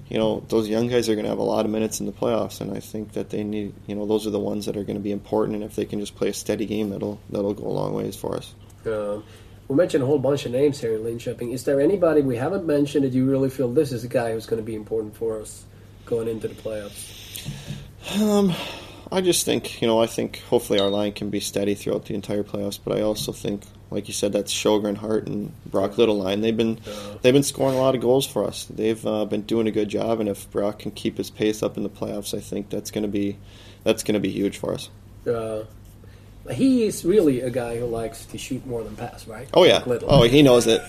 you 0.10 0.18
know, 0.18 0.42
those 0.50 0.68
young 0.70 0.88
guys 0.88 1.10
are 1.10 1.16
going 1.16 1.26
to 1.26 1.30
have 1.30 1.38
a 1.38 1.44
lot 1.44 1.66
of 1.66 1.72
minutes 1.72 2.00
in 2.00 2.06
the 2.06 2.12
playoffs, 2.12 2.60
and 2.62 2.72
I 2.76 2.80
think 2.80 3.12
that 3.14 3.30
they 3.30 3.44
need, 3.44 3.74
you 3.88 3.94
know, 3.96 4.06
those 4.08 4.26
are 4.26 4.30
the 4.32 4.40
ones 4.40 4.66
that 4.66 4.78
are 4.78 4.84
going 4.84 4.96
to 4.98 5.02
be 5.04 5.12
important. 5.12 5.56
And 5.56 5.64
if 5.64 5.76
they 5.76 5.86
can 5.86 6.00
just 6.00 6.16
play 6.16 6.30
a 6.30 6.34
steady 6.34 6.66
game, 6.66 6.90
that'll 6.90 7.20
that'll 7.30 7.54
go 7.54 7.68
a 7.68 7.70
long 7.70 7.94
ways 7.94 8.16
for 8.16 8.36
us. 8.38 8.54
Um, 8.86 9.24
we 9.68 9.76
mentioned 9.76 10.02
a 10.04 10.08
whole 10.08 10.18
bunch 10.20 10.46
of 10.46 10.52
names 10.54 10.80
here 10.82 10.96
in 10.96 11.02
Linköping. 11.04 11.54
Is 11.54 11.66
there 11.66 11.80
anybody 11.80 12.22
we 12.22 12.36
haven't 12.38 12.66
mentioned 12.66 13.06
that 13.06 13.14
you 13.14 13.26
really 13.30 13.50
feel 13.50 13.72
this 13.72 13.92
is 13.92 14.04
a 14.04 14.08
guy 14.08 14.32
who's 14.32 14.46
going 14.48 14.62
to 14.62 14.66
be 14.66 14.76
important 14.76 15.16
for 15.16 15.40
us 15.40 15.66
going 16.06 16.28
into 16.28 16.48
the 16.48 16.56
playoffs? 16.56 17.21
Um, 18.20 18.54
I 19.12 19.22
just 19.22 19.46
think, 19.46 19.82
you 19.82 19.88
know, 19.88 20.02
I 20.02 20.08
think 20.08 20.42
hopefully 20.44 20.80
our 20.80 20.90
line 20.90 21.12
can 21.14 21.30
be 21.30 21.40
steady 21.40 21.76
throughout 21.76 22.06
the 22.06 22.16
entire 22.16 22.44
playoffs. 22.44 22.80
But 22.84 22.98
I 22.98 23.02
also 23.02 23.32
think, 23.32 23.64
like 23.90 24.08
you 24.08 24.14
said, 24.14 24.32
that's 24.34 24.54
Sjögren, 24.54 24.96
Hart, 24.98 25.28
and 25.28 25.52
Broc 25.66 25.98
Little 25.98 26.18
line. 26.18 26.42
They've 26.42 26.56
been 26.56 26.80
they've 27.22 27.34
been 27.34 27.44
scoring 27.44 27.76
a 27.78 27.82
lot 27.82 27.94
of 27.96 28.02
goals 28.02 28.26
for 28.26 28.46
us. 28.46 28.66
They've 28.66 29.06
uh, 29.06 29.26
been 29.26 29.42
doing 29.42 29.68
a 29.68 29.72
good 29.72 29.90
job, 29.90 30.20
and 30.20 30.30
if 30.30 30.50
Broc 30.52 30.80
can 30.80 30.92
keep 30.92 31.18
his 31.18 31.30
pace 31.30 31.62
up 31.62 31.78
in 31.78 31.84
the 31.84 31.90
playoffs, 31.90 32.36
I 32.36 32.40
think 32.40 32.70
that's 32.70 32.90
going 32.92 33.04
to 33.04 33.10
be 33.10 33.38
that's 33.84 34.04
going 34.04 34.14
to 34.14 34.20
be 34.22 34.30
huge 34.30 34.58
for 34.58 34.74
us. 34.74 34.90
Uh, 35.28 35.64
he 36.52 36.84
is 36.84 37.06
really 37.06 37.42
a 37.42 37.50
guy 37.50 37.78
who 37.78 37.86
likes 37.86 38.26
to 38.26 38.38
shoot 38.38 38.66
more 38.66 38.84
than 38.84 38.96
pass, 38.96 39.28
right? 39.28 39.48
Oh 39.54 39.64
yeah, 39.64 39.84
Like 39.86 40.02
oh 40.04 40.24
he 40.24 40.42
knows 40.42 40.68
it. 40.68 40.82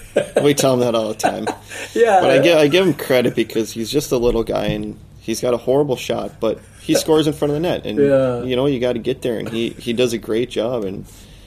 we 0.43 0.55
tell 0.55 0.75
him 0.75 0.81
that 0.81 0.95
all 0.95 1.09
the 1.09 1.15
time. 1.15 1.47
yeah. 1.95 2.21
But 2.21 2.31
I 2.31 2.39
give 2.39 2.57
I 2.59 2.69
give 2.69 2.87
him 2.87 2.95
credit 2.95 3.35
because 3.35 3.73
he's 3.73 3.91
just 3.91 4.13
a 4.13 4.17
little 4.17 4.45
guy 4.45 4.67
and 4.67 4.99
he's 5.23 5.41
got 5.41 5.55
a 5.55 5.57
horrible 5.57 5.97
shot, 5.97 6.39
but 6.41 6.59
he 6.83 6.95
scores 6.95 7.27
in 7.27 7.33
front 7.33 7.51
of 7.53 7.55
the 7.55 7.61
net, 7.61 7.87
and 7.87 7.99
Yeah. 7.99 8.43
you 8.43 8.57
know 8.57 8.67
you 8.67 8.79
got 8.81 8.93
to 8.95 8.99
get 8.99 9.23
there, 9.23 9.39
and 9.39 9.49
he 9.49 9.71
he 9.71 9.93
does 9.95 10.13
a 10.13 10.19
great 10.19 10.51
job, 10.51 10.85
and 10.85 11.07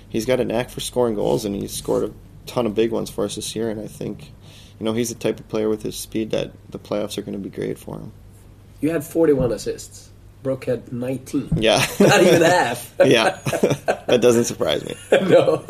he's 0.10 0.26
got 0.26 0.40
a 0.40 0.46
knack 0.46 0.70
for 0.72 0.80
scoring 0.80 1.16
goals, 1.16 1.46
and 1.46 1.56
he's 1.56 1.74
scored 1.74 2.04
a 2.06 2.12
ton 2.48 2.66
of 2.66 2.74
big 2.74 2.92
ones 2.92 3.10
for 3.10 3.26
us 3.26 3.36
this 3.36 3.56
year, 3.56 3.70
and 3.70 3.80
I 3.80 3.88
think. 3.88 4.32
You 4.78 4.84
know, 4.84 4.92
he's 4.92 5.08
the 5.08 5.16
type 5.16 5.40
of 5.40 5.48
player 5.48 5.70
with 5.70 5.84
his 5.84 5.96
speed 5.96 6.32
that 6.32 6.52
the 6.70 6.78
playoffs 6.78 7.18
are 7.18 7.22
going 7.22 7.32
to 7.32 7.40
be 7.40 7.50
great 7.50 7.78
for 7.80 7.96
him. 7.98 8.12
You 8.82 8.90
had 8.90 9.06
41 9.06 9.54
assists. 9.54 10.10
Broc 10.44 10.66
had 10.66 10.92
19. 10.92 11.48
Yeah. 11.56 11.78
Not 11.98 12.22
even 12.22 12.42
half. 12.42 12.94
yeah. 13.06 13.40
that 14.08 14.20
doesn't 14.22 14.44
surprise 14.44 14.84
me. 14.86 14.96
no. 15.30 15.64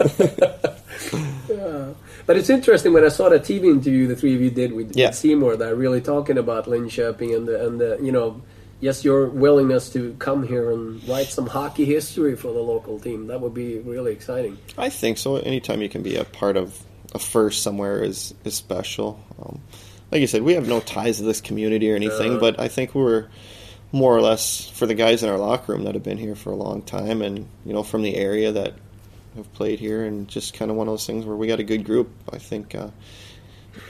Yeah. 1.47 1.55
Uh, 1.55 1.93
But 2.26 2.38
it's 2.38 2.49
interesting 2.49 2.93
when 2.93 3.03
I 3.03 3.09
saw 3.09 3.30
that 3.30 3.43
TV 3.43 3.65
interview 3.65 4.07
the 4.07 4.15
three 4.15 4.34
of 4.36 4.41
you 4.41 4.49
did 4.49 4.73
with, 4.73 4.95
Yeah. 4.95 5.07
with 5.07 5.15
C 5.15 5.36
More, 5.36 5.55
that 5.55 5.76
really 5.76 6.01
talking 6.01 6.38
about 6.38 6.65
Linköping 6.65 7.36
and 7.36 7.47
the, 7.47 7.65
and 7.67 7.80
the, 7.80 7.99
you 8.01 8.11
know, 8.11 8.41
yes, 8.82 9.03
your 9.05 9.28
willingness 9.28 9.89
to 9.93 10.15
come 10.19 10.45
here 10.47 10.71
and 10.71 11.07
write 11.07 11.28
some 11.28 11.47
hockey 11.47 11.86
history 11.86 12.36
for 12.36 12.51
the 12.51 12.59
local 12.61 12.99
team. 12.99 13.28
That 13.28 13.41
would 13.41 13.53
be 13.53 13.78
really 13.80 14.11
exciting. 14.11 14.57
I 14.78 14.89
think 14.89 15.17
so. 15.17 15.38
Anytime 15.38 15.82
you 15.82 15.89
can 15.89 16.01
be 16.01 16.15
a 16.15 16.23
part 16.26 16.57
of 16.57 16.78
a 17.13 17.19
first 17.19 17.61
somewhere 17.61 18.03
is 18.03 18.34
is 18.43 18.55
special. 18.55 19.19
Um, 19.41 19.61
like 20.11 20.19
you 20.21 20.28
said, 20.28 20.41
we 20.43 20.53
have 20.55 20.67
no 20.67 20.80
ties 20.80 21.17
to 21.17 21.23
this 21.23 21.41
community 21.41 21.91
or 21.91 21.95
anything, 21.95 22.32
Uh-huh. 22.32 22.39
but 22.39 22.59
I 22.59 22.67
think 22.67 22.93
we're 22.95 23.28
more 23.91 24.15
or 24.15 24.21
less 24.21 24.67
for 24.69 24.86
the 24.86 24.93
guys 24.95 25.23
in 25.23 25.30
our 25.30 25.38
locker 25.38 25.71
room 25.73 25.84
that 25.86 25.93
have 25.93 26.03
been 26.03 26.17
here 26.17 26.36
for 26.36 26.51
a 26.51 26.55
long 26.55 26.82
time, 26.82 27.21
and 27.21 27.47
you 27.65 27.71
know 27.73 27.84
from 27.84 28.01
the 28.01 28.15
area 28.15 28.51
that 28.51 28.73
have 29.36 29.51
played 29.53 29.79
here, 29.79 30.03
and 30.03 30.27
just 30.27 30.53
kind 30.53 30.71
of 30.71 30.77
one 30.77 30.88
of 30.88 30.91
those 30.91 31.05
things 31.05 31.25
where 31.25 31.36
we 31.36 31.47
got 31.47 31.59
a 31.59 31.63
good 31.63 31.86
group. 31.86 32.09
I 32.31 32.38
think 32.38 32.75
uh, 32.75 32.89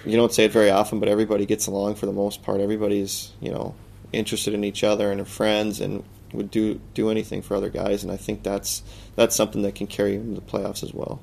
you 0.05 0.17
don't 0.17 0.33
say 0.33 0.45
it 0.45 0.51
very 0.51 0.69
often, 0.69 0.99
but 0.99 1.09
everybody 1.09 1.45
gets 1.45 1.67
along 1.67 1.95
for 1.95 2.05
the 2.05 2.13
most 2.13 2.43
part. 2.43 2.61
Everybody's 2.61 3.31
you 3.41 3.51
know 3.51 3.75
interested 4.11 4.53
in 4.53 4.63
each 4.63 4.83
other 4.83 5.11
and 5.11 5.21
are 5.21 5.25
friends, 5.25 5.81
and 5.81 6.03
would 6.33 6.51
do 6.51 6.79
do 6.93 7.09
anything 7.09 7.41
for 7.41 7.55
other 7.55 7.69
guys, 7.69 8.03
and 8.03 8.11
I 8.11 8.17
think 8.17 8.43
that's 8.43 8.83
that's 9.15 9.35
something 9.35 9.61
that 9.63 9.75
can 9.75 9.87
carry 9.87 10.15
into 10.15 10.39
the 10.39 10.45
playoffs 10.45 10.83
as 10.83 10.93
well. 10.93 11.21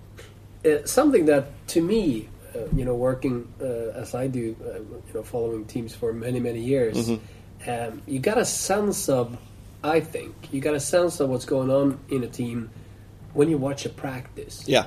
Uh, 0.65 0.85
something 0.85 1.27
that, 1.27 1.47
to 1.67 1.81
me, 1.81 2.29
uh, 2.55 2.61
you 2.75 2.85
know, 2.85 2.95
working 2.95 3.53
uh, 3.61 3.99
as 3.99 4.15
I 4.15 4.29
do, 4.29 4.55
uh, 4.65 4.79
you 4.79 5.15
know, 5.15 5.23
following 5.23 5.65
teams 5.65 5.95
for 5.95 6.13
many, 6.13 6.39
many 6.39 6.61
years, 6.61 7.11
um, 7.67 8.03
you 8.07 8.21
got 8.21 8.39
a 8.39 8.45
sense 8.45 9.09
of, 9.09 9.37
I 9.83 9.99
think, 9.99 10.35
you 10.53 10.61
got 10.61 10.75
a 10.75 10.81
sense 10.81 11.19
of 11.19 11.31
what's 11.31 11.47
going 11.47 11.71
on 11.71 11.99
in 12.11 12.23
a 12.23 12.29
team 12.29 12.71
when 13.35 13.49
you 13.49 13.59
watch 13.59 13.85
a 13.87 13.89
practice. 13.91 14.65
Yeah. 14.67 14.87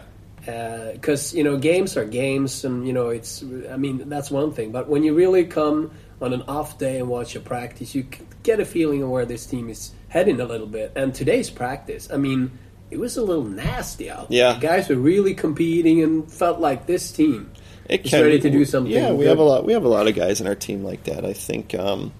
because 0.93 1.33
you 1.33 1.43
know 1.43 1.57
games 1.57 1.97
are 1.97 2.05
games 2.05 2.63
and 2.65 2.85
you 2.85 2.93
know 2.93 3.09
it's 3.09 3.41
i 3.71 3.77
mean 3.77 4.07
that's 4.09 4.29
one 4.29 4.51
thing 4.53 4.71
but 4.71 4.87
when 4.87 5.01
you 5.01 5.15
really 5.15 5.43
come 5.43 5.89
on 6.21 6.33
an 6.33 6.43
off 6.47 6.77
day 6.77 6.99
and 6.99 7.09
watch 7.09 7.35
a 7.35 7.39
practice, 7.39 7.93
you 7.93 8.05
get 8.43 8.59
a 8.59 8.65
feeling 8.65 9.03
of 9.03 9.09
where 9.09 9.25
this 9.25 9.45
team 9.45 9.69
is 9.69 9.91
heading 10.07 10.39
a 10.39 10.45
little 10.45 10.67
bit. 10.67 10.93
And 10.95 11.13
today's 11.13 11.49
practice, 11.49 12.09
I 12.11 12.17
mean, 12.17 12.51
it 12.89 12.97
was 12.97 13.17
a 13.17 13.21
little 13.21 13.43
nasty 13.43 14.09
out. 14.09 14.29
there. 14.29 14.37
Yeah. 14.37 14.53
the 14.53 14.59
guys 14.59 14.87
were 14.89 14.95
really 14.95 15.33
competing 15.33 16.01
and 16.01 16.31
felt 16.31 16.59
like 16.59 16.85
this 16.85 17.11
team 17.11 17.51
It 17.89 18.05
is 18.05 18.13
ready 18.13 18.39
to 18.39 18.49
do 18.49 18.63
something. 18.65 18.91
Yeah, 18.91 19.11
we 19.11 19.19
good. 19.19 19.27
have 19.27 19.39
a 19.39 19.43
lot. 19.43 19.65
We 19.65 19.73
have 19.73 19.83
a 19.83 19.89
lot 19.89 20.07
of 20.07 20.15
guys 20.15 20.39
in 20.39 20.47
our 20.47 20.55
team 20.55 20.83
like 20.83 21.03
that. 21.03 21.25
I 21.25 21.33
think, 21.33 21.75
um, 21.75 22.13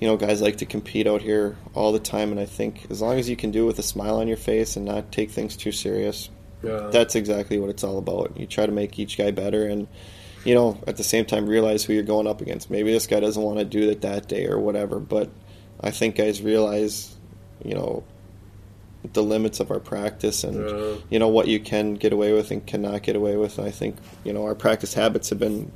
you 0.00 0.08
know, 0.08 0.16
guys 0.16 0.40
like 0.42 0.56
to 0.58 0.66
compete 0.66 1.06
out 1.06 1.22
here 1.22 1.56
all 1.74 1.92
the 1.92 1.98
time, 2.00 2.30
and 2.30 2.40
I 2.40 2.46
think 2.46 2.86
as 2.90 3.00
long 3.00 3.18
as 3.18 3.28
you 3.28 3.36
can 3.36 3.50
do 3.50 3.64
it 3.64 3.66
with 3.66 3.78
a 3.78 3.82
smile 3.82 4.16
on 4.16 4.28
your 4.28 4.36
face 4.36 4.76
and 4.76 4.84
not 4.84 5.12
take 5.12 5.30
things 5.30 5.56
too 5.56 5.72
serious, 5.72 6.28
Yeah. 6.62 6.88
that's 6.92 7.14
exactly 7.14 7.58
what 7.58 7.70
it's 7.70 7.84
all 7.84 7.98
about. 7.98 8.32
You 8.38 8.46
try 8.46 8.66
to 8.66 8.72
make 8.72 8.98
each 8.98 9.16
guy 9.16 9.30
better, 9.30 9.66
and 9.66 9.86
you 10.44 10.54
know, 10.54 10.78
at 10.86 10.96
the 10.96 11.04
same 11.04 11.24
time, 11.24 11.46
realize 11.46 11.84
who 11.84 11.94
you're 11.94 12.02
going 12.02 12.26
up 12.26 12.42
against. 12.42 12.70
Maybe 12.70 12.92
this 12.92 13.06
guy 13.06 13.18
doesn't 13.20 13.42
want 13.42 13.60
to 13.60 13.64
do 13.64 13.88
it 13.88 14.02
that 14.02 14.28
day 14.28 14.46
or 14.46 14.58
whatever, 14.58 14.98
but 15.00 15.30
I 15.80 15.90
think 15.90 16.16
guys 16.16 16.42
realize, 16.42 17.16
you 17.64 17.74
know, 17.74 18.02
the 19.14 19.22
limits 19.22 19.60
of 19.60 19.70
our 19.70 19.80
practice 19.80 20.44
and 20.44 20.68
Yeah. 20.68 20.94
you 21.10 21.18
know 21.18 21.28
what 21.28 21.46
you 21.46 21.60
can 21.60 21.94
get 21.94 22.12
away 22.14 22.32
with 22.32 22.50
and 22.50 22.64
cannot 22.66 23.02
get 23.02 23.16
away 23.16 23.36
with. 23.36 23.58
And 23.58 23.66
I 23.66 23.70
think 23.70 23.96
you 24.24 24.32
know 24.32 24.44
our 24.44 24.54
practice 24.54 24.94
habits 24.94 25.28
have 25.30 25.38
been 25.38 25.70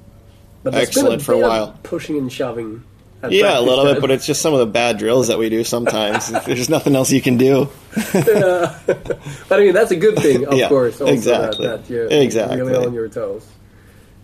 there's 0.64 0.74
been 0.74 0.74
excellent 0.74 1.22
for 1.22 1.32
a 1.34 1.38
while. 1.38 1.78
pushing 1.82 2.16
and 2.16 2.32
shoving. 2.32 2.82
Yeah, 3.28 3.58
a 3.58 3.60
little 3.62 3.84
bit, 3.84 4.00
but 4.00 4.10
it's 4.10 4.26
just 4.26 4.40
some 4.40 4.52
of 4.54 4.60
the 4.60 4.66
bad 4.66 4.98
drills 4.98 5.28
that 5.28 5.38
we 5.38 5.48
do 5.48 5.64
sometimes. 5.64 6.28
There's 6.46 6.68
nothing 6.68 6.94
else 6.94 7.10
you 7.10 7.20
can 7.20 7.36
do. 7.36 7.68
But 8.12 9.52
I 9.52 9.58
mean, 9.58 9.74
that's 9.74 9.90
a 9.90 9.96
good 9.96 10.16
thing, 10.16 10.46
of 10.46 10.54
Yeah, 10.56 10.68
course. 10.68 11.00
Also 11.00 11.12
exactly. 11.12 11.66
That, 11.66 11.84
that 11.84 11.90
you're 11.92 12.06
Exactly. 12.08 12.60
really 12.62 12.86
on 12.86 12.94
your 12.94 13.08
toes. 13.08 13.46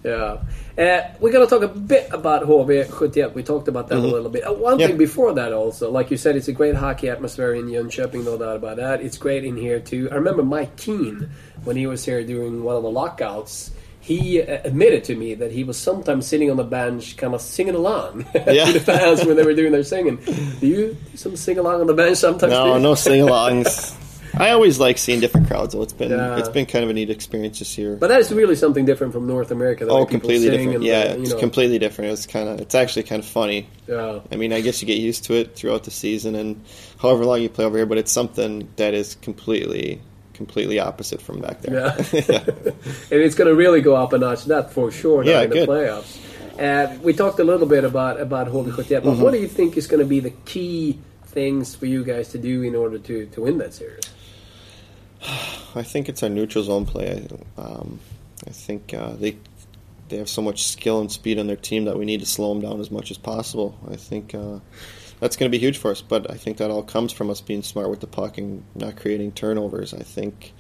Yeah. 0.05 0.39
Uh, 0.77 1.01
we're 1.21 1.33
going 1.33 1.47
to 1.47 1.49
talk 1.49 1.63
a 1.63 1.69
bit 1.69 2.09
about 2.13 2.43
HV71. 2.43 3.33
We 3.33 3.43
talked 3.43 3.69
about 3.69 3.89
that 3.89 3.97
a 3.97 4.01
little 4.01 4.29
bit. 4.29 4.43
Uh, 4.47 4.53
one 4.53 4.73
Mm-hmm. 4.75 4.81
Yeah. 4.81 4.87
thing 4.89 4.97
before 4.99 5.33
that, 5.35 5.53
also, 5.53 5.91
like 5.91 6.11
you 6.11 6.17
said, 6.17 6.37
it's 6.37 6.49
a 6.49 6.53
great 6.53 6.75
hockey 6.75 7.09
atmosphere 7.09 7.55
in 7.55 7.67
Jönköping, 7.67 8.25
no 8.25 8.37
doubt 8.37 8.57
about 8.57 8.77
that. 8.77 9.01
It's 9.01 9.17
great 9.17 9.45
in 9.45 9.57
here, 9.57 9.81
too. 9.81 10.09
I 10.11 10.17
remember 10.17 10.43
Mike 10.43 10.77
Keane, 10.77 11.31
when 11.65 11.77
he 11.77 11.87
was 11.87 12.05
here 12.05 12.23
during 12.25 12.63
one 12.65 12.77
of 12.77 12.83
the 12.83 12.91
lockouts, 12.91 13.71
he 14.05 14.43
uh, 14.43 14.61
admitted 14.65 15.03
to 15.05 15.17
me 15.17 15.33
that 15.35 15.51
he 15.51 15.65
was 15.65 15.79
sometimes 15.79 16.27
sitting 16.27 16.51
on 16.51 16.59
the 16.59 16.65
bench, 16.65 17.17
kind 17.17 17.35
of 17.35 17.41
singing 17.41 17.75
along 17.75 18.27
Yeah. 18.35 18.67
to 18.67 18.73
the 18.75 18.81
fans 18.81 19.25
when 19.25 19.37
they 19.37 19.45
were 19.45 19.55
doing 19.55 19.73
their 19.73 19.83
singing. 19.83 20.17
Do 20.61 20.67
you 20.67 20.77
do 20.77 21.17
some 21.17 21.37
sing 21.37 21.59
along 21.59 21.81
on 21.81 21.87
the 21.87 21.95
bench 21.95 22.19
sometimes? 22.19 22.53
No, 22.53 22.79
no 22.79 22.95
sing-alongs. 22.95 23.97
I 24.37 24.51
always 24.51 24.79
like 24.81 24.99
seeing 24.99 25.21
different 25.21 25.47
crowds. 25.47 25.73
though. 25.75 25.83
it's 25.83 25.93
been 25.93 26.11
Yeah. 26.11 26.37
it's 26.37 26.49
been 26.49 26.67
kind 26.67 26.83
of 26.85 26.91
a 26.91 26.93
neat 26.93 27.09
experience 27.09 27.61
this 27.61 27.79
year. 27.79 27.97
But 27.97 28.09
that 28.09 28.21
is 28.21 28.31
really 28.33 28.57
something 28.57 28.85
different 28.85 29.13
from 29.13 29.27
North 29.27 29.51
America. 29.53 29.87
Oh, 29.89 30.05
completely 30.05 30.51
different. 30.51 30.75
And, 30.75 30.85
yeah, 30.85 31.01
uh, 31.13 31.15
it's 31.23 31.31
know, 31.31 31.39
completely 31.39 31.79
different. 31.79 32.11
It's 32.13 32.27
kind 32.27 32.49
of 32.49 32.61
it's 32.61 32.75
actually 32.75 33.05
kind 33.05 33.21
of 33.23 33.27
funny. 33.29 33.69
Yeah. 33.89 34.21
I 34.33 34.37
mean, 34.37 34.53
I 34.53 34.61
guess 34.61 34.83
you 34.83 34.87
get 34.87 34.99
used 34.99 35.25
to 35.27 35.35
it 35.35 35.55
throughout 35.55 35.85
the 35.85 35.93
season 35.93 36.35
and 36.35 36.61
however 36.99 37.25
long 37.25 37.41
you 37.43 37.49
play 37.49 37.65
over 37.65 37.77
here, 37.79 37.87
but 37.87 37.97
it's 37.97 38.11
something 38.13 38.69
that 38.77 38.93
is 38.93 39.15
completely 39.23 40.01
completely 40.35 40.79
opposite 40.79 41.21
from 41.23 41.41
back 41.41 41.61
there. 41.63 41.75
Yeah. 41.75 41.95
and 43.11 43.21
it's 43.23 43.35
going 43.35 43.49
to 43.49 43.55
really 43.55 43.81
go 43.81 43.97
up 43.97 44.13
a 44.13 44.19
notch. 44.19 44.45
That 44.47 44.73
for 44.73 44.91
sure. 44.91 45.25
now 45.25 45.31
Yeah, 45.31 45.43
in 45.43 45.51
the 45.51 45.57
playoffs. 45.67 46.21
Uh, 46.59 46.97
we 47.03 47.13
talked 47.13 47.41
a 47.41 47.45
little 47.45 47.67
bit 47.67 47.85
about 47.85 48.21
about 48.21 48.49
HV71, 48.49 48.77
but 48.77 49.03
Mm-hmm. 49.05 49.23
what 49.23 49.33
do 49.33 49.39
you 49.41 49.49
think 49.49 49.77
is 49.77 49.87
going 49.87 50.01
to 50.01 50.07
be 50.07 50.21
the 50.21 50.31
key 50.45 50.99
things 51.27 51.75
for 51.75 51.87
you 51.87 52.05
guys 52.05 52.29
to 52.29 52.39
do 52.39 52.63
in 52.63 52.75
order 52.77 52.99
to 52.99 53.27
to 53.27 53.41
win 53.43 53.59
that 53.59 53.75
series? 53.75 54.05
I 55.75 55.83
think 55.83 56.09
it's 56.09 56.23
our 56.23 56.29
neutral 56.29 56.63
zone 56.65 56.87
play. 56.87 57.27
Um, 57.57 57.99
I 58.47 58.51
think 58.51 58.95
uh, 58.95 59.13
they 59.15 59.37
they 60.09 60.19
have 60.19 60.29
so 60.29 60.43
much 60.43 60.65
skill 60.69 61.01
and 61.01 61.11
speed 61.11 61.39
on 61.39 61.47
their 61.47 61.57
team 61.57 61.87
that 61.87 61.99
we 61.99 62.05
need 62.05 62.21
to 62.21 62.27
slow 62.27 62.53
them 62.55 62.63
down 62.63 62.81
as 62.81 62.91
much 62.91 63.11
as 63.11 63.19
possible. 63.19 63.77
I 63.91 63.97
think 63.97 64.35
uh, 64.35 64.59
that's 65.21 65.37
going 65.37 65.51
to 65.51 65.57
be 65.57 65.61
huge 65.61 65.79
for 65.79 65.91
us. 65.91 66.03
But 66.03 66.31
I 66.31 66.35
think 66.35 66.59
that 66.59 66.71
all 66.71 66.83
comes 66.83 67.13
from 67.13 67.31
us 67.31 67.41
being 67.41 67.63
smart 67.63 67.91
with 67.91 68.01
the 68.01 68.07
puck 68.07 68.39
and 68.39 68.65
not 68.75 68.97
creating 68.97 69.33
turnovers. 69.33 69.95
I 69.95 70.03
think 70.03 70.53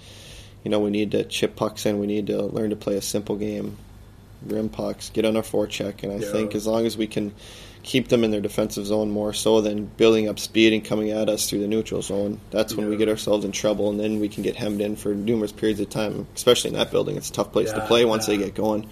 you 0.65 0.71
know 0.71 0.81
we 0.81 0.91
need 0.91 1.11
to 1.13 1.25
chip 1.25 1.57
pucks 1.57 1.87
in. 1.87 1.99
We 1.99 2.07
need 2.07 2.27
to 2.29 2.43
learn 2.43 2.71
to 2.71 2.77
play 2.77 2.97
a 2.97 3.03
simple 3.03 3.37
game, 3.37 3.77
rim 4.47 4.69
pucks, 4.69 5.11
get 5.11 5.25
on 5.25 5.37
our 5.37 5.43
forecheck, 5.43 6.03
and 6.03 6.13
I 6.13 6.17
Yeah. 6.17 6.33
think 6.33 6.55
as 6.55 6.67
long 6.67 6.87
as 6.87 6.97
we 6.97 7.07
can 7.07 7.33
keep 7.85 8.09
them 8.09 8.25
in 8.25 8.31
their 8.31 8.41
defensive 8.41 8.87
zone 8.87 9.11
more 9.11 9.35
so 9.35 9.61
than 9.61 9.85
building 9.85 10.27
up 10.27 10.39
speed 10.39 10.73
and 10.73 10.83
coming 10.83 11.11
at 11.11 11.29
us 11.29 11.49
through 11.49 11.61
the 11.61 11.69
neutral 11.69 12.01
zone. 12.01 12.41
That's 12.51 12.75
when 12.75 12.89
we 12.89 12.97
get 12.97 13.11
ourselves 13.11 13.45
in 13.45 13.53
trouble, 13.53 13.91
and 13.91 14.01
then 14.01 14.21
we 14.21 14.29
can 14.31 14.43
get 14.43 14.57
hemmed 14.57 14.81
in 14.81 14.97
for 14.97 15.15
numerous 15.15 15.53
periods 15.53 15.81
of 15.81 15.91
time. 15.91 16.27
Especially 16.35 16.71
in 16.71 16.77
that 16.77 16.91
building, 16.91 17.17
it's 17.17 17.29
a 17.29 17.33
tough 17.33 17.53
place 17.53 17.71
to 17.73 17.87
play 17.87 18.07
once 18.07 18.27
yeah. 18.27 18.37
they 18.37 18.45
get 18.45 18.55
going. 18.55 18.89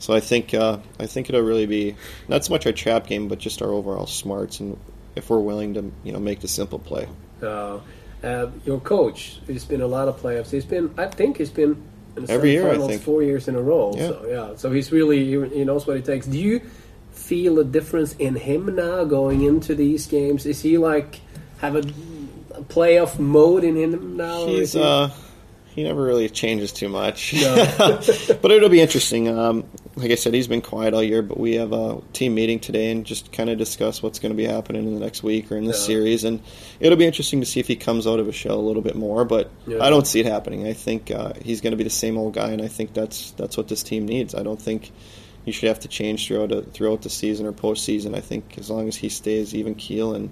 So 0.00 0.12
I 0.12 0.18
think 0.18 0.52
uh, 0.52 0.78
I 0.98 1.06
think 1.06 1.28
it'll 1.28 1.42
really 1.42 1.66
be 1.66 1.94
not 2.26 2.44
so 2.44 2.52
much 2.52 2.66
our 2.66 2.72
trap 2.72 3.06
game, 3.06 3.28
but 3.28 3.38
just 3.38 3.62
our 3.62 3.70
overall 3.70 4.08
smarts, 4.08 4.58
and 4.58 4.76
if 5.16 5.30
we're 5.30 5.38
willing 5.40 5.74
to 5.74 5.90
you 6.04 6.12
know 6.12 6.20
make 6.20 6.40
the 6.40 6.48
simple 6.48 6.78
play. 6.78 7.06
Uh, 7.42 7.80
uh, 8.22 8.46
your 8.64 8.78
coach, 8.80 9.40
it's 9.48 9.64
been 9.64 9.80
a 9.80 9.86
lot 9.86 10.06
of 10.08 10.20
playoffs. 10.20 10.50
He's 10.50 10.64
been, 10.64 10.94
I 10.96 11.06
think, 11.06 11.38
he's 11.38 11.50
been 11.50 11.82
in 12.16 12.30
Every 12.30 12.52
year, 12.52 12.70
I 12.70 12.78
think. 12.86 13.02
four 13.02 13.22
years 13.22 13.48
in 13.48 13.56
a 13.56 13.60
row. 13.60 13.92
Yeah. 13.96 14.08
So 14.08 14.26
yeah, 14.28 14.56
so 14.56 14.70
he's 14.70 14.92
really 14.92 15.24
he, 15.48 15.64
knows 15.64 15.86
what 15.86 15.96
it 15.96 16.04
takes. 16.04 16.26
Do 16.26 16.38
you 16.38 16.60
feel 17.10 17.58
a 17.58 17.64
difference 17.64 18.14
in 18.14 18.36
him 18.36 18.74
now 18.76 19.04
going 19.04 19.42
into 19.42 19.74
these 19.74 20.06
games? 20.06 20.46
Is 20.46 20.62
he 20.62 20.78
like 20.78 21.20
have 21.58 21.74
a, 21.74 21.80
a 22.54 22.62
playoff 22.62 23.18
mode 23.18 23.64
in 23.64 23.76
him 23.76 24.16
now? 24.16 24.46
He's 24.46 24.72
he- 24.74 24.82
uh, 24.82 25.08
he 25.74 25.82
never 25.84 26.04
really 26.04 26.28
changes 26.28 26.70
too 26.70 26.90
much, 26.90 27.32
No. 27.32 27.54
but 28.42 28.50
it'll 28.50 28.68
be 28.68 28.80
interesting. 28.82 29.26
Um, 29.28 29.64
like 29.96 30.10
I 30.10 30.14
said, 30.14 30.32
he's 30.32 30.46
been 30.46 30.62
quiet 30.62 30.94
all 30.94 31.02
year, 31.02 31.20
but 31.22 31.38
we 31.38 31.54
have 31.56 31.72
a 31.72 32.00
team 32.12 32.34
meeting 32.34 32.58
today 32.60 32.90
and 32.90 33.04
just 33.04 33.30
kind 33.32 33.50
of 33.50 33.58
discuss 33.58 34.02
what's 34.02 34.18
going 34.18 34.30
to 34.32 34.36
be 34.36 34.46
happening 34.46 34.86
in 34.86 34.94
the 34.94 35.00
next 35.00 35.22
week 35.22 35.52
or 35.52 35.56
in 35.56 35.64
this 35.64 35.80
Yeah. 35.82 35.86
series, 35.94 36.24
and 36.24 36.40
it'll 36.80 36.96
be 36.98 37.04
interesting 37.04 37.40
to 37.40 37.46
see 37.46 37.60
if 37.60 37.66
he 37.68 37.76
comes 37.76 38.06
out 38.06 38.18
of 38.18 38.26
his 38.26 38.34
shell 38.34 38.58
a 38.58 38.62
little 38.66 38.82
bit 38.82 38.94
more. 38.96 39.24
But 39.24 39.50
Yeah. 39.66 39.82
I 39.84 39.90
don't 39.90 40.06
see 40.06 40.20
it 40.20 40.26
happening. 40.26 40.66
I 40.66 40.72
think 40.72 41.10
uh, 41.10 41.34
he's 41.44 41.60
going 41.60 41.72
to 41.72 41.76
be 41.76 41.84
the 41.84 41.90
same 41.90 42.16
old 42.16 42.32
guy, 42.34 42.50
and 42.50 42.62
I 42.62 42.68
think 42.68 42.94
that's 42.94 43.32
that's 43.32 43.56
what 43.56 43.68
this 43.68 43.82
team 43.82 44.06
needs. 44.06 44.34
I 44.34 44.42
don't 44.42 44.60
think 44.60 44.90
you 45.44 45.52
should 45.52 45.68
have 45.68 45.80
to 45.80 45.88
change 45.88 46.26
throughout 46.26 46.52
a, 46.52 46.62
throughout 46.62 47.02
the 47.02 47.10
season 47.10 47.46
or 47.46 47.52
postseason. 47.52 48.14
I 48.16 48.20
think 48.20 48.56
as 48.58 48.70
long 48.70 48.88
as 48.88 48.96
he 48.96 49.08
stays 49.08 49.54
even 49.54 49.74
keel 49.74 50.14
and 50.14 50.30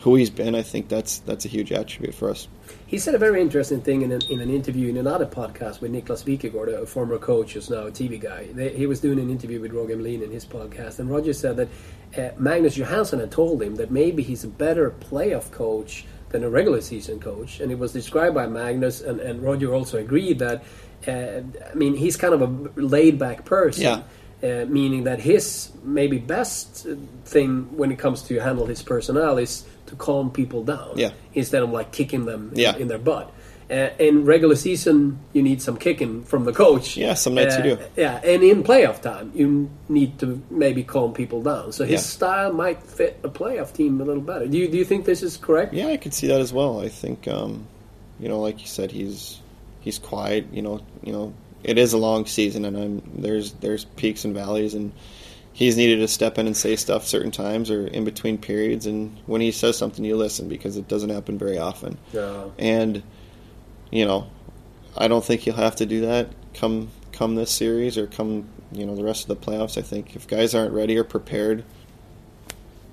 who 0.00 0.14
he's 0.16 0.30
been, 0.30 0.54
I 0.54 0.62
think 0.62 0.88
that's 0.88 1.18
that's 1.20 1.44
a 1.44 1.48
huge 1.48 1.72
attribute 1.72 2.14
for 2.14 2.30
us. 2.30 2.48
He 2.86 2.98
said 2.98 3.14
a 3.14 3.18
very 3.18 3.40
interesting 3.40 3.80
thing 3.80 4.02
in 4.02 4.12
an, 4.12 4.22
in 4.30 4.40
an 4.40 4.50
interview 4.50 4.88
in 4.88 4.96
another 4.96 5.26
podcast 5.26 5.80
with 5.80 5.92
Niklas 5.92 6.24
Wikegård, 6.24 6.82
a 6.82 6.86
former 6.86 7.18
coach 7.18 7.54
who's 7.54 7.70
now 7.70 7.86
a 7.86 7.90
TV 7.90 8.20
guy. 8.20 8.48
They, 8.52 8.70
he 8.70 8.86
was 8.86 9.00
doing 9.00 9.18
an 9.18 9.30
interview 9.30 9.60
with 9.60 9.72
Roger 9.72 9.96
Melin 9.96 10.22
in 10.22 10.30
his 10.30 10.44
podcast, 10.44 10.98
and 10.98 11.10
Roger 11.10 11.32
said 11.32 11.56
that 11.56 11.68
uh, 12.16 12.34
Magnus 12.38 12.76
Johansson 12.76 13.20
had 13.20 13.30
told 13.30 13.62
him 13.62 13.76
that 13.76 13.90
maybe 13.90 14.22
he's 14.22 14.44
a 14.44 14.48
better 14.48 14.90
playoff 14.90 15.50
coach 15.50 16.04
than 16.30 16.44
a 16.44 16.50
regular 16.50 16.80
season 16.80 17.20
coach, 17.20 17.60
and 17.60 17.72
it 17.72 17.78
was 17.78 17.92
described 17.92 18.34
by 18.34 18.46
Magnus, 18.46 19.00
and, 19.00 19.20
and 19.20 19.42
Roger 19.42 19.74
also 19.74 19.98
agreed 19.98 20.38
that. 20.38 20.62
Uh, 21.06 21.42
I 21.68 21.74
mean, 21.74 21.96
he's 21.96 22.16
kind 22.16 22.32
of 22.32 22.42
a 22.42 22.80
laid 22.80 23.18
back 23.18 23.44
person. 23.44 23.82
Yeah. 23.82 24.02
Uh, 24.42 24.64
meaning 24.68 25.04
that 25.04 25.20
his 25.20 25.70
maybe 25.84 26.18
best 26.18 26.84
uh, 26.86 26.96
thing 27.24 27.68
when 27.76 27.92
it 27.92 27.98
comes 27.98 28.22
to 28.22 28.40
handle 28.40 28.66
his 28.66 28.82
personnel 28.82 29.38
is 29.38 29.64
to 29.86 29.94
calm 29.94 30.30
people 30.32 30.64
down 30.64 30.90
Yeah. 30.96 31.10
instead 31.34 31.62
of 31.62 31.70
like 31.70 31.92
kicking 31.92 32.24
them 32.24 32.50
in- 32.52 32.58
Yeah. 32.58 32.76
in, 32.76 32.88
their 32.88 32.98
butt. 32.98 33.30
Uh, 33.70 33.90
in 34.00 34.24
regular 34.24 34.56
season, 34.56 35.20
you 35.32 35.42
need 35.42 35.62
some 35.62 35.76
kicking 35.76 36.24
from 36.24 36.44
the 36.44 36.52
coach. 36.52 36.96
Yeah, 36.96 37.14
some 37.14 37.34
nights 37.34 37.54
you 37.56 37.60
Uh, 37.72 37.76
do. 37.76 37.78
Yeah, 37.96 38.20
and 38.24 38.42
in 38.42 38.64
playoff 38.64 39.00
time, 39.00 39.30
you 39.32 39.70
need 39.88 40.18
to 40.18 40.42
maybe 40.50 40.82
calm 40.82 41.12
people 41.12 41.40
down. 41.40 41.70
So 41.70 41.84
his 41.84 41.92
Yeah. 41.92 41.98
style 42.16 42.52
might 42.52 42.82
fit 42.82 43.20
a 43.22 43.28
playoff 43.28 43.72
team 43.72 44.00
a 44.00 44.04
little 44.04 44.22
better. 44.22 44.46
Do 44.48 44.58
you 44.58 44.66
do 44.66 44.76
you 44.76 44.84
think 44.84 45.04
this 45.04 45.22
is 45.22 45.36
correct? 45.36 45.72
Yeah, 45.72 45.86
I 45.86 45.96
could 45.98 46.14
see 46.14 46.26
that 46.26 46.40
as 46.40 46.52
well. 46.52 46.80
I 46.80 46.88
think, 46.88 47.28
um, 47.28 47.66
you 48.18 48.28
know, 48.28 48.40
like 48.40 48.60
you 48.60 48.66
said, 48.66 48.90
he's 48.90 49.38
he's 49.80 49.98
quiet. 50.00 50.46
You 50.52 50.62
know, 50.62 50.80
you 51.04 51.12
know, 51.12 51.32
it 51.64 51.78
is 51.78 51.92
a 51.92 51.98
long 51.98 52.26
season, 52.26 52.64
and 52.64 52.76
I'm 52.76 53.02
there's 53.14 53.52
there's 53.54 53.84
peaks 53.84 54.24
and 54.24 54.34
valleys, 54.34 54.74
and 54.74 54.92
he's 55.52 55.76
needed 55.76 55.96
to 55.96 56.08
step 56.08 56.38
in 56.38 56.46
and 56.46 56.56
say 56.56 56.76
stuff 56.76 57.06
certain 57.06 57.30
times 57.30 57.70
or 57.70 57.86
in 57.86 58.04
between 58.04 58.38
periods. 58.38 58.86
And 58.86 59.16
when 59.26 59.40
he 59.40 59.52
says 59.52 59.76
something, 59.76 60.04
you 60.04 60.16
listen 60.16 60.48
because 60.48 60.76
it 60.76 60.88
doesn't 60.88 61.10
happen 61.10 61.38
very 61.38 61.58
often. 61.58 61.98
Yeah. 62.12 62.44
And 62.58 63.02
you 63.90 64.04
know, 64.06 64.28
I 64.96 65.08
don't 65.08 65.24
think 65.24 65.42
he'll 65.42 65.54
have 65.54 65.76
to 65.76 65.86
do 65.86 66.00
that 66.02 66.28
come 66.54 66.90
come 67.12 67.34
this 67.34 67.50
series 67.50 67.96
or 67.98 68.06
come 68.06 68.48
you 68.72 68.86
know 68.86 68.94
the 68.96 69.04
rest 69.04 69.28
of 69.28 69.28
the 69.28 69.46
playoffs. 69.46 69.76
I 69.78 69.82
think 69.82 70.16
if 70.16 70.26
guys 70.26 70.54
aren't 70.54 70.72
ready 70.72 70.96
or 70.96 71.04
prepared, 71.04 71.64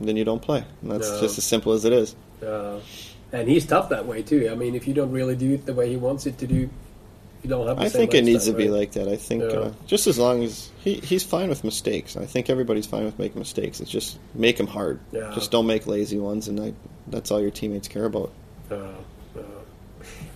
then 0.01 0.17
you 0.17 0.23
don't 0.25 0.41
play. 0.41 0.63
And 0.81 0.91
that's 0.91 1.09
No. 1.09 1.21
just 1.21 1.37
as 1.37 1.43
simple 1.43 1.73
as 1.73 1.85
it 1.85 1.93
is. 1.93 2.15
Uh, 2.45 2.79
and 3.31 3.47
he's 3.47 3.65
tough 3.65 3.89
that 3.89 4.05
way 4.05 4.21
too. 4.21 4.49
I 4.51 4.55
mean, 4.55 4.75
if 4.75 4.87
you 4.87 4.93
don't 4.93 5.11
really 5.11 5.35
do 5.35 5.53
it 5.53 5.65
the 5.65 5.73
way 5.73 5.89
he 5.89 5.97
wants 5.97 6.25
it 6.25 6.37
to 6.39 6.47
do, 6.47 6.69
you 7.43 7.49
don't 7.49 7.67
have. 7.67 7.79
I 7.79 7.89
think 7.89 8.13
it 8.13 8.23
needs 8.23 8.45
to 8.45 8.51
lifestyle, 8.51 8.57
be 8.67 8.71
right? 8.71 8.79
like 8.79 8.91
that. 8.93 9.07
I 9.07 9.15
think 9.15 9.43
Yeah. 9.43 9.59
uh, 9.59 9.73
just 9.87 10.07
as 10.07 10.17
long 10.17 10.43
as 10.43 10.69
he, 10.79 10.95
he's 10.95 11.23
fine 11.23 11.49
with 11.49 11.63
mistakes. 11.63 12.17
I 12.17 12.25
think 12.25 12.49
everybody's 12.49 12.85
fine 12.85 13.05
with 13.05 13.17
making 13.19 13.39
mistakes. 13.39 13.79
It's 13.79 13.89
just 13.91 14.17
make 14.35 14.57
them 14.57 14.67
hard. 14.67 14.99
Yeah. 15.11 15.31
Just 15.33 15.51
don't 15.51 15.65
make 15.67 15.87
lazy 15.87 16.17
ones, 16.19 16.47
and 16.47 16.59
I, 16.59 16.73
that's 17.07 17.31
all 17.31 17.41
your 17.41 17.51
teammates 17.51 17.87
care 17.87 18.05
about. 18.05 18.31
Uh, 18.69 18.75
uh. 19.35 19.41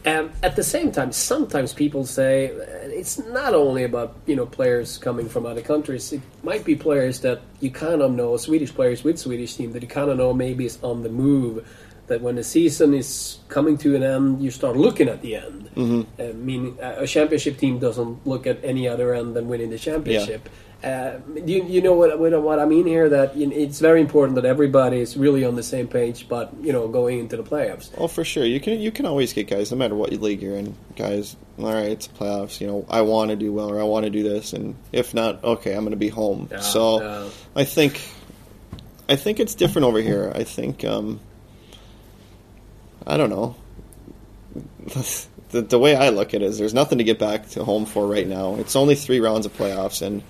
Um, 0.06 0.32
at 0.44 0.58
the 0.58 0.64
same 0.64 0.92
time, 0.92 1.14
sometimes 1.14 1.72
people 1.72 2.06
say 2.06 2.50
uh, 2.52 2.90
it's 2.90 3.18
not 3.20 3.54
only 3.54 3.84
about 3.86 4.16
you 4.26 4.36
know 4.36 4.46
players 4.46 4.98
coming 4.98 5.30
from 5.30 5.46
other 5.46 5.62
countries. 5.62 6.12
It 6.12 6.22
might 6.44 6.66
be 6.66 6.76
players 6.76 7.22
that 7.22 7.40
you 7.62 7.72
kind 7.72 8.02
of 8.02 8.12
know, 8.12 8.36
Swedish 8.36 8.74
players 8.74 9.04
with 9.04 9.18
Swedish 9.18 9.56
team 9.56 9.72
that 9.72 9.82
you 9.82 9.88
kind 9.88 10.10
of 10.10 10.18
know 10.18 10.34
maybe 10.34 10.66
is 10.66 10.78
on 10.84 11.04
the 11.04 11.10
move. 11.10 11.66
That 12.08 12.22
when 12.22 12.36
the 12.36 12.44
season 12.44 12.94
is 12.94 13.38
coming 13.48 13.78
to 13.78 13.96
an 13.96 14.04
end, 14.04 14.44
you 14.44 14.52
start 14.52 14.76
looking 14.76 15.08
at 15.08 15.22
the 15.22 15.38
end. 15.38 15.70
Mm-hmm. 15.74 16.22
Uh, 16.22 16.34
meaning, 16.34 16.78
uh, 16.82 16.96
a 16.98 17.08
championship 17.08 17.58
team 17.58 17.80
doesn't 17.80 18.28
look 18.28 18.46
at 18.46 18.64
any 18.64 18.90
other 18.90 19.14
end 19.14 19.36
than 19.36 19.48
winning 19.48 19.70
the 19.70 19.80
championship. 19.80 20.50
Uh, 20.84 21.20
you, 21.46 21.64
you 21.64 21.82
know 21.82 21.94
what, 21.94 22.20
what, 22.20 22.34
what 22.42 22.60
I 22.60 22.66
mean 22.66 22.86
here? 22.86 23.08
That 23.08 23.38
it's 23.38 23.80
very 23.80 24.02
important 24.02 24.36
that 24.36 24.44
everybody 24.44 25.00
is 25.00 25.16
really 25.16 25.46
on 25.46 25.56
the 25.56 25.64
same 25.64 25.88
page, 25.88 26.28
but 26.28 26.52
you 26.62 26.74
know, 26.74 26.90
going 26.90 27.20
into 27.20 27.38
the 27.38 27.44
playoffs. 27.44 27.90
Oh, 27.98 28.10
for 28.10 28.26
sure. 28.26 28.44
You 28.44 28.60
can 28.60 28.82
you 28.82 28.92
can 28.92 29.06
always 29.06 29.32
get 29.32 29.48
guys, 29.48 29.72
no 29.72 29.78
matter 29.78 29.96
what 29.96 30.12
league 30.12 30.42
you're 30.42 30.58
in. 30.58 30.76
Guys, 30.98 31.38
all 31.58 31.72
right, 31.72 31.90
it's 31.90 32.10
playoffs. 32.10 32.60
You 32.60 32.68
know, 32.68 32.86
I 32.90 33.00
want 33.00 33.30
to 33.30 33.38
do 33.38 33.54
well, 33.54 33.72
or 33.72 33.80
I 33.80 33.84
want 33.84 34.04
to 34.04 34.10
do 34.10 34.24
this, 34.24 34.52
and 34.52 34.76
if 34.92 35.14
not, 35.14 35.42
okay, 35.42 35.74
I'm 35.74 35.84
going 35.84 35.92
to 35.92 35.96
be 35.96 36.10
home. 36.10 36.50
Yeah, 36.52 36.60
so, 36.60 37.02
yeah. 37.02 37.30
I 37.56 37.64
think, 37.64 38.02
I 39.08 39.16
think 39.16 39.40
it's 39.40 39.56
different 39.56 39.86
over 39.86 40.02
here. 40.02 40.34
I 40.36 40.44
think, 40.44 40.84
um, 40.84 41.22
I 43.06 43.18
don't 43.18 43.30
know. 43.30 43.56
the, 45.52 45.62
the 45.62 45.80
way 45.80 45.96
I 45.96 46.10
look 46.10 46.34
at 46.34 46.42
it 46.42 46.46
is, 46.46 46.58
there's 46.58 46.74
nothing 46.74 46.98
to 47.00 47.04
get 47.04 47.20
back 47.20 47.48
to 47.50 47.64
home 47.64 47.86
for 47.86 48.08
right 48.08 48.28
now. 48.28 48.56
It's 48.56 48.76
only 48.76 48.96
three 48.96 49.20
rounds 49.20 49.46
of 49.46 49.56
playoffs, 49.56 50.02
and 50.02 50.24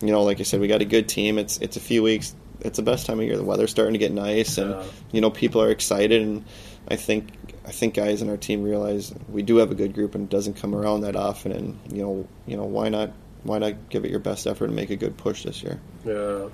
you 0.00 0.12
know, 0.12 0.22
like 0.22 0.40
I 0.40 0.42
said, 0.42 0.60
we 0.60 0.68
got 0.68 0.82
a 0.82 0.86
good 0.86 1.08
team. 1.08 1.38
It's 1.38 1.58
it's 1.58 1.76
a 1.76 1.80
few 1.80 2.02
weeks. 2.02 2.34
It's 2.60 2.76
the 2.76 2.82
best 2.82 3.06
time 3.06 3.18
of 3.20 3.26
year. 3.26 3.36
The 3.36 3.44
weather's 3.44 3.70
starting 3.70 3.94
to 3.94 3.98
get 3.98 4.12
nice, 4.12 4.58
and 4.58 4.70
Yeah. 4.70 4.84
you 5.12 5.20
know, 5.20 5.30
people 5.30 5.60
are 5.62 5.70
excited. 5.70 6.22
And 6.22 6.44
I 6.88 6.96
think 6.96 7.30
I 7.66 7.72
think 7.72 7.94
guys 7.94 8.22
in 8.22 8.28
our 8.28 8.36
team 8.36 8.62
realize 8.62 9.12
we 9.28 9.42
do 9.42 9.56
have 9.56 9.70
a 9.70 9.74
good 9.74 9.94
group, 9.94 10.14
and 10.14 10.24
it 10.24 10.30
doesn't 10.30 10.54
come 10.54 10.74
around 10.74 11.02
that 11.02 11.16
often. 11.16 11.52
And 11.52 11.78
you 11.92 12.02
know, 12.02 12.28
you 12.46 12.56
know, 12.56 12.64
why 12.64 12.88
not 12.88 13.12
why 13.42 13.58
not 13.58 13.88
give 13.90 14.04
it 14.04 14.10
your 14.10 14.20
best 14.20 14.46
effort 14.46 14.66
and 14.66 14.76
make 14.76 14.90
a 14.90 14.96
good 14.96 15.16
push 15.16 15.42
this 15.44 15.62
year? 15.62 15.80
Yeah. 16.04 16.48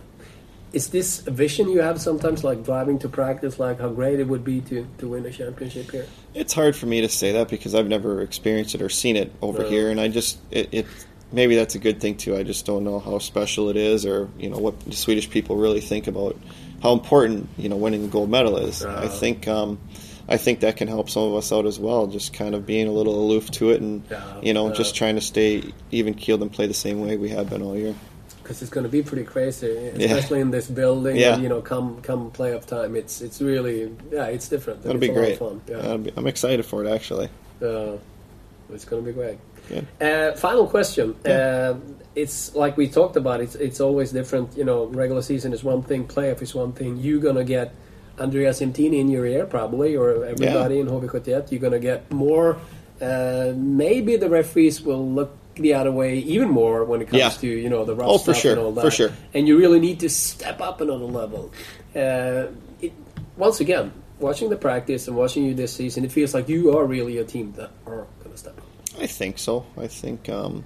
Is 0.72 0.88
this 0.90 1.26
a 1.26 1.30
vision 1.32 1.68
you 1.68 1.80
have 1.80 2.00
sometimes, 2.00 2.44
like 2.44 2.64
driving 2.64 2.98
to 3.00 3.08
practice, 3.08 3.58
like 3.58 3.80
how 3.80 3.88
great 3.88 4.20
it 4.20 4.28
would 4.28 4.44
be 4.44 4.60
to, 4.62 4.86
to 4.98 5.08
win 5.08 5.26
a 5.26 5.30
championship 5.30 5.90
here? 5.90 6.06
It's 6.32 6.52
hard 6.52 6.76
for 6.76 6.86
me 6.86 7.00
to 7.00 7.08
say 7.08 7.32
that 7.32 7.48
because 7.48 7.74
I've 7.74 7.88
never 7.88 8.20
experienced 8.22 8.74
it 8.76 8.82
or 8.82 8.88
seen 8.88 9.16
it 9.16 9.32
over 9.42 9.62
No. 9.62 9.68
here, 9.68 9.90
and 9.90 10.00
I 10.00 10.06
just 10.08 10.38
it, 10.52 10.68
it 10.72 10.86
maybe 11.32 11.56
that's 11.56 11.74
a 11.74 11.80
good 11.80 12.00
thing 12.00 12.16
too. 12.16 12.36
I 12.36 12.44
just 12.44 12.66
don't 12.66 12.84
know 12.84 13.00
how 13.00 13.18
special 13.18 13.68
it 13.68 13.76
is, 13.76 14.06
or 14.06 14.28
you 14.38 14.48
know 14.48 14.58
what 14.58 14.78
the 14.80 14.92
Swedish 14.94 15.28
people 15.28 15.56
really 15.56 15.80
think 15.80 16.06
about 16.06 16.36
how 16.84 16.92
important 16.92 17.48
you 17.58 17.68
know 17.68 17.76
winning 17.76 18.02
the 18.02 18.08
gold 18.08 18.30
medal 18.30 18.56
is. 18.58 18.84
I 18.84 19.06
Uh. 19.06 19.08
think 19.08 19.48
um, 19.48 19.80
I 20.28 20.36
think 20.36 20.60
that 20.60 20.76
can 20.76 20.86
help 20.86 21.10
some 21.10 21.24
of 21.24 21.34
us 21.34 21.50
out 21.52 21.66
as 21.66 21.80
well, 21.80 22.06
just 22.06 22.32
kind 22.32 22.54
of 22.54 22.64
being 22.64 22.86
a 22.86 22.92
little 22.92 23.18
aloof 23.20 23.50
to 23.52 23.70
it, 23.70 23.80
and 23.80 24.04
Yeah, 24.08 24.22
you 24.40 24.54
know 24.54 24.68
yeah. 24.68 24.74
just 24.74 24.94
trying 24.94 25.16
to 25.16 25.20
stay 25.20 25.64
even 25.90 26.14
keeled 26.14 26.42
and 26.42 26.52
play 26.52 26.68
the 26.68 26.74
same 26.74 27.00
way 27.00 27.16
we 27.16 27.30
have 27.30 27.50
been 27.50 27.60
all 27.62 27.76
year. 27.76 27.96
Because 28.50 28.62
it's 28.62 28.70
going 28.72 28.82
to 28.82 28.90
be 28.90 29.00
pretty 29.00 29.22
crazy, 29.22 29.70
especially 29.70 30.40
in 30.40 30.50
this 30.50 30.66
building. 30.66 31.14
Yeah. 31.14 31.34
And, 31.34 31.42
you 31.44 31.48
know, 31.48 31.60
come 31.60 32.02
come 32.02 32.32
playoff 32.32 32.66
time, 32.66 32.96
it's 32.96 33.20
it's 33.20 33.40
really 33.40 33.94
yeah, 34.10 34.24
it's 34.26 34.48
different. 34.48 34.82
That'll 34.82 35.00
it's 35.00 35.06
be 35.06 35.12
a 35.12 35.14
lot 35.14 35.20
great. 35.20 35.32
of 35.34 35.38
fun. 35.38 35.60
Yeah. 35.68 35.96
Be- 35.98 36.12
I'm 36.16 36.26
excited 36.26 36.66
for 36.66 36.84
it 36.84 36.90
actually. 36.90 37.28
Uh, 37.62 37.98
it's 38.72 38.84
going 38.84 39.04
to 39.04 39.06
be 39.06 39.12
great. 39.12 39.38
Good. 39.68 39.86
Uh, 40.00 40.32
final 40.34 40.66
question. 40.66 41.14
Yeah. 41.24 41.30
Uh, 41.30 41.76
it's 42.16 42.52
like 42.56 42.76
we 42.76 42.88
talked 42.88 43.14
about. 43.14 43.40
It's 43.40 43.54
it's 43.54 43.78
always 43.78 44.10
different. 44.10 44.56
You 44.56 44.64
know, 44.64 44.86
regular 44.86 45.22
season 45.22 45.52
is 45.52 45.62
one 45.62 45.82
thing, 45.84 46.08
playoff 46.08 46.42
is 46.42 46.52
one 46.52 46.72
thing. 46.72 46.96
You're 46.96 47.20
gonna 47.20 47.44
get 47.44 47.72
Andreas 48.18 48.60
Jämtin 48.60 48.98
in 48.98 49.08
your 49.08 49.26
ear 49.26 49.46
probably, 49.46 49.94
or 49.96 50.24
everybody 50.24 50.80
in 50.80 50.88
HV71. 50.88 51.52
You're 51.52 51.60
gonna 51.60 51.78
get 51.78 52.10
more. 52.10 52.58
Uh, 53.00 53.52
maybe 53.54 54.16
the 54.16 54.28
referees 54.28 54.82
will 54.82 55.08
look 55.08 55.30
the 55.60 55.74
other 55.74 55.92
way 55.92 56.18
even 56.18 56.48
more 56.48 56.84
when 56.84 57.00
it 57.02 57.06
comes 57.08 57.20
Yeah. 57.20 57.28
to 57.30 57.46
you 57.46 57.68
know 57.68 57.84
the 57.84 57.94
rough 57.94 58.08
Oh, 58.08 58.18
for 58.18 58.32
stuff 58.34 58.36
sure, 58.42 58.52
and 58.52 58.60
all 58.60 58.72
that. 58.72 58.82
for 58.84 58.90
sure. 58.90 59.10
And 59.34 59.46
you 59.46 59.58
really 59.58 59.80
need 59.80 60.00
to 60.00 60.08
step 60.08 60.60
up 60.60 60.80
another 60.80 61.04
level. 61.04 61.52
Uh, 61.94 62.46
it, 62.80 62.92
once 63.36 63.60
again, 63.60 63.92
watching 64.18 64.50
the 64.50 64.56
practice 64.56 65.08
and 65.08 65.16
watching 65.16 65.44
you 65.44 65.54
this 65.54 65.72
season, 65.74 66.04
it 66.04 66.12
feels 66.12 66.34
like 66.34 66.48
you 66.48 66.76
are 66.76 66.84
really 66.84 67.18
a 67.18 67.24
team 67.24 67.52
that 67.56 67.70
are 67.86 68.06
gonna 68.22 68.36
step 68.36 68.56
up. 68.58 68.64
I 69.00 69.06
think 69.06 69.38
so. 69.38 69.64
I 69.78 69.86
think 69.86 70.28
um, 70.28 70.64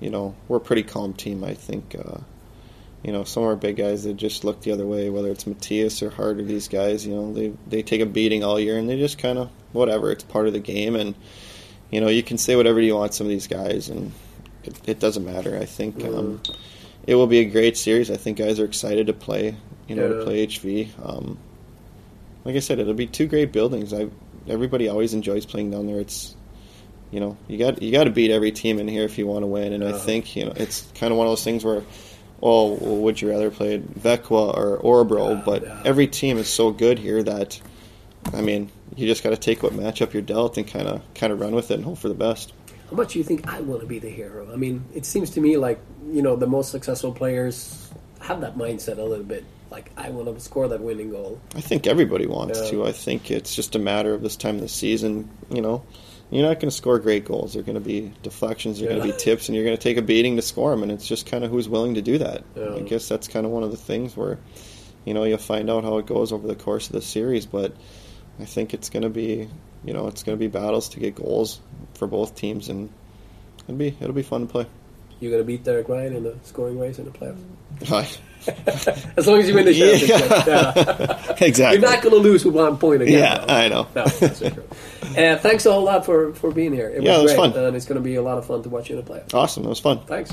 you 0.00 0.10
know 0.10 0.34
we're 0.48 0.58
a 0.58 0.60
pretty 0.60 0.82
calm 0.82 1.12
team. 1.14 1.44
I 1.44 1.54
think 1.54 1.94
uh, 1.98 2.18
you 3.02 3.12
know 3.12 3.24
some 3.24 3.42
of 3.44 3.48
our 3.48 3.56
big 3.56 3.76
guys 3.76 4.04
they 4.04 4.12
just 4.12 4.44
look 4.44 4.60
the 4.62 4.72
other 4.72 4.86
way. 4.86 5.08
Whether 5.10 5.30
it's 5.30 5.44
Mattias 5.44 6.02
or 6.02 6.10
Hart 6.10 6.38
or 6.38 6.42
these 6.44 6.68
guys, 6.68 7.06
you 7.06 7.14
know 7.14 7.32
they 7.32 7.52
they 7.66 7.82
take 7.82 8.00
a 8.00 8.06
beating 8.06 8.42
all 8.44 8.58
year 8.60 8.76
and 8.78 8.88
they 8.88 8.98
just 8.98 9.18
kind 9.18 9.38
of 9.38 9.50
whatever. 9.72 10.10
It's 10.10 10.24
part 10.24 10.46
of 10.46 10.52
the 10.52 10.60
game, 10.60 10.94
and 10.96 11.14
you 11.94 12.00
know 12.00 12.08
you 12.08 12.22
can 12.22 12.36
say 12.38 12.56
whatever 12.56 12.80
you 12.80 12.94
want 12.96 13.14
some 13.14 13.26
of 13.26 13.30
these 13.30 13.46
guys, 13.46 13.88
and 13.88 14.12
it, 14.64 14.74
it 14.88 14.98
doesn't 15.00 15.24
matter. 15.24 15.56
I 15.56 15.64
think 15.64 16.02
um, 16.04 16.40
it 17.06 17.14
will 17.14 17.26
be 17.26 17.38
a 17.40 17.44
great 17.44 17.76
series. 17.76 18.10
I 18.10 18.16
think 18.16 18.38
guys 18.38 18.58
are 18.60 18.64
excited 18.64 19.06
to 19.06 19.12
play. 19.12 19.56
You 19.88 19.96
know 19.96 20.08
Yeah. 20.08 20.18
to 20.18 20.24
play 20.24 20.46
HV. 20.46 20.88
Um, 21.08 21.38
like 22.44 22.56
I 22.56 22.60
said, 22.60 22.78
it'll 22.78 22.94
be 22.94 23.06
two 23.06 23.26
great 23.26 23.52
buildings. 23.52 23.92
I 23.92 24.08
everybody 24.48 24.88
always 24.88 25.14
enjoys 25.14 25.46
playing 25.46 25.70
down 25.70 25.86
there. 25.86 26.00
It's 26.00 26.34
you 27.10 27.20
know 27.20 27.36
you 27.48 27.58
got 27.58 27.80
you 27.82 27.92
got 27.92 28.04
to 28.04 28.10
beat 28.10 28.30
every 28.30 28.50
team 28.52 28.78
in 28.78 28.88
here 28.88 29.04
if 29.04 29.16
you 29.18 29.26
want 29.26 29.42
to 29.42 29.46
win. 29.46 29.72
And 29.72 29.84
I 29.84 29.88
Uh-huh. 29.90 29.98
think 29.98 30.34
you 30.36 30.46
know 30.46 30.52
it's 30.56 30.86
kind 30.94 31.12
of 31.12 31.18
one 31.18 31.26
of 31.26 31.30
those 31.30 31.44
things 31.44 31.64
where, 31.64 31.82
oh, 32.42 32.72
well, 32.80 32.96
would 32.96 33.20
you 33.22 33.30
rather 33.30 33.50
play 33.50 33.78
Växjö 33.78 34.30
or 34.56 34.78
Örebro? 34.82 35.36
Yeah, 35.36 35.42
but 35.44 35.62
yeah. 35.62 35.82
every 35.84 36.06
team 36.06 36.38
is 36.38 36.48
so 36.48 36.70
good 36.70 36.98
here 36.98 37.22
that, 37.22 37.60
I 38.32 38.40
mean, 38.40 38.70
you 38.96 39.06
just 39.06 39.22
got 39.22 39.30
to 39.30 39.36
take 39.36 39.62
what 39.62 39.72
matchup 39.72 40.12
you're 40.12 40.22
dealt 40.22 40.56
and 40.56 40.66
kind 40.66 40.88
of 40.88 41.02
kind 41.14 41.32
of 41.32 41.40
run 41.40 41.54
with 41.54 41.70
it 41.70 41.74
and 41.74 41.84
hope 41.84 41.98
for 41.98 42.08
the 42.08 42.14
best. 42.14 42.52
How 42.90 42.96
much 42.96 43.12
do 43.14 43.18
you 43.18 43.24
think 43.24 43.46
I 43.48 43.60
want 43.60 43.80
to 43.80 43.86
be 43.86 43.98
the 43.98 44.08
hero? 44.10 44.50
I 44.52 44.56
mean, 44.56 44.84
it 44.94 45.04
seems 45.06 45.30
to 45.30 45.40
me 45.40 45.56
like 45.56 45.78
you 46.10 46.22
know 46.22 46.36
the 46.36 46.46
most 46.46 46.70
successful 46.70 47.12
players 47.12 47.90
have 48.20 48.40
that 48.40 48.56
mindset 48.56 48.98
a 48.98 49.02
little 49.02 49.24
bit. 49.24 49.44
Like 49.70 49.90
I 49.96 50.10
want 50.10 50.32
to 50.32 50.40
score 50.40 50.68
that 50.68 50.80
winning 50.80 51.10
goal. 51.10 51.40
I 51.54 51.60
think 51.60 51.86
everybody 51.86 52.26
wants 52.26 52.60
Yeah. 52.62 52.70
to. 52.70 52.86
I 52.86 52.92
think 52.92 53.30
it's 53.30 53.54
just 53.54 53.74
a 53.74 53.78
matter 53.78 54.14
of 54.14 54.22
this 54.22 54.36
time 54.36 54.56
of 54.56 54.60
the 54.60 54.68
season. 54.68 55.28
You 55.50 55.60
know, 55.60 55.82
you're 56.30 56.46
not 56.46 56.54
going 56.60 56.70
to 56.70 56.76
score 56.76 56.98
great 56.98 57.24
goals. 57.24 57.54
They're 57.54 57.62
going 57.62 57.74
to 57.74 57.80
be 57.80 58.12
deflections. 58.22 58.78
They're 58.78 58.88
going 58.88 59.00
to 59.02 59.06
be 59.06 59.18
tips, 59.18 59.48
and 59.48 59.56
you're 59.56 59.64
going 59.64 59.76
to 59.76 59.82
take 59.82 59.96
a 59.96 60.02
beating 60.02 60.36
to 60.36 60.42
score 60.42 60.70
them. 60.70 60.82
And 60.82 60.92
it's 60.92 61.06
just 61.06 61.26
kind 61.26 61.44
of 61.44 61.50
who's 61.50 61.68
willing 61.68 61.94
to 61.94 62.02
do 62.02 62.18
that. 62.18 62.44
Yeah. 62.54 62.74
I 62.74 62.80
guess 62.80 63.08
that's 63.08 63.26
kind 63.28 63.44
of 63.46 63.52
one 63.52 63.62
of 63.64 63.70
the 63.72 63.76
things 63.76 64.16
where, 64.16 64.38
you 65.04 65.12
know, 65.14 65.24
you'll 65.24 65.38
find 65.38 65.68
out 65.68 65.82
how 65.84 65.98
it 65.98 66.06
goes 66.06 66.32
over 66.32 66.46
the 66.46 66.54
course 66.54 66.86
of 66.86 66.92
the 66.92 67.02
series. 67.02 67.44
But 67.46 67.74
I 68.40 68.44
think 68.44 68.74
it's 68.74 68.90
going 68.90 69.02
to 69.04 69.08
be, 69.10 69.48
you 69.84 69.92
know, 69.92 70.08
it's 70.08 70.22
going 70.22 70.36
to 70.36 70.40
be 70.40 70.48
battles 70.48 70.88
to 70.90 71.00
get 71.00 71.14
goals 71.14 71.60
for 71.94 72.06
both 72.06 72.34
teams, 72.34 72.68
and 72.68 72.90
it'll 73.64 73.76
be 73.76 73.96
it'll 74.00 74.12
be 74.12 74.22
fun 74.22 74.42
to 74.42 74.46
play. 74.46 74.66
You're 75.20 75.30
gonna 75.30 75.44
beat 75.44 75.62
Derek 75.64 75.88
Ryan 75.88 76.16
in 76.16 76.22
the 76.24 76.36
scoring 76.42 76.78
race 76.78 76.98
in 76.98 77.04
the 77.06 77.10
playoffs. 77.12 78.18
As 79.16 79.26
long 79.26 79.38
as 79.38 79.48
you 79.48 79.54
win 79.54 79.64
the 79.64 79.72
championship. 79.72 80.30
Yeah. 80.46 81.36
exactly. 81.46 81.80
You're 81.80 81.90
not 81.90 82.02
gonna 82.02 82.16
lose 82.16 82.44
with 82.44 82.54
one 82.54 82.76
point 82.76 83.02
again. 83.02 83.20
Yeah, 83.20 83.38
though. 83.38 83.54
I 83.54 83.68
know. 83.68 83.86
No, 83.94 84.04
that's 84.04 84.38
sure. 84.40 84.50
Uh, 85.16 85.38
thanks 85.38 85.64
a 85.64 85.72
whole 85.72 85.84
lot 85.84 86.04
for, 86.04 86.34
for 86.34 86.50
being 86.50 86.72
here. 86.72 86.90
It 86.90 86.96
was 86.96 87.04
Yeah, 87.04 87.18
it 87.20 87.22
was 87.22 87.34
great, 87.34 87.52
fun. 87.54 87.64
and 87.64 87.76
it's 87.76 87.86
going 87.86 87.96
to 87.96 88.02
be 88.04 88.16
a 88.16 88.22
lot 88.22 88.36
of 88.36 88.44
fun 88.44 88.62
to 88.64 88.68
watch 88.68 88.90
you 88.90 88.98
in 88.98 89.04
the 89.04 89.10
playoffs. 89.10 89.32
Awesome. 89.32 89.64
It 89.64 89.68
was 89.68 89.80
fun. 89.80 90.00
Thanks. 90.06 90.32